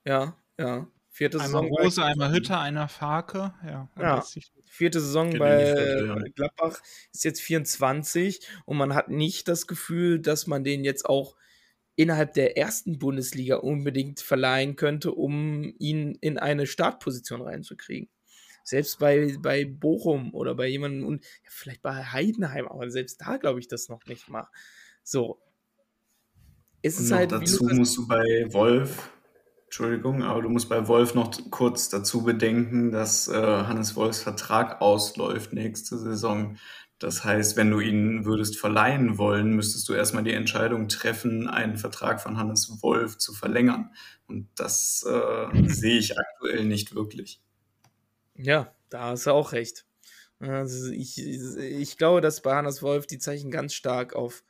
Ja, 0.05 0.38
ja. 0.57 0.88
Vierte 1.09 1.39
einmal 1.41 1.63
Saison. 1.63 1.77
Rose, 1.77 2.03
einmal 2.03 2.32
Hütte, 2.32 2.57
einer 2.57 2.88
Farke. 2.88 3.53
Ja, 3.65 3.89
ja. 3.99 4.23
Vierte 4.65 5.01
Saison 5.01 5.38
bei 5.38 6.32
Gladbach 6.36 6.80
ist 7.11 7.25
jetzt 7.25 7.41
24 7.41 8.39
und 8.65 8.77
man 8.77 8.93
hat 8.93 9.09
nicht 9.09 9.47
das 9.47 9.67
Gefühl, 9.67 10.19
dass 10.19 10.47
man 10.47 10.63
den 10.63 10.84
jetzt 10.86 11.05
auch 11.05 11.36
innerhalb 11.99 12.33
der 12.33 12.57
ersten 12.57 12.97
Bundesliga 12.97 13.57
unbedingt 13.57 14.21
verleihen 14.21 14.77
könnte, 14.77 15.11
um 15.11 15.73
ihn 15.79 16.15
in 16.21 16.37
eine 16.37 16.65
Startposition 16.65 17.41
reinzukriegen. 17.41 18.07
Selbst 18.63 18.99
bei, 18.99 19.35
bei 19.41 19.65
Bochum 19.65 20.33
oder 20.33 20.55
bei 20.55 20.67
jemandem 20.67 21.05
und 21.05 21.25
ja, 21.25 21.49
vielleicht 21.49 21.81
bei 21.81 22.05
Heidenheim, 22.05 22.69
aber 22.69 22.89
selbst 22.89 23.19
da 23.19 23.35
glaube 23.35 23.59
ich 23.59 23.67
das 23.67 23.89
noch 23.89 24.05
nicht 24.05 24.29
mal. 24.29 24.47
So. 25.03 25.41
Ist 26.81 27.01
es 27.01 27.11
halt. 27.11 27.33
Dazu 27.33 27.65
musst 27.65 27.97
du 27.97 28.07
bei 28.07 28.47
Wolf, 28.53 29.11
Entschuldigung, 29.65 30.23
aber 30.23 30.41
du 30.41 30.47
musst 30.47 30.69
bei 30.69 30.87
Wolf 30.87 31.15
noch 31.15 31.31
kurz 31.51 31.89
dazu 31.89 32.23
bedenken, 32.23 32.91
dass 32.93 33.27
äh, 33.27 33.33
Hannes 33.33 33.97
Wolfs 33.97 34.21
Vertrag 34.21 34.81
ausläuft 34.81 35.51
nächste 35.51 35.97
Saison. 35.97 36.55
Das 36.99 37.23
heißt, 37.23 37.55
wenn 37.55 37.71
du 37.71 37.79
ihn 37.79 38.25
würdest 38.25 38.57
verleihen 38.57 39.17
wollen, 39.17 39.55
müsstest 39.55 39.87
du 39.87 39.93
erstmal 39.93 40.23
die 40.23 40.33
Entscheidung 40.33 40.89
treffen, 40.89 41.47
einen 41.47 41.77
Vertrag 41.77 42.21
von 42.21 42.37
Hannes 42.37 42.81
Wolf 42.81 43.17
zu 43.17 43.33
verlängern. 43.33 43.91
Und 44.27 44.49
das 44.55 45.05
äh, 45.07 45.63
sehe 45.67 45.97
ich 45.97 46.19
aktuell 46.19 46.65
nicht 46.65 46.93
wirklich. 46.93 47.41
Ja, 48.35 48.75
da 48.89 49.11
hast 49.11 49.25
du 49.25 49.31
auch 49.31 49.53
recht. 49.53 49.85
Also 50.39 50.91
ich, 50.91 51.17
ich 51.17 51.97
glaube, 51.97 52.21
dass 52.21 52.41
bei 52.41 52.55
Hannes 52.55 52.81
Wolf 52.81 53.07
die 53.07 53.17
Zeichen 53.17 53.49
ganz 53.49 53.73
stark 53.73 54.13
auf, 54.13 54.43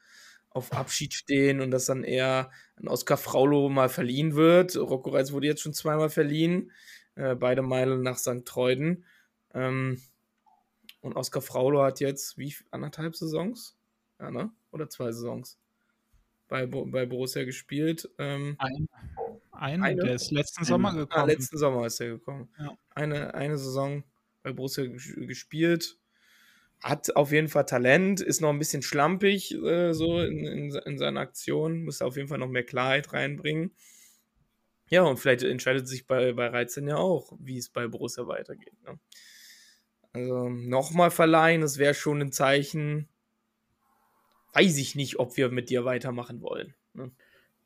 auf 0.50 0.74
Abschied 0.74 1.14
stehen 1.14 1.62
und 1.62 1.70
dass 1.70 1.86
dann 1.86 2.04
eher 2.04 2.52
ein 2.78 2.88
Oskar 2.88 3.18
Fraulo 3.18 3.70
mal 3.70 3.90
verliehen 3.90 4.36
wird. 4.36 4.76
Rocco 4.76 5.12
Reitz 5.12 5.32
wurde 5.32 5.48
jetzt 5.48 5.62
schon 5.62 5.74
zweimal 5.74 6.10
verliehen, 6.10 6.72
äh, 7.16 7.36
beide 7.36 7.62
Meilen 7.62 8.02
nach 8.02 8.18
St. 8.18 8.46
Treuden. 8.46 9.06
Ähm, 9.54 10.02
und 11.02 11.16
Oskar 11.16 11.42
Fraulo 11.42 11.82
hat 11.84 12.00
jetzt 12.00 12.38
wie 12.38 12.54
anderthalb 12.72 13.16
Saisons? 13.16 13.78
Ja, 14.20 14.32
ne? 14.32 14.52
Oder 14.72 14.90
zwei 14.90 15.12
Saisons 15.12 15.58
bei, 16.50 16.66
bei 16.66 17.06
Borussia 17.06 17.46
gespielt. 17.46 18.10
Ähm, 18.18 18.58
eine. 18.58 18.88
eine. 19.52 19.84
eine. 19.84 20.04
Der 20.04 20.16
ist 20.16 20.32
letzten 20.32 20.66
Sommer 20.66 20.90
ah, 20.90 20.94
gekommen. 20.94 21.24
Ah, 21.24 21.26
letzten 21.26 21.58
Sommer 21.58 21.86
ist 21.86 22.02
er 22.02 22.10
gekommen. 22.10 22.50
Ja. 22.60 22.78
Eine, 22.90 23.34
eine 23.34 23.58
Saison 23.58 24.04
bei 24.44 24.52
Borussia 24.52 24.86
gespielt. 24.86 25.98
Hat 26.82 27.16
auf 27.16 27.32
jeden 27.32 27.50
Fall 27.50 27.66
Talent, 27.66 28.22
ist 28.22 28.42
noch 28.42 28.50
ein 28.50 28.60
bisschen 28.60 28.82
schlampig 28.82 29.54
äh, 29.54 29.94
so 29.94 30.22
in, 30.22 30.46
in, 30.46 30.72
in 30.72 30.98
seinen 30.98 31.18
Aktionen, 31.18 31.84
muss 31.84 32.02
auf 32.02 32.16
jeden 32.16 32.30
Fall 32.30 32.38
noch 32.38 32.48
mehr 32.48 32.64
Klarheit 32.64 33.12
reinbringen. 33.12 33.72
Ja, 34.90 35.04
und 35.04 35.18
vielleicht 35.18 35.44
entscheidet 35.44 35.90
sich 35.90 36.08
bei, 36.08 36.32
bei 36.32 36.48
Reizen 36.48 36.88
ja 36.88 36.96
auch, 36.96 37.34
wie 37.38 37.58
es 37.58 37.70
bei 37.70 37.88
Borussia 37.88 38.26
weitergeht. 38.28 38.82
Ne? 38.86 38.98
Also 40.14 40.50
nochmal 40.50 41.12
verleihen, 41.12 41.62
das 41.62 41.78
wäre 41.78 41.94
schon 41.94 42.22
ein 42.22 42.32
Zeichen. 42.32 43.08
Weiß 44.54 44.78
ich 44.78 44.96
nicht, 44.96 45.20
ob 45.20 45.38
wir 45.38 45.50
mit 45.50 45.70
dir 45.70 45.86
weitermachen 45.86 46.42
wollen. 46.42 46.74
Ne? 46.94 47.12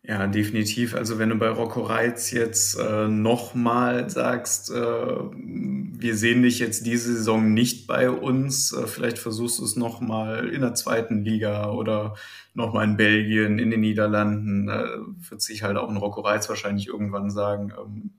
Ja, 0.06 0.28
definitiv. 0.28 0.96
Also 0.96 1.18
wenn 1.18 1.30
du 1.30 1.36
bei 1.36 1.48
Rocco 1.48 1.82
Reitz 1.82 2.32
jetzt 2.32 2.78
äh, 2.78 3.08
nochmal 3.08 4.10
sagst, 4.10 4.70
äh, 4.70 4.74
wir 4.76 6.18
sehen 6.18 6.44
dich 6.44 6.60
jetzt 6.60 6.86
diese 6.86 7.14
Saison 7.16 7.54
nicht 7.54 7.88
bei 7.88 8.10
uns, 8.10 8.74
äh, 8.74 8.86
vielleicht 8.86 9.18
versuchst 9.18 9.60
du 9.60 9.64
es 9.64 9.78
nochmal 9.78 10.50
in 10.50 10.60
der 10.60 10.76
zweiten 10.76 11.24
Liga 11.24 11.72
oder 11.72 12.16
nochmal 12.54 12.84
in 12.86 12.98
Belgien, 12.98 13.60
in 13.60 13.72
den 13.72 13.80
Niederlanden, 13.80 14.68
äh, 14.68 15.30
wird 15.30 15.42
sich 15.42 15.64
halt 15.64 15.78
auch 15.78 15.90
ein 15.90 15.96
Rocco 15.96 16.20
Reitz 16.20 16.50
wahrscheinlich 16.50 16.88
irgendwann 16.90 17.32
sagen, 17.32 17.72
ähm, 17.80 18.12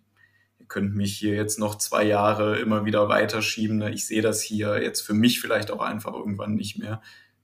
ihr 0.75 0.81
könnt 0.81 0.97
mich 0.97 1.17
hier 1.17 1.35
jetzt 1.35 1.59
noch 1.59 1.77
zwei 1.77 2.05
Jahre 2.05 2.59
immer 2.59 2.85
wieder 2.85 3.09
weiterschieben. 3.09 3.79
Ne? 3.79 3.93
Ich 3.93 4.07
sehe 4.07 4.23
das 4.23 4.43
hier 4.43 4.83
jetzt 4.83 5.03
für 5.03 5.15
mich 5.15 5.41
vielleicht 5.41 5.71
auch 5.71 5.81
einfach 5.81 6.13
irgendwann 6.13 6.55
nicht 6.55 6.79
mehr 6.79 7.01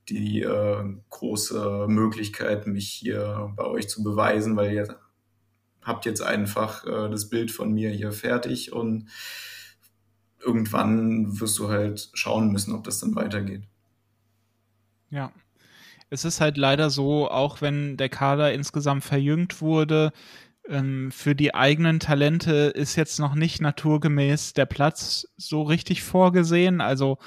die 0.09 0.43
äh, 0.43 0.85
große 1.11 1.87
Möglichkeit, 1.89 2.66
mich 2.66 2.89
hier 2.89 3.53
bei 3.55 3.64
euch 3.64 3.89
zu 3.89 4.03
beweisen, 4.03 4.57
weil 4.57 4.72
ihr 4.72 4.99
habt 5.83 6.07
jetzt 6.07 6.22
einfach 6.22 6.85
äh, 6.85 7.09
das 7.09 7.28
Bild 7.28 7.53
von 7.53 7.72
mir 7.72 7.91
hier 7.91 8.11
fertig 8.11 8.72
und 8.72 9.09
irgendwann 10.41 11.41
wirst 11.41 11.59
du 11.59 11.68
halt 11.68 12.11
schauen 12.14 12.51
müssen, 12.51 12.74
ob 12.74 12.83
das 12.83 12.99
dann 12.99 13.14
weitergeht. 13.14 13.62
Ja. 15.11 15.33
Es 16.12 16.24
ist 16.24 16.41
halt 16.41 16.57
leider 16.57 16.91
so, 16.91 17.31
auch 17.31 17.61
wenn 17.61 17.97
der 17.97 18.09
Kader 18.09 18.53
insgesamt 18.53 19.05
verjüngt 19.05 19.61
wurde, 19.61 20.11
ähm, 20.70 21.10
für 21.10 21.34
die 21.34 21.54
eigenen 21.54 22.00
Talente 22.00 22.52
ist 22.74 22.96
jetzt 22.96 23.18
noch 23.18 23.34
nicht 23.34 23.60
naturgemäß 23.60 24.54
der 24.54 24.66
Platz 24.66 25.26
so 25.36 25.62
richtig 25.62 26.02
vorgesehen. 26.02 26.80
Also 26.80 27.18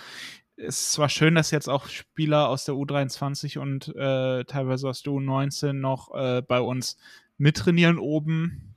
ist 0.55 0.93
zwar 0.93 1.09
schön, 1.09 1.35
dass 1.35 1.51
jetzt 1.51 1.67
auch 1.67 1.87
Spieler 1.87 2.47
aus 2.47 2.65
der 2.65 2.75
U23 2.75 3.59
und 3.59 3.89
äh, 3.95 4.45
teilweise 4.45 4.87
aus 4.87 5.03
der 5.03 5.13
U19 5.13 5.73
noch 5.73 6.13
äh, 6.13 6.41
bei 6.41 6.61
uns 6.61 6.97
mittrainieren 7.37 7.97
oben. 7.97 8.75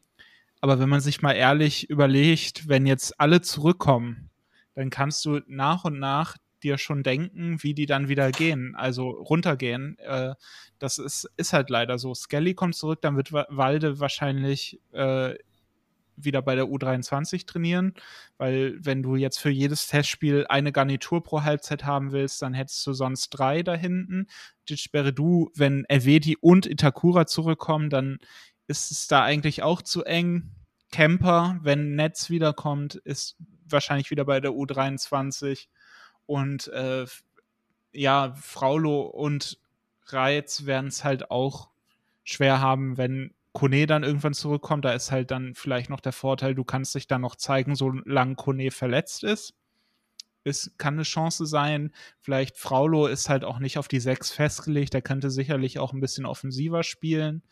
Aber 0.61 0.81
wenn 0.81 0.89
man 0.89 1.01
sich 1.01 1.23
mal 1.23 1.33
ehrlich 1.33 1.89
überlegt, 1.89 2.69
wenn 2.69 2.87
jetzt 2.87 3.21
alle 3.21 3.43
zurückkommen, 3.43 4.31
dann 4.75 4.91
kannst 4.91 5.25
du 5.25 5.41
nach 5.47 5.85
und 5.85 5.99
nach 5.99 6.37
dir 6.67 6.79
schon 6.79 7.03
denken, 7.03 7.63
wie 7.63 7.75
die 7.75 7.87
dann 7.87 8.09
wieder 8.09 8.31
gehen, 8.31 8.75
also 8.77 9.11
runtergehen. 9.11 9.99
Äh, 10.01 10.35
das 10.79 10.99
ist, 10.99 11.31
ist 11.37 11.53
halt 11.53 11.71
leider 11.71 11.99
so. 11.99 12.15
Skelly 12.15 12.55
kommt 12.55 12.75
zurück, 12.75 13.01
dann 13.03 13.17
wird 13.17 13.33
Walde 13.33 14.01
wahrscheinlich 14.01 14.81
äh, 14.93 15.35
wieder 16.17 16.43
bei 16.43 16.55
der 16.55 16.65
U23 16.65 17.47
trainieren, 17.47 17.95
weil 18.39 18.79
wenn 18.81 19.03
du 19.03 19.17
jetzt 19.17 19.39
für 19.39 19.51
jedes 19.51 19.87
Testspiel 19.87 20.47
eine 20.49 20.73
Garnitur 20.73 21.23
pro 21.23 21.43
Halbzeit 21.43 21.85
haben 21.85 22.13
willst, 22.13 22.43
dann 22.43 22.55
hättest 22.55 22.87
du 22.87 22.93
sonst 22.93 23.31
drei 23.31 23.63
da 23.63 23.75
hinten. 23.75 24.27
du, 24.67 25.51
wenn 25.55 25.85
Elvedi 25.89 26.37
und 26.41 26.67
Itakura 26.67 27.27
zurückkommen, 27.27 27.91
dann 27.91 28.19
ist 28.67 28.91
es 28.91 29.07
da 29.07 29.23
eigentlich 29.23 29.63
auch 29.63 29.83
zu 29.83 30.05
eng. 30.05 30.51
Kemper, 30.91 31.59
wenn 31.63 31.95
Netz 31.95 32.31
wiederkommt, 32.31 32.95
ist 32.95 33.37
wahrscheinlich 33.69 34.11
wieder 34.11 34.25
bei 34.25 34.41
der 34.41 34.53
U23 34.53 35.67
und 36.27 36.69
äh, 36.69 37.07
ja, 37.93 38.35
Fraulo 38.41 39.03
und 39.03 39.59
Reiz 40.07 40.67
werden 40.67 40.89
es 40.89 41.05
halt 41.05 41.31
auch 41.31 41.71
schwer 42.25 42.61
haben, 42.61 42.97
wenn 42.99 43.33
Kone 43.53 43.87
dann 43.87 44.05
irgendwann 44.05 44.35
zurückkommt, 44.35 44.85
da 44.85 44.93
ist 44.93 45.11
halt 45.11 45.31
dann 45.31 45.55
vielleicht 45.55 45.89
noch 45.89 46.01
der 46.01 46.13
Vorteil, 46.13 46.55
du 46.55 46.63
kannst 46.63 46.95
dich 46.95 47.07
dann 47.07 47.23
noch 47.23 47.37
zeigen, 47.37 47.75
solange 47.75 48.35
Kone 48.35 48.71
verletzt 48.71 49.25
ist. 49.25 49.55
Es 50.45 50.73
kann 50.77 50.95
eine 50.95 51.03
Chance 51.05 51.47
sein. 51.47 51.91
Vielleicht 52.21 52.59
Fraulo 52.59 53.07
ist 53.07 53.29
halt 53.29 53.45
auch 53.45 53.59
nicht 53.59 53.79
auf 53.79 53.89
die 53.89 53.99
Sechs 53.99 54.31
festgelegt. 54.31 54.93
Der 54.95 55.03
könnte 55.03 55.31
sicherlich 55.31 55.79
auch 55.79 55.93
ein 55.93 56.01
bisschen 56.01 56.27
offensiver 56.27 56.83
spielen. 56.83 57.43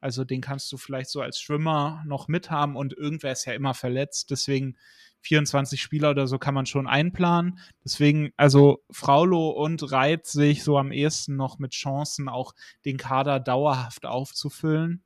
Also 0.00 0.24
den 0.24 0.42
kannst 0.42 0.70
du 0.70 0.76
vielleicht 0.76 1.08
so 1.08 1.22
als 1.22 1.40
Schwimmer 1.40 2.04
noch 2.06 2.28
mithaben 2.28 2.76
und 2.76 2.92
irgendwer 2.92 3.32
ist 3.32 3.46
ja 3.46 3.54
immer 3.54 3.72
verletzt. 3.72 4.30
Deswegen 4.30 4.76
24 5.24 5.80
Spieler 5.80 6.10
oder 6.10 6.26
so 6.26 6.38
kann 6.38 6.54
man 6.54 6.66
schon 6.66 6.86
einplanen. 6.86 7.58
Deswegen, 7.84 8.32
also 8.36 8.82
Fraulo 8.90 9.50
und 9.50 9.90
Reit 9.90 10.26
sehe 10.26 10.50
ich 10.50 10.62
so 10.62 10.78
am 10.78 10.92
ehesten 10.92 11.36
noch 11.36 11.58
mit 11.58 11.72
Chancen, 11.72 12.28
auch 12.28 12.54
den 12.84 12.98
Kader 12.98 13.40
dauerhaft 13.40 14.06
aufzufüllen. 14.06 15.02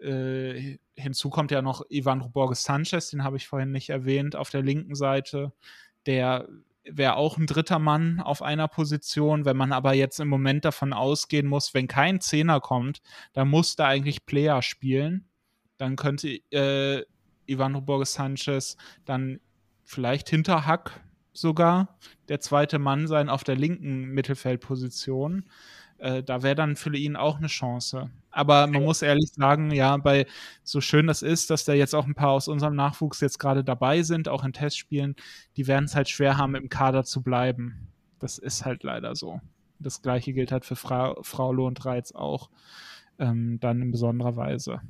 Äh, 0.00 0.78
hinzu 0.96 1.30
kommt 1.30 1.50
ja 1.50 1.62
noch 1.62 1.82
Ivan 1.88 2.30
Borges 2.32 2.64
Sanchez, 2.64 3.10
den 3.10 3.24
habe 3.24 3.36
ich 3.36 3.48
vorhin 3.48 3.72
nicht 3.72 3.88
erwähnt, 3.88 4.36
auf 4.36 4.50
der 4.50 4.62
linken 4.62 4.94
Seite. 4.94 5.52
Der 6.06 6.48
wäre 6.84 7.16
auch 7.16 7.38
ein 7.38 7.46
dritter 7.46 7.78
Mann 7.78 8.20
auf 8.20 8.42
einer 8.42 8.68
Position. 8.68 9.44
Wenn 9.44 9.56
man 9.56 9.72
aber 9.72 9.94
jetzt 9.94 10.20
im 10.20 10.28
Moment 10.28 10.64
davon 10.64 10.92
ausgehen 10.92 11.46
muss, 11.46 11.74
wenn 11.74 11.86
kein 11.86 12.20
Zehner 12.20 12.60
kommt, 12.60 13.00
dann 13.32 13.48
muss 13.48 13.76
da 13.76 13.86
eigentlich 13.86 14.26
Player 14.26 14.60
spielen. 14.62 15.28
Dann 15.78 15.96
könnte 15.96 16.28
äh, 16.50 17.04
Ivan 17.46 17.84
Borges 17.84 18.14
Sanchez 18.14 18.76
dann 19.04 19.40
vielleicht 19.84 20.28
hinter 20.28 20.66
Hack 20.66 21.00
sogar 21.32 21.98
der 22.28 22.40
zweite 22.40 22.78
Mann 22.78 23.06
sein 23.06 23.28
auf 23.28 23.44
der 23.44 23.56
linken 23.56 24.06
Mittelfeldposition. 24.10 25.44
Äh, 25.98 26.22
da 26.22 26.42
wäre 26.42 26.54
dann 26.54 26.76
für 26.76 26.94
ihn 26.96 27.16
auch 27.16 27.38
eine 27.38 27.46
Chance. 27.46 28.10
Aber 28.30 28.66
man 28.66 28.82
muss 28.82 29.02
ehrlich 29.02 29.32
sagen, 29.32 29.70
ja, 29.70 29.96
bei 29.98 30.26
so 30.64 30.80
schön 30.80 31.06
das 31.06 31.22
ist, 31.22 31.50
dass 31.50 31.64
da 31.64 31.74
jetzt 31.74 31.94
auch 31.94 32.06
ein 32.06 32.14
paar 32.14 32.30
aus 32.30 32.48
unserem 32.48 32.74
Nachwuchs 32.74 33.20
jetzt 33.20 33.38
gerade 33.38 33.62
dabei 33.62 34.02
sind, 34.02 34.28
auch 34.28 34.44
in 34.44 34.52
Testspielen, 34.52 35.16
die 35.56 35.66
werden 35.66 35.84
es 35.84 35.94
halt 35.94 36.08
schwer 36.08 36.38
haben, 36.38 36.54
im 36.54 36.68
Kader 36.68 37.04
zu 37.04 37.22
bleiben. 37.22 37.88
Das 38.18 38.38
ist 38.38 38.64
halt 38.64 38.82
leider 38.82 39.14
so. 39.14 39.40
Das 39.78 40.02
gleiche 40.02 40.32
gilt 40.32 40.52
halt 40.52 40.64
für 40.64 40.76
Fra 40.76 41.14
Frau 41.22 41.50
und 41.50 41.84
Reiz 41.84 42.12
auch, 42.12 42.50
ähm, 43.18 43.58
dann 43.60 43.82
in 43.82 43.90
besonderer 43.90 44.36
Weise. 44.36 44.80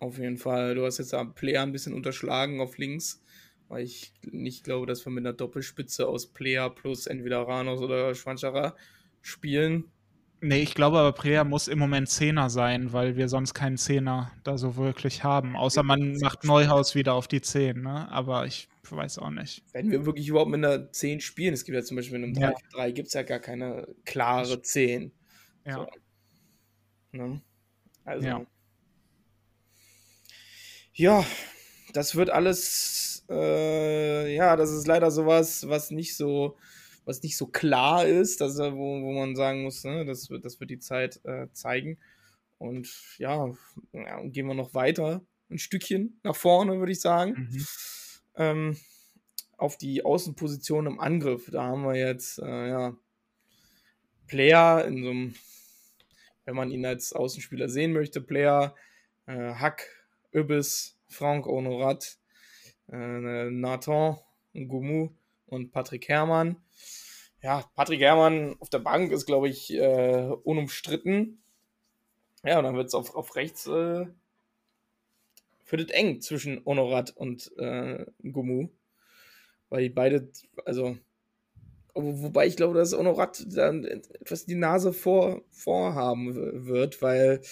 Auf 0.00 0.18
jeden 0.18 0.38
Fall. 0.38 0.74
Du 0.74 0.84
hast 0.84 0.98
jetzt 0.98 1.14
am 1.14 1.34
Player 1.34 1.62
ein 1.62 1.72
bisschen 1.72 1.94
unterschlagen 1.94 2.60
auf 2.60 2.78
links 2.78 3.22
weil 3.68 3.84
ich 3.84 4.12
nicht 4.22 4.64
glaube, 4.64 4.86
dass 4.86 5.04
wir 5.06 5.12
mit 5.12 5.24
einer 5.24 5.34
Doppelspitze 5.34 6.06
aus 6.08 6.26
Player 6.26 6.70
plus 6.70 7.06
entweder 7.06 7.42
Ranos 7.42 7.80
oder 7.80 8.14
Schwanschara 8.14 8.74
spielen. 9.20 9.84
Nee, 10.40 10.62
ich 10.62 10.74
glaube 10.74 10.98
aber, 10.98 11.12
Player 11.12 11.44
muss 11.44 11.66
im 11.66 11.80
Moment 11.80 12.08
Zehner 12.08 12.48
sein, 12.48 12.92
weil 12.92 13.16
wir 13.16 13.28
sonst 13.28 13.54
keinen 13.54 13.76
Zehner 13.76 14.30
da 14.44 14.56
so 14.56 14.76
wirklich 14.76 15.24
haben. 15.24 15.56
Außer 15.56 15.82
man 15.82 16.16
macht 16.18 16.44
Neuhaus 16.44 16.94
wieder 16.94 17.14
auf 17.14 17.26
die 17.26 17.40
Zehn, 17.40 17.82
ne? 17.82 18.10
Aber 18.10 18.46
ich 18.46 18.68
weiß 18.88 19.18
auch 19.18 19.30
nicht. 19.30 19.64
Wenn 19.72 19.90
wir 19.90 20.06
wirklich 20.06 20.28
überhaupt 20.28 20.50
mit 20.50 20.64
einer 20.64 20.92
10 20.92 21.20
spielen, 21.20 21.54
es 21.54 21.64
gibt 21.64 21.74
ja 21.74 21.82
zum 21.82 21.96
Beispiel 21.96 22.22
in 22.22 22.24
einem 22.24 22.34
3-3 22.34 22.54
ja. 22.76 22.90
gibt 22.90 23.08
es 23.08 23.14
ja 23.14 23.22
gar 23.22 23.40
keine 23.40 23.88
klare 24.04 24.62
10. 24.62 25.12
Ja. 25.66 25.74
So. 25.74 25.86
Ne? 27.12 27.42
Also. 28.04 28.26
Ja. 28.26 28.46
Ja, 30.98 31.24
das 31.92 32.14
wird 32.14 32.30
alles 32.30 33.08
äh, 33.28 34.34
ja, 34.34 34.56
das 34.56 34.70
ist 34.70 34.86
leider 34.86 35.10
sowas, 35.10 35.68
was 35.68 35.90
nicht 35.90 36.16
so, 36.16 36.56
was 37.04 37.22
nicht 37.22 37.36
so 37.36 37.46
klar 37.46 38.06
ist, 38.06 38.40
dass, 38.40 38.58
wo, 38.58 39.02
wo 39.02 39.12
man 39.12 39.36
sagen 39.36 39.62
muss, 39.62 39.84
ne, 39.84 40.04
das, 40.04 40.30
wird, 40.30 40.44
das 40.44 40.60
wird 40.60 40.70
die 40.70 40.78
Zeit 40.78 41.20
äh, 41.24 41.48
zeigen. 41.52 41.98
Und 42.58 42.90
ja, 43.18 43.52
ja, 43.92 44.22
gehen 44.24 44.46
wir 44.46 44.54
noch 44.54 44.74
weiter, 44.74 45.22
ein 45.50 45.58
Stückchen 45.58 46.20
nach 46.22 46.36
vorne, 46.36 46.78
würde 46.78 46.92
ich 46.92 47.00
sagen. 47.00 47.48
Mhm. 47.50 47.66
Ähm, 48.36 48.76
auf 49.56 49.76
die 49.76 50.04
Außenposition 50.04 50.86
im 50.86 51.00
Angriff. 51.00 51.50
Da 51.50 51.64
haben 51.64 51.82
wir 51.82 51.96
jetzt, 51.96 52.38
äh, 52.38 52.68
ja, 52.68 52.96
Player 54.26 54.84
in 54.84 55.02
so 55.02 55.10
einem, 55.10 55.34
wenn 56.44 56.54
man 56.54 56.70
ihn 56.70 56.84
als 56.86 57.12
Außenspieler 57.12 57.68
sehen 57.68 57.92
möchte, 57.92 58.20
Player, 58.20 58.74
äh, 59.26 59.54
Hack, 59.54 59.86
Übis, 60.30 60.98
Frank 61.06 61.46
Honorat, 61.46 62.18
äh, 62.90 63.50
Nathan, 63.50 64.18
Gumu 64.54 65.10
und 65.46 65.72
Patrick 65.72 66.08
Herrmann. 66.08 66.56
Ja, 67.42 67.64
Patrick 67.76 68.00
Herrmann 68.00 68.56
auf 68.58 68.68
der 68.68 68.80
Bank 68.80 69.12
ist, 69.12 69.26
glaube 69.26 69.48
ich, 69.48 69.72
äh, 69.72 70.28
unumstritten. 70.42 71.42
Ja, 72.44 72.58
und 72.58 72.64
dann 72.64 72.76
wird 72.76 72.88
es 72.88 72.94
auf, 72.94 73.14
auf 73.14 73.36
rechts 73.36 73.66
äh, 73.66 74.06
es 75.70 75.90
eng 75.90 76.20
zwischen 76.20 76.64
Honorat 76.64 77.16
und 77.16 77.52
äh, 77.58 78.06
Gumu. 78.22 78.68
Weil 79.68 79.82
die 79.82 79.90
beide, 79.90 80.30
also, 80.64 80.96
wobei 81.94 82.46
ich 82.46 82.56
glaube, 82.56 82.74
dass 82.78 82.96
Honorat 82.96 83.44
dann 83.54 83.84
etwas 83.84 84.46
die 84.46 84.54
Nase 84.54 84.92
vor, 84.92 85.42
vorhaben 85.50 86.66
wird, 86.66 87.02
weil 87.02 87.42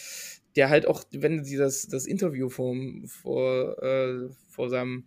der 0.57 0.71
halt 0.71 0.87
auch, 0.87 1.05
wenn 1.13 1.39
du 1.39 1.43
dir 1.43 1.59
das, 1.59 1.87
das 1.87 2.07
Interview 2.07 2.49
vom, 2.49 3.07
vor, 3.07 3.81
äh, 3.83 4.29
vor 4.49 4.71
seinem 4.71 5.07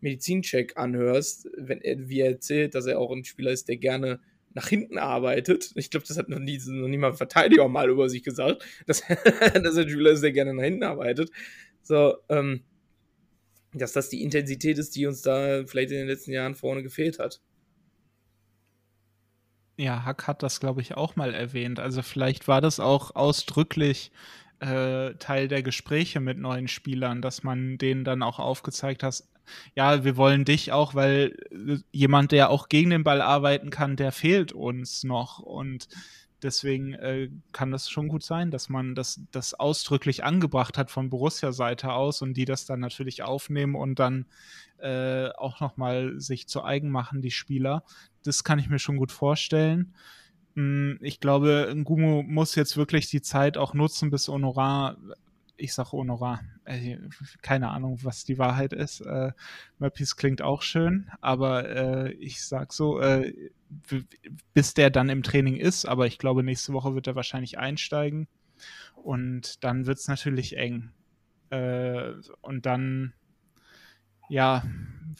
Medizincheck 0.00 0.76
anhörst, 0.76 1.48
wenn 1.56 1.80
er, 1.80 2.08
wie 2.08 2.20
er 2.20 2.30
erzählt, 2.30 2.74
dass 2.74 2.86
er 2.86 3.00
auch 3.00 3.10
ein 3.10 3.24
Spieler 3.24 3.50
ist, 3.50 3.68
der 3.68 3.76
gerne 3.76 4.20
nach 4.54 4.68
hinten 4.68 4.98
arbeitet. 4.98 5.72
Ich 5.74 5.90
glaube, 5.90 6.06
das 6.06 6.16
hat 6.16 6.28
noch, 6.28 6.38
nie, 6.38 6.60
noch 6.66 6.86
niemand 6.86 7.16
Verteidiger 7.16 7.66
mal 7.68 7.90
über 7.90 8.08
sich 8.08 8.22
gesagt, 8.22 8.64
dass, 8.86 9.02
dass 9.02 9.76
er 9.76 9.82
ein 9.82 9.90
Spieler 9.90 10.12
ist, 10.12 10.22
der 10.22 10.32
gerne 10.32 10.54
nach 10.54 10.62
hinten 10.62 10.84
arbeitet. 10.84 11.30
So, 11.82 12.14
ähm, 12.28 12.62
dass 13.72 13.92
das 13.92 14.08
die 14.08 14.22
Intensität 14.22 14.78
ist, 14.78 14.94
die 14.94 15.06
uns 15.06 15.22
da 15.22 15.64
vielleicht 15.66 15.90
in 15.90 15.98
den 15.98 16.06
letzten 16.06 16.30
Jahren 16.30 16.54
vorne 16.54 16.84
gefehlt 16.84 17.18
hat. 17.18 17.40
Ja, 19.76 20.04
Hack 20.04 20.28
hat 20.28 20.44
das, 20.44 20.60
glaube 20.60 20.82
ich, 20.82 20.96
auch 20.96 21.16
mal 21.16 21.34
erwähnt. 21.34 21.80
Also 21.80 22.02
vielleicht 22.02 22.46
war 22.46 22.60
das 22.60 22.78
auch 22.78 23.16
ausdrücklich 23.16 24.12
äh, 24.64 25.14
Teil 25.18 25.48
der 25.48 25.62
Gespräche 25.62 26.20
mit 26.20 26.38
neuen 26.38 26.68
Spielern, 26.68 27.20
dass 27.20 27.42
man 27.42 27.78
denen 27.78 28.04
dann 28.04 28.22
auch 28.22 28.38
aufgezeigt 28.38 29.02
hat, 29.02 29.24
ja, 29.74 30.04
wir 30.04 30.16
wollen 30.16 30.46
dich 30.46 30.72
auch, 30.72 30.94
weil 30.94 31.36
äh, 31.50 31.78
jemand, 31.92 32.32
der 32.32 32.50
auch 32.50 32.68
gegen 32.68 32.90
den 32.90 33.04
Ball 33.04 33.20
arbeiten 33.20 33.70
kann, 33.70 33.96
der 33.96 34.10
fehlt 34.10 34.52
uns 34.52 35.04
noch. 35.04 35.38
Und 35.38 35.88
deswegen 36.42 36.94
äh, 36.94 37.28
kann 37.52 37.70
das 37.70 37.90
schon 37.90 38.08
gut 38.08 38.22
sein, 38.22 38.50
dass 38.50 38.70
man 38.70 38.94
das, 38.94 39.20
das 39.32 39.52
ausdrücklich 39.52 40.24
angebracht 40.24 40.78
hat 40.78 40.90
von 40.90 41.10
Borussia-Seite 41.10 41.92
aus 41.92 42.22
und 42.22 42.34
die 42.34 42.46
das 42.46 42.64
dann 42.64 42.80
natürlich 42.80 43.22
aufnehmen 43.22 43.74
und 43.74 43.98
dann 43.98 44.24
äh, 44.78 45.28
auch 45.28 45.60
nochmal 45.60 46.18
sich 46.20 46.48
zu 46.48 46.64
eigen 46.64 46.90
machen, 46.90 47.20
die 47.20 47.30
Spieler. 47.30 47.84
Das 48.22 48.44
kann 48.44 48.58
ich 48.58 48.70
mir 48.70 48.78
schon 48.78 48.96
gut 48.96 49.12
vorstellen. 49.12 49.94
Hm, 50.54 50.98
ich 51.00 51.20
glaube, 51.20 51.72
Ngumu 51.74 52.22
muss 52.22 52.54
jetzt 52.54 52.76
wirklich 52.76 53.08
die 53.08 53.22
Zeit 53.22 53.56
auch 53.56 53.74
nutzen, 53.74 54.10
bis 54.10 54.28
Honorar, 54.28 54.96
ich 55.56 55.74
sage 55.74 55.92
Honorar, 55.92 56.42
keine 57.42 57.70
Ahnung, 57.70 57.98
was 58.02 58.24
die 58.24 58.38
Wahrheit 58.38 58.72
ist. 58.72 59.00
Äh, 59.00 59.32
Möppis 59.78 60.16
klingt 60.16 60.42
auch 60.42 60.62
schön, 60.62 61.10
aber 61.20 61.68
äh, 61.68 62.12
ich 62.14 62.44
sag 62.44 62.72
so, 62.72 63.00
äh, 63.00 63.32
bis 64.52 64.74
der 64.74 64.90
dann 64.90 65.08
im 65.08 65.22
Training 65.22 65.56
ist, 65.56 65.84
aber 65.84 66.06
ich 66.06 66.18
glaube, 66.18 66.42
nächste 66.42 66.72
Woche 66.72 66.94
wird 66.94 67.06
er 67.06 67.16
wahrscheinlich 67.16 67.58
einsteigen 67.58 68.28
und 68.94 69.64
dann 69.64 69.86
wird 69.86 69.98
es 69.98 70.08
natürlich 70.08 70.56
eng. 70.56 70.92
Äh, 71.50 72.12
und 72.40 72.66
dann 72.66 73.12
ja, 74.28 74.62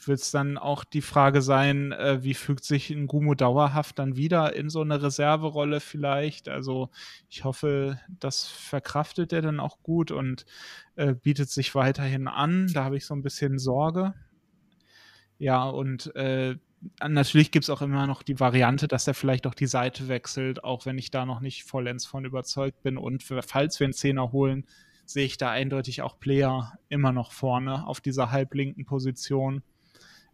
wird 0.03 0.19
es 0.19 0.31
dann 0.31 0.57
auch 0.57 0.83
die 0.83 1.01
Frage 1.01 1.41
sein, 1.41 1.91
äh, 1.91 2.23
wie 2.23 2.33
fügt 2.33 2.63
sich 2.63 2.89
ein 2.89 3.07
Gumo 3.07 3.33
dauerhaft 3.35 3.99
dann 3.99 4.15
wieder 4.15 4.55
in 4.55 4.69
so 4.69 4.81
eine 4.81 5.01
Reserverolle 5.01 5.79
vielleicht? 5.79 6.49
Also 6.49 6.89
ich 7.29 7.43
hoffe, 7.43 7.99
das 8.19 8.47
verkraftet 8.47 9.33
er 9.33 9.41
dann 9.41 9.59
auch 9.59 9.81
gut 9.83 10.11
und 10.11 10.45
äh, 10.95 11.13
bietet 11.13 11.49
sich 11.49 11.75
weiterhin 11.75 12.27
an. 12.27 12.71
Da 12.73 12.83
habe 12.83 12.97
ich 12.97 13.05
so 13.05 13.13
ein 13.13 13.23
bisschen 13.23 13.59
Sorge. 13.59 14.13
Ja, 15.37 15.63
und 15.65 16.15
äh, 16.15 16.55
natürlich 17.05 17.51
gibt 17.51 17.63
es 17.63 17.69
auch 17.69 17.81
immer 17.81 18.07
noch 18.07 18.23
die 18.23 18.39
Variante, 18.39 18.87
dass 18.87 19.07
er 19.07 19.13
vielleicht 19.13 19.47
auch 19.47 19.55
die 19.55 19.67
Seite 19.67 20.07
wechselt, 20.07 20.63
auch 20.63 20.85
wenn 20.85 20.97
ich 20.97 21.11
da 21.11 21.25
noch 21.25 21.41
nicht 21.41 21.63
vollends 21.63 22.05
von 22.05 22.25
überzeugt 22.25 22.81
bin. 22.83 22.97
Und 22.97 23.23
falls 23.23 23.79
wir 23.79 23.85
einen 23.85 23.93
Zehner 23.93 24.31
holen, 24.31 24.65
sehe 25.05 25.25
ich 25.25 25.37
da 25.37 25.51
eindeutig 25.51 26.01
auch 26.01 26.19
Player 26.19 26.73
immer 26.89 27.11
noch 27.11 27.31
vorne 27.31 27.87
auf 27.87 28.01
dieser 28.01 28.31
halblinken 28.31 28.85
Position. 28.85 29.63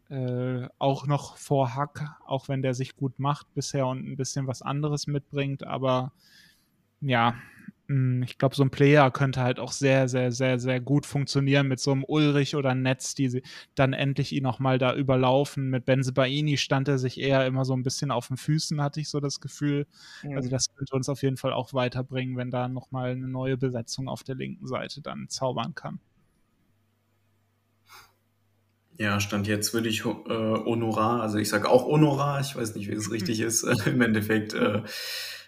Äh, 0.10 0.68
auch 0.78 1.08
noch 1.08 1.38
vor 1.38 1.76
Hack, 1.76 2.06
auch 2.26 2.50
wenn 2.50 2.62
der 2.62 2.74
sich 2.74 2.96
gut 2.96 3.20
macht 3.20 3.54
bisher 3.54 3.88
und 3.88 4.06
ein 4.06 4.18
bisschen 4.18 4.48
was 4.48 4.62
anderes 4.62 5.08
mitbringt. 5.08 5.66
Aber 5.66 6.12
ja, 7.00 7.36
ich 8.24 8.38
glaube, 8.38 8.56
so 8.56 8.64
ein 8.64 8.70
Player 8.70 9.12
könnte 9.12 9.42
halt 9.42 9.60
auch 9.60 9.72
sehr, 9.72 10.08
sehr, 10.08 10.32
sehr, 10.32 10.60
sehr 10.60 10.80
gut 10.80 11.06
funktionieren 11.06 11.68
mit 11.68 11.80
so 11.80 11.92
einem 11.92 12.06
Ulrich 12.06 12.56
oder 12.56 12.74
Netz, 12.74 13.16
die 13.16 13.30
sie 13.30 13.44
dann 13.76 13.94
endlich 13.94 14.32
ihn 14.32 14.44
nochmal 14.44 14.78
da 14.78 14.96
überlaufen. 14.96 15.70
Mit 15.70 15.86
Benzebaini 15.86 16.58
stand 16.58 16.88
er 16.88 16.98
sich 16.98 17.20
eher 17.20 17.46
immer 17.46 17.66
so 17.66 17.74
ein 17.74 17.84
bisschen 17.84 18.12
auf 18.12 18.28
den 18.28 18.38
Füßen, 18.38 18.82
hatte 18.82 19.02
ich 19.02 19.10
so 19.10 19.20
das 19.20 19.42
Gefühl. 19.42 19.88
Mhm. 20.24 20.38
Also 20.38 20.50
das 20.50 20.74
könnte 20.74 20.96
uns 20.96 21.10
auf 21.10 21.22
jeden 21.22 21.38
Fall 21.38 21.54
auch 21.54 21.74
weiterbringen, 21.74 22.38
wenn 22.38 22.52
da 22.52 22.68
nochmal 22.68 23.12
eine 23.12 23.28
neue 23.28 23.58
Besetzung 23.58 24.08
auf 24.08 24.24
der 24.24 24.36
linken 24.36 24.68
Seite 24.68 25.02
dann 25.02 25.28
zaubern 25.28 25.76
kann. 25.76 26.00
Ja, 28.98 29.20
Stand 29.20 29.48
jetzt 29.48 29.74
würde 29.74 29.90
ich 29.90 30.02
äh, 30.02 30.04
Honorar, 30.06 31.22
also 31.22 31.40
ich 31.40 31.50
sage 31.50 31.70
auch 31.70 31.86
Honorar, 31.86 32.40
ich 32.40 32.56
weiß 32.56 32.76
nicht, 32.76 32.88
wie 32.90 32.94
es 32.94 33.12
richtig 33.12 33.40
ist, 33.40 33.64
äh, 33.64 33.74
im 33.90 34.02
Endeffekt 34.02 34.54
äh, 34.54 34.84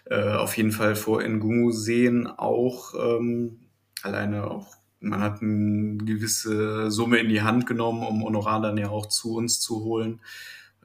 äh, 0.06 0.32
auf 0.32 0.56
jeden 0.56 0.72
Fall 0.72 0.96
vor 0.96 1.22
Ngumu 1.22 1.70
sehen, 1.70 2.26
auch 2.26 2.94
ähm, 2.94 3.60
alleine 4.02 4.50
auch, 4.50 4.74
man 5.00 5.20
hat 5.20 5.42
eine 5.42 5.96
gewisse 5.98 6.90
Summe 6.90 7.18
in 7.18 7.28
die 7.28 7.42
Hand 7.42 7.66
genommen, 7.66 8.02
um 8.06 8.22
Honorar 8.22 8.60
dann 8.60 8.76
ja 8.76 8.88
auch 8.88 9.06
zu 9.06 9.34
uns 9.34 9.60
zu 9.60 9.82
holen. 9.82 10.20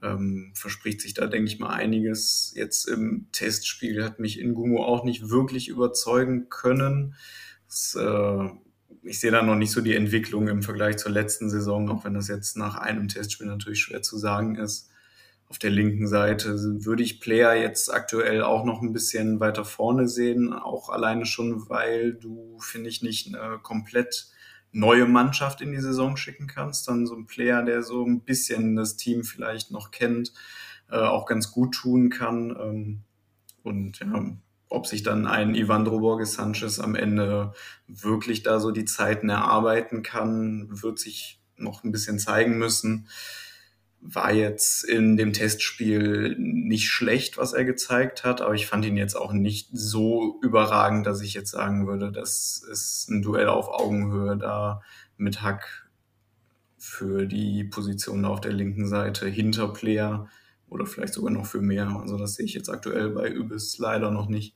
Ähm, 0.02 0.52
verspricht 0.54 1.02
sich 1.02 1.14
da, 1.14 1.28
denke 1.28 1.52
ich 1.52 1.60
mal, 1.60 1.70
einiges. 1.70 2.54
Jetzt 2.56 2.88
im 2.88 3.28
Testspiel 3.34 4.04
hat 4.04 4.20
mich 4.20 4.42
Ngumu 4.42 4.80
auch 4.80 5.04
nicht 5.04 5.30
wirklich 5.30 5.68
überzeugen 5.68 6.48
können. 6.50 7.16
Das, 7.68 7.96
äh, 8.00 8.50
ich 9.04 9.20
sehe 9.20 9.32
da 9.32 9.42
noch 9.42 9.56
nicht 9.56 9.72
so 9.72 9.82
die 9.82 9.96
Entwicklung 9.96 10.48
im 10.48 10.62
Vergleich 10.62 10.98
zur 10.98 11.12
letzten 11.12 11.50
Saison, 11.50 11.90
auch 11.90 12.06
wenn 12.06 12.14
das 12.14 12.30
jetzt 12.30 12.58
nach 12.58 12.76
einem 12.76 13.10
Testspiel 13.10 13.48
natürlich 13.48 13.82
schwer 13.82 14.02
zu 14.02 14.18
sagen 14.18 14.56
ist 14.56 14.89
auf 15.50 15.58
der 15.58 15.72
linken 15.72 16.08
Seite 16.08 16.86
würde 16.86 17.02
ich 17.02 17.20
Player 17.20 17.56
jetzt 17.56 17.92
aktuell 17.92 18.44
auch 18.44 18.64
noch 18.66 18.84
ein 18.84 18.94
bisschen 18.94 19.40
weiter 19.40 19.66
vorne 19.66 20.08
sehen, 20.08 20.54
auch 20.54 20.90
alleine 20.90 21.26
schon, 21.26 21.68
weil 21.70 22.14
du, 22.14 22.60
finde 22.60 22.90
ich, 22.90 23.02
nicht 23.02 23.36
eine 23.36 23.58
komplett 23.58 24.28
neue 24.72 25.08
Mannschaft 25.08 25.62
in 25.62 25.72
die 25.72 25.80
Saison 25.80 26.18
schicken 26.18 26.46
kannst, 26.46 26.88
dann 26.88 27.08
so 27.08 27.16
ein 27.16 27.26
Player, 27.26 27.64
der 27.64 27.82
so 27.82 28.06
ein 28.06 28.22
bisschen 28.22 28.76
das 28.76 28.96
Team 28.96 29.24
vielleicht 29.24 29.72
noch 29.72 29.90
kennt, 29.90 30.34
äh, 30.92 30.98
auch 30.98 31.26
ganz 31.26 31.52
gut 31.52 31.74
tun 31.74 32.12
kann. 32.12 32.52
Ähm, 32.52 33.00
und 33.64 34.00
ja, 34.00 34.38
ob 34.70 34.86
sich 34.86 35.02
dann 35.02 35.26
ein 35.26 35.56
Ivan 35.56 35.84
Droborges 35.84 36.34
Sanchez 36.34 36.80
am 36.80 36.94
Ende 36.94 37.54
wirklich 37.88 38.44
da 38.44 38.60
so 38.60 38.70
die 38.70 38.86
Zeiten 38.86 39.30
erarbeiten 39.30 40.04
kann, 40.04 40.68
wird 40.70 41.00
sich 41.00 41.42
noch 41.58 41.84
ein 41.84 41.92
bisschen 41.92 42.20
zeigen 42.20 42.60
müssen 42.60 43.08
war 44.02 44.32
jetzt 44.32 44.84
in 44.84 45.18
dem 45.18 45.34
Testspiel 45.34 46.36
nicht 46.40 46.88
schlecht, 46.88 47.38
was 47.38 47.54
er 47.54 47.66
gezeigt 47.66 48.24
hat, 48.24 48.42
aber 48.42 48.54
ich 48.54 48.66
fand 48.66 48.86
ihn 48.86 48.98
jetzt 48.98 49.16
auch 49.16 49.34
nicht 49.34 49.70
so 49.74 50.40
überragend, 50.42 51.06
dass 51.06 51.22
ich 51.22 51.34
jetzt 51.34 51.52
sagen 51.52 51.86
würde, 51.86 52.12
das 52.12 52.64
ist 52.72 53.10
ein 53.10 53.22
Duell 53.22 53.50
auf 53.50 53.68
Augenhöhe 53.68 54.38
da 54.38 54.82
mit 55.18 55.42
Hack 55.42 55.90
für 56.78 57.26
die 57.26 57.66
Position 57.66 58.24
auf 58.24 58.40
der 58.40 58.54
linken 58.54 58.88
Seite 58.88 59.28
hinter 59.28 59.68
Player 59.74 60.30
oder 60.70 60.86
vielleicht 60.86 61.14
sogar 61.14 61.32
noch 61.32 61.46
für 61.46 61.62
mehr. 61.62 61.90
Also 61.90 62.18
das 62.18 62.36
sehe 62.36 62.46
ich 62.46 62.54
jetzt 62.54 62.70
aktuell 62.70 63.10
bei 63.10 63.30
Übis 63.30 63.78
leider 63.80 64.12
noch 64.12 64.30
nicht. 64.30 64.56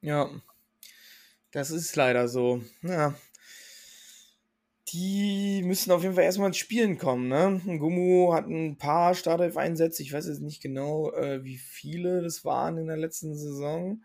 Ja, 0.00 0.28
das 1.52 1.70
ist 1.70 1.94
leider 1.94 2.26
so. 2.26 2.62
Ja, 2.82 3.14
die 4.94 5.62
müssen 5.64 5.90
auf 5.90 6.04
jeden 6.04 6.14
Fall 6.14 6.22
erstmal 6.22 6.48
ins 6.48 6.56
Spielen 6.56 6.98
kommen. 6.98 7.26
Ne? 7.26 7.60
Gumu 7.78 8.32
hat 8.32 8.46
ein 8.46 8.78
paar 8.78 9.14
Startelf-Einsätze. 9.14 10.02
Ich 10.02 10.12
weiß 10.12 10.28
jetzt 10.28 10.40
nicht 10.40 10.62
genau, 10.62 11.10
äh, 11.12 11.42
wie 11.42 11.56
viele 11.56 12.22
das 12.22 12.44
waren 12.44 12.78
in 12.78 12.86
der 12.86 12.96
letzten 12.96 13.36
Saison. 13.36 14.04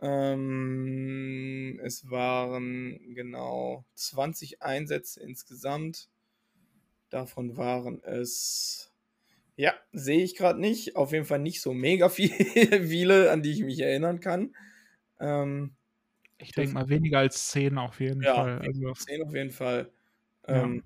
Ähm, 0.00 1.78
es 1.84 2.10
waren 2.10 2.98
genau 3.14 3.84
20 3.94 4.62
Einsätze 4.62 5.22
insgesamt. 5.22 6.08
Davon 7.10 7.58
waren 7.58 8.02
es, 8.02 8.90
ja, 9.56 9.74
sehe 9.92 10.24
ich 10.24 10.34
gerade 10.34 10.58
nicht. 10.58 10.96
Auf 10.96 11.12
jeden 11.12 11.26
Fall 11.26 11.40
nicht 11.40 11.60
so 11.60 11.74
mega 11.74 12.08
viele, 12.08 13.30
an 13.30 13.42
die 13.42 13.52
ich 13.52 13.64
mich 13.64 13.80
erinnern 13.80 14.20
kann. 14.20 14.56
Ähm, 15.20 15.76
ich 16.38 16.52
denke 16.52 16.72
mal 16.72 16.88
weniger 16.88 17.18
als 17.18 17.50
10 17.50 17.76
auf 17.76 18.00
jeden 18.00 18.22
ja, 18.22 18.34
Fall. 18.34 18.58
Also 18.60 18.92
10 18.94 19.22
auf 19.24 19.34
jeden 19.34 19.50
Fall. 19.50 19.92
Ähm, 20.46 20.82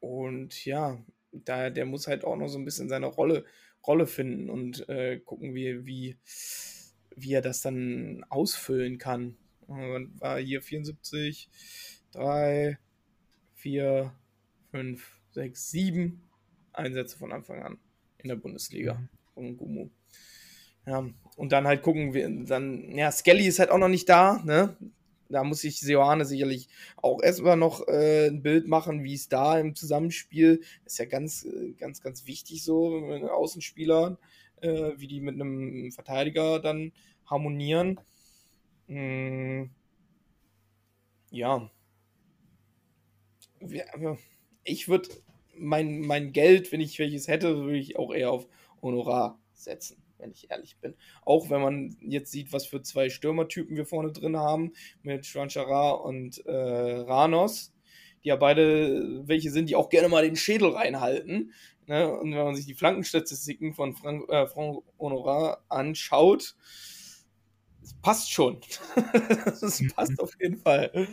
und 0.00 0.64
ja, 0.64 0.98
da, 1.32 1.70
der 1.70 1.86
muss 1.86 2.06
halt 2.06 2.24
auch 2.24 2.36
noch 2.36 2.48
so 2.48 2.58
ein 2.58 2.64
bisschen 2.64 2.88
seine 2.88 3.06
Rolle, 3.06 3.44
Rolle 3.86 4.06
finden 4.06 4.50
und 4.50 4.88
äh, 4.88 5.18
gucken, 5.20 5.54
wie, 5.54 5.84
wie, 5.86 6.18
wie 7.16 7.32
er 7.32 7.42
das 7.42 7.62
dann 7.62 8.24
ausfüllen 8.28 8.98
kann. 8.98 9.36
Und 9.66 10.20
war 10.20 10.38
hier 10.38 10.62
74, 10.62 11.50
3, 12.12 12.78
4, 13.54 14.14
5, 14.70 15.20
6, 15.32 15.70
7 15.70 16.22
Einsätze 16.72 17.18
von 17.18 17.32
Anfang 17.32 17.62
an 17.62 17.78
in 18.18 18.28
der 18.28 18.36
Bundesliga 18.36 18.94
Mhm. 18.94 19.08
von 19.34 19.56
Gumu. 19.56 19.90
Ja, 20.86 21.06
und 21.36 21.52
dann 21.52 21.66
halt 21.66 21.82
gucken 21.82 22.14
wir, 22.14 22.28
dann, 22.46 22.96
ja, 22.96 23.12
Skelly 23.12 23.46
ist 23.46 23.58
halt 23.58 23.70
auch 23.70 23.78
noch 23.78 23.88
nicht 23.88 24.08
da, 24.08 24.42
ne? 24.44 24.76
Da 25.28 25.44
muss 25.44 25.60
sich 25.60 25.80
Seoane 25.80 26.24
sicherlich 26.24 26.68
auch 26.96 27.22
erstmal 27.22 27.56
noch 27.56 27.86
äh, 27.86 28.28
ein 28.28 28.42
Bild 28.42 28.66
machen, 28.66 29.04
wie 29.04 29.14
es 29.14 29.28
da 29.28 29.58
im 29.58 29.74
Zusammenspiel 29.74 30.62
ist 30.84 30.98
ja 30.98 31.04
ganz, 31.04 31.44
äh, 31.44 31.72
ganz, 31.78 32.00
ganz 32.00 32.26
wichtig 32.26 32.64
so 32.64 32.90
mit 33.00 33.24
Außenspielern, 33.24 34.16
äh, 34.62 34.92
wie 34.96 35.06
die 35.06 35.20
mit 35.20 35.34
einem 35.34 35.92
Verteidiger 35.92 36.60
dann 36.60 36.92
harmonieren. 37.26 38.00
Mm, 38.86 39.64
ja. 41.30 41.70
Ich 44.64 44.88
würde 44.88 45.08
mein, 45.56 46.00
mein 46.00 46.32
Geld, 46.32 46.72
wenn 46.72 46.80
ich 46.80 46.98
welches 46.98 47.28
hätte, 47.28 47.56
würde 47.56 47.78
ich 47.78 47.98
auch 47.98 48.14
eher 48.14 48.30
auf 48.30 48.46
Honorar 48.80 49.38
setzen, 49.52 49.97
wenn 50.18 50.30
ich 50.30 50.50
ehrlich 50.50 50.76
bin. 50.78 50.94
Auch 51.24 51.50
wenn 51.50 51.60
man 51.60 51.96
jetzt 52.00 52.30
sieht, 52.30 52.52
was 52.52 52.66
für 52.66 52.82
zwei 52.82 53.08
Stürmertypen 53.10 53.76
wir 53.76 53.86
vorne 53.86 54.12
drin 54.12 54.36
haben, 54.36 54.72
mit 55.02 55.26
Schwanchara 55.26 55.90
und 55.90 56.44
äh, 56.46 56.52
Ranos, 56.52 57.72
die 58.24 58.28
ja 58.28 58.36
beide 58.36 59.26
welche 59.26 59.50
sind, 59.50 59.68
die 59.68 59.76
auch 59.76 59.88
gerne 59.88 60.08
mal 60.08 60.24
den 60.24 60.36
Schädel 60.36 60.70
reinhalten. 60.70 61.52
Ne? 61.86 62.10
Und 62.10 62.32
wenn 62.32 62.44
man 62.44 62.54
sich 62.54 62.66
die 62.66 62.74
Flankenstatistiken 62.74 63.74
von 63.74 63.94
Frank, 63.94 64.28
äh, 64.28 64.46
Frank 64.46 64.82
Honorar 64.98 65.64
anschaut, 65.68 66.54
passt 68.02 68.30
schon. 68.30 68.60
Es 69.62 69.82
passt 69.94 70.20
auf 70.20 70.32
jeden 70.40 70.58
Fall. 70.58 71.08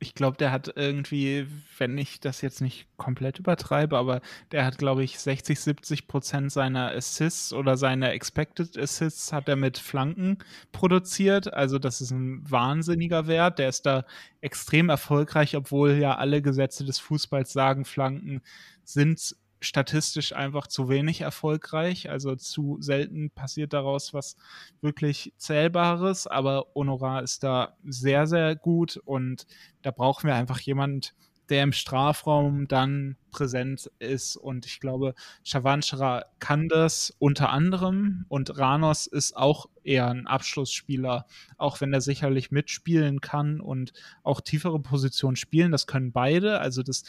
Ich 0.00 0.14
glaube, 0.14 0.36
der 0.36 0.52
hat 0.52 0.72
irgendwie, 0.76 1.46
wenn 1.78 1.96
ich 1.96 2.20
das 2.20 2.42
jetzt 2.42 2.60
nicht 2.60 2.86
komplett 2.96 3.38
übertreibe, 3.38 3.96
aber 3.96 4.20
der 4.52 4.66
hat, 4.66 4.76
glaube 4.76 5.02
ich, 5.04 5.18
60, 5.18 5.58
70 5.58 6.08
Prozent 6.08 6.52
seiner 6.52 6.90
Assists 6.90 7.52
oder 7.52 7.76
seiner 7.76 8.12
Expected 8.12 8.76
Assists 8.76 9.32
hat 9.32 9.48
er 9.48 9.56
mit 9.56 9.78
Flanken 9.78 10.38
produziert. 10.72 11.54
Also 11.54 11.78
das 11.78 12.00
ist 12.00 12.10
ein 12.10 12.48
wahnsinniger 12.50 13.26
Wert. 13.26 13.58
Der 13.58 13.68
ist 13.68 13.86
da 13.86 14.04
extrem 14.40 14.88
erfolgreich, 14.90 15.56
obwohl 15.56 15.92
ja 15.92 16.16
alle 16.16 16.42
Gesetze 16.42 16.84
des 16.84 16.98
Fußballs 16.98 17.52
sagen, 17.52 17.84
Flanken 17.84 18.42
sind 18.84 19.36
statistisch 19.64 20.34
einfach 20.34 20.66
zu 20.66 20.88
wenig 20.88 21.20
erfolgreich. 21.20 22.10
Also 22.10 22.36
zu 22.36 22.78
selten 22.80 23.30
passiert 23.30 23.72
daraus 23.72 24.14
was 24.14 24.36
wirklich 24.80 25.32
Zählbares. 25.36 26.26
Aber 26.26 26.66
Honorar 26.74 27.22
ist 27.22 27.42
da 27.42 27.76
sehr, 27.84 28.26
sehr 28.26 28.56
gut 28.56 28.96
und 29.04 29.46
da 29.82 29.90
brauchen 29.90 30.26
wir 30.26 30.34
einfach 30.34 30.60
jemand, 30.60 31.14
der 31.48 31.62
im 31.62 31.72
Strafraum 31.72 32.68
dann 32.68 33.16
präsent 33.30 33.90
ist. 33.98 34.36
Und 34.36 34.66
ich 34.66 34.80
glaube, 34.80 35.14
Chavanchara 35.44 36.24
kann 36.38 36.68
das 36.68 37.14
unter 37.18 37.50
anderem. 37.50 38.24
Und 38.28 38.56
Ranos 38.58 39.06
ist 39.06 39.36
auch 39.36 39.66
eher 39.82 40.08
ein 40.08 40.26
Abschlussspieler, 40.26 41.26
auch 41.58 41.80
wenn 41.80 41.92
er 41.92 42.00
sicherlich 42.00 42.50
mitspielen 42.50 43.20
kann 43.20 43.60
und 43.60 43.92
auch 44.22 44.40
tiefere 44.40 44.80
Positionen 44.80 45.36
spielen. 45.36 45.72
Das 45.72 45.86
können 45.86 46.12
beide. 46.12 46.60
Also 46.60 46.82
das 46.82 47.04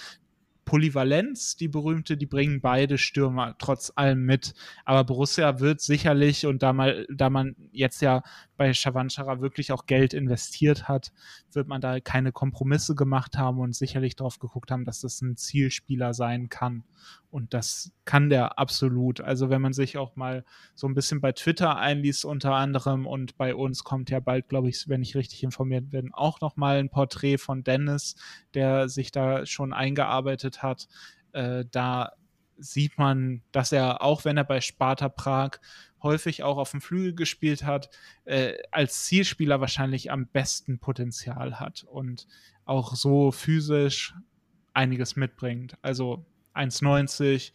Polyvalenz, 0.65 1.55
die 1.55 1.67
berühmte, 1.67 2.17
die 2.17 2.25
bringen 2.25 2.59
beide 2.59 2.97
Stürmer 2.97 3.55
trotz 3.59 3.93
allem 3.95 4.25
mit. 4.25 4.53
Aber 4.83 5.03
Borussia 5.03 5.59
wird 5.59 5.79
sicherlich, 5.79 6.45
und 6.45 6.63
da, 6.63 6.73
mal, 6.73 7.05
da 7.09 7.29
man 7.29 7.55
jetzt 7.71 8.01
ja 8.01 8.23
bei 8.57 8.73
Chavanchara 8.73 9.41
wirklich 9.41 9.71
auch 9.71 9.85
Geld 9.85 10.13
investiert 10.13 10.87
hat, 10.87 11.11
wird 11.51 11.67
man 11.67 11.81
da 11.81 11.99
keine 11.99 12.31
Kompromisse 12.31 12.95
gemacht 12.95 13.37
haben 13.37 13.59
und 13.59 13.75
sicherlich 13.75 14.15
darauf 14.15 14.39
geguckt 14.39 14.71
haben, 14.71 14.85
dass 14.85 15.01
das 15.01 15.21
ein 15.21 15.37
Zielspieler 15.37 16.13
sein 16.13 16.49
kann. 16.49 16.83
Und 17.31 17.53
das 17.53 17.91
kann 18.05 18.29
der 18.29 18.59
absolut. 18.59 19.21
Also 19.21 19.49
wenn 19.49 19.61
man 19.61 19.73
sich 19.73 19.97
auch 19.97 20.15
mal 20.15 20.45
so 20.73 20.87
ein 20.87 20.93
bisschen 20.93 21.21
bei 21.21 21.31
Twitter 21.31 21.77
einliest 21.77 22.25
unter 22.25 22.53
anderem 22.53 23.05
und 23.05 23.37
bei 23.37 23.55
uns 23.55 23.83
kommt 23.83 24.09
ja 24.09 24.19
bald, 24.19 24.47
glaube 24.47 24.69
ich, 24.69 24.87
wenn 24.87 25.01
ich 25.01 25.15
richtig 25.15 25.43
informiert 25.43 25.89
bin, 25.89 26.13
auch 26.13 26.41
noch 26.41 26.55
mal 26.55 26.77
ein 26.77 26.89
Porträt 26.89 27.37
von 27.37 27.63
Dennis, 27.63 28.15
der 28.53 28.89
sich 28.89 29.11
da 29.11 29.45
schon 29.45 29.73
eingearbeitet 29.73 30.63
hat. 30.63 30.87
Äh, 31.33 31.65
da 31.71 32.13
sieht 32.57 32.97
man, 32.97 33.41
dass 33.51 33.71
er, 33.71 34.01
auch 34.01 34.25
wenn 34.25 34.37
er 34.37 34.43
bei 34.43 34.61
Sparta 34.61 35.09
Prag 35.09 35.59
häufig 36.05 36.43
auch 36.43 36.57
auf 36.57 36.71
dem 36.71 36.79
Flügel 36.79 37.13
gespielt 37.13 37.65
hat, 37.65 37.89
äh, 38.23 38.53
als 38.71 39.03
Zielspieler 39.03 39.59
wahrscheinlich 39.59 40.11
am 40.11 40.27
besten 40.27 40.79
Potenzial 40.79 41.59
hat 41.59 41.83
und 41.83 42.27
auch 42.63 42.95
so 42.95 43.31
physisch 43.31 44.15
einiges 44.73 45.17
mitbringt. 45.17 45.77
Also 45.81 46.25
1,90 46.53 47.51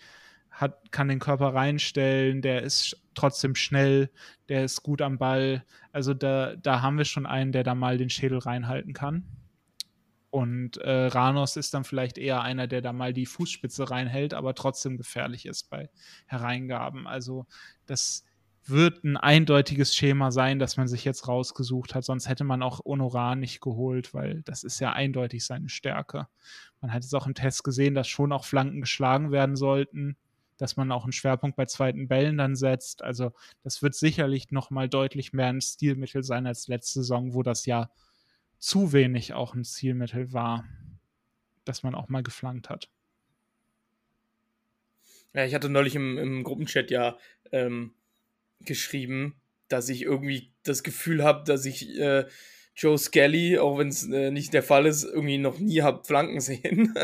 hat, 0.51 0.93
kann 0.93 1.09
den 1.09 1.19
Körper 1.19 1.55
reinstellen, 1.55 2.43
der 2.43 2.63
ist 2.63 3.01
trotzdem 3.15 3.55
schnell, 3.55 4.11
der 4.49 4.65
ist 4.65 4.83
gut 4.83 5.01
am 5.01 5.19
Ball. 5.19 5.65
Also 5.93 6.13
da, 6.13 6.57
da 6.57 6.83
haben 6.83 6.99
wir 6.99 7.05
schon 7.05 7.27
einen, 7.27 7.53
der 7.53 7.65
da 7.65 7.75
mal 7.75 7.99
den 7.99 8.11
Schädel 8.11 8.39
reinhalten 8.39 8.93
kann. 8.93 9.25
Und 10.31 10.77
äh, 10.77 11.07
Ranos 11.07 11.57
ist 11.57 11.75
dann 11.75 11.83
vielleicht 11.83 12.17
eher 12.17 12.43
einer, 12.43 12.69
der 12.69 12.83
da 12.83 12.93
mal 12.93 13.13
die 13.13 13.27
Fußspitze 13.27 13.91
reinhält, 13.91 14.33
aber 14.33 14.55
trotzdem 14.55 14.97
gefährlich 14.97 15.45
ist 15.45 15.71
bei 15.71 15.91
Hereingaben. 16.27 17.09
Also 17.09 17.47
das 17.87 18.25
wird 18.71 19.05
ein 19.05 19.17
eindeutiges 19.17 19.95
Schema 19.95 20.31
sein, 20.31 20.59
das 20.59 20.77
man 20.77 20.89
sich 20.89 21.05
jetzt 21.05 21.29
rausgesucht 21.29 21.95
hat. 21.95 22.05
Sonst 22.05 22.29
hätte 22.29 22.45
man 22.45 22.63
auch 22.63 22.85
Honorar 22.85 23.37
nicht 23.37 23.61
geholt, 23.61 24.15
weil 24.15 24.43
das 24.43 24.65
ist 24.65 24.81
ja 24.81 24.93
eindeutig 24.93 25.45
seine 25.45 25.69
Stärke. 25.69 26.27
Man 26.81 26.93
hat 26.93 27.05
es 27.05 27.13
auch 27.15 27.27
im 27.27 27.35
Test 27.35 27.65
gesehen, 27.65 27.95
dass 27.95 28.09
schon 28.09 28.33
auch 28.33 28.45
Flanken 28.45 28.81
geschlagen 28.81 29.31
werden 29.31 29.57
sollten, 29.57 30.17
dass 30.57 30.77
man 30.77 30.93
auch 30.93 31.05
einen 31.05 31.13
Schwerpunkt 31.13 31.57
bei 31.57 31.67
zweiten 31.67 32.09
Bällen 32.09 32.39
dann 32.39 32.57
setzt. 32.57 33.03
Also 33.03 33.33
das 33.63 33.83
wird 33.83 33.95
sicherlich 33.95 34.51
noch 34.51 34.71
mal 34.71 34.89
deutlich 34.89 35.33
mehr 35.33 35.49
ein 35.49 35.61
Stilmittel 35.61 36.23
sein 36.23 36.47
als 36.47 36.69
letzte 36.69 37.01
Saison, 37.01 37.35
wo 37.35 37.43
das 37.43 37.67
ja 37.67 37.91
zu 38.59 38.93
wenig 38.93 39.33
auch 39.33 39.55
ein 39.55 39.65
Zielmittel 39.65 40.33
war, 40.33 40.65
dass 41.65 41.83
man 41.83 41.95
auch 41.95 42.09
mal 42.09 42.23
geflankt 42.23 42.69
hat. 42.69 42.89
Ja, 45.33 45.45
ich 45.45 45.55
hatte 45.55 45.69
neulich 45.69 45.95
im, 45.95 46.19
im 46.19 46.43
Gruppenchat 46.43 46.91
ja 46.91 47.17
ähm, 47.53 47.95
geschrieben, 48.61 49.41
dass 49.69 49.89
ich 49.89 50.03
irgendwie 50.03 50.53
das 50.63 50.83
Gefühl 50.83 51.23
habe, 51.25 51.45
dass 51.45 51.65
ich 51.65 51.89
äh, 51.99 52.27
Joe 52.77 52.97
Skelly, 52.99 53.59
auch 53.59 53.79
wenn 53.79 53.89
es 53.89 54.09
äh, 54.09 54.31
nicht 54.31 54.55
der 54.55 54.63
Fall 54.63 54.87
ist, 54.87 55.05
irgendwie 55.05 55.39
noch 55.39 55.59
nie 55.59 55.83
hab 55.83 56.07
Flanken 56.07 56.41
sehen. 56.41 56.95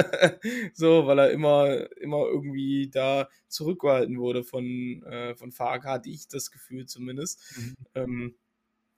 so, 0.74 1.07
weil 1.07 1.19
er 1.19 1.31
immer, 1.31 1.91
immer 2.01 2.24
irgendwie 2.27 2.89
da 2.91 3.28
zurückgehalten 3.49 4.19
wurde 4.19 4.43
von, 4.45 5.03
äh, 5.05 5.35
von 5.37 5.53
Fark, 5.53 5.85
hatte 5.85 6.09
ich 6.11 6.28
das 6.28 6.51
Gefühl 6.51 6.87
zumindest. 6.87 7.41
Mhm. 7.57 7.74
Ähm, 7.95 8.35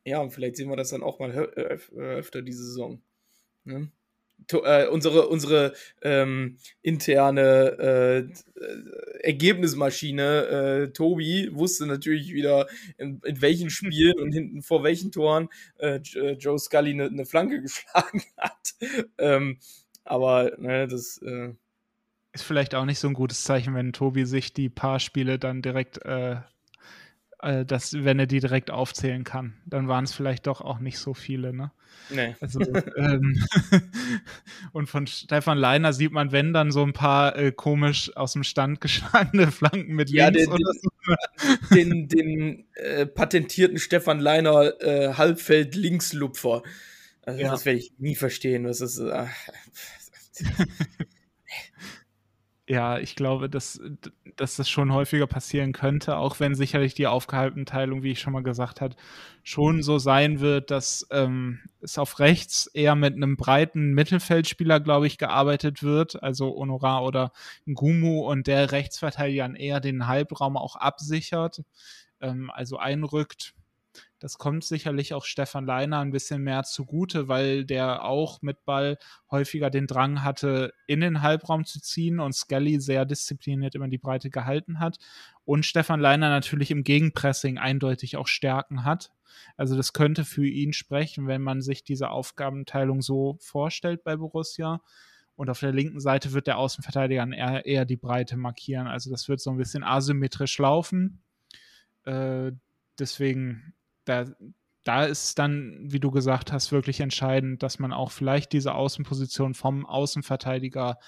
ja, 0.04 0.20
und 0.20 0.30
vielleicht 0.30 0.56
sehen 0.56 0.70
wir 0.70 0.76
das 0.76 0.90
dann 0.90 1.02
auch 1.02 1.18
mal 1.18 1.32
hö- 1.32 1.54
öf- 1.54 1.92
öfter 1.92 2.42
diese 2.42 2.64
Saison. 2.64 3.02
Ne? 3.64 3.90
Äh, 4.50 4.86
unsere 4.86 5.28
unsere 5.28 5.74
ähm, 6.00 6.56
interne 6.80 7.76
äh, 7.78 8.18
äh, 8.18 8.28
Ergebnismaschine, 9.22 10.46
äh, 10.46 10.92
Tobi, 10.92 11.50
wusste 11.52 11.86
natürlich 11.86 12.32
wieder, 12.32 12.66
in, 12.96 13.20
in 13.24 13.42
welchen 13.42 13.68
Spielen 13.68 14.14
und 14.20 14.32
hinten 14.32 14.62
vor 14.62 14.82
welchen 14.82 15.12
Toren 15.12 15.48
äh, 15.78 16.00
äh, 16.14 16.32
Joe 16.32 16.58
Scully 16.58 16.92
eine 16.92 17.10
ne 17.10 17.26
Flanke 17.26 17.60
geschlagen 17.62 18.22
hat. 18.36 18.74
ähm, 19.18 19.58
aber 20.04 20.52
ne, 20.58 20.88
das 20.88 21.18
äh, 21.18 21.52
Ist 22.32 22.44
vielleicht 22.44 22.74
auch 22.74 22.86
nicht 22.86 22.98
so 22.98 23.08
ein 23.08 23.14
gutes 23.14 23.44
Zeichen, 23.44 23.74
wenn 23.74 23.92
Tobi 23.92 24.24
sich 24.24 24.54
die 24.54 24.70
paar 24.70 25.00
Spiele 25.00 25.38
dann 25.38 25.60
direkt, 25.60 26.04
äh, 26.04 26.36
äh, 27.42 27.64
das, 27.64 27.92
wenn 27.94 28.18
er 28.18 28.26
die 28.26 28.40
direkt 28.40 28.70
aufzählen 28.70 29.24
kann. 29.24 29.54
Dann 29.66 29.88
waren 29.88 30.04
es 30.04 30.12
vielleicht 30.14 30.46
doch 30.46 30.60
auch 30.60 30.78
nicht 30.78 30.98
so 30.98 31.14
viele, 31.14 31.52
ne? 31.52 31.70
ne. 32.10 32.36
Also, 32.40 32.60
ähm, 32.96 33.42
und 34.72 34.88
von 34.88 35.06
Stefan 35.06 35.58
Leiner 35.58 35.92
sieht 35.92 36.12
man, 36.12 36.32
wenn 36.32 36.52
dann 36.52 36.70
so 36.72 36.82
ein 36.84 36.92
paar 36.92 37.36
äh, 37.36 37.52
komisch 37.52 38.14
aus 38.16 38.32
dem 38.32 38.44
Stand 38.44 38.80
geschlagene 38.82 39.50
Flanken 39.52 39.94
mit 39.94 40.10
Ja, 40.10 40.28
links 40.28 40.46
der- 40.46 40.54
oder 40.54 40.72
so. 40.80 41.74
den, 41.74 42.08
den 42.08 42.66
äh, 42.74 43.06
patentierten 43.06 43.78
Stefan 43.78 44.20
Leiner 44.20 44.80
äh, 44.80 45.14
Halbfeld 45.14 45.74
Linkslupfer. 45.74 46.62
Also 47.22 47.40
Ja. 47.42 47.50
das 47.50 47.64
werde 47.66 47.78
ich 47.78 47.92
nie 47.98 48.14
verstehen. 48.16 48.64
Was 48.64 48.80
ist, 48.80 49.00
ach, 49.00 49.28
Ja, 52.70 52.98
ich 52.98 53.16
glaube, 53.16 53.48
dass, 53.48 53.80
dass 54.36 54.56
das 54.56 54.68
schon 54.68 54.92
häufiger 54.92 55.26
passieren 55.26 55.72
könnte, 55.72 56.18
auch 56.18 56.38
wenn 56.38 56.54
sicherlich 56.54 56.92
die 56.92 57.06
Aufgabenteilung, 57.06 58.02
wie 58.02 58.10
ich 58.10 58.20
schon 58.20 58.34
mal 58.34 58.42
gesagt 58.42 58.82
habe, 58.82 58.94
schon 59.42 59.82
so 59.82 59.98
sein 59.98 60.40
wird, 60.40 60.70
dass 60.70 61.06
ähm, 61.10 61.60
es 61.80 61.96
auf 61.96 62.18
rechts 62.18 62.66
eher 62.66 62.94
mit 62.94 63.14
einem 63.14 63.38
breiten 63.38 63.94
Mittelfeldspieler, 63.94 64.80
glaube 64.80 65.06
ich, 65.06 65.16
gearbeitet 65.16 65.82
wird, 65.82 66.22
also 66.22 66.54
Honorar 66.54 67.04
oder 67.04 67.32
Ngumu 67.64 68.28
und 68.30 68.46
der 68.46 68.70
Rechtsverteidiger 68.70 69.48
eher 69.56 69.80
den 69.80 70.06
Halbraum 70.06 70.58
auch 70.58 70.76
absichert, 70.76 71.62
ähm, 72.20 72.50
also 72.50 72.76
einrückt. 72.76 73.54
Das 74.20 74.36
kommt 74.36 74.64
sicherlich 74.64 75.14
auch 75.14 75.24
Stefan 75.24 75.64
Leiner 75.64 76.00
ein 76.00 76.10
bisschen 76.10 76.42
mehr 76.42 76.64
zugute, 76.64 77.28
weil 77.28 77.64
der 77.64 78.04
auch 78.04 78.42
mit 78.42 78.64
Ball 78.64 78.98
häufiger 79.30 79.70
den 79.70 79.86
Drang 79.86 80.24
hatte, 80.24 80.72
in 80.88 81.00
den 81.00 81.22
Halbraum 81.22 81.64
zu 81.64 81.80
ziehen 81.80 82.18
und 82.18 82.32
Skelly 82.32 82.80
sehr 82.80 83.04
diszipliniert 83.04 83.76
immer 83.76 83.88
die 83.88 83.98
Breite 83.98 84.28
gehalten 84.30 84.80
hat. 84.80 84.98
Und 85.44 85.64
Stefan 85.64 86.00
Leiner 86.00 86.30
natürlich 86.30 86.72
im 86.72 86.82
Gegenpressing 86.82 87.58
eindeutig 87.58 88.16
auch 88.16 88.26
Stärken 88.26 88.84
hat. 88.84 89.12
Also 89.56 89.76
das 89.76 89.92
könnte 89.92 90.24
für 90.24 90.46
ihn 90.46 90.72
sprechen, 90.72 91.28
wenn 91.28 91.42
man 91.42 91.62
sich 91.62 91.84
diese 91.84 92.10
Aufgabenteilung 92.10 93.02
so 93.02 93.36
vorstellt 93.40 94.02
bei 94.02 94.16
Borussia. 94.16 94.80
Und 95.36 95.50
auf 95.50 95.60
der 95.60 95.72
linken 95.72 96.00
Seite 96.00 96.32
wird 96.32 96.48
der 96.48 96.58
Außenverteidiger 96.58 97.24
eher, 97.32 97.64
eher 97.64 97.84
die 97.84 97.96
Breite 97.96 98.36
markieren. 98.36 98.88
Also 98.88 99.10
das 99.10 99.28
wird 99.28 99.40
so 99.40 99.50
ein 99.50 99.56
bisschen 99.56 99.84
asymmetrisch 99.84 100.58
laufen. 100.58 101.22
Äh, 102.04 102.50
deswegen 102.98 103.74
da, 104.08 104.26
da 104.84 105.04
ist 105.04 105.38
dann, 105.38 105.78
wie 105.82 106.00
du 106.00 106.10
gesagt 106.10 106.52
hast, 106.52 106.72
wirklich 106.72 107.00
entscheidend, 107.00 107.62
dass 107.62 107.78
man 107.78 107.92
auch 107.92 108.10
vielleicht 108.10 108.52
diese 108.52 108.74
Außenposition 108.74 109.54
vom 109.54 109.84
Außenverteidiger 109.86 110.98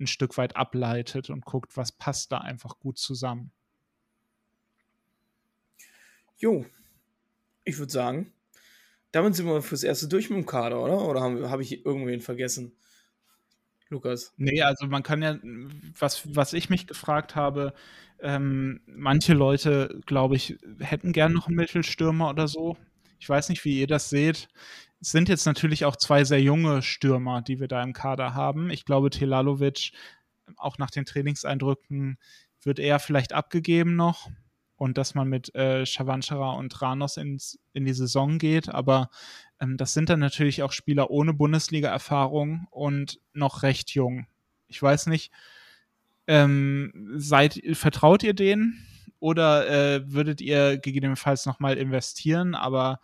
ein 0.00 0.06
Stück 0.06 0.36
weit 0.36 0.56
ableitet 0.56 1.30
und 1.30 1.44
guckt, 1.44 1.76
was 1.76 1.92
passt 1.92 2.32
da 2.32 2.38
einfach 2.38 2.78
gut 2.78 2.98
zusammen. 2.98 3.52
Jo, 6.36 6.66
ich 7.64 7.78
würde 7.78 7.92
sagen, 7.92 8.32
damit 9.12 9.34
sind 9.36 9.46
wir 9.46 9.62
fürs 9.62 9.84
Erste 9.84 10.08
durch 10.08 10.30
mit 10.30 10.38
dem 10.38 10.46
Kader, 10.46 10.82
oder? 10.82 11.00
Oder 11.02 11.20
habe 11.20 11.50
hab 11.50 11.60
ich 11.60 11.84
irgendwen 11.86 12.20
vergessen? 12.20 12.76
Lukas. 13.88 14.32
Nee, 14.36 14.62
also 14.62 14.86
man 14.86 15.02
kann 15.02 15.22
ja, 15.22 15.38
was, 15.98 16.34
was 16.34 16.52
ich 16.52 16.70
mich 16.70 16.86
gefragt 16.86 17.36
habe, 17.36 17.74
ähm, 18.20 18.80
manche 18.86 19.34
Leute, 19.34 20.00
glaube 20.06 20.36
ich, 20.36 20.56
hätten 20.80 21.12
gern 21.12 21.32
noch 21.32 21.46
einen 21.46 21.56
Mittelstürmer 21.56 22.30
oder 22.30 22.48
so. 22.48 22.76
Ich 23.18 23.28
weiß 23.28 23.48
nicht, 23.48 23.64
wie 23.64 23.80
ihr 23.80 23.86
das 23.86 24.10
seht. 24.10 24.48
Es 25.00 25.10
sind 25.10 25.28
jetzt 25.28 25.46
natürlich 25.46 25.84
auch 25.84 25.96
zwei 25.96 26.24
sehr 26.24 26.40
junge 26.40 26.82
Stürmer, 26.82 27.42
die 27.42 27.60
wir 27.60 27.68
da 27.68 27.82
im 27.82 27.92
Kader 27.92 28.34
haben. 28.34 28.70
Ich 28.70 28.84
glaube, 28.84 29.10
Telalovic, 29.10 29.92
auch 30.56 30.78
nach 30.78 30.90
den 30.90 31.04
Trainingseindrücken, 31.04 32.18
wird 32.62 32.78
eher 32.78 32.98
vielleicht 32.98 33.32
abgegeben 33.32 33.96
noch 33.96 34.30
und 34.76 34.98
dass 34.98 35.14
man 35.14 35.28
mit 35.28 35.54
äh, 35.54 35.84
und 35.98 36.82
Ranos 36.82 37.16
ins, 37.16 37.58
in 37.72 37.84
die 37.84 37.92
Saison 37.92 38.38
geht. 38.38 38.68
Aber 38.68 39.10
ähm, 39.60 39.76
das 39.76 39.94
sind 39.94 40.08
dann 40.08 40.20
natürlich 40.20 40.62
auch 40.62 40.72
Spieler 40.72 41.10
ohne 41.10 41.34
Bundesliga-Erfahrung 41.34 42.66
und 42.70 43.20
noch 43.32 43.62
recht 43.62 43.90
jung. 43.94 44.26
Ich 44.66 44.82
weiß 44.82 45.06
nicht, 45.06 45.30
ähm, 46.26 46.92
seid, 47.16 47.60
vertraut 47.72 48.22
ihr 48.22 48.34
denen 48.34 48.86
oder 49.18 49.68
äh, 49.68 50.12
würdet 50.12 50.40
ihr 50.40 50.78
gegebenenfalls 50.78 51.46
nochmal 51.46 51.76
investieren? 51.76 52.54
Aber 52.54 53.00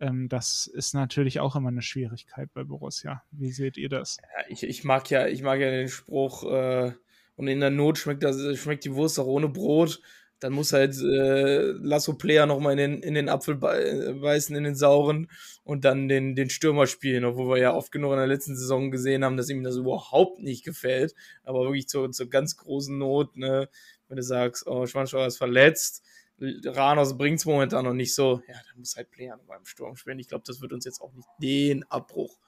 ähm, 0.00 0.28
das 0.28 0.66
ist 0.66 0.94
natürlich 0.94 1.40
auch 1.40 1.56
immer 1.56 1.68
eine 1.68 1.82
Schwierigkeit 1.82 2.48
bei 2.54 2.64
Borussia. 2.64 3.22
Wie 3.30 3.52
seht 3.52 3.76
ihr 3.76 3.88
das? 3.88 4.18
Ja, 4.20 4.44
ich, 4.48 4.62
ich, 4.62 4.84
mag 4.84 5.10
ja, 5.10 5.26
ich 5.26 5.42
mag 5.42 5.60
ja 5.60 5.70
den 5.70 5.88
Spruch, 5.88 6.44
äh, 6.44 6.92
und 7.40 7.48
in 7.48 7.60
der 7.60 7.70
Not 7.70 7.96
schmeckt, 7.96 8.22
das, 8.22 8.36
schmeckt 8.58 8.84
die 8.84 8.94
Wurst 8.94 9.18
auch 9.18 9.24
ohne 9.24 9.48
Brot 9.48 10.02
dann 10.40 10.52
muss 10.52 10.72
halt 10.72 10.96
äh, 11.00 11.72
Lasso 11.72 12.14
Player 12.14 12.46
nochmal 12.46 12.72
in 12.72 12.78
den, 12.78 13.02
in 13.02 13.14
den 13.14 13.28
Apfel 13.28 13.56
beißen, 13.56 14.56
in 14.56 14.64
den 14.64 14.74
sauren 14.74 15.30
und 15.64 15.84
dann 15.84 16.08
den, 16.08 16.34
den 16.34 16.50
Stürmer 16.50 16.86
spielen, 16.86 17.24
obwohl 17.24 17.48
wir 17.50 17.58
ja 17.58 17.74
oft 17.74 17.92
genug 17.92 18.12
in 18.12 18.18
der 18.18 18.26
letzten 18.26 18.56
Saison 18.56 18.90
gesehen 18.90 19.24
haben, 19.24 19.36
dass 19.36 19.50
ihm 19.50 19.62
das 19.62 19.76
überhaupt 19.76 20.40
nicht 20.40 20.64
gefällt. 20.64 21.14
Aber 21.44 21.60
wirklich 21.60 21.88
zur, 21.88 22.10
zur 22.10 22.28
ganz 22.28 22.56
großen 22.56 22.96
Not, 22.96 23.36
ne, 23.36 23.68
wenn 24.08 24.16
du 24.16 24.22
sagst, 24.22 24.66
oh, 24.66 24.86
Schwanschauer 24.86 25.26
ist 25.26 25.38
verletzt, 25.38 26.02
Ranos 26.40 27.18
bringt 27.18 27.38
es 27.38 27.44
momentan 27.44 27.84
noch 27.84 27.92
nicht 27.92 28.14
so, 28.14 28.40
ja, 28.48 28.54
dann 28.54 28.78
muss 28.78 28.96
halt 28.96 29.10
Player 29.10 29.38
beim 29.46 29.66
Sturm 29.66 29.96
spielen. 29.96 30.18
Ich 30.18 30.28
glaube, 30.28 30.44
das 30.46 30.62
wird 30.62 30.72
uns 30.72 30.86
jetzt 30.86 31.00
auch 31.00 31.12
nicht 31.12 31.28
den 31.40 31.84
Abbruch 31.90 32.38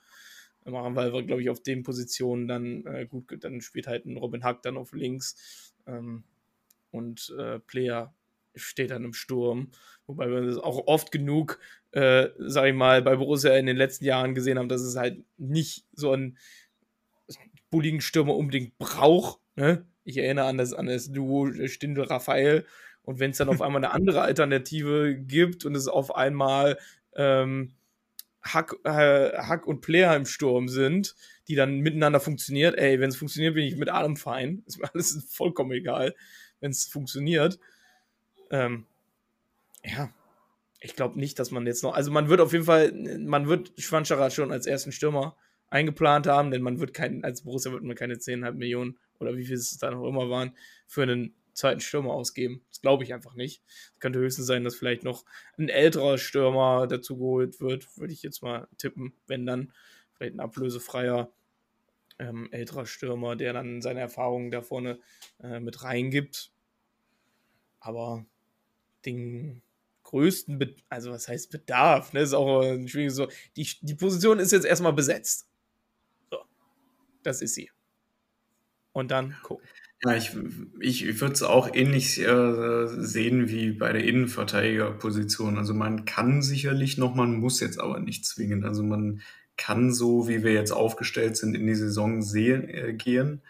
machen, 0.65 0.95
weil 0.95 1.13
wir, 1.13 1.23
glaube 1.23 1.41
ich, 1.41 1.49
auf 1.49 1.61
den 1.61 1.83
Positionen 1.83 2.47
dann 2.47 2.85
äh, 2.85 3.05
gut, 3.05 3.43
dann 3.43 3.61
spielt 3.61 3.87
halt 3.87 4.05
ein 4.05 4.17
Robin 4.17 4.43
Hack 4.43 4.63
dann 4.63 4.77
auf 4.77 4.93
links. 4.93 5.73
Ähm, 5.85 6.23
und 6.93 7.35
äh, 7.37 7.59
Player 7.59 8.13
steht 8.55 8.91
dann 8.91 9.03
im 9.03 9.13
Sturm. 9.13 9.71
Wobei 10.05 10.29
wir 10.29 10.41
das 10.41 10.57
auch 10.57 10.87
oft 10.87 11.11
genug, 11.11 11.59
äh, 11.91 12.27
sag 12.37 12.67
ich 12.67 12.73
mal, 12.73 13.01
bei 13.01 13.15
Borussia 13.15 13.55
in 13.55 13.65
den 13.65 13.77
letzten 13.77 14.05
Jahren 14.05 14.35
gesehen 14.35 14.59
haben, 14.59 14.69
dass 14.69 14.81
es 14.81 14.95
halt 14.95 15.23
nicht 15.37 15.85
so 15.93 16.11
einen 16.11 16.37
bulligen 17.71 18.01
Stürmer 18.01 18.35
unbedingt 18.35 18.77
braucht. 18.77 19.39
Ne? 19.55 19.85
Ich 20.03 20.17
erinnere 20.17 20.45
an 20.45 20.57
das, 20.57 20.73
an 20.73 20.85
das 20.85 21.11
Duo 21.11 21.51
Stindl-Raphael. 21.51 22.65
Und 23.01 23.19
wenn 23.19 23.31
es 23.31 23.37
dann 23.37 23.49
auf 23.49 23.61
einmal 23.61 23.83
eine 23.83 23.93
andere 23.93 24.21
Alternative 24.21 25.15
gibt 25.15 25.65
und 25.65 25.75
es 25.75 25.87
auf 25.87 26.15
einmal 26.15 26.77
ähm, 27.15 27.73
Hack, 28.43 28.75
äh, 28.83 29.37
Hack 29.37 29.65
und 29.65 29.81
Player 29.81 30.15
im 30.15 30.25
Sturm 30.25 30.67
sind, 30.67 31.15
die 31.47 31.55
dann 31.55 31.79
miteinander 31.79 32.19
funktioniert, 32.19 32.77
ey, 32.77 32.99
wenn 32.99 33.09
es 33.09 33.15
funktioniert, 33.15 33.55
bin 33.55 33.65
ich 33.65 33.77
mit 33.77 33.89
allem 33.89 34.15
fein. 34.15 34.63
Ist 34.67 34.79
mir 34.79 34.93
alles 34.93 35.25
vollkommen 35.29 35.71
egal 35.71 36.13
wenn 36.63 36.71
es 36.71 36.85
funktioniert. 36.85 37.59
Ähm, 38.49 38.85
ja, 39.83 40.09
ich 40.79 40.95
glaube 40.95 41.19
nicht, 41.19 41.37
dass 41.37 41.51
man 41.51 41.67
jetzt 41.67 41.83
noch, 41.83 41.93
also 41.93 42.09
man 42.09 42.29
wird 42.29 42.39
auf 42.39 42.53
jeden 42.53 42.63
Fall, 42.63 42.93
man 43.19 43.49
wird 43.49 43.73
Schwanscherer 43.77 44.31
schon 44.31 44.53
als 44.53 44.65
ersten 44.65 44.93
Stürmer 44.93 45.35
eingeplant 45.69 46.25
haben, 46.25 46.51
denn 46.51 46.61
man 46.61 46.79
wird 46.79 46.93
keinen, 46.93 47.25
als 47.25 47.43
Borussia 47.43 47.73
wird 47.73 47.83
man 47.83 47.97
keine 47.97 48.15
10,5 48.15 48.53
Millionen 48.53 48.97
oder 49.19 49.35
wie 49.35 49.43
viel 49.43 49.57
es 49.57 49.77
da 49.77 49.91
noch 49.91 50.07
immer 50.07 50.29
waren, 50.29 50.55
für 50.87 51.03
einen 51.03 51.35
zweiten 51.51 51.81
Stürmer 51.81 52.13
ausgeben. 52.13 52.63
Das 52.69 52.79
glaube 52.79 53.03
ich 53.03 53.13
einfach 53.13 53.35
nicht. 53.35 53.61
Es 53.93 53.99
könnte 53.99 54.19
höchstens 54.19 54.45
sein, 54.45 54.63
dass 54.63 54.75
vielleicht 54.75 55.03
noch 55.03 55.25
ein 55.57 55.67
älterer 55.67 56.17
Stürmer 56.17 56.87
dazu 56.87 57.17
geholt 57.17 57.59
wird, 57.59 57.97
würde 57.97 58.13
ich 58.13 58.23
jetzt 58.23 58.41
mal 58.41 58.69
tippen, 58.77 59.13
wenn 59.27 59.45
dann 59.45 59.73
vielleicht 60.13 60.35
ein 60.35 60.39
ablösefreier 60.39 61.29
ähm, 62.19 62.47
älterer 62.51 62.85
Stürmer, 62.85 63.35
der 63.35 63.51
dann 63.51 63.81
seine 63.81 63.99
Erfahrungen 63.99 64.49
da 64.49 64.61
vorne 64.61 64.99
äh, 65.41 65.59
mit 65.59 65.83
reingibt. 65.83 66.52
Aber 67.83 68.25
den 69.05 69.61
größten, 70.03 70.57
Be 70.57 70.75
also 70.89 71.11
was 71.11 71.27
heißt 71.27 71.51
Bedarf, 71.51 72.13
ne, 72.13 72.21
ist 72.21 72.33
auch 72.33 72.61
ein 72.61 72.87
schwieriges 72.87 73.15
so. 73.15 73.27
Die, 73.57 73.67
die 73.81 73.95
Position 73.95 74.39
ist 74.39 74.53
jetzt 74.53 74.65
erstmal 74.65 74.93
besetzt. 74.93 75.47
So. 76.31 76.37
Das 77.23 77.41
ist 77.41 77.55
sie. 77.55 77.69
Und 78.93 79.11
dann 79.11 79.35
gucken. 79.43 79.67
Ja, 80.03 80.15
ich, 80.15 80.31
ich 80.79 81.21
würde 81.21 81.33
es 81.33 81.43
auch 81.43 81.73
ähnlich 81.73 82.19
äh, 82.19 82.87
sehen 82.87 83.49
wie 83.49 83.71
bei 83.71 83.91
der 83.93 84.03
Innenverteidigerposition. 84.03 85.57
Also 85.57 85.73
man 85.73 86.05
kann 86.05 86.41
sicherlich 86.41 86.97
noch, 86.97 87.15
man 87.15 87.35
muss 87.35 87.59
jetzt 87.59 87.79
aber 87.79 87.99
nicht 87.99 88.25
zwingend. 88.25 88.65
Also 88.65 88.83
man 88.83 89.21
kann 89.55 89.93
so, 89.93 90.27
wie 90.27 90.43
wir 90.43 90.53
jetzt 90.53 90.71
aufgestellt 90.71 91.37
sind, 91.37 91.55
in 91.55 91.67
die 91.67 91.75
Saison 91.75 92.21
sehen, 92.21 92.67
äh, 92.67 92.93
gehen. 92.93 93.41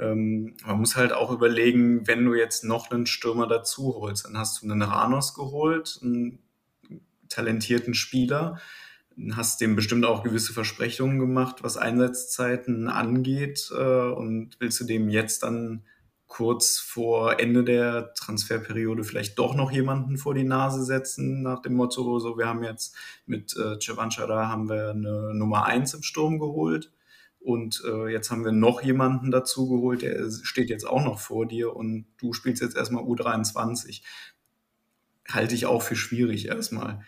Ähm, 0.00 0.54
man 0.64 0.78
muss 0.78 0.96
halt 0.96 1.12
auch 1.12 1.30
überlegen, 1.30 2.06
wenn 2.06 2.24
du 2.24 2.34
jetzt 2.34 2.64
noch 2.64 2.90
einen 2.90 3.06
Stürmer 3.06 3.46
dazu 3.46 3.94
holst, 3.96 4.24
dann 4.24 4.38
hast 4.38 4.62
du 4.62 4.66
einen 4.66 4.82
Ranos 4.82 5.34
geholt, 5.34 6.00
einen 6.02 6.38
talentierten 7.28 7.94
Spieler, 7.94 8.58
hast 9.32 9.60
dem 9.60 9.76
bestimmt 9.76 10.06
auch 10.06 10.22
gewisse 10.22 10.52
Versprechungen 10.52 11.18
gemacht, 11.18 11.62
was 11.62 11.76
Einsatzzeiten 11.76 12.88
angeht 12.88 13.70
äh, 13.76 14.08
und 14.08 14.56
willst 14.58 14.80
du 14.80 14.84
dem 14.84 15.10
jetzt 15.10 15.42
dann 15.42 15.84
kurz 16.26 16.78
vor 16.78 17.40
Ende 17.40 17.64
der 17.64 18.14
Transferperiode 18.14 19.02
vielleicht 19.02 19.38
doch 19.38 19.54
noch 19.54 19.72
jemanden 19.72 20.16
vor 20.16 20.32
die 20.32 20.44
Nase 20.44 20.84
setzen, 20.84 21.42
nach 21.42 21.60
dem 21.60 21.74
Motto, 21.74 22.20
so 22.20 22.38
wir 22.38 22.46
haben 22.46 22.62
jetzt 22.62 22.94
mit 23.26 23.54
äh, 23.56 23.78
Cevanchara 23.80 24.48
haben 24.48 24.68
wir 24.68 24.90
eine 24.90 25.34
Nummer 25.34 25.66
eins 25.66 25.92
im 25.92 26.02
Sturm 26.02 26.38
geholt 26.38 26.90
und 27.40 27.82
äh, 27.86 28.08
jetzt 28.08 28.30
haben 28.30 28.44
wir 28.44 28.52
noch 28.52 28.82
jemanden 28.82 29.30
dazu 29.30 29.68
geholt, 29.68 30.02
der 30.02 30.30
steht 30.42 30.70
jetzt 30.70 30.86
auch 30.86 31.02
noch 31.04 31.18
vor 31.18 31.46
dir 31.46 31.74
und 31.74 32.06
du 32.18 32.32
spielst 32.32 32.62
jetzt 32.62 32.76
erstmal 32.76 33.04
U23. 33.04 34.02
Halte 35.28 35.54
ich 35.54 35.66
auch 35.66 35.82
für 35.82 35.96
schwierig 35.96 36.46
erstmal. 36.46 37.02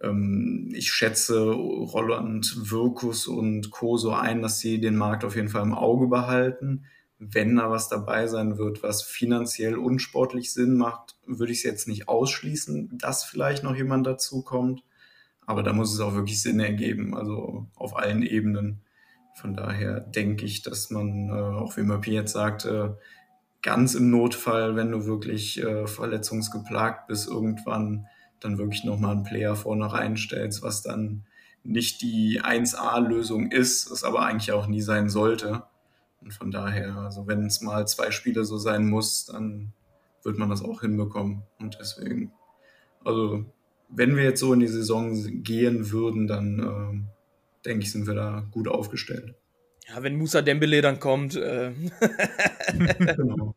Ähm, 0.00 0.72
ich 0.74 0.90
schätze 0.92 1.50
Roland 1.50 2.70
Wirkus 2.70 3.26
und 3.26 3.70
Co. 3.70 3.96
so 3.96 4.12
ein, 4.12 4.42
dass 4.42 4.58
sie 4.58 4.80
den 4.80 4.96
Markt 4.96 5.24
auf 5.24 5.36
jeden 5.36 5.48
Fall 5.48 5.62
im 5.62 5.74
Auge 5.74 6.08
behalten 6.08 6.86
wenn 7.18 7.56
da 7.56 7.70
was 7.70 7.88
dabei 7.88 8.26
sein 8.26 8.58
wird, 8.58 8.82
was 8.82 9.02
finanziell 9.02 9.76
unsportlich 9.76 10.52
Sinn 10.52 10.76
macht, 10.76 11.16
würde 11.24 11.52
ich 11.52 11.58
es 11.58 11.64
jetzt 11.64 11.88
nicht 11.88 12.08
ausschließen, 12.08 12.98
dass 12.98 13.24
vielleicht 13.24 13.62
noch 13.62 13.74
jemand 13.74 14.06
dazu 14.06 14.42
kommt. 14.42 14.82
Aber 15.46 15.62
da 15.62 15.72
muss 15.72 15.94
es 15.94 16.00
auch 16.00 16.14
wirklich 16.14 16.42
Sinn 16.42 16.60
ergeben, 16.60 17.16
also 17.16 17.66
auf 17.74 17.96
allen 17.96 18.22
Ebenen. 18.22 18.82
Von 19.36 19.54
daher 19.54 20.00
denke 20.00 20.46
ich, 20.46 20.62
dass 20.62 20.90
man, 20.90 21.28
äh, 21.28 21.32
auch 21.32 21.76
wie 21.76 21.82
Murphy 21.82 22.12
jetzt 22.12 22.32
sagte, 22.32 22.98
ganz 23.60 23.94
im 23.94 24.10
Notfall, 24.10 24.76
wenn 24.76 24.90
du 24.90 25.04
wirklich 25.04 25.62
äh, 25.62 25.86
verletzungsgeplagt 25.86 27.06
bist, 27.06 27.28
irgendwann 27.28 28.06
dann 28.40 28.56
wirklich 28.56 28.84
nochmal 28.84 29.12
einen 29.12 29.24
Player 29.24 29.54
vorne 29.54 29.92
reinstellst, 29.92 30.62
was 30.62 30.82
dann 30.82 31.24
nicht 31.64 32.00
die 32.00 32.40
1A-Lösung 32.42 33.50
ist, 33.50 33.90
es 33.90 34.04
aber 34.04 34.24
eigentlich 34.24 34.52
auch 34.52 34.68
nie 34.68 34.80
sein 34.82 35.10
sollte. 35.10 35.64
Und 36.22 36.32
von 36.32 36.50
daher, 36.50 36.96
also 36.96 37.26
wenn 37.26 37.44
es 37.44 37.60
mal 37.60 37.86
zwei 37.86 38.10
Spiele 38.12 38.44
so 38.44 38.56
sein 38.56 38.88
muss, 38.88 39.26
dann 39.26 39.72
wird 40.22 40.38
man 40.38 40.48
das 40.48 40.62
auch 40.62 40.80
hinbekommen. 40.80 41.42
Und 41.58 41.76
deswegen, 41.78 42.32
also 43.04 43.44
wenn 43.88 44.16
wir 44.16 44.24
jetzt 44.24 44.40
so 44.40 44.52
in 44.52 44.60
die 44.60 44.66
Saison 44.66 45.42
gehen 45.42 45.90
würden, 45.90 46.26
dann 46.26 46.58
äh, 46.58 47.15
denke 47.66 47.84
ich, 47.84 47.92
sind 47.92 48.06
wir 48.06 48.14
da 48.14 48.46
gut 48.50 48.68
aufgestellt. 48.68 49.34
Ja, 49.88 50.02
wenn 50.02 50.16
Musa 50.16 50.42
Dembele 50.42 50.82
dann 50.82 50.98
kommt. 50.98 51.36
Äh. 51.36 51.72
genau. 52.78 53.54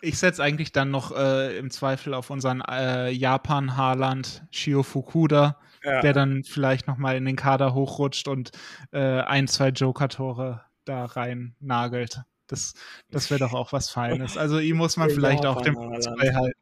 Ich 0.00 0.18
setze 0.18 0.42
eigentlich 0.42 0.72
dann 0.72 0.90
noch 0.90 1.16
äh, 1.16 1.58
im 1.58 1.70
Zweifel 1.70 2.14
auf 2.14 2.30
unseren 2.30 2.60
äh, 2.60 3.10
Japan-Haaland 3.10 4.44
Shio 4.50 4.82
Fukuda, 4.82 5.58
ja. 5.82 6.00
der 6.00 6.12
dann 6.12 6.44
vielleicht 6.44 6.86
nochmal 6.86 7.16
in 7.16 7.24
den 7.24 7.36
Kader 7.36 7.74
hochrutscht 7.74 8.28
und 8.28 8.52
äh, 8.92 8.98
ein, 8.98 9.48
zwei 9.48 9.70
Joker-Tore 9.70 10.62
da 10.84 11.04
rein 11.04 11.54
nagelt. 11.60 12.22
Das, 12.46 12.74
das 13.10 13.30
wäre 13.30 13.40
doch 13.40 13.52
auch 13.52 13.72
was 13.72 13.90
Feines. 13.90 14.36
Also 14.36 14.58
ihm 14.58 14.76
muss 14.76 14.96
man 14.96 15.10
vielleicht 15.10 15.44
auch 15.44 15.60
den 15.62 15.74
Platz 15.74 16.06
beihalten. 16.06 16.60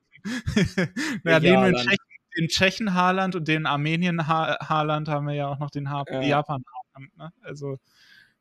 naja, 1.23 1.41
neben 1.41 1.63
den 1.65 1.75
Tschechen, 1.75 2.14
den 2.37 2.49
Tschechen 2.49 2.95
Haaland 2.95 3.37
und 3.37 3.49
den 3.49 3.67
Armenien 3.67 4.27
ha 4.27 4.59
Haaland 4.61 5.09
haben 5.09 5.27
wir 5.27 5.35
ja 5.35 5.49
auch 5.49 5.59
noch 5.59 5.71
den 5.71 5.91
ha 5.91 6.05
ja. 6.09 6.23
Japan 6.23 6.65
Haaland. 6.65 7.17
Ne? 7.17 7.33
Also 7.43 7.79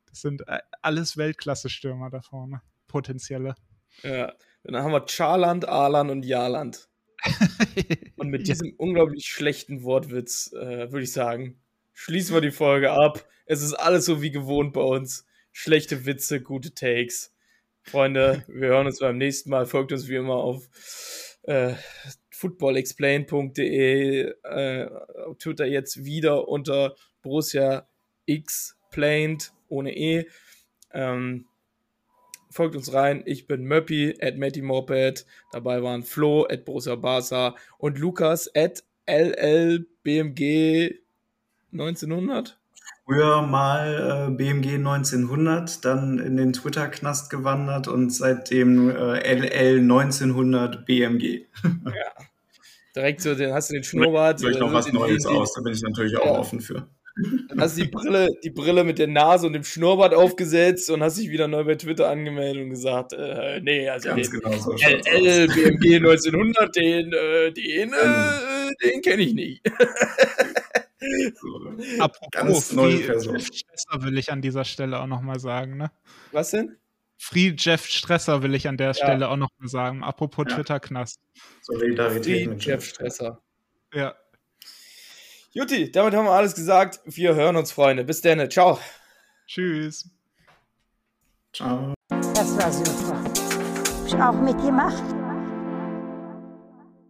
das 0.06 0.20
sind 0.20 0.46
äh, 0.46 0.60
alles 0.82 1.16
Weltklasse-Stürmer 1.16 2.10
da 2.10 2.20
vorne, 2.20 2.62
potenzielle. 2.86 3.54
Ja, 4.02 4.32
dann 4.64 4.82
haben 4.82 4.92
wir 4.92 5.06
Charland, 5.08 5.68
Alan 5.68 6.10
und 6.10 6.24
Jaland. 6.24 6.88
und 8.16 8.28
mit 8.28 8.46
diesem 8.48 8.74
unglaublich 8.76 9.26
schlechten 9.26 9.82
Wortwitz 9.82 10.52
äh, 10.52 10.90
würde 10.92 11.02
ich 11.02 11.12
sagen, 11.12 11.60
schließen 11.92 12.34
wir 12.34 12.40
die 12.40 12.50
Folge 12.50 12.92
ab. 12.92 13.24
Es 13.46 13.62
ist 13.62 13.74
alles 13.74 14.04
so 14.04 14.22
wie 14.22 14.30
gewohnt 14.30 14.72
bei 14.72 14.82
uns. 14.82 15.26
Schlechte 15.52 16.06
Witze, 16.06 16.40
gute 16.40 16.74
Takes. 16.74 17.34
Freunde, 17.82 18.44
wir 18.48 18.68
hören 18.68 18.86
uns 18.86 18.98
beim 18.98 19.18
nächsten 19.18 19.50
Mal. 19.50 19.66
Folgt 19.66 19.92
uns 19.92 20.08
wie 20.08 20.16
immer 20.16 20.36
auf 20.36 20.68
äh, 21.42 21.74
footballexplain.de, 22.44 24.34
äh, 24.42 24.90
Twitter 25.38 25.64
jetzt 25.64 26.04
wieder 26.04 26.46
unter 26.46 26.94
Borussia 27.22 27.88
Explained 28.26 29.54
ohne 29.68 29.96
E. 29.96 30.26
Ähm, 30.92 31.46
folgt 32.50 32.76
uns 32.76 32.92
rein. 32.92 33.22
Ich 33.24 33.46
bin 33.46 33.64
Möppi 33.64 34.18
at 34.20 34.36
Matty 34.36 34.60
Moped. 34.60 35.24
Dabei 35.52 35.82
waren 35.82 36.02
Flo 36.02 36.44
at 36.44 36.66
Borussia 36.66 36.96
Barca 36.96 37.56
und 37.78 37.98
Lukas 37.98 38.50
at 38.54 38.84
LLBMG 39.06 40.96
1900 41.72 42.58
früher 43.04 43.42
mal 43.42 44.28
äh, 44.28 44.34
BMG 44.34 44.76
1900, 44.76 45.84
dann 45.84 46.18
in 46.18 46.36
den 46.36 46.52
Twitter-Knast 46.52 47.30
gewandert 47.30 47.88
und 47.88 48.10
seitdem 48.10 48.90
äh, 48.90 49.34
LL 49.34 49.80
1900 49.80 50.86
BMG. 50.86 51.46
ja. 51.62 52.24
Direkt 52.94 53.20
so, 53.20 53.34
den 53.34 53.52
hast 53.52 53.70
du 53.70 53.74
den 53.74 53.84
Schnurrbart. 53.84 54.38
Soll 54.38 54.52
ich 54.52 54.58
noch 54.58 54.72
was 54.72 54.92
Neues 54.92 55.26
aus? 55.26 55.54
Da 55.54 55.62
bin 55.62 55.72
ich 55.72 55.82
natürlich 55.82 56.16
auch 56.16 56.26
ja. 56.26 56.38
offen 56.38 56.60
für. 56.60 56.88
Dann 57.48 57.60
hast 57.60 57.78
du 57.78 57.82
die 57.82 57.88
Brille, 57.88 58.28
die 58.42 58.50
Brille 58.50 58.82
mit 58.82 58.98
der 58.98 59.06
Nase 59.06 59.46
und 59.46 59.52
dem 59.52 59.62
Schnurrbart 59.62 60.14
aufgesetzt 60.14 60.90
und 60.90 61.02
hast 61.02 61.16
dich 61.16 61.30
wieder 61.30 61.46
neu 61.46 61.64
bei 61.64 61.76
Twitter 61.76 62.08
angemeldet 62.08 62.64
und 62.64 62.70
gesagt, 62.70 63.12
äh, 63.12 63.60
nee, 63.60 63.88
also 63.88 64.08
Ganz 64.08 64.30
den 64.30 64.40
genau 64.40 64.56
so 64.58 64.72
LL 64.72 65.46
BMG 65.46 65.96
1900, 65.96 66.74
den, 66.74 67.12
äh, 67.12 67.52
den, 67.52 67.92
äh, 67.92 68.70
den 68.84 69.02
kenne 69.02 69.22
ich 69.22 69.34
nicht. 69.34 69.62
So, 71.34 71.60
Apropos, 71.98 72.30
ganz 72.30 72.72
neue 72.72 72.98
Person. 72.98 73.38
Stresser 73.38 74.02
will 74.02 74.16
ich 74.16 74.32
an 74.32 74.40
dieser 74.40 74.64
Stelle 74.64 74.98
auch 74.98 75.06
nochmal 75.06 75.38
sagen, 75.38 75.76
ne? 75.76 75.90
Was 76.32 76.52
denn? 76.52 76.78
Free 77.18 77.54
Jeff 77.56 77.86
Stresser 77.86 78.42
will 78.42 78.54
ich 78.54 78.68
an 78.68 78.76
der 78.76 78.88
ja. 78.88 78.94
Stelle 78.94 79.28
auch 79.28 79.36
nochmal 79.36 79.68
sagen. 79.68 80.02
Apropos 80.02 80.46
ja. 80.48 80.56
Twitter-Knast. 80.56 81.20
Solidarität 81.62 82.44
Free 82.44 82.48
mit 82.48 82.64
Jeff 82.64 82.84
Stresser. 82.84 83.40
Ja. 83.92 84.14
Juti, 85.52 85.90
damit 85.92 86.14
haben 86.14 86.26
wir 86.26 86.32
alles 86.32 86.54
gesagt. 86.54 87.00
Wir 87.04 87.34
hören 87.34 87.56
uns, 87.56 87.72
Freunde. 87.72 88.04
Bis 88.04 88.20
dann. 88.20 88.50
Ciao. 88.50 88.78
Tschüss. 89.46 90.10
Ciao. 91.52 91.94
Das 92.08 92.58
war 92.58 92.72
super. 92.72 93.22
Hab 93.22 94.06
ich 94.06 94.14
auch 94.14 94.32
mitgemacht. 94.32 95.23